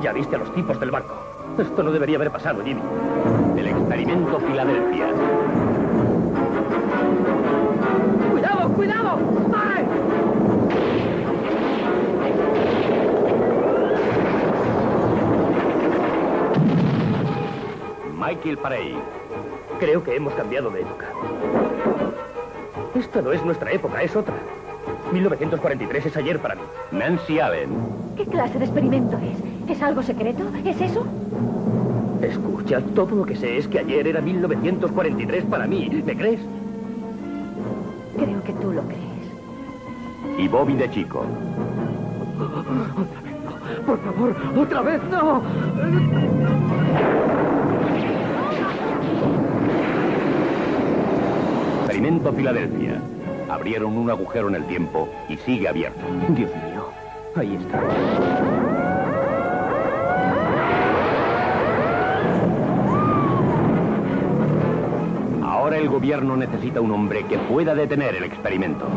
Ya 0.00 0.12
viste 0.12 0.36
a 0.36 0.38
los 0.38 0.54
tipos 0.54 0.78
del 0.78 0.92
barco. 0.92 1.16
Esto 1.58 1.82
no 1.82 1.90
debería 1.90 2.14
haber 2.14 2.30
pasado, 2.30 2.62
Jimmy. 2.62 2.80
El 3.56 3.66
experimento 3.66 4.38
Filadelfia. 4.38 5.06
¡Cuidado, 8.30 8.68
cuidado! 8.72 9.18
¡Ay! 9.52 9.84
Michael 18.16 18.58
Parey. 18.58 18.96
Creo 19.80 20.04
que 20.04 20.14
hemos 20.14 20.32
cambiado 20.34 20.70
de 20.70 20.82
época. 20.82 21.06
Esta 22.94 23.22
no 23.22 23.32
es 23.32 23.42
nuestra 23.44 23.70
época, 23.72 24.02
es 24.02 24.14
otra. 24.14 24.34
1943 25.12 26.06
es 26.06 26.16
ayer 26.16 26.38
para 26.38 26.54
mí. 26.54 26.62
Nancy 26.92 27.38
Allen. 27.38 27.70
¿Qué 28.16 28.26
clase 28.26 28.58
de 28.58 28.64
experimento 28.64 29.18
es? 29.18 29.70
¿Es 29.70 29.82
algo 29.82 30.02
secreto? 30.02 30.44
¿Es 30.64 30.80
eso? 30.80 31.06
Escucha, 32.20 32.80
todo 32.94 33.16
lo 33.16 33.24
que 33.24 33.36
sé 33.36 33.56
es 33.56 33.66
que 33.66 33.78
ayer 33.78 34.06
era 34.06 34.20
1943 34.20 35.44
para 35.44 35.66
mí. 35.66 36.02
¿Me 36.04 36.16
crees? 36.16 36.40
Creo 38.16 38.42
que 38.44 38.52
tú 38.54 38.72
lo 38.72 38.82
crees. 38.82 39.02
Y 40.38 40.48
Bobby 40.48 40.74
de 40.74 40.90
chico. 40.90 41.24
Otra 42.36 43.20
vez 43.22 43.32
no. 43.44 43.86
Por 43.86 43.98
favor, 44.04 44.36
otra 44.56 44.82
vez 44.82 45.00
no. 45.10 45.42
Experimento 52.02 52.32
Filadelfia. 52.32 53.00
Abrieron 53.48 53.96
un 53.96 54.10
agujero 54.10 54.48
en 54.48 54.56
el 54.56 54.66
tiempo 54.66 55.08
y 55.28 55.36
sigue 55.36 55.68
abierto. 55.68 56.00
Dios 56.30 56.50
mío, 56.50 56.88
ahí 57.36 57.54
está. 57.54 57.80
Ahora 65.44 65.78
el 65.78 65.88
gobierno 65.88 66.36
necesita 66.36 66.80
un 66.80 66.90
hombre 66.90 67.22
que 67.26 67.38
pueda 67.38 67.72
detener 67.72 68.16
el 68.16 68.24
experimento. 68.24 68.88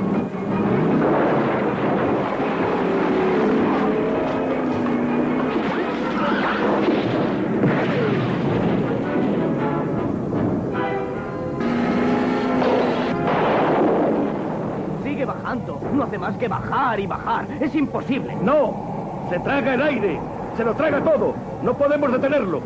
Que 16.46 16.50
bajar 16.50 17.00
y 17.00 17.08
bajar. 17.08 17.48
Es 17.60 17.74
imposible. 17.74 18.36
¡No! 18.44 19.26
¡Se 19.32 19.40
traga 19.40 19.74
el 19.74 19.82
aire! 19.82 20.20
¡Se 20.56 20.64
lo 20.64 20.76
traga 20.76 21.02
todo! 21.02 21.34
¡No 21.64 21.74
podemos 21.74 22.12
detenerlo! 22.12 22.62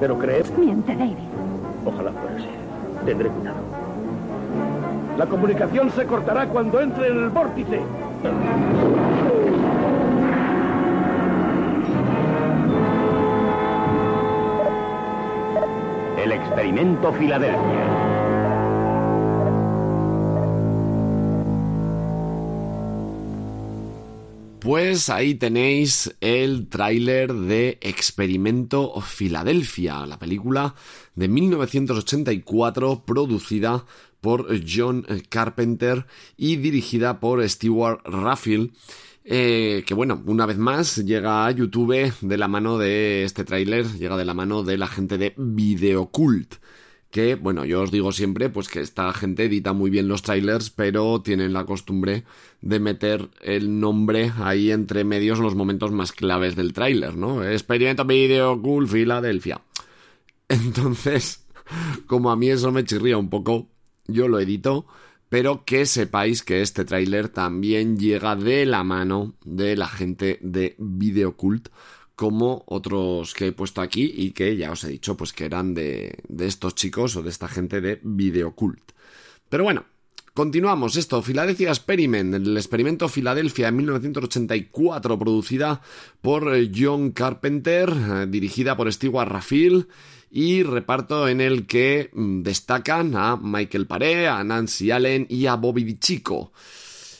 ¿Pero 0.00 0.18
crees? 0.18 0.58
Miente, 0.58 0.96
David. 0.96 1.14
Ojalá 1.86 2.10
fuera 2.10 2.36
así. 2.36 2.48
Tendré 3.06 3.28
cuidado. 3.28 3.58
La 5.16 5.26
comunicación 5.26 5.90
se 5.92 6.04
cortará 6.06 6.48
cuando 6.48 6.80
entre 6.80 7.06
en 7.06 7.22
el 7.22 7.30
vórtice. 7.30 7.80
Experimento 16.34 17.12
Filadelfia. 17.12 18.04
Pues 24.60 25.10
ahí 25.10 25.34
tenéis 25.34 26.16
el 26.22 26.68
tráiler 26.68 27.34
de 27.34 27.78
Experimento 27.82 28.98
Filadelfia, 29.02 30.06
la 30.06 30.18
película 30.18 30.74
de 31.14 31.28
1984 31.28 33.04
producida 33.04 33.84
por 34.22 34.48
John 34.66 35.06
Carpenter 35.28 36.06
y 36.38 36.56
dirigida 36.56 37.20
por 37.20 37.46
Stewart 37.46 38.00
Raffield. 38.06 38.72
Eh, 39.24 39.84
que 39.86 39.94
bueno, 39.94 40.22
una 40.26 40.44
vez 40.44 40.58
más 40.58 40.96
llega 40.96 41.46
a 41.46 41.50
YouTube 41.50 42.12
de 42.20 42.36
la 42.36 42.46
mano 42.46 42.76
de 42.76 43.24
este 43.24 43.44
tráiler, 43.44 43.86
llega 43.98 44.16
de 44.16 44.24
la 44.26 44.34
mano 44.34 44.62
de 44.62 44.76
la 44.76 44.86
gente 44.86 45.16
de 45.16 45.34
Videocult 45.36 46.56
que, 47.14 47.36
bueno, 47.36 47.64
yo 47.64 47.82
os 47.82 47.92
digo 47.92 48.10
siempre, 48.10 48.48
pues 48.50 48.68
que 48.68 48.80
esta 48.80 49.12
gente 49.12 49.44
edita 49.44 49.72
muy 49.72 49.88
bien 49.88 50.08
los 50.08 50.22
trailers, 50.22 50.70
pero 50.70 51.22
tienen 51.22 51.52
la 51.52 51.64
costumbre 51.64 52.24
de 52.60 52.80
meter 52.80 53.30
el 53.40 53.78
nombre 53.78 54.32
ahí 54.40 54.72
entre 54.72 55.04
medios 55.04 55.38
en 55.38 55.44
los 55.44 55.54
momentos 55.54 55.92
más 55.92 56.10
claves 56.10 56.56
del 56.56 56.72
tráiler, 56.72 57.16
¿no? 57.16 57.44
Experimento 57.44 58.04
Video 58.04 58.60
Cool 58.60 58.88
Filadelfia. 58.88 59.60
Entonces, 60.48 61.46
como 62.08 62.32
a 62.32 62.36
mí 62.36 62.50
eso 62.50 62.72
me 62.72 62.82
chirría 62.82 63.16
un 63.16 63.30
poco, 63.30 63.68
yo 64.08 64.26
lo 64.26 64.40
edito, 64.40 64.84
pero 65.28 65.64
que 65.64 65.86
sepáis 65.86 66.42
que 66.42 66.62
este 66.62 66.84
tráiler 66.84 67.28
también 67.28 67.98
llega 67.98 68.36
de 68.36 68.66
la 68.66 68.84
mano 68.84 69.34
de 69.44 69.76
la 69.76 69.88
gente 69.88 70.38
de 70.42 70.74
Videocult 70.78 71.68
como 72.16 72.62
otros 72.66 73.34
que 73.34 73.48
he 73.48 73.52
puesto 73.52 73.80
aquí 73.80 74.12
y 74.16 74.30
que 74.30 74.56
ya 74.56 74.70
os 74.70 74.84
he 74.84 74.88
dicho 74.88 75.16
pues 75.16 75.32
que 75.32 75.44
eran 75.44 75.74
de, 75.74 76.18
de 76.28 76.46
estos 76.46 76.74
chicos 76.74 77.16
o 77.16 77.22
de 77.22 77.30
esta 77.30 77.48
gente 77.48 77.80
de 77.80 78.00
Videocult. 78.02 78.92
Pero 79.48 79.64
bueno, 79.64 79.84
Continuamos 80.34 80.96
esto, 80.96 81.22
Philadelphia 81.22 81.68
Experiment, 81.68 82.34
el 82.34 82.56
experimento 82.56 83.08
Filadelfia 83.08 83.68
en 83.68 83.76
1984, 83.76 85.16
producida 85.16 85.80
por 86.20 86.52
eh, 86.56 86.72
John 86.74 87.12
Carpenter, 87.12 87.88
eh, 87.88 88.26
dirigida 88.28 88.76
por 88.76 88.92
Stewart 88.92 89.30
Raffield 89.30 89.86
y 90.36 90.64
reparto 90.64 91.28
en 91.28 91.40
el 91.40 91.64
que 91.64 92.10
mm, 92.12 92.42
destacan 92.42 93.14
a 93.14 93.36
Michael 93.36 93.86
Paré, 93.86 94.26
a 94.26 94.42
Nancy 94.42 94.90
Allen 94.90 95.28
y 95.30 95.46
a 95.46 95.54
Bobby 95.54 95.84
DiCicco. 95.84 96.52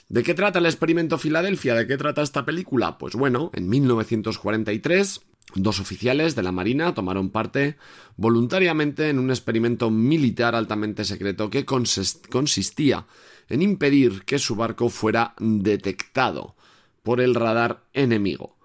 ¿De 0.09 0.25
qué 0.25 0.35
trata 0.35 0.59
el 0.59 0.67
experimento 0.67 1.17
Filadelfia? 1.17 1.77
¿De 1.77 1.87
qué 1.87 1.97
trata 1.97 2.23
esta 2.23 2.45
película? 2.45 2.99
Pues 2.99 3.15
bueno, 3.15 3.53
en 3.55 3.69
1943 3.69 5.21
Dos 5.55 5.79
oficiales 5.79 6.35
de 6.35 6.43
la 6.43 6.51
Marina 6.51 6.95
tomaron 6.95 7.31
parte 7.31 7.77
voluntariamente 8.17 9.09
en 9.09 9.21
un 9.21 9.31
experimento 9.31 9.89
militar 9.89 10.57
altamente 10.57 11.05
secreto 11.05 11.49
que 11.49 11.65
consistía 11.65 13.07
en 13.49 13.63
impedir 13.63 14.25
que 14.25 14.41
su 14.41 14.57
barco 14.57 14.89
fuera 14.89 15.35
detectado 15.39 16.57
por 17.05 17.21
el 17.21 17.37
radar 17.37 17.85
enemigo. 17.93 18.57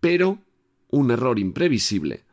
Pero 0.00 0.38
un 0.90 1.12
error 1.12 1.38
imprevisible 1.38 2.24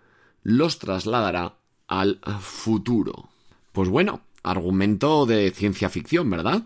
los 0.42 0.80
trasladará 0.80 1.59
al 1.90 2.22
futuro. 2.40 3.30
Pues 3.74 3.90
bueno, 3.90 4.22
argumento 4.44 5.26
de 5.26 5.52
ciencia 5.52 5.90
ficción, 5.90 6.30
¿verdad? 6.30 6.64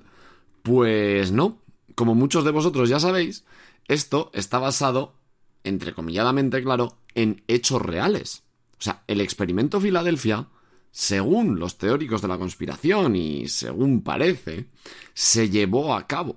Pues 0.61 1.31
no, 1.31 1.57
como 1.95 2.13
muchos 2.13 2.43
de 2.45 2.51
vosotros 2.51 2.89
ya 2.89 2.99
sabéis, 2.99 3.45
esto 3.87 4.29
está 4.33 4.59
basado, 4.59 5.15
entrecomilladamente 5.63 6.61
claro, 6.61 6.97
en 7.15 7.41
hechos 7.47 7.81
reales. 7.81 8.43
O 8.79 8.83
sea, 8.83 9.03
el 9.07 9.21
experimento 9.21 9.79
Filadelfia, 9.79 10.47
según 10.91 11.57
los 11.57 11.77
teóricos 11.77 12.21
de 12.21 12.27
la 12.27 12.37
conspiración 12.37 13.15
y 13.15 13.47
según 13.47 14.01
parece, 14.01 14.67
se 15.13 15.49
llevó 15.49 15.95
a 15.95 16.05
cabo. 16.05 16.35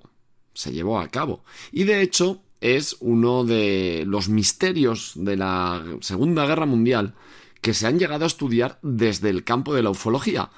Se 0.53 0.71
llevó 0.71 0.99
a 0.99 1.09
cabo. 1.09 1.43
Y 1.71 1.83
de 1.83 2.01
hecho, 2.01 2.41
es 2.61 2.95
uno 3.01 3.43
de 3.43 4.03
los 4.07 4.29
misterios 4.29 5.11
de 5.15 5.35
la 5.35 5.83
Segunda 6.01 6.45
Guerra 6.45 6.65
Mundial 6.65 7.13
que 7.61 7.73
se 7.73 7.87
han 7.87 7.99
llegado 7.99 8.23
a 8.23 8.27
estudiar 8.27 8.79
desde 8.81 9.29
el 9.29 9.43
campo 9.43 9.73
de 9.73 9.83
la 9.83 9.89
ufología. 9.89 10.49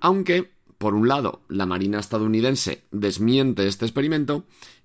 Aunque 0.00 0.56
por 0.78 0.94
un 0.94 1.08
lado, 1.08 1.42
la 1.48 1.66
Marina 1.66 1.98
estadounidense 1.98 2.84
desmiente 2.90 3.66
este 3.66 3.86
experimento 3.86 4.44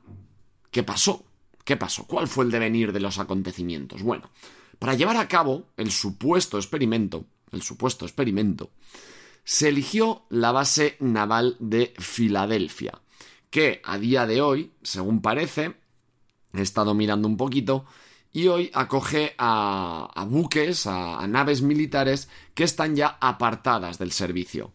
¿qué 0.71 0.81
pasó? 0.81 1.25
¿Qué 1.69 1.77
pasó? 1.77 2.05
¿Cuál 2.07 2.27
fue 2.27 2.45
el 2.45 2.49
devenir 2.49 2.91
de 2.91 2.99
los 2.99 3.19
acontecimientos? 3.19 4.01
Bueno, 4.01 4.31
para 4.79 4.95
llevar 4.95 5.17
a 5.17 5.27
cabo 5.27 5.67
el 5.77 5.91
supuesto 5.91 6.57
experimento, 6.57 7.25
el 7.51 7.61
supuesto 7.61 8.05
experimento, 8.05 8.71
se 9.43 9.69
eligió 9.69 10.23
la 10.29 10.51
base 10.51 10.97
naval 10.99 11.57
de 11.59 11.93
Filadelfia, 11.99 12.99
que 13.51 13.83
a 13.85 13.99
día 13.99 14.25
de 14.25 14.41
hoy, 14.41 14.71
según 14.81 15.21
parece, 15.21 15.75
he 16.53 16.61
estado 16.63 16.95
mirando 16.95 17.27
un 17.27 17.37
poquito, 17.37 17.85
y 18.33 18.47
hoy 18.47 18.71
acoge 18.73 19.35
a, 19.37 20.25
buques, 20.27 20.87
a 20.87 21.27
naves 21.27 21.61
militares 21.61 22.29
que 22.55 22.63
están 22.63 22.95
ya 22.95 23.19
apartadas 23.21 23.99
del 23.99 24.11
servicio. 24.11 24.73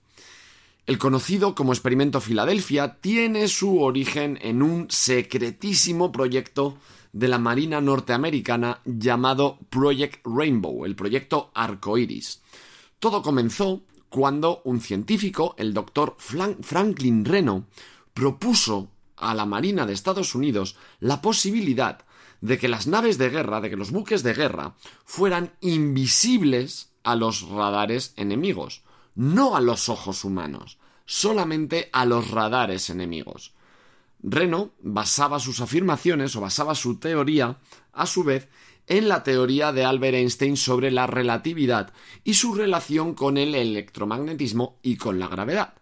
El 0.86 0.98
conocido 0.98 1.54
como 1.54 1.72
experimento 1.72 2.20
Filadelfia 2.20 2.96
tiene 3.00 3.48
su 3.48 3.80
origen 3.80 4.38
en 4.42 4.62
un 4.62 4.90
secretísimo 4.90 6.12
proyecto 6.12 6.76
de 7.10 7.26
la 7.28 7.38
Marina 7.38 7.80
norteamericana 7.80 8.82
llamado 8.84 9.58
Project 9.70 10.20
Rainbow, 10.26 10.84
el 10.84 10.94
proyecto 10.94 11.50
Arcoiris. 11.54 12.42
Todo 12.98 13.22
comenzó 13.22 13.80
cuando 14.10 14.60
un 14.64 14.82
científico, 14.82 15.54
el 15.56 15.72
doctor 15.72 16.16
Franklin 16.18 17.24
Reno, 17.24 17.64
propuso 18.12 18.90
a 19.16 19.32
la 19.32 19.46
Marina 19.46 19.86
de 19.86 19.94
Estados 19.94 20.34
Unidos 20.34 20.76
la 21.00 21.22
posibilidad 21.22 22.04
de 22.42 22.58
que 22.58 22.68
las 22.68 22.86
naves 22.86 23.16
de 23.16 23.30
guerra, 23.30 23.62
de 23.62 23.70
que 23.70 23.76
los 23.76 23.90
buques 23.90 24.22
de 24.22 24.34
guerra, 24.34 24.74
fueran 25.06 25.54
invisibles 25.62 26.90
a 27.04 27.16
los 27.16 27.48
radares 27.48 28.12
enemigos 28.16 28.83
no 29.14 29.56
a 29.56 29.60
los 29.60 29.88
ojos 29.88 30.24
humanos, 30.24 30.78
solamente 31.06 31.88
a 31.92 32.04
los 32.04 32.30
radares 32.30 32.90
enemigos. 32.90 33.54
Reno 34.22 34.72
basaba 34.80 35.38
sus 35.38 35.60
afirmaciones 35.60 36.34
o 36.36 36.40
basaba 36.40 36.74
su 36.74 36.98
teoría, 36.98 37.58
a 37.92 38.06
su 38.06 38.24
vez, 38.24 38.48
en 38.86 39.08
la 39.08 39.22
teoría 39.22 39.72
de 39.72 39.84
Albert 39.84 40.16
Einstein 40.16 40.56
sobre 40.56 40.90
la 40.90 41.06
relatividad 41.06 41.92
y 42.22 42.34
su 42.34 42.54
relación 42.54 43.14
con 43.14 43.36
el 43.36 43.54
electromagnetismo 43.54 44.78
y 44.82 44.96
con 44.96 45.18
la 45.18 45.28
gravedad. 45.28 45.74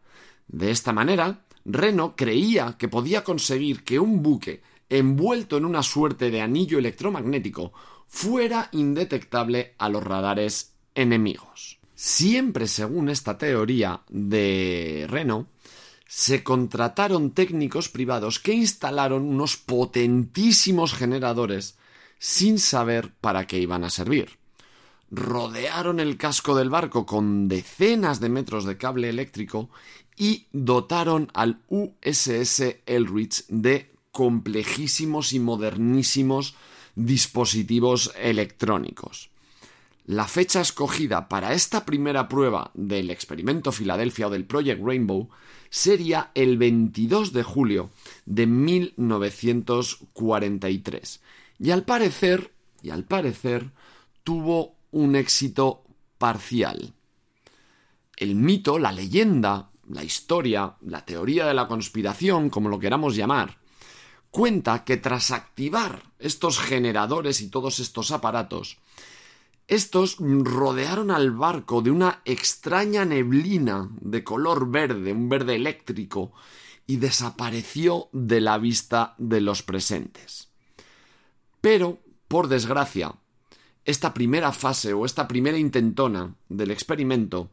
De 0.49 0.71
esta 0.71 0.93
manera, 0.93 1.45
Reno 1.65 2.15
creía 2.17 2.77
que 2.79 2.89
podía 2.89 3.25
conseguir 3.25 3.85
que 3.85 3.99
un 3.99 4.23
buque 4.23 4.63
envuelto 4.89 5.57
en 5.57 5.65
una 5.65 5.83
suerte 5.83 6.31
de 6.31 6.41
anillo 6.41 6.79
electromagnético 6.79 7.73
fuera 8.07 8.69
indetectable 8.73 9.75
a 9.79 9.89
los 9.89 10.03
radares 10.03 10.75
enemigos. 10.95 11.82
Siempre 12.05 12.67
según 12.67 13.09
esta 13.11 13.39
teoría 13.39 14.03
de 14.09 15.07
Reno, 15.09 15.47
se 16.09 16.43
contrataron 16.43 17.31
técnicos 17.31 17.89
privados 17.89 18.41
que 18.41 18.53
instalaron 18.55 19.23
unos 19.23 19.57
potentísimos 19.57 20.95
generadores 20.95 21.79
sin 22.19 22.59
saber 22.59 23.13
para 23.21 23.47
qué 23.47 23.61
iban 23.61 23.85
a 23.85 23.91
servir. 23.91 24.31
Rodearon 25.13 26.01
el 26.01 26.17
casco 26.17 26.57
del 26.57 26.71
barco 26.71 27.07
con 27.07 27.47
decenas 27.47 28.19
de 28.19 28.31
metros 28.31 28.65
de 28.65 28.77
cable 28.77 29.09
eléctrico 29.09 29.71
y 30.17 30.49
dotaron 30.51 31.31
al 31.35 31.61
USS 31.69 32.79
Elrich 32.85 33.47
de 33.47 33.95
complejísimos 34.11 35.33
y 35.33 35.39
modernísimos 35.39 36.57
dispositivos 36.97 38.13
electrónicos. 38.17 39.32
La 40.05 40.27
fecha 40.27 40.61
escogida 40.61 41.29
para 41.29 41.53
esta 41.53 41.85
primera 41.85 42.29
prueba 42.29 42.73
del 42.75 43.09
experimento 43.11 43.71
Filadelfia 43.71 44.27
o 44.27 44.31
del 44.31 44.45
Project 44.45 44.83
Rainbow 44.85 45.29
sería 45.71 46.33
el 46.35 46.59
22 46.59 47.33
de 47.33 47.45
julio 47.45 47.91
de 48.27 48.47
1943. 48.47 51.21
Y 51.61 51.71
al 51.71 51.85
parecer, 51.85 52.53
y 52.83 52.91
al 52.91 53.05
parecer, 53.05 53.71
tuvo 54.25 54.75
un 54.91 55.15
éxito 55.15 55.85
parcial. 56.19 56.95
El 58.17 58.35
mito, 58.35 58.81
la 58.81 58.91
leyenda, 58.91 59.71
la 59.89 60.03
historia, 60.03 60.75
la 60.81 61.05
teoría 61.05 61.47
de 61.47 61.55
la 61.55 61.69
conspiración, 61.69 62.51
como 62.51 62.69
lo 62.69 62.81
queramos 62.81 63.15
llamar, 63.15 63.59
cuenta 64.33 64.83
que 64.85 64.97
tras 64.97 65.31
activar 65.31 66.03
estos 66.19 66.59
generadores 66.59 67.41
y 67.41 67.51
todos 67.51 67.79
estos 67.79 68.11
aparatos, 68.11 68.79
estos 69.69 70.17
rodearon 70.19 71.11
al 71.11 71.31
barco 71.31 71.83
de 71.83 71.91
una 71.91 72.21
extraña 72.25 73.05
neblina 73.05 73.89
de 74.01 74.25
color 74.25 74.71
verde, 74.71 75.13
un 75.13 75.29
verde 75.29 75.55
eléctrico, 75.55 76.33
y 76.87 76.97
desapareció 76.97 78.09
de 78.13 78.41
la 78.41 78.59
vista 78.59 79.15
de 79.19 79.41
los 79.41 79.63
presentes. 79.63 80.49
Pero, 81.61 82.01
por 82.29 82.49
desgracia, 82.49 83.15
esta 83.85 84.13
primera 84.13 84.53
fase 84.53 84.93
o 84.93 85.07
esta 85.07 85.27
primera 85.27 85.59
intentona 85.59 86.35
del 86.49 86.71
experimento 86.71 87.51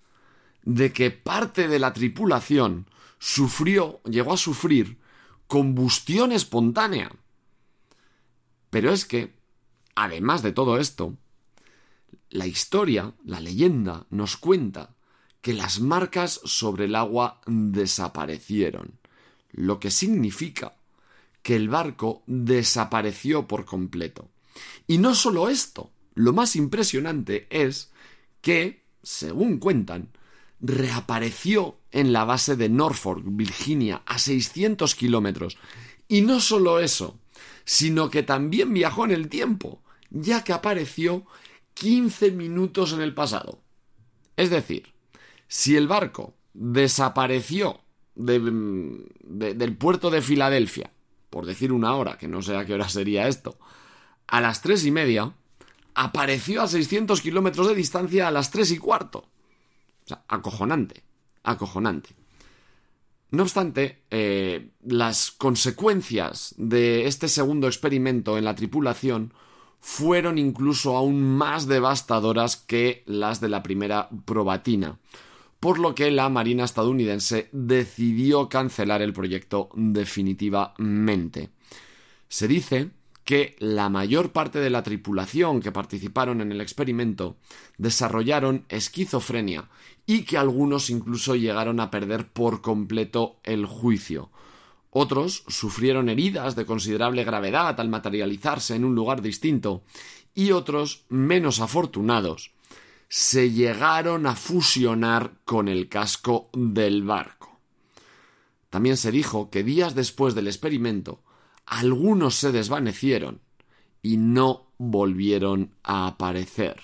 de 0.62 0.94
que 0.94 1.10
parte 1.10 1.68
de 1.68 1.80
la 1.80 1.92
tripulación 1.92 2.88
sufrió, 3.18 4.00
llegó 4.04 4.34
a 4.34 4.38
sufrir 4.38 5.00
combustión 5.48 6.32
espontánea. 6.32 7.12
Pero 8.70 8.92
es 8.92 9.06
que, 9.06 9.34
además 9.96 10.44
de 10.44 10.52
todo 10.52 10.78
esto, 10.78 11.16
la 12.30 12.46
historia, 12.46 13.16
la 13.24 13.40
leyenda, 13.40 14.06
nos 14.12 14.38
cuenta 14.38 14.92
que 15.42 15.54
las 15.54 15.80
marcas 15.80 16.42
sobre 16.44 16.86
el 16.86 16.96
agua 16.96 17.42
desaparecieron, 17.48 19.00
lo 19.52 19.80
que 19.80 19.90
significa 19.90 20.76
que 21.42 21.56
el 21.56 21.70
barco 21.70 22.22
desapareció 22.28 23.48
por 23.48 23.66
completo. 23.66 24.30
Y 24.88 24.98
no 24.98 25.16
solo 25.16 25.50
esto, 25.50 25.92
lo 26.14 26.34
más 26.34 26.56
impresionante 26.56 27.48
es 27.50 27.92
que, 28.42 28.84
según 29.04 29.60
cuentan, 29.60 30.10
reapareció 30.60 31.78
en 31.92 32.14
la 32.14 32.24
base 32.26 32.56
de 32.56 32.70
Norfolk, 32.70 33.24
Virginia, 33.26 34.02
a 34.06 34.18
600 34.20 34.96
kilómetros. 34.96 35.58
Y 36.08 36.22
no 36.22 36.40
solo 36.40 36.80
eso, 36.80 37.20
sino 37.66 38.10
que 38.10 38.24
también 38.24 38.74
viajó 38.74 39.06
en 39.06 39.12
el 39.12 39.30
tiempo, 39.30 39.82
ya 40.10 40.44
que 40.44 40.54
apareció 40.54 41.26
15 41.74 42.32
minutos 42.32 42.94
en 42.94 43.02
el 43.02 43.14
pasado. 43.14 43.62
Es 44.38 44.50
decir, 44.50 44.94
si 45.48 45.76
el 45.76 45.88
barco 45.88 46.36
desapareció 46.54 47.82
del 48.16 49.78
puerto 49.78 50.10
de 50.10 50.22
Filadelfia, 50.22 50.92
por 51.30 51.46
decir 51.46 51.74
una 51.74 51.96
hora, 51.96 52.18
que 52.18 52.28
no 52.28 52.42
sé 52.42 52.56
a 52.56 52.66
qué 52.66 52.74
hora 52.74 52.88
sería 52.88 53.28
esto, 53.28 53.58
a 54.28 54.42
las 54.42 54.62
tres 54.62 54.86
y 54.86 54.92
media, 54.92 55.34
apareció 55.94 56.62
a 56.62 56.68
600 56.68 57.22
kilómetros 57.22 57.68
de 57.68 57.76
distancia 57.76 58.28
a 58.28 58.32
las 58.32 58.52
tres 58.52 58.72
y 58.72 58.78
cuarto. 58.78 59.20
O 60.06 60.08
sea, 60.08 60.24
acojonante, 60.28 61.04
acojonante. 61.44 62.16
No 63.32 63.44
obstante, 63.44 64.04
eh, 64.12 64.70
las 64.84 65.32
consecuencias 65.32 66.54
de 66.58 67.08
este 67.08 67.28
segundo 67.28 67.68
experimento 67.68 68.38
en 68.38 68.46
la 68.46 68.56
tripulación 68.56 69.34
fueron 69.80 70.38
incluso 70.38 70.96
aún 70.96 71.22
más 71.38 71.68
devastadoras 71.68 72.56
que 72.56 73.04
las 73.06 73.42
de 73.42 73.50
la 73.50 73.62
primera 73.62 74.10
probatina, 74.26 75.00
por 75.60 75.80
lo 75.80 75.96
que 75.96 76.12
la 76.12 76.30
Marina 76.30 76.64
estadounidense 76.64 77.50
decidió 77.52 78.50
cancelar 78.50 79.02
el 79.02 79.14
proyecto 79.14 79.70
definitivamente. 79.76 81.50
Se 82.28 82.48
dice 82.48 82.92
que 83.26 83.56
la 83.60 83.90
mayor 83.90 84.32
parte 84.32 84.60
de 84.60 84.70
la 84.70 84.84
tripulación 84.84 85.60
que 85.60 85.72
participaron 85.72 86.42
en 86.42 86.52
el 86.52 86.62
experimento 86.62 87.38
desarrollaron 87.78 88.66
esquizofrenia 88.70 89.68
y 90.06 90.22
que 90.22 90.38
algunos 90.38 90.92
incluso 90.92 91.36
llegaron 91.36 91.80
a 91.80 91.90
perder 91.90 92.28
por 92.28 92.62
completo 92.62 93.40
el 93.44 93.66
juicio. 93.66 94.30
Otros 94.92 95.44
sufrieron 95.48 96.08
heridas 96.08 96.56
de 96.56 96.66
considerable 96.66 97.24
gravedad 97.24 97.78
al 97.80 97.90
materializarse 97.90 98.76
en 98.76 98.86
un 98.86 98.94
lugar 98.94 99.24
distinto 99.24 99.84
y 100.36 100.52
otros, 100.52 101.06
menos 101.10 101.60
afortunados, 101.60 102.52
se 103.10 103.52
llegaron 103.52 104.28
a 104.28 104.36
fusionar 104.36 105.34
con 105.46 105.68
el 105.68 105.90
casco 105.90 106.50
del 106.54 107.04
barco. 107.04 107.60
También 108.70 108.98
se 108.98 109.12
dijo 109.12 109.50
que 109.50 109.64
días 109.64 109.96
después 109.96 110.36
del 110.36 110.48
experimento, 110.48 111.24
algunos 111.66 112.36
se 112.36 112.52
desvanecieron 112.52 113.42
y 114.02 114.18
no 114.18 114.68
volvieron 114.78 115.72
a 115.84 116.08
aparecer. 116.08 116.80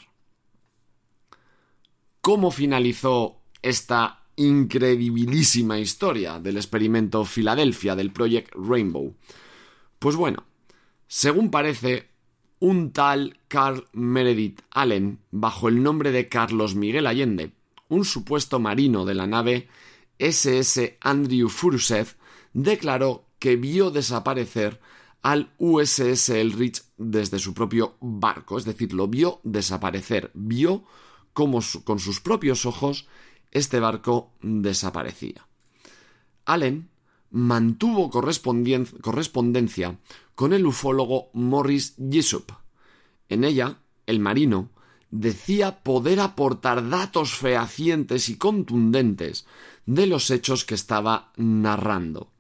¿Cómo 2.22 2.52
finalizó 2.52 3.42
esta 3.62 4.24
incredibilísima 4.36 5.80
historia 5.80 6.40
del 6.40 6.58
experimento 6.58 7.26
Filadelfia 7.26 7.96
del 7.96 8.12
Project 8.12 8.54
Rainbow? 8.56 9.16
Pues 10.00 10.16
bueno, 10.16 10.46
según 11.08 11.52
parece, 11.52 12.10
un 12.60 12.92
tal 12.92 13.40
Carl 13.48 13.88
Meredith 13.94 14.62
Allen, 14.72 15.20
bajo 15.32 15.68
el 15.68 15.82
nombre 15.82 16.12
de 16.12 16.30
Carlos 16.30 16.76
Miguel 16.76 17.08
Allende, 17.08 17.54
un 17.90 18.06
supuesto 18.06 18.60
marino 18.60 19.04
de 19.04 19.16
la 19.16 19.28
nave 19.28 19.68
SS 20.20 20.98
Andrew 21.02 21.50
Furusev, 21.50 22.16
declaró 22.54 23.26
que 23.42 23.56
vio 23.56 23.90
desaparecer 23.90 24.80
al 25.24 25.52
USS 25.58 26.30
Elrich 26.30 26.84
desde 26.96 27.40
su 27.40 27.56
propio 27.56 27.98
barco, 28.00 28.60
es 28.60 28.66
decir, 28.66 28.94
lo 28.94 29.08
vio 29.08 29.42
desaparecer, 29.44 30.30
vio 30.36 30.84
cómo 31.34 31.60
con 31.84 31.98
sus 31.98 32.20
propios 32.22 32.68
ojos 32.68 33.08
este 33.50 33.80
barco 33.80 34.32
desaparecía. 34.42 35.48
Allen 36.46 36.92
mantuvo 37.32 38.12
correspondencia 38.12 39.98
con 40.36 40.54
el 40.54 40.68
ufólogo 40.68 41.32
Morris 41.34 41.96
Jessup. 41.98 42.52
En 43.28 43.44
ella, 43.44 43.80
el 44.06 44.20
marino 44.20 44.70
decía 45.10 45.82
poder 45.82 46.20
aportar 46.20 46.88
datos 46.90 47.34
fehacientes 47.34 48.30
y 48.30 48.38
contundentes 48.38 49.48
de 49.88 50.06
los 50.06 50.30
hechos 50.30 50.64
que 50.64 50.76
estaba 50.76 51.34
narrando. 51.38 52.31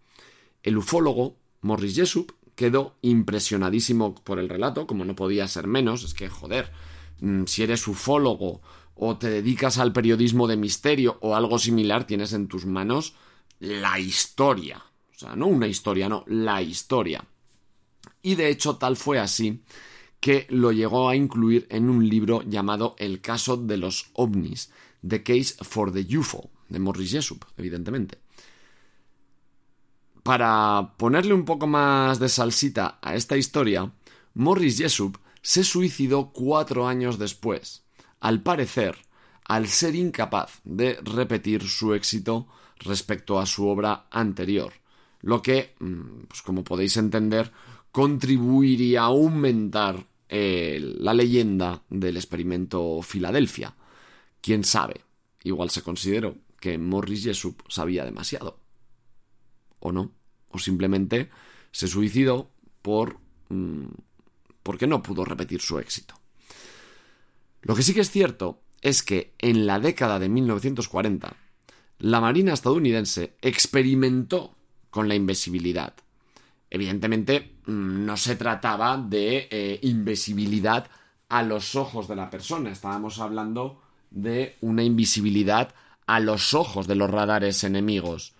El 0.63 0.77
ufólogo 0.77 1.37
Morris 1.61 1.95
Jessup 1.95 2.33
quedó 2.55 2.95
impresionadísimo 3.01 4.15
por 4.15 4.39
el 4.39 4.49
relato, 4.49 4.87
como 4.87 5.05
no 5.05 5.15
podía 5.15 5.47
ser 5.47 5.67
menos, 5.67 6.03
es 6.03 6.13
que 6.13 6.29
joder, 6.29 6.71
mm, 7.19 7.45
si 7.45 7.63
eres 7.63 7.87
ufólogo 7.87 8.61
o 8.95 9.17
te 9.17 9.29
dedicas 9.29 9.77
al 9.77 9.93
periodismo 9.93 10.47
de 10.47 10.57
misterio 10.57 11.17
o 11.21 11.35
algo 11.35 11.57
similar, 11.57 12.05
tienes 12.05 12.33
en 12.33 12.47
tus 12.47 12.65
manos 12.65 13.15
la 13.59 13.99
historia. 13.99 14.83
O 15.15 15.17
sea, 15.17 15.35
no 15.35 15.47
una 15.47 15.67
historia, 15.67 16.09
no, 16.09 16.23
la 16.27 16.61
historia. 16.61 17.25
Y 18.21 18.35
de 18.35 18.49
hecho 18.49 18.75
tal 18.77 18.95
fue 18.95 19.19
así 19.19 19.63
que 20.19 20.45
lo 20.49 20.71
llegó 20.71 21.09
a 21.09 21.15
incluir 21.15 21.65
en 21.69 21.89
un 21.89 22.07
libro 22.07 22.43
llamado 22.43 22.95
El 22.99 23.21
caso 23.21 23.57
de 23.57 23.77
los 23.77 24.11
ovnis, 24.13 24.71
The 25.07 25.23
Case 25.23 25.55
for 25.63 25.91
the 25.91 26.17
UFO, 26.17 26.51
de 26.69 26.79
Morris 26.79 27.11
Jessup, 27.11 27.43
evidentemente. 27.57 28.19
Para 30.23 30.93
ponerle 30.97 31.33
un 31.33 31.45
poco 31.45 31.65
más 31.65 32.19
de 32.19 32.29
salsita 32.29 32.99
a 33.01 33.15
esta 33.15 33.37
historia, 33.37 33.91
Morris 34.35 34.77
Jessup 34.77 35.17
se 35.41 35.63
suicidó 35.63 36.31
cuatro 36.31 36.87
años 36.87 37.17
después, 37.17 37.83
al 38.19 38.41
parecer, 38.41 38.97
al 39.45 39.67
ser 39.67 39.95
incapaz 39.95 40.61
de 40.63 40.99
repetir 41.03 41.67
su 41.67 41.95
éxito 41.95 42.47
respecto 42.77 43.39
a 43.39 43.47
su 43.47 43.67
obra 43.67 44.05
anterior, 44.11 44.73
lo 45.21 45.41
que, 45.41 45.75
mm, 45.79 46.25
pues 46.27 46.41
como 46.43 46.63
podéis 46.63 46.97
entender, 46.97 47.51
contribuiría 47.91 49.01
a 49.01 49.05
aumentar 49.05 50.05
eh, 50.29 50.79
la 50.99 51.13
leyenda 51.13 51.81
del 51.89 52.15
experimento 52.15 53.01
Filadelfia. 53.01 53.75
Quién 54.39 54.63
sabe, 54.63 55.01
igual 55.43 55.69
se 55.71 55.81
consideró 55.81 56.37
que 56.59 56.77
Morris 56.77 57.25
Jessup 57.25 57.63
sabía 57.67 58.05
demasiado. 58.05 58.60
¿O 59.81 59.91
no? 59.91 60.13
O 60.47 60.57
simplemente 60.57 61.29
se 61.71 61.87
suicidó 61.87 62.49
por. 62.81 63.19
Mm, 63.49 63.87
porque 64.63 64.87
no 64.87 65.03
pudo 65.03 65.25
repetir 65.25 65.59
su 65.59 65.77
éxito. 65.79 66.15
Lo 67.61 67.75
que 67.75 67.83
sí 67.83 67.93
que 67.93 68.01
es 68.01 68.09
cierto 68.09 68.61
es 68.81 69.03
que 69.03 69.33
en 69.39 69.67
la 69.67 69.79
década 69.79 70.17
de 70.19 70.29
1940 70.29 71.35
la 71.99 72.19
Marina 72.19 72.53
estadounidense 72.53 73.35
experimentó 73.41 74.55
con 74.89 75.07
la 75.07 75.15
invisibilidad. 75.15 75.93
Evidentemente, 76.69 77.57
mm, 77.65 78.05
no 78.05 78.17
se 78.17 78.35
trataba 78.35 78.97
de 78.97 79.47
eh, 79.51 79.79
invisibilidad 79.83 80.87
a 81.29 81.43
los 81.43 81.75
ojos 81.75 82.07
de 82.07 82.15
la 82.15 82.29
persona, 82.29 82.71
estábamos 82.71 83.19
hablando 83.19 83.81
de 84.09 84.57
una 84.61 84.83
invisibilidad 84.83 85.73
a 86.07 86.19
los 86.19 86.53
ojos 86.53 86.87
de 86.87 86.95
los 86.95 87.09
radares 87.09 87.63
enemigos. 87.63 88.33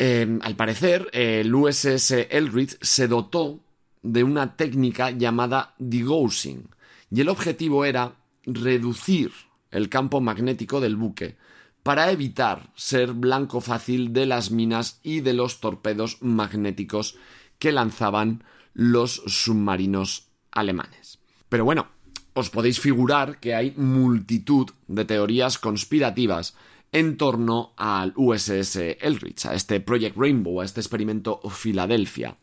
Em, 0.00 0.38
al 0.42 0.54
parecer, 0.54 1.10
el 1.12 1.52
USS 1.52 2.28
Eldridge 2.30 2.78
se 2.80 3.08
dotó 3.08 3.58
de 4.00 4.22
una 4.22 4.54
técnica 4.56 5.10
llamada 5.10 5.74
degaussing, 5.78 6.68
y 7.10 7.20
el 7.20 7.28
objetivo 7.28 7.84
era 7.84 8.14
reducir 8.44 9.32
el 9.72 9.88
campo 9.88 10.20
magnético 10.20 10.80
del 10.80 10.94
buque, 10.94 11.36
para 11.82 12.12
evitar 12.12 12.70
ser 12.76 13.12
blanco 13.12 13.60
fácil 13.60 14.12
de 14.12 14.26
las 14.26 14.52
minas 14.52 15.00
y 15.02 15.20
de 15.20 15.32
los 15.32 15.58
torpedos 15.58 16.18
magnéticos 16.22 17.16
que 17.58 17.72
lanzaban 17.72 18.44
los 18.74 19.22
submarinos 19.26 20.28
alemanes. 20.52 21.18
Pero 21.48 21.64
bueno, 21.64 21.88
os 22.34 22.50
podéis 22.50 22.78
figurar 22.78 23.40
que 23.40 23.56
hay 23.56 23.72
multitud 23.76 24.70
de 24.86 25.04
teorías 25.04 25.58
conspirativas 25.58 26.54
en 26.92 27.16
torno 27.16 27.72
al 27.76 28.12
USS 28.16 28.76
Eldridge, 29.00 29.46
a 29.46 29.54
este 29.54 29.80
Project 29.80 30.16
Rainbow, 30.16 30.60
a 30.60 30.64
este 30.64 30.80
experimento 30.80 31.40
Filadelfia. 31.50 32.36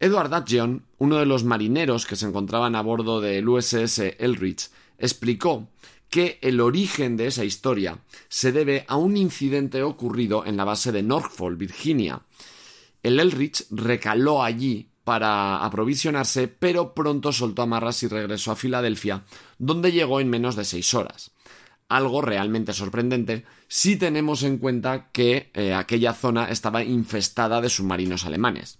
Edward 0.00 0.34
Adjian, 0.34 0.84
uno 0.98 1.18
de 1.18 1.26
los 1.26 1.44
marineros 1.44 2.06
que 2.06 2.16
se 2.16 2.26
encontraban 2.26 2.74
a 2.74 2.82
bordo 2.82 3.20
del 3.20 3.48
USS 3.48 4.16
Eldridge, 4.18 4.70
explicó 4.98 5.68
que 6.08 6.38
el 6.42 6.60
origen 6.60 7.16
de 7.16 7.26
esa 7.26 7.44
historia 7.44 7.98
se 8.28 8.52
debe 8.52 8.84
a 8.86 8.96
un 8.96 9.16
incidente 9.16 9.82
ocurrido 9.82 10.44
en 10.44 10.56
la 10.56 10.64
base 10.64 10.92
de 10.92 11.02
Norfolk, 11.02 11.56
Virginia. 11.56 12.22
El 13.02 13.18
Elrich 13.18 13.64
recaló 13.70 14.42
allí 14.42 14.90
para 15.04 15.64
aprovisionarse, 15.64 16.48
pero 16.48 16.94
pronto 16.94 17.32
soltó 17.32 17.62
amarras 17.62 18.02
y 18.02 18.08
regresó 18.08 18.52
a 18.52 18.56
Filadelfia, 18.56 19.24
donde 19.58 19.90
llegó 19.90 20.20
en 20.20 20.30
menos 20.30 20.54
de 20.54 20.64
seis 20.64 20.94
horas. 20.94 21.31
Algo 21.92 22.22
realmente 22.22 22.72
sorprendente 22.72 23.44
si 23.68 23.96
tenemos 23.96 24.44
en 24.44 24.56
cuenta 24.56 25.10
que 25.12 25.50
eh, 25.52 25.74
aquella 25.74 26.14
zona 26.14 26.48
estaba 26.48 26.82
infestada 26.82 27.60
de 27.60 27.68
submarinos 27.68 28.24
alemanes. 28.24 28.78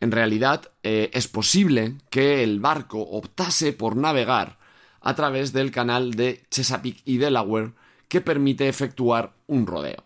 En 0.00 0.10
realidad, 0.10 0.72
eh, 0.82 1.08
es 1.12 1.28
posible 1.28 1.94
que 2.10 2.42
el 2.42 2.58
barco 2.58 3.00
optase 3.00 3.72
por 3.72 3.94
navegar 3.94 4.58
a 5.00 5.14
través 5.14 5.52
del 5.52 5.70
canal 5.70 6.14
de 6.14 6.42
Chesapeake 6.50 7.02
y 7.04 7.18
Delaware 7.18 7.74
que 8.08 8.20
permite 8.20 8.68
efectuar 8.68 9.32
un 9.46 9.64
rodeo. 9.64 10.02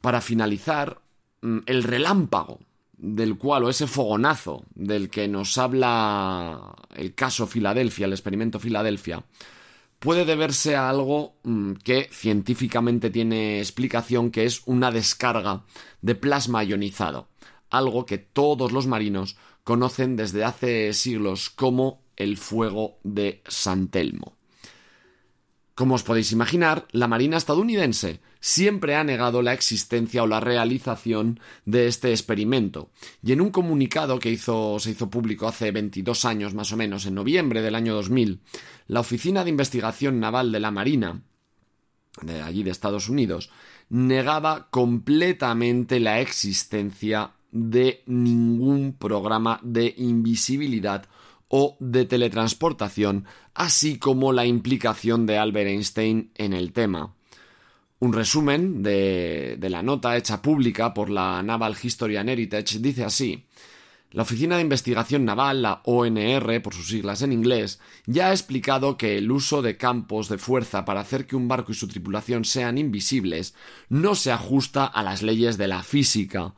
Para 0.00 0.20
finalizar, 0.20 1.00
mm, 1.40 1.58
el 1.66 1.82
relámpago 1.82 2.60
del 2.96 3.36
cual, 3.38 3.64
o 3.64 3.70
ese 3.70 3.88
fogonazo 3.88 4.62
del 4.76 5.10
que 5.10 5.26
nos 5.26 5.58
habla 5.58 6.76
el 6.94 7.16
caso 7.16 7.48
Filadelfia, 7.48 8.06
el 8.06 8.12
experimento 8.12 8.60
Filadelfia, 8.60 9.24
puede 9.98 10.24
deberse 10.24 10.76
a 10.76 10.88
algo 10.88 11.36
mm, 11.42 11.72
que 11.84 12.08
científicamente 12.12 13.10
tiene 13.10 13.58
explicación, 13.58 14.30
que 14.30 14.44
es 14.44 14.62
una 14.66 14.90
descarga 14.90 15.64
de 16.02 16.14
plasma 16.14 16.64
ionizado, 16.64 17.28
algo 17.70 18.06
que 18.06 18.18
todos 18.18 18.72
los 18.72 18.86
marinos 18.86 19.36
conocen 19.64 20.16
desde 20.16 20.44
hace 20.44 20.92
siglos 20.92 21.50
como 21.50 22.02
el 22.16 22.36
fuego 22.36 22.98
de 23.02 23.42
San 23.46 23.88
Telmo. 23.88 24.38
Como 25.74 25.94
os 25.94 26.02
podéis 26.02 26.32
imaginar, 26.32 26.88
la 26.90 27.06
Marina 27.06 27.36
estadounidense 27.36 28.20
siempre 28.40 28.96
ha 28.96 29.04
negado 29.04 29.42
la 29.42 29.52
existencia 29.52 30.24
o 30.24 30.26
la 30.26 30.40
realización 30.40 31.38
de 31.66 31.86
este 31.86 32.10
experimento, 32.10 32.90
y 33.22 33.30
en 33.30 33.40
un 33.40 33.50
comunicado 33.50 34.18
que 34.18 34.36
se 34.36 34.90
hizo 34.90 35.08
público 35.10 35.46
hace 35.46 35.70
22 35.70 36.24
años 36.24 36.52
más 36.52 36.72
o 36.72 36.76
menos, 36.76 37.06
en 37.06 37.14
noviembre 37.14 37.62
del 37.62 37.76
año 37.76 37.94
2000, 37.94 38.40
la 38.88 39.00
Oficina 39.00 39.44
de 39.44 39.50
Investigación 39.50 40.18
Naval 40.18 40.50
de 40.50 40.60
la 40.60 40.70
Marina, 40.70 41.22
de 42.22 42.42
allí 42.42 42.62
de 42.62 42.70
Estados 42.70 43.08
Unidos, 43.08 43.50
negaba 43.90 44.68
completamente 44.70 46.00
la 46.00 46.20
existencia 46.20 47.32
de 47.52 48.02
ningún 48.06 48.94
programa 48.98 49.60
de 49.62 49.94
invisibilidad 49.96 51.06
o 51.48 51.76
de 51.80 52.04
teletransportación, 52.04 53.24
así 53.54 53.98
como 53.98 54.32
la 54.32 54.44
implicación 54.46 55.26
de 55.26 55.38
Albert 55.38 55.68
Einstein 55.68 56.30
en 56.34 56.52
el 56.52 56.72
tema. 56.72 57.14
Un 58.00 58.12
resumen 58.12 58.82
de, 58.82 59.56
de, 59.58 59.70
la 59.70 59.82
nota 59.82 60.16
hecha 60.16 60.40
pública 60.40 60.94
por 60.94 61.10
la 61.10 61.42
Naval 61.42 61.76
History 61.80 62.16
and 62.16 62.30
Heritage 62.30 62.78
dice 62.78 63.04
así. 63.04 63.44
La 64.10 64.22
Oficina 64.22 64.56
de 64.56 64.62
Investigación 64.62 65.26
Naval, 65.26 65.60
la 65.60 65.82
ONR 65.84 66.62
por 66.62 66.72
sus 66.72 66.88
siglas 66.88 67.20
en 67.20 67.30
inglés, 67.30 67.78
ya 68.06 68.28
ha 68.28 68.30
explicado 68.30 68.96
que 68.96 69.18
el 69.18 69.30
uso 69.30 69.60
de 69.60 69.76
campos 69.76 70.30
de 70.30 70.38
fuerza 70.38 70.86
para 70.86 71.00
hacer 71.00 71.26
que 71.26 71.36
un 71.36 71.46
barco 71.46 71.72
y 71.72 71.74
su 71.74 71.88
tripulación 71.88 72.46
sean 72.46 72.78
invisibles 72.78 73.54
no 73.90 74.14
se 74.14 74.32
ajusta 74.32 74.86
a 74.86 75.02
las 75.02 75.22
leyes 75.22 75.58
de 75.58 75.68
la 75.68 75.82
física. 75.82 76.54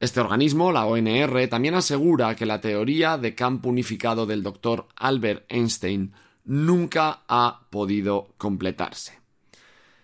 Este 0.00 0.18
organismo, 0.18 0.72
la 0.72 0.86
ONR, 0.86 1.46
también 1.46 1.74
asegura 1.74 2.34
que 2.34 2.46
la 2.46 2.60
teoría 2.60 3.18
de 3.18 3.36
campo 3.36 3.68
unificado 3.68 4.26
del 4.26 4.42
doctor 4.42 4.88
Albert 4.96 5.44
Einstein 5.48 6.12
nunca 6.44 7.22
ha 7.28 7.60
podido 7.70 8.34
completarse. 8.36 9.19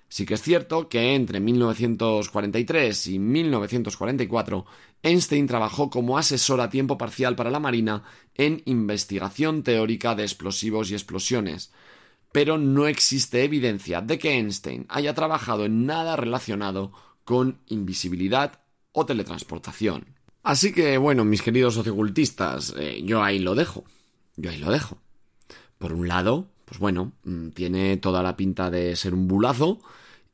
Sí 0.08 0.24
que 0.24 0.34
es 0.34 0.42
cierto 0.42 0.88
que 0.88 1.14
entre 1.14 1.40
1943 1.40 3.06
y 3.08 3.18
1944 3.18 4.66
Einstein 5.02 5.46
trabajó 5.46 5.90
como 5.90 6.18
asesor 6.18 6.60
a 6.60 6.70
tiempo 6.70 6.98
parcial 6.98 7.36
para 7.36 7.50
la 7.50 7.60
Marina 7.60 8.02
en 8.34 8.62
investigación 8.64 9.62
teórica 9.62 10.14
de 10.14 10.22
explosivos 10.22 10.90
y 10.90 10.94
explosiones, 10.94 11.72
pero 12.32 12.58
no 12.58 12.86
existe 12.86 13.44
evidencia 13.44 14.00
de 14.00 14.18
que 14.18 14.32
Einstein 14.32 14.86
haya 14.88 15.14
trabajado 15.14 15.64
en 15.64 15.86
nada 15.86 16.16
relacionado 16.16 16.92
con 17.24 17.58
invisibilidad 17.66 18.60
o 18.92 19.06
teletransportación. 19.06 20.16
Así 20.42 20.72
que, 20.72 20.96
bueno, 20.96 21.24
mis 21.24 21.42
queridos 21.42 21.74
sociocultistas, 21.74 22.74
eh, 22.78 23.02
yo 23.04 23.22
ahí 23.22 23.40
lo 23.40 23.54
dejo. 23.54 23.84
Yo 24.36 24.50
ahí 24.50 24.58
lo 24.58 24.70
dejo. 24.70 24.98
Por 25.78 25.92
un 25.92 26.08
lado, 26.08 26.48
pues 26.66 26.78
bueno, 26.78 27.12
mm, 27.24 27.50
tiene 27.50 27.96
toda 27.96 28.22
la 28.22 28.36
pinta 28.36 28.70
de 28.70 28.94
ser 28.96 29.14
un 29.14 29.26
bulazo. 29.26 29.80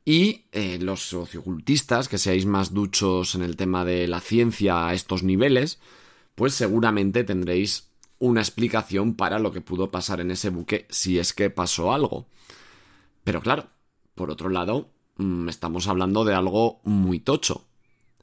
Y 0.03 0.47
eh, 0.51 0.79
los 0.81 1.01
sociocultistas, 1.03 2.09
que 2.09 2.17
seáis 2.17 2.45
más 2.45 2.73
duchos 2.73 3.35
en 3.35 3.43
el 3.43 3.55
tema 3.55 3.85
de 3.85 4.07
la 4.09 4.19
ciencia 4.19 4.87
a 4.87 4.93
estos 4.93 5.23
niveles, 5.23 5.79
pues 6.35 6.53
seguramente 6.53 7.23
tendréis 7.23 7.87
una 8.19 8.41
explicación 8.41 9.15
para 9.15 9.39
lo 9.39 9.53
que 9.53 9.61
pudo 9.61 9.91
pasar 9.91 10.19
en 10.19 10.31
ese 10.31 10.49
buque 10.49 10.87
si 10.89 11.19
es 11.19 11.33
que 11.33 11.49
pasó 11.49 11.93
algo. 11.93 12.27
Pero 13.23 13.41
claro, 13.41 13.67
por 14.15 14.29
otro 14.31 14.49
lado, 14.49 14.89
mm, 15.17 15.47
estamos 15.47 15.87
hablando 15.87 16.25
de 16.25 16.33
algo 16.33 16.81
muy 16.83 17.19
tocho. 17.19 17.65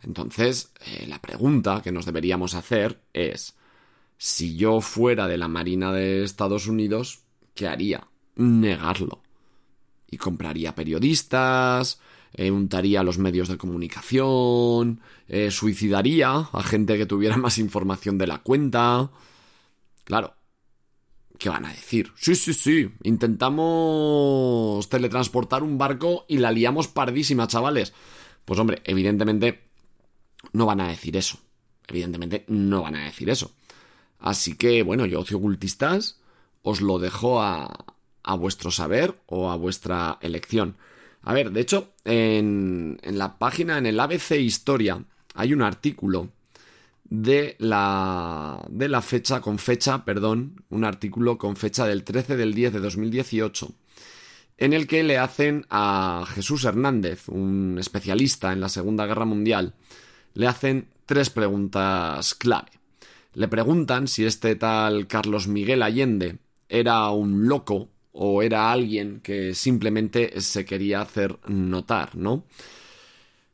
Entonces, 0.02 0.72
eh, 0.86 1.06
la 1.06 1.20
pregunta 1.20 1.80
que 1.82 1.92
nos 1.92 2.06
deberíamos 2.06 2.54
hacer 2.54 3.00
es, 3.12 3.56
si 4.18 4.56
yo 4.56 4.80
fuera 4.80 5.28
de 5.28 5.38
la 5.38 5.48
Marina 5.48 5.92
de 5.92 6.24
Estados 6.24 6.66
Unidos, 6.66 7.22
¿qué 7.54 7.68
haría? 7.68 8.06
Negarlo. 8.36 9.22
Y 10.10 10.16
compraría 10.16 10.74
periodistas, 10.74 12.00
eh, 12.32 12.50
untaría 12.50 13.02
los 13.02 13.18
medios 13.18 13.48
de 13.48 13.58
comunicación, 13.58 15.00
eh, 15.28 15.50
suicidaría 15.50 16.30
a 16.30 16.62
gente 16.62 16.96
que 16.96 17.06
tuviera 17.06 17.36
más 17.36 17.58
información 17.58 18.18
de 18.18 18.26
la 18.26 18.38
cuenta. 18.38 19.10
Claro. 20.04 20.34
¿Qué 21.38 21.48
van 21.48 21.64
a 21.64 21.70
decir? 21.70 22.12
Sí, 22.16 22.34
sí, 22.34 22.52
sí. 22.52 22.90
Intentamos 23.02 24.86
teletransportar 24.90 25.62
un 25.62 25.78
barco 25.78 26.26
y 26.28 26.36
la 26.36 26.52
liamos 26.52 26.86
pardísima, 26.88 27.46
chavales. 27.46 27.94
Pues 28.44 28.60
hombre, 28.60 28.82
evidentemente 28.84 29.62
no 30.52 30.66
van 30.66 30.82
a 30.82 30.88
decir 30.88 31.16
eso. 31.16 31.38
Evidentemente 31.88 32.44
no 32.48 32.82
van 32.82 32.96
a 32.96 33.04
decir 33.04 33.30
eso. 33.30 33.52
Así 34.18 34.54
que, 34.54 34.82
bueno, 34.82 35.06
yo, 35.06 35.20
ocultistas, 35.20 36.19
os 36.62 36.80
lo 36.80 36.98
dejo 36.98 37.40
a, 37.42 37.86
a 38.22 38.34
vuestro 38.34 38.70
saber 38.70 39.20
o 39.26 39.50
a 39.50 39.56
vuestra 39.56 40.18
elección. 40.20 40.76
A 41.22 41.34
ver, 41.34 41.50
de 41.50 41.60
hecho, 41.60 41.92
en, 42.04 42.98
la 43.04 43.38
página, 43.38 43.78
en 43.78 43.86
el 43.86 44.00
ABC 44.00 44.32
Historia, 44.32 45.04
hay 45.34 45.52
un 45.52 45.62
artículo 45.62 46.30
de 47.04 47.56
la, 47.58 48.64
de 48.70 48.88
la 48.88 49.02
fecha, 49.02 49.40
con 49.40 49.58
fecha, 49.58 50.04
perdón, 50.04 50.64
un 50.70 50.84
artículo 50.84 51.38
con 51.38 51.56
fecha 51.56 51.86
del 51.86 52.04
13 52.04 52.36
del 52.36 52.54
10 52.54 52.74
de 52.74 52.80
2018, 52.80 53.72
en 54.58 54.72
el 54.72 54.86
que 54.86 55.02
le 55.02 55.18
hacen 55.18 55.66
a 55.70 56.24
Jesús 56.28 56.64
Hernández, 56.64 57.28
un 57.28 57.76
especialista 57.78 58.52
en 58.52 58.60
la 58.60 58.68
Segunda 58.68 59.06
Guerra 59.06 59.24
Mundial, 59.24 59.74
le 60.34 60.46
hacen 60.46 60.88
tres 61.06 61.30
preguntas 61.30 62.34
clave. 62.34 62.70
Le 63.34 63.48
preguntan 63.48 64.08
si 64.08 64.24
este 64.24 64.54
tal 64.56 65.06
Carlos 65.06 65.48
Miguel 65.48 65.82
Allende 65.82 66.38
era 66.70 67.10
un 67.10 67.48
loco 67.48 67.90
o 68.12 68.42
era 68.42 68.72
alguien 68.72 69.20
que 69.20 69.54
simplemente 69.54 70.40
se 70.40 70.64
quería 70.64 71.00
hacer 71.00 71.38
notar, 71.48 72.16
¿no? 72.16 72.44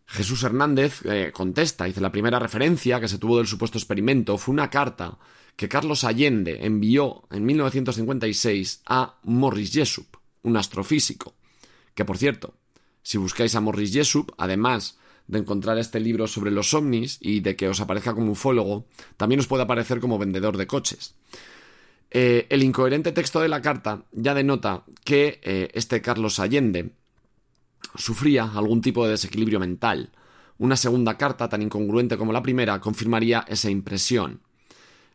Jesús 0.07 0.45
Hernández 0.45 1.01
eh, 1.05 1.33
contesta, 1.33 1.85
dice, 1.85 2.01
la 2.01 2.13
primera 2.13 2.39
referencia 2.39 3.01
que 3.01 3.09
se 3.09 3.19
tuvo 3.19 3.39
del 3.39 3.49
supuesto 3.49 3.77
experimento 3.77 4.39
fue 4.39 4.53
una 4.53 4.71
carta 4.71 5.19
que 5.57 5.69
Carlos 5.69 6.05
Allende 6.05 6.65
envió 6.65 7.25
en 7.31 7.45
1956 7.45 8.83
a 8.87 9.19
Morris 9.25 9.73
Jesup, 9.73 10.17
un 10.43 10.57
astrofísico, 10.57 11.35
que 11.95 12.05
por 12.05 12.19
cierto, 12.19 12.55
si 13.03 13.19
buscáis 13.19 13.55
a 13.57 13.61
Morris 13.61 13.93
Jesup, 13.93 14.31
además 14.39 14.99
de 15.27 15.39
encontrar 15.41 15.79
este 15.79 15.99
libro 15.99 16.29
sobre 16.29 16.53
los 16.53 16.73
ovnis 16.73 17.19
y 17.21 17.41
de 17.41 17.57
que 17.57 17.69
os 17.69 17.81
aparezca 17.81 18.15
como 18.15 18.33
ufólogo, 18.33 18.87
también 19.17 19.41
os 19.41 19.47
puede 19.49 19.65
aparecer 19.65 19.99
como 19.99 20.19
vendedor 20.19 20.57
de 20.57 20.69
coches. 20.69 21.15
Eh, 22.11 22.47
el 22.51 22.63
incoherente 22.63 23.13
texto 23.13 23.41
de 23.41 23.49
la 23.49 23.61
carta 23.61 24.05
ya 24.13 24.35
denota 24.35 24.85
que 25.05 25.41
eh, 25.43 25.71
este 25.75 26.01
Carlos 26.01 26.39
Allende 26.39 26.91
sufría 27.97 28.45
algún 28.55 28.81
tipo 28.81 29.05
de 29.05 29.13
desequilibrio 29.13 29.61
mental. 29.61 30.11
Una 30.59 30.77
segunda 30.77 31.19
carta, 31.19 31.49
tan 31.49 31.63
incongruente 31.63 32.17
como 32.17 32.33
la 32.33 32.43
primera, 32.43 32.81
confirmaría 32.81 33.45
esa 33.49 33.71
impresión. 33.71 34.41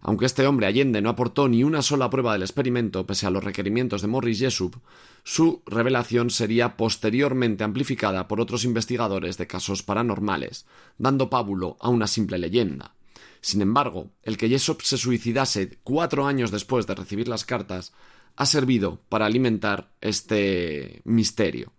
Aunque 0.01 0.25
este 0.25 0.47
hombre 0.47 0.65
Allende 0.65 1.01
no 1.01 1.09
aportó 1.09 1.47
ni 1.47 1.63
una 1.63 1.81
sola 1.81 2.09
prueba 2.09 2.33
del 2.33 2.41
experimento, 2.41 3.05
pese 3.05 3.27
a 3.27 3.29
los 3.29 3.43
requerimientos 3.43 4.01
de 4.01 4.07
Morris 4.07 4.39
Jesup, 4.39 4.75
su 5.23 5.61
revelación 5.67 6.31
sería 6.31 6.75
posteriormente 6.75 7.63
amplificada 7.63 8.27
por 8.27 8.41
otros 8.41 8.63
investigadores 8.65 9.37
de 9.37 9.47
casos 9.47 9.83
paranormales, 9.83 10.65
dando 10.97 11.29
pábulo 11.29 11.77
a 11.79 11.89
una 11.89 12.07
simple 12.07 12.39
leyenda. 12.39 12.95
Sin 13.41 13.61
embargo, 13.61 14.11
el 14.21 14.37
que 14.37 14.49
Jesup 14.49 14.81
se 14.81 14.97
suicidase 14.97 15.79
cuatro 15.83 16.27
años 16.27 16.51
después 16.51 16.85
de 16.85 16.95
recibir 16.95 17.27
las 17.27 17.43
cartas 17.43 17.91
ha 18.35 18.45
servido 18.45 19.01
para 19.09 19.25
alimentar 19.25 19.91
este 19.99 21.01
misterio. 21.05 21.73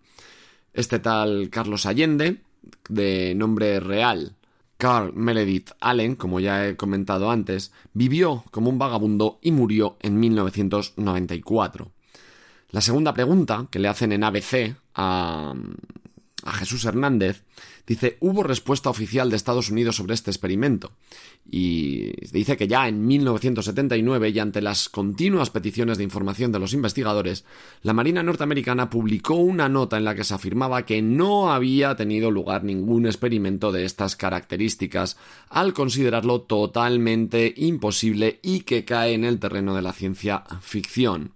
Este 0.75 0.99
tal 0.99 1.51
Carlos 1.51 1.87
Allende, 1.87 2.43
de 2.89 3.35
nombre 3.35 3.81
real 3.81 4.37
Carl 4.77 5.13
Meredith 5.15 5.71
Allen, 5.79 6.17
como 6.17 6.41
ya 6.41 6.67
he 6.67 6.77
comentado 6.77 7.31
antes, 7.31 7.73
vivió 7.93 8.43
como 8.51 8.69
un 8.69 8.79
vagabundo 8.79 9.39
y 9.41 9.53
murió 9.53 9.97
en 10.01 10.19
1994. 10.19 11.93
La 12.71 12.81
segunda 12.81 13.15
pregunta 13.15 13.69
que 13.71 13.79
le 13.79 13.87
hacen 13.87 14.11
en 14.11 14.25
ABC 14.25 14.75
a, 14.95 15.55
a 16.45 16.53
Jesús 16.53 16.85
Hernández, 16.85 17.45
dice, 17.87 18.17
hubo 18.21 18.43
respuesta 18.43 18.91
oficial 18.91 19.31
de 19.31 19.37
Estados 19.37 19.71
Unidos 19.71 19.97
sobre 19.97 20.15
este 20.15 20.31
experimento. 20.31 20.93
Y 21.45 22.13
dice 22.31 22.57
que 22.57 22.69
ya 22.69 22.87
en 22.89 23.07
1979, 23.07 24.29
y 24.31 24.39
ante 24.39 24.63
las 24.63 24.89
continuas 24.89 25.51
peticiones 25.51 25.99
de 25.99 26.05
información 26.05 26.53
de 26.53 26.59
los 26.59 26.73
investigadores, 26.73 27.45
la 27.83 27.93
Marina 27.93 28.23
norteamericana 28.23 28.89
publicó 28.89 29.35
una 29.35 29.69
nota 29.69 29.97
en 29.97 30.05
la 30.05 30.15
que 30.15 30.25
se 30.25 30.35
afirmaba 30.35 30.87
que 30.87 31.03
no 31.03 31.53
había 31.53 31.97
tenido 31.97 32.31
lugar 32.31 32.65
ningún 32.65 33.07
experimento 33.07 33.73
de 33.73 33.85
estas 33.85 34.17
características, 34.17 35.17
al 35.49 35.73
considerarlo 35.73 36.43
totalmente 36.43 37.53
imposible 37.57 38.39
y 38.43 38.61
que 38.61 38.85
cae 38.85 39.15
en 39.15 39.25
el 39.25 39.39
terreno 39.39 39.75
de 39.75 39.83
la 39.83 39.93
ciencia 39.93 40.45
ficción. 40.61 41.33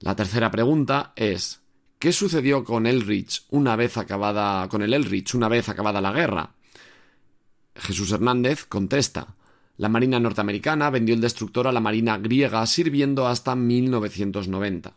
La 0.00 0.14
tercera 0.14 0.50
pregunta 0.50 1.12
es 1.16 1.60
¿Qué 1.98 2.12
sucedió 2.12 2.62
con 2.62 2.86
Elrich 2.86 3.42
una 3.50 3.74
vez 3.74 3.96
acabada 3.96 4.68
con 4.68 4.82
el 4.82 4.94
Elrich 4.94 5.34
una 5.34 5.48
vez 5.48 5.68
acabada 5.68 6.00
la 6.00 6.12
guerra? 6.12 6.54
Jesús 7.74 8.12
Hernández 8.12 8.66
contesta. 8.66 9.34
La 9.78 9.88
Marina 9.88 10.20
norteamericana 10.20 10.90
vendió 10.90 11.16
el 11.16 11.20
destructor 11.20 11.66
a 11.66 11.72
la 11.72 11.80
Marina 11.80 12.16
griega 12.16 12.64
sirviendo 12.66 13.26
hasta 13.26 13.56
1990. 13.56 14.92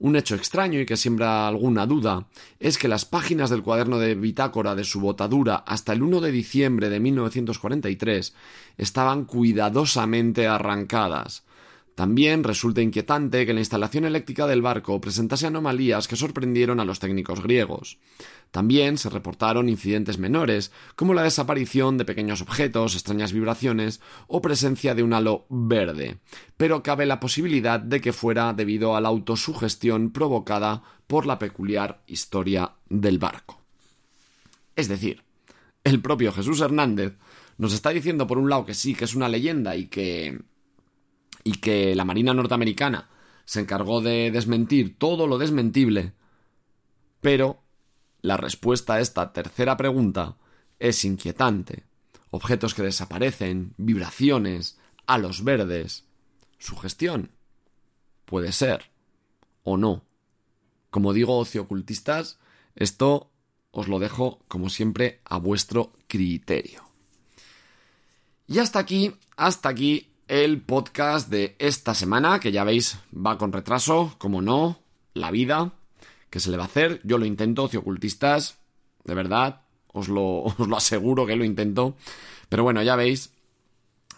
Un 0.00 0.16
hecho 0.16 0.34
extraño 0.34 0.80
y 0.80 0.86
que 0.86 0.96
siembra 0.96 1.46
alguna 1.46 1.86
duda 1.86 2.26
es 2.58 2.78
que 2.78 2.88
las 2.88 3.04
páginas 3.04 3.48
del 3.50 3.62
cuaderno 3.62 4.00
de 4.00 4.16
bitácora 4.16 4.74
de 4.74 4.82
su 4.82 4.98
botadura 4.98 5.54
hasta 5.54 5.92
el 5.92 6.02
1 6.02 6.20
de 6.20 6.32
diciembre 6.32 6.90
de 6.90 6.98
1943 6.98 8.34
estaban 8.76 9.24
cuidadosamente 9.24 10.48
arrancadas. 10.48 11.44
También 12.00 12.44
resulta 12.44 12.80
inquietante 12.80 13.44
que 13.44 13.52
la 13.52 13.60
instalación 13.60 14.06
eléctrica 14.06 14.46
del 14.46 14.62
barco 14.62 14.98
presentase 15.02 15.46
anomalías 15.46 16.08
que 16.08 16.16
sorprendieron 16.16 16.80
a 16.80 16.86
los 16.86 16.98
técnicos 16.98 17.42
griegos. 17.42 17.98
También 18.50 18.96
se 18.96 19.10
reportaron 19.10 19.68
incidentes 19.68 20.16
menores, 20.16 20.72
como 20.96 21.12
la 21.12 21.24
desaparición 21.24 21.98
de 21.98 22.06
pequeños 22.06 22.40
objetos, 22.40 22.94
extrañas 22.94 23.34
vibraciones 23.34 24.00
o 24.28 24.40
presencia 24.40 24.94
de 24.94 25.02
un 25.02 25.12
halo 25.12 25.44
verde, 25.50 26.20
pero 26.56 26.82
cabe 26.82 27.04
la 27.04 27.20
posibilidad 27.20 27.78
de 27.78 28.00
que 28.00 28.14
fuera 28.14 28.54
debido 28.54 28.96
a 28.96 29.02
la 29.02 29.10
autosugestión 29.10 30.10
provocada 30.10 30.82
por 31.06 31.26
la 31.26 31.38
peculiar 31.38 32.02
historia 32.06 32.76
del 32.88 33.18
barco. 33.18 33.60
Es 34.74 34.88
decir, 34.88 35.22
el 35.84 36.00
propio 36.00 36.32
Jesús 36.32 36.62
Hernández 36.62 37.18
nos 37.58 37.74
está 37.74 37.90
diciendo 37.90 38.26
por 38.26 38.38
un 38.38 38.48
lado 38.48 38.64
que 38.64 38.72
sí, 38.72 38.94
que 38.94 39.04
es 39.04 39.14
una 39.14 39.28
leyenda 39.28 39.76
y 39.76 39.88
que 39.88 40.40
y 41.44 41.52
que 41.52 41.94
la 41.94 42.04
Marina 42.04 42.34
norteamericana 42.34 43.08
se 43.44 43.60
encargó 43.60 44.00
de 44.00 44.30
desmentir 44.30 44.96
todo 44.98 45.26
lo 45.26 45.38
desmentible, 45.38 46.12
pero 47.20 47.62
la 48.22 48.36
respuesta 48.36 48.94
a 48.94 49.00
esta 49.00 49.32
tercera 49.32 49.76
pregunta 49.76 50.36
es 50.78 51.04
inquietante. 51.04 51.84
Objetos 52.30 52.74
que 52.74 52.82
desaparecen, 52.82 53.74
vibraciones, 53.76 54.78
halos 55.06 55.42
verdes. 55.42 56.04
Sugestión. 56.58 57.32
Puede 58.24 58.52
ser. 58.52 58.90
O 59.64 59.76
no. 59.76 60.04
Como 60.90 61.12
digo, 61.12 61.38
ociocultistas, 61.38 62.38
esto 62.76 63.30
os 63.72 63.88
lo 63.88 63.98
dejo, 63.98 64.44
como 64.48 64.70
siempre, 64.70 65.20
a 65.24 65.38
vuestro 65.38 65.92
criterio. 66.06 66.84
Y 68.46 68.58
hasta 68.58 68.80
aquí, 68.80 69.14
hasta 69.36 69.68
aquí 69.68 70.09
el 70.30 70.60
podcast 70.62 71.28
de 71.28 71.56
esta 71.58 71.92
semana, 71.92 72.38
que 72.38 72.52
ya 72.52 72.62
veis 72.62 73.00
va 73.12 73.36
con 73.36 73.52
retraso, 73.52 74.14
como 74.18 74.40
no, 74.40 74.78
la 75.12 75.32
vida, 75.32 75.72
que 76.30 76.38
se 76.38 76.52
le 76.52 76.56
va 76.56 76.62
a 76.62 76.66
hacer. 76.66 77.00
Yo 77.02 77.18
lo 77.18 77.26
intento, 77.26 77.64
ocultistas, 77.64 78.60
de 79.02 79.14
verdad, 79.14 79.62
os 79.92 80.08
lo, 80.08 80.42
os 80.58 80.68
lo 80.68 80.76
aseguro 80.76 81.26
que 81.26 81.34
lo 81.34 81.44
intento. 81.44 81.96
Pero 82.48 82.62
bueno, 82.62 82.80
ya 82.84 82.94
veis 82.94 83.32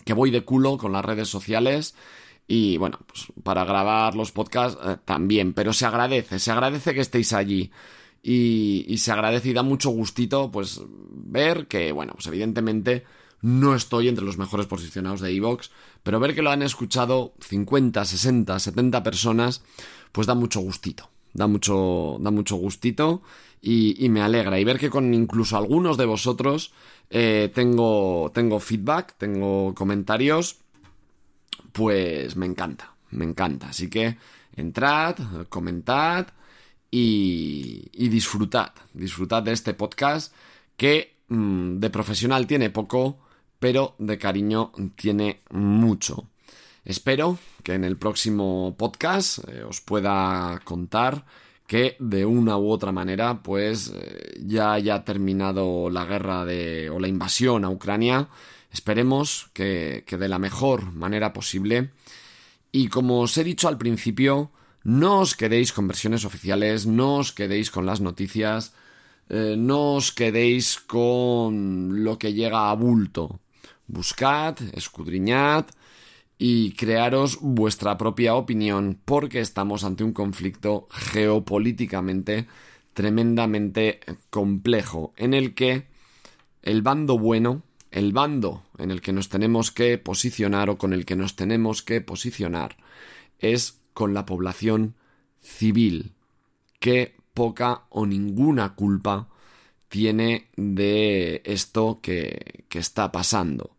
que 0.04 0.12
voy 0.12 0.30
de 0.30 0.44
culo 0.44 0.76
con 0.76 0.92
las 0.92 1.02
redes 1.02 1.28
sociales. 1.28 1.94
Y 2.46 2.76
bueno, 2.76 2.98
pues 3.06 3.28
para 3.42 3.64
grabar 3.64 4.14
los 4.14 4.32
podcasts 4.32 4.78
eh, 4.84 4.98
también, 5.06 5.54
pero 5.54 5.72
se 5.72 5.86
agradece, 5.86 6.38
se 6.38 6.50
agradece 6.50 6.92
que 6.92 7.00
estéis 7.00 7.32
allí. 7.32 7.70
Y, 8.22 8.84
y, 8.86 8.98
se 8.98 9.12
agradece 9.12 9.48
y 9.48 9.52
da 9.54 9.62
mucho 9.62 9.90
gustito, 9.90 10.50
pues, 10.50 10.80
ver 10.86 11.66
que, 11.66 11.90
bueno, 11.90 12.12
pues 12.12 12.26
evidentemente 12.26 13.04
no 13.42 13.74
estoy 13.74 14.08
entre 14.08 14.24
los 14.24 14.38
mejores 14.38 14.66
posicionados 14.66 15.20
de 15.20 15.30
Evox, 15.30 15.70
pero 16.02 16.20
ver 16.20 16.34
que 16.34 16.42
lo 16.42 16.50
han 16.50 16.62
escuchado 16.62 17.34
50, 17.40 18.04
60, 18.04 18.58
70 18.58 19.02
personas, 19.02 19.62
pues 20.12 20.26
da 20.26 20.34
mucho 20.34 20.60
gustito. 20.60 21.10
Da 21.34 21.46
mucho, 21.46 22.18
da 22.20 22.30
mucho 22.30 22.56
gustito 22.56 23.22
y, 23.60 24.08
me 24.10 24.20
alegra. 24.20 24.60
Y 24.60 24.64
ver 24.64 24.78
que 24.78 24.90
con 24.90 25.14
incluso 25.14 25.56
algunos 25.56 25.96
de 25.96 26.04
vosotros 26.04 26.72
eh, 27.10 27.50
tengo, 27.54 28.30
tengo 28.34 28.60
feedback, 28.60 29.14
tengo 29.16 29.74
comentarios, 29.74 30.58
pues 31.72 32.36
me 32.36 32.46
encanta, 32.46 32.94
me 33.10 33.24
encanta. 33.24 33.70
Así 33.70 33.88
que 33.88 34.18
entrad, 34.56 35.16
comentad 35.48 36.28
y, 36.90 37.88
y 37.92 38.08
disfrutad. 38.08 38.72
Disfrutad 38.92 39.42
de 39.42 39.52
este 39.52 39.72
podcast 39.72 40.34
que 40.76 41.16
mm, 41.28 41.78
de 41.78 41.90
profesional 41.90 42.46
tiene 42.46 42.68
poco, 42.68 43.18
pero 43.62 43.94
de 44.00 44.18
cariño 44.18 44.72
tiene 44.96 45.42
mucho. 45.50 46.26
Espero 46.84 47.38
que 47.62 47.74
en 47.74 47.84
el 47.84 47.96
próximo 47.96 48.74
podcast 48.76 49.38
eh, 49.48 49.62
os 49.62 49.80
pueda 49.80 50.60
contar 50.64 51.24
que 51.68 51.94
de 52.00 52.26
una 52.26 52.58
u 52.58 52.68
otra 52.68 52.90
manera 52.90 53.40
pues 53.40 53.92
eh, 53.94 54.42
ya 54.44 54.72
haya 54.72 55.04
terminado 55.04 55.90
la 55.90 56.04
guerra 56.06 56.44
de 56.44 56.90
o 56.90 56.98
la 56.98 57.06
invasión 57.06 57.64
a 57.64 57.70
Ucrania. 57.70 58.28
Esperemos 58.72 59.48
que, 59.52 60.02
que 60.08 60.18
de 60.18 60.28
la 60.28 60.40
mejor 60.40 60.90
manera 60.90 61.32
posible. 61.32 61.92
Y 62.72 62.88
como 62.88 63.20
os 63.20 63.38
he 63.38 63.44
dicho 63.44 63.68
al 63.68 63.78
principio, 63.78 64.50
no 64.82 65.20
os 65.20 65.36
quedéis 65.36 65.72
con 65.72 65.86
versiones 65.86 66.24
oficiales, 66.24 66.88
no 66.88 67.18
os 67.18 67.30
quedéis 67.30 67.70
con 67.70 67.86
las 67.86 68.00
noticias, 68.00 68.74
eh, 69.28 69.54
no 69.56 69.94
os 69.94 70.10
quedéis 70.10 70.80
con 70.80 72.02
lo 72.02 72.18
que 72.18 72.34
llega 72.34 72.68
a 72.68 72.74
bulto. 72.74 73.38
Buscad, 73.86 74.58
escudriñad 74.74 75.66
y 76.38 76.72
crearos 76.72 77.38
vuestra 77.40 77.98
propia 77.98 78.34
opinión 78.34 78.98
porque 79.04 79.40
estamos 79.40 79.84
ante 79.84 80.04
un 80.04 80.12
conflicto 80.12 80.88
geopolíticamente 80.90 82.46
tremendamente 82.94 84.00
complejo 84.30 85.12
en 85.16 85.34
el 85.34 85.54
que 85.54 85.86
el 86.62 86.82
bando 86.82 87.18
bueno, 87.18 87.62
el 87.90 88.12
bando 88.12 88.64
en 88.78 88.90
el 88.90 89.00
que 89.00 89.12
nos 89.12 89.28
tenemos 89.28 89.70
que 89.70 89.98
posicionar 89.98 90.70
o 90.70 90.78
con 90.78 90.92
el 90.92 91.04
que 91.04 91.16
nos 91.16 91.36
tenemos 91.36 91.82
que 91.82 92.00
posicionar 92.00 92.76
es 93.38 93.80
con 93.92 94.14
la 94.14 94.24
población 94.24 94.94
civil, 95.40 96.12
que 96.80 97.16
poca 97.34 97.84
o 97.90 98.06
ninguna 98.06 98.74
culpa 98.74 99.28
tiene 99.92 100.48
de 100.56 101.42
esto 101.44 101.98
que, 102.00 102.64
que 102.70 102.78
está 102.78 103.12
pasando. 103.12 103.76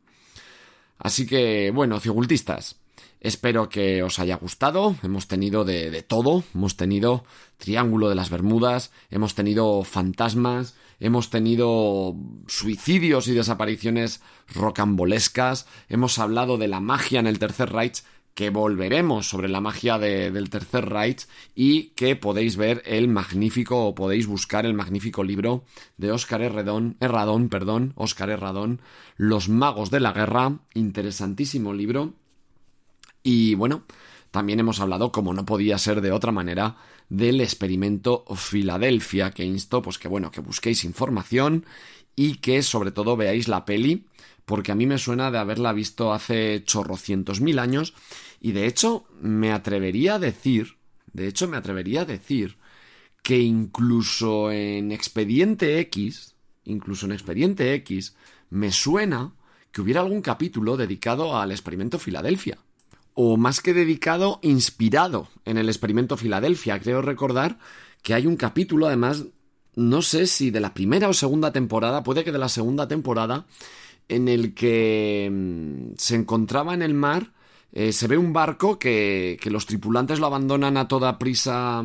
Así 1.00 1.26
que, 1.26 1.72
bueno, 1.72 2.00
ciogultistas, 2.00 2.76
espero 3.20 3.68
que 3.68 4.04
os 4.04 4.20
haya 4.20 4.36
gustado. 4.36 4.96
Hemos 5.02 5.28
tenido 5.28 5.66
de, 5.66 5.90
de, 5.90 6.04
todo. 6.04 6.44
Hemos 6.54 6.78
tenido 6.78 7.26
Triángulo 7.58 8.10
de 8.10 8.16
las 8.16 8.30
Bermudas, 8.30 8.92
hemos 9.10 9.34
tenido 9.34 9.84
fantasmas, 9.84 10.76
hemos 11.00 11.32
tenido 11.32 12.16
suicidios 12.46 13.28
y 13.28 13.34
desapariciones 13.34 14.22
rocambolescas, 14.54 15.66
hemos 15.90 16.20
hablado 16.20 16.60
de 16.60 16.68
la 16.68 16.80
magia 16.80 17.20
en 17.22 17.26
el 17.26 17.40
Tercer 17.40 17.74
Reich, 17.74 18.04
que 18.34 18.50
volveremos 18.50 19.28
sobre 19.28 19.48
la 19.48 19.62
magia 19.62 20.00
de, 20.00 20.32
del 20.32 20.50
Tercer 20.50 20.90
Reich 20.90 21.28
y 21.56 21.90
que 21.90 22.16
podéis 22.16 22.58
ver 22.58 22.82
el 22.86 23.08
magnífico 23.08 23.86
o 23.86 23.96
podéis 23.96 24.28
buscar 24.28 24.66
el 24.66 24.74
magnífico 24.74 25.24
libro 25.24 25.64
de 25.98 26.12
Óscar 26.12 26.42
Herradón, 26.42 26.98
Herradón, 27.00 27.50
perdón, 27.50 27.94
Óscar 27.96 28.30
Herradón, 28.30 28.82
Los 29.18 29.50
magos 29.50 29.92
de 29.92 30.00
la 30.00 30.14
guerra, 30.14 30.60
interesantísimo 30.74 31.74
libro. 31.74 32.14
Y 33.22 33.56
bueno, 33.56 33.84
también 34.32 34.60
hemos 34.60 34.80
hablado, 34.80 35.12
como 35.12 35.34
no 35.34 35.46
podía 35.46 35.78
ser 35.78 36.02
de 36.02 36.12
otra 36.12 36.32
manera, 36.32 36.78
del 37.10 37.40
experimento 37.40 38.26
Filadelfia, 38.36 39.32
que 39.32 39.46
insto, 39.46 39.84
pues 39.84 40.00
que 40.00 40.08
bueno, 40.08 40.32
que 40.32 40.42
busquéis 40.42 40.84
información 40.84 41.66
y 42.16 42.36
que 42.36 42.64
sobre 42.64 42.92
todo 42.92 43.16
veáis 43.16 43.48
la 43.48 43.66
peli 43.66 44.06
porque 44.46 44.72
a 44.72 44.76
mí 44.76 44.86
me 44.86 44.98
suena 44.98 45.32
de 45.32 45.38
haberla 45.38 45.74
visto 45.74 46.14
hace 46.14 46.64
chorrocientos 46.64 47.42
mil 47.42 47.60
años 47.60 47.94
y 48.42 48.52
de 48.52 48.68
hecho 48.68 49.06
me 49.22 49.52
atrevería 49.52 50.16
a 50.16 50.20
decir, 50.20 50.76
de 51.14 51.28
hecho 51.28 51.48
me 51.48 51.58
atrevería 51.58 52.02
a 52.02 52.06
decir 52.06 52.58
que 53.22 53.40
incluso 53.40 54.52
en 54.52 54.92
Expediente 54.92 55.80
X, 55.80 56.36
incluso 56.66 57.06
en 57.06 57.14
Expediente 57.14 57.74
X, 57.76 58.16
me 58.50 58.72
suena 58.72 59.34
que 59.72 59.82
hubiera 59.82 60.02
algún 60.02 60.22
capítulo 60.22 60.78
dedicado 60.78 61.38
al 61.38 61.52
experimento 61.52 61.98
Filadelfia. 61.98 62.60
O 63.16 63.38
más 63.38 63.62
que 63.62 63.74
dedicado, 63.74 64.40
inspirado 64.44 65.30
en 65.46 65.58
el 65.58 65.70
experimento 65.70 66.18
Filadelfia. 66.18 66.80
Creo 66.80 67.02
recordar 67.02 67.58
que 68.02 68.14
hay 68.14 68.28
un 68.28 68.38
capítulo, 68.38 68.88
además, 68.88 69.26
no 69.76 70.02
sé 70.02 70.28
si 70.28 70.52
de 70.52 70.60
la 70.60 70.74
primera 70.74 71.10
o 71.10 71.14
segunda 71.14 71.52
temporada, 71.52 72.04
puede 72.04 72.24
que 72.24 72.32
de 72.32 72.38
la 72.38 72.50
segunda 72.50 72.88
temporada, 72.88 73.46
en 74.08 74.28
el 74.28 74.54
que 74.54 75.30
mm, 75.32 75.94
se 75.98 76.16
encontraba 76.16 76.74
en 76.74 76.82
el 76.82 76.94
mar, 76.94 77.32
eh, 77.72 77.92
se 77.92 78.08
ve 78.08 78.18
un 78.18 78.34
barco 78.34 78.78
que, 78.78 79.38
que, 79.42 79.50
los 79.50 79.66
tripulantes 79.66 80.20
lo 80.20 80.28
abandonan 80.28 80.78
a 80.78 80.88
toda 80.88 81.18
prisa 81.18 81.84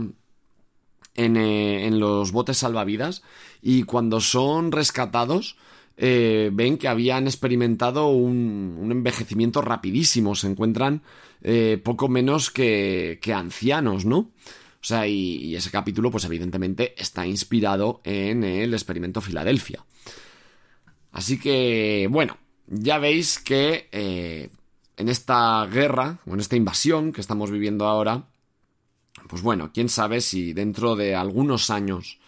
en, 1.14 1.36
eh, 1.36 1.86
en 1.86 1.98
los 1.98 2.30
botes 2.30 2.58
salvavidas 2.58 3.22
y 3.62 3.84
cuando 3.84 4.20
son 4.20 4.70
rescatados 4.70 5.56
eh, 5.96 6.50
ven 6.52 6.76
que 6.76 6.88
habían 6.88 7.26
experimentado 7.26 8.08
un, 8.08 8.76
un, 8.78 8.92
envejecimiento 8.92 9.62
rapidísimo, 9.62 10.34
se 10.34 10.48
encuentran 10.48 11.02
poco 11.84 12.08
menos 12.08 12.50
que, 12.50 13.20
que, 13.22 13.32
ancianos, 13.32 14.04
¿no? 14.04 14.18
O 14.18 14.84
sea, 14.84 15.06
y, 15.06 15.36
y 15.36 15.54
ese 15.54 15.70
capítulo 15.70 16.10
pues 16.10 16.24
evidentemente 16.24 16.94
está 17.00 17.26
inspirado 17.26 18.00
en 18.04 18.42
el 18.42 18.74
experimento 18.74 19.20
Filadelfia. 19.20 19.84
Así 21.12 21.38
que, 21.38 22.08
bueno, 22.10 22.36
ya 22.66 22.98
veis 22.98 23.38
que 23.38 23.88
eh, 23.92 24.50
en 24.96 25.08
esta 25.08 25.66
guerra 25.66 26.18
o 26.26 26.34
en 26.34 26.40
esta 26.40 26.56
invasión 26.56 27.12
que 27.12 27.20
estamos 27.20 27.50
viviendo 27.50 27.86
ahora, 27.86 28.24
pues 29.28 29.42
bueno, 29.42 29.70
quién 29.72 29.88
sabe 29.88 30.20
si 30.20 30.52
dentro 30.52 30.96
de 30.96 31.14
algunos 31.14 31.70
años 31.70 32.18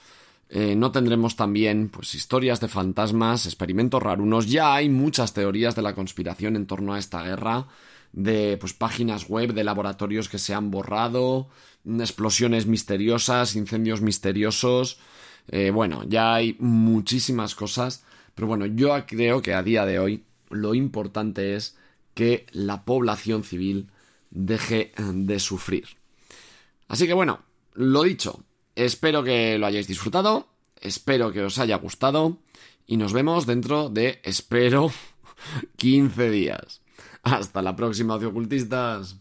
Eh, 0.52 0.74
no 0.74 0.90
tendremos 0.90 1.36
también 1.36 1.90
pues 1.90 2.12
historias 2.16 2.59
de 2.59 2.66
fantasmas, 2.66 3.47
experimentos 3.47 4.02
rarunos. 4.02 4.48
Ya 4.48 4.74
hay 4.74 4.89
muchas 4.89 5.32
teorías 5.32 5.77
de 5.77 5.82
la 5.82 5.94
conspiración 5.94 6.57
en 6.57 6.66
torno 6.66 6.93
a 6.93 6.98
esta 6.98 7.23
guerra, 7.23 7.69
de 8.12 8.57
pues 8.59 8.73
páginas 8.74 9.28
web 9.28 9.55
de 9.55 9.62
laboratorios 9.62 10.28
que 10.28 10.39
se 10.39 10.52
han 10.52 10.73
borrado, 10.73 11.47
explosiones 11.86 12.66
misteriosas, 12.66 13.55
incendios 13.55 14.01
misteriosos. 14.01 14.98
Eh, 15.47 15.70
bueno, 15.70 16.02
ya 16.09 16.35
hay 16.35 16.57
muchísimas 16.59 17.55
cosas, 17.55 18.02
pero 18.41 18.49
bueno, 18.49 18.65
yo 18.65 18.97
creo 19.07 19.43
que 19.43 19.53
a 19.53 19.62
día 19.62 19.85
de 19.85 19.99
hoy 19.99 20.25
lo 20.49 20.75
importante 20.75 21.57
es 21.57 21.77
que 22.15 22.47
la 22.53 22.87
población 22.87 23.45
civil 23.45 23.91
deje 24.31 24.93
de 24.97 25.39
sufrir. 25.39 25.85
Así 26.89 27.07
que 27.07 27.12
bueno, 27.12 27.41
lo 27.75 28.03
dicho, 28.03 28.43
espero 28.75 29.23
que 29.23 29.59
lo 29.59 29.67
hayáis 29.67 29.89
disfrutado, 29.89 30.49
espero 30.81 31.33
que 31.33 31.43
os 31.43 31.59
haya 31.59 31.77
gustado 31.77 32.39
y 32.87 32.97
nos 32.97 33.12
vemos 33.12 33.45
dentro 33.45 33.91
de, 33.91 34.23
espero, 34.25 34.91
15 35.77 36.31
días. 36.31 36.81
Hasta 37.23 37.61
la 37.61 37.77
próxima, 37.77 38.15
ocultistas. 38.15 39.19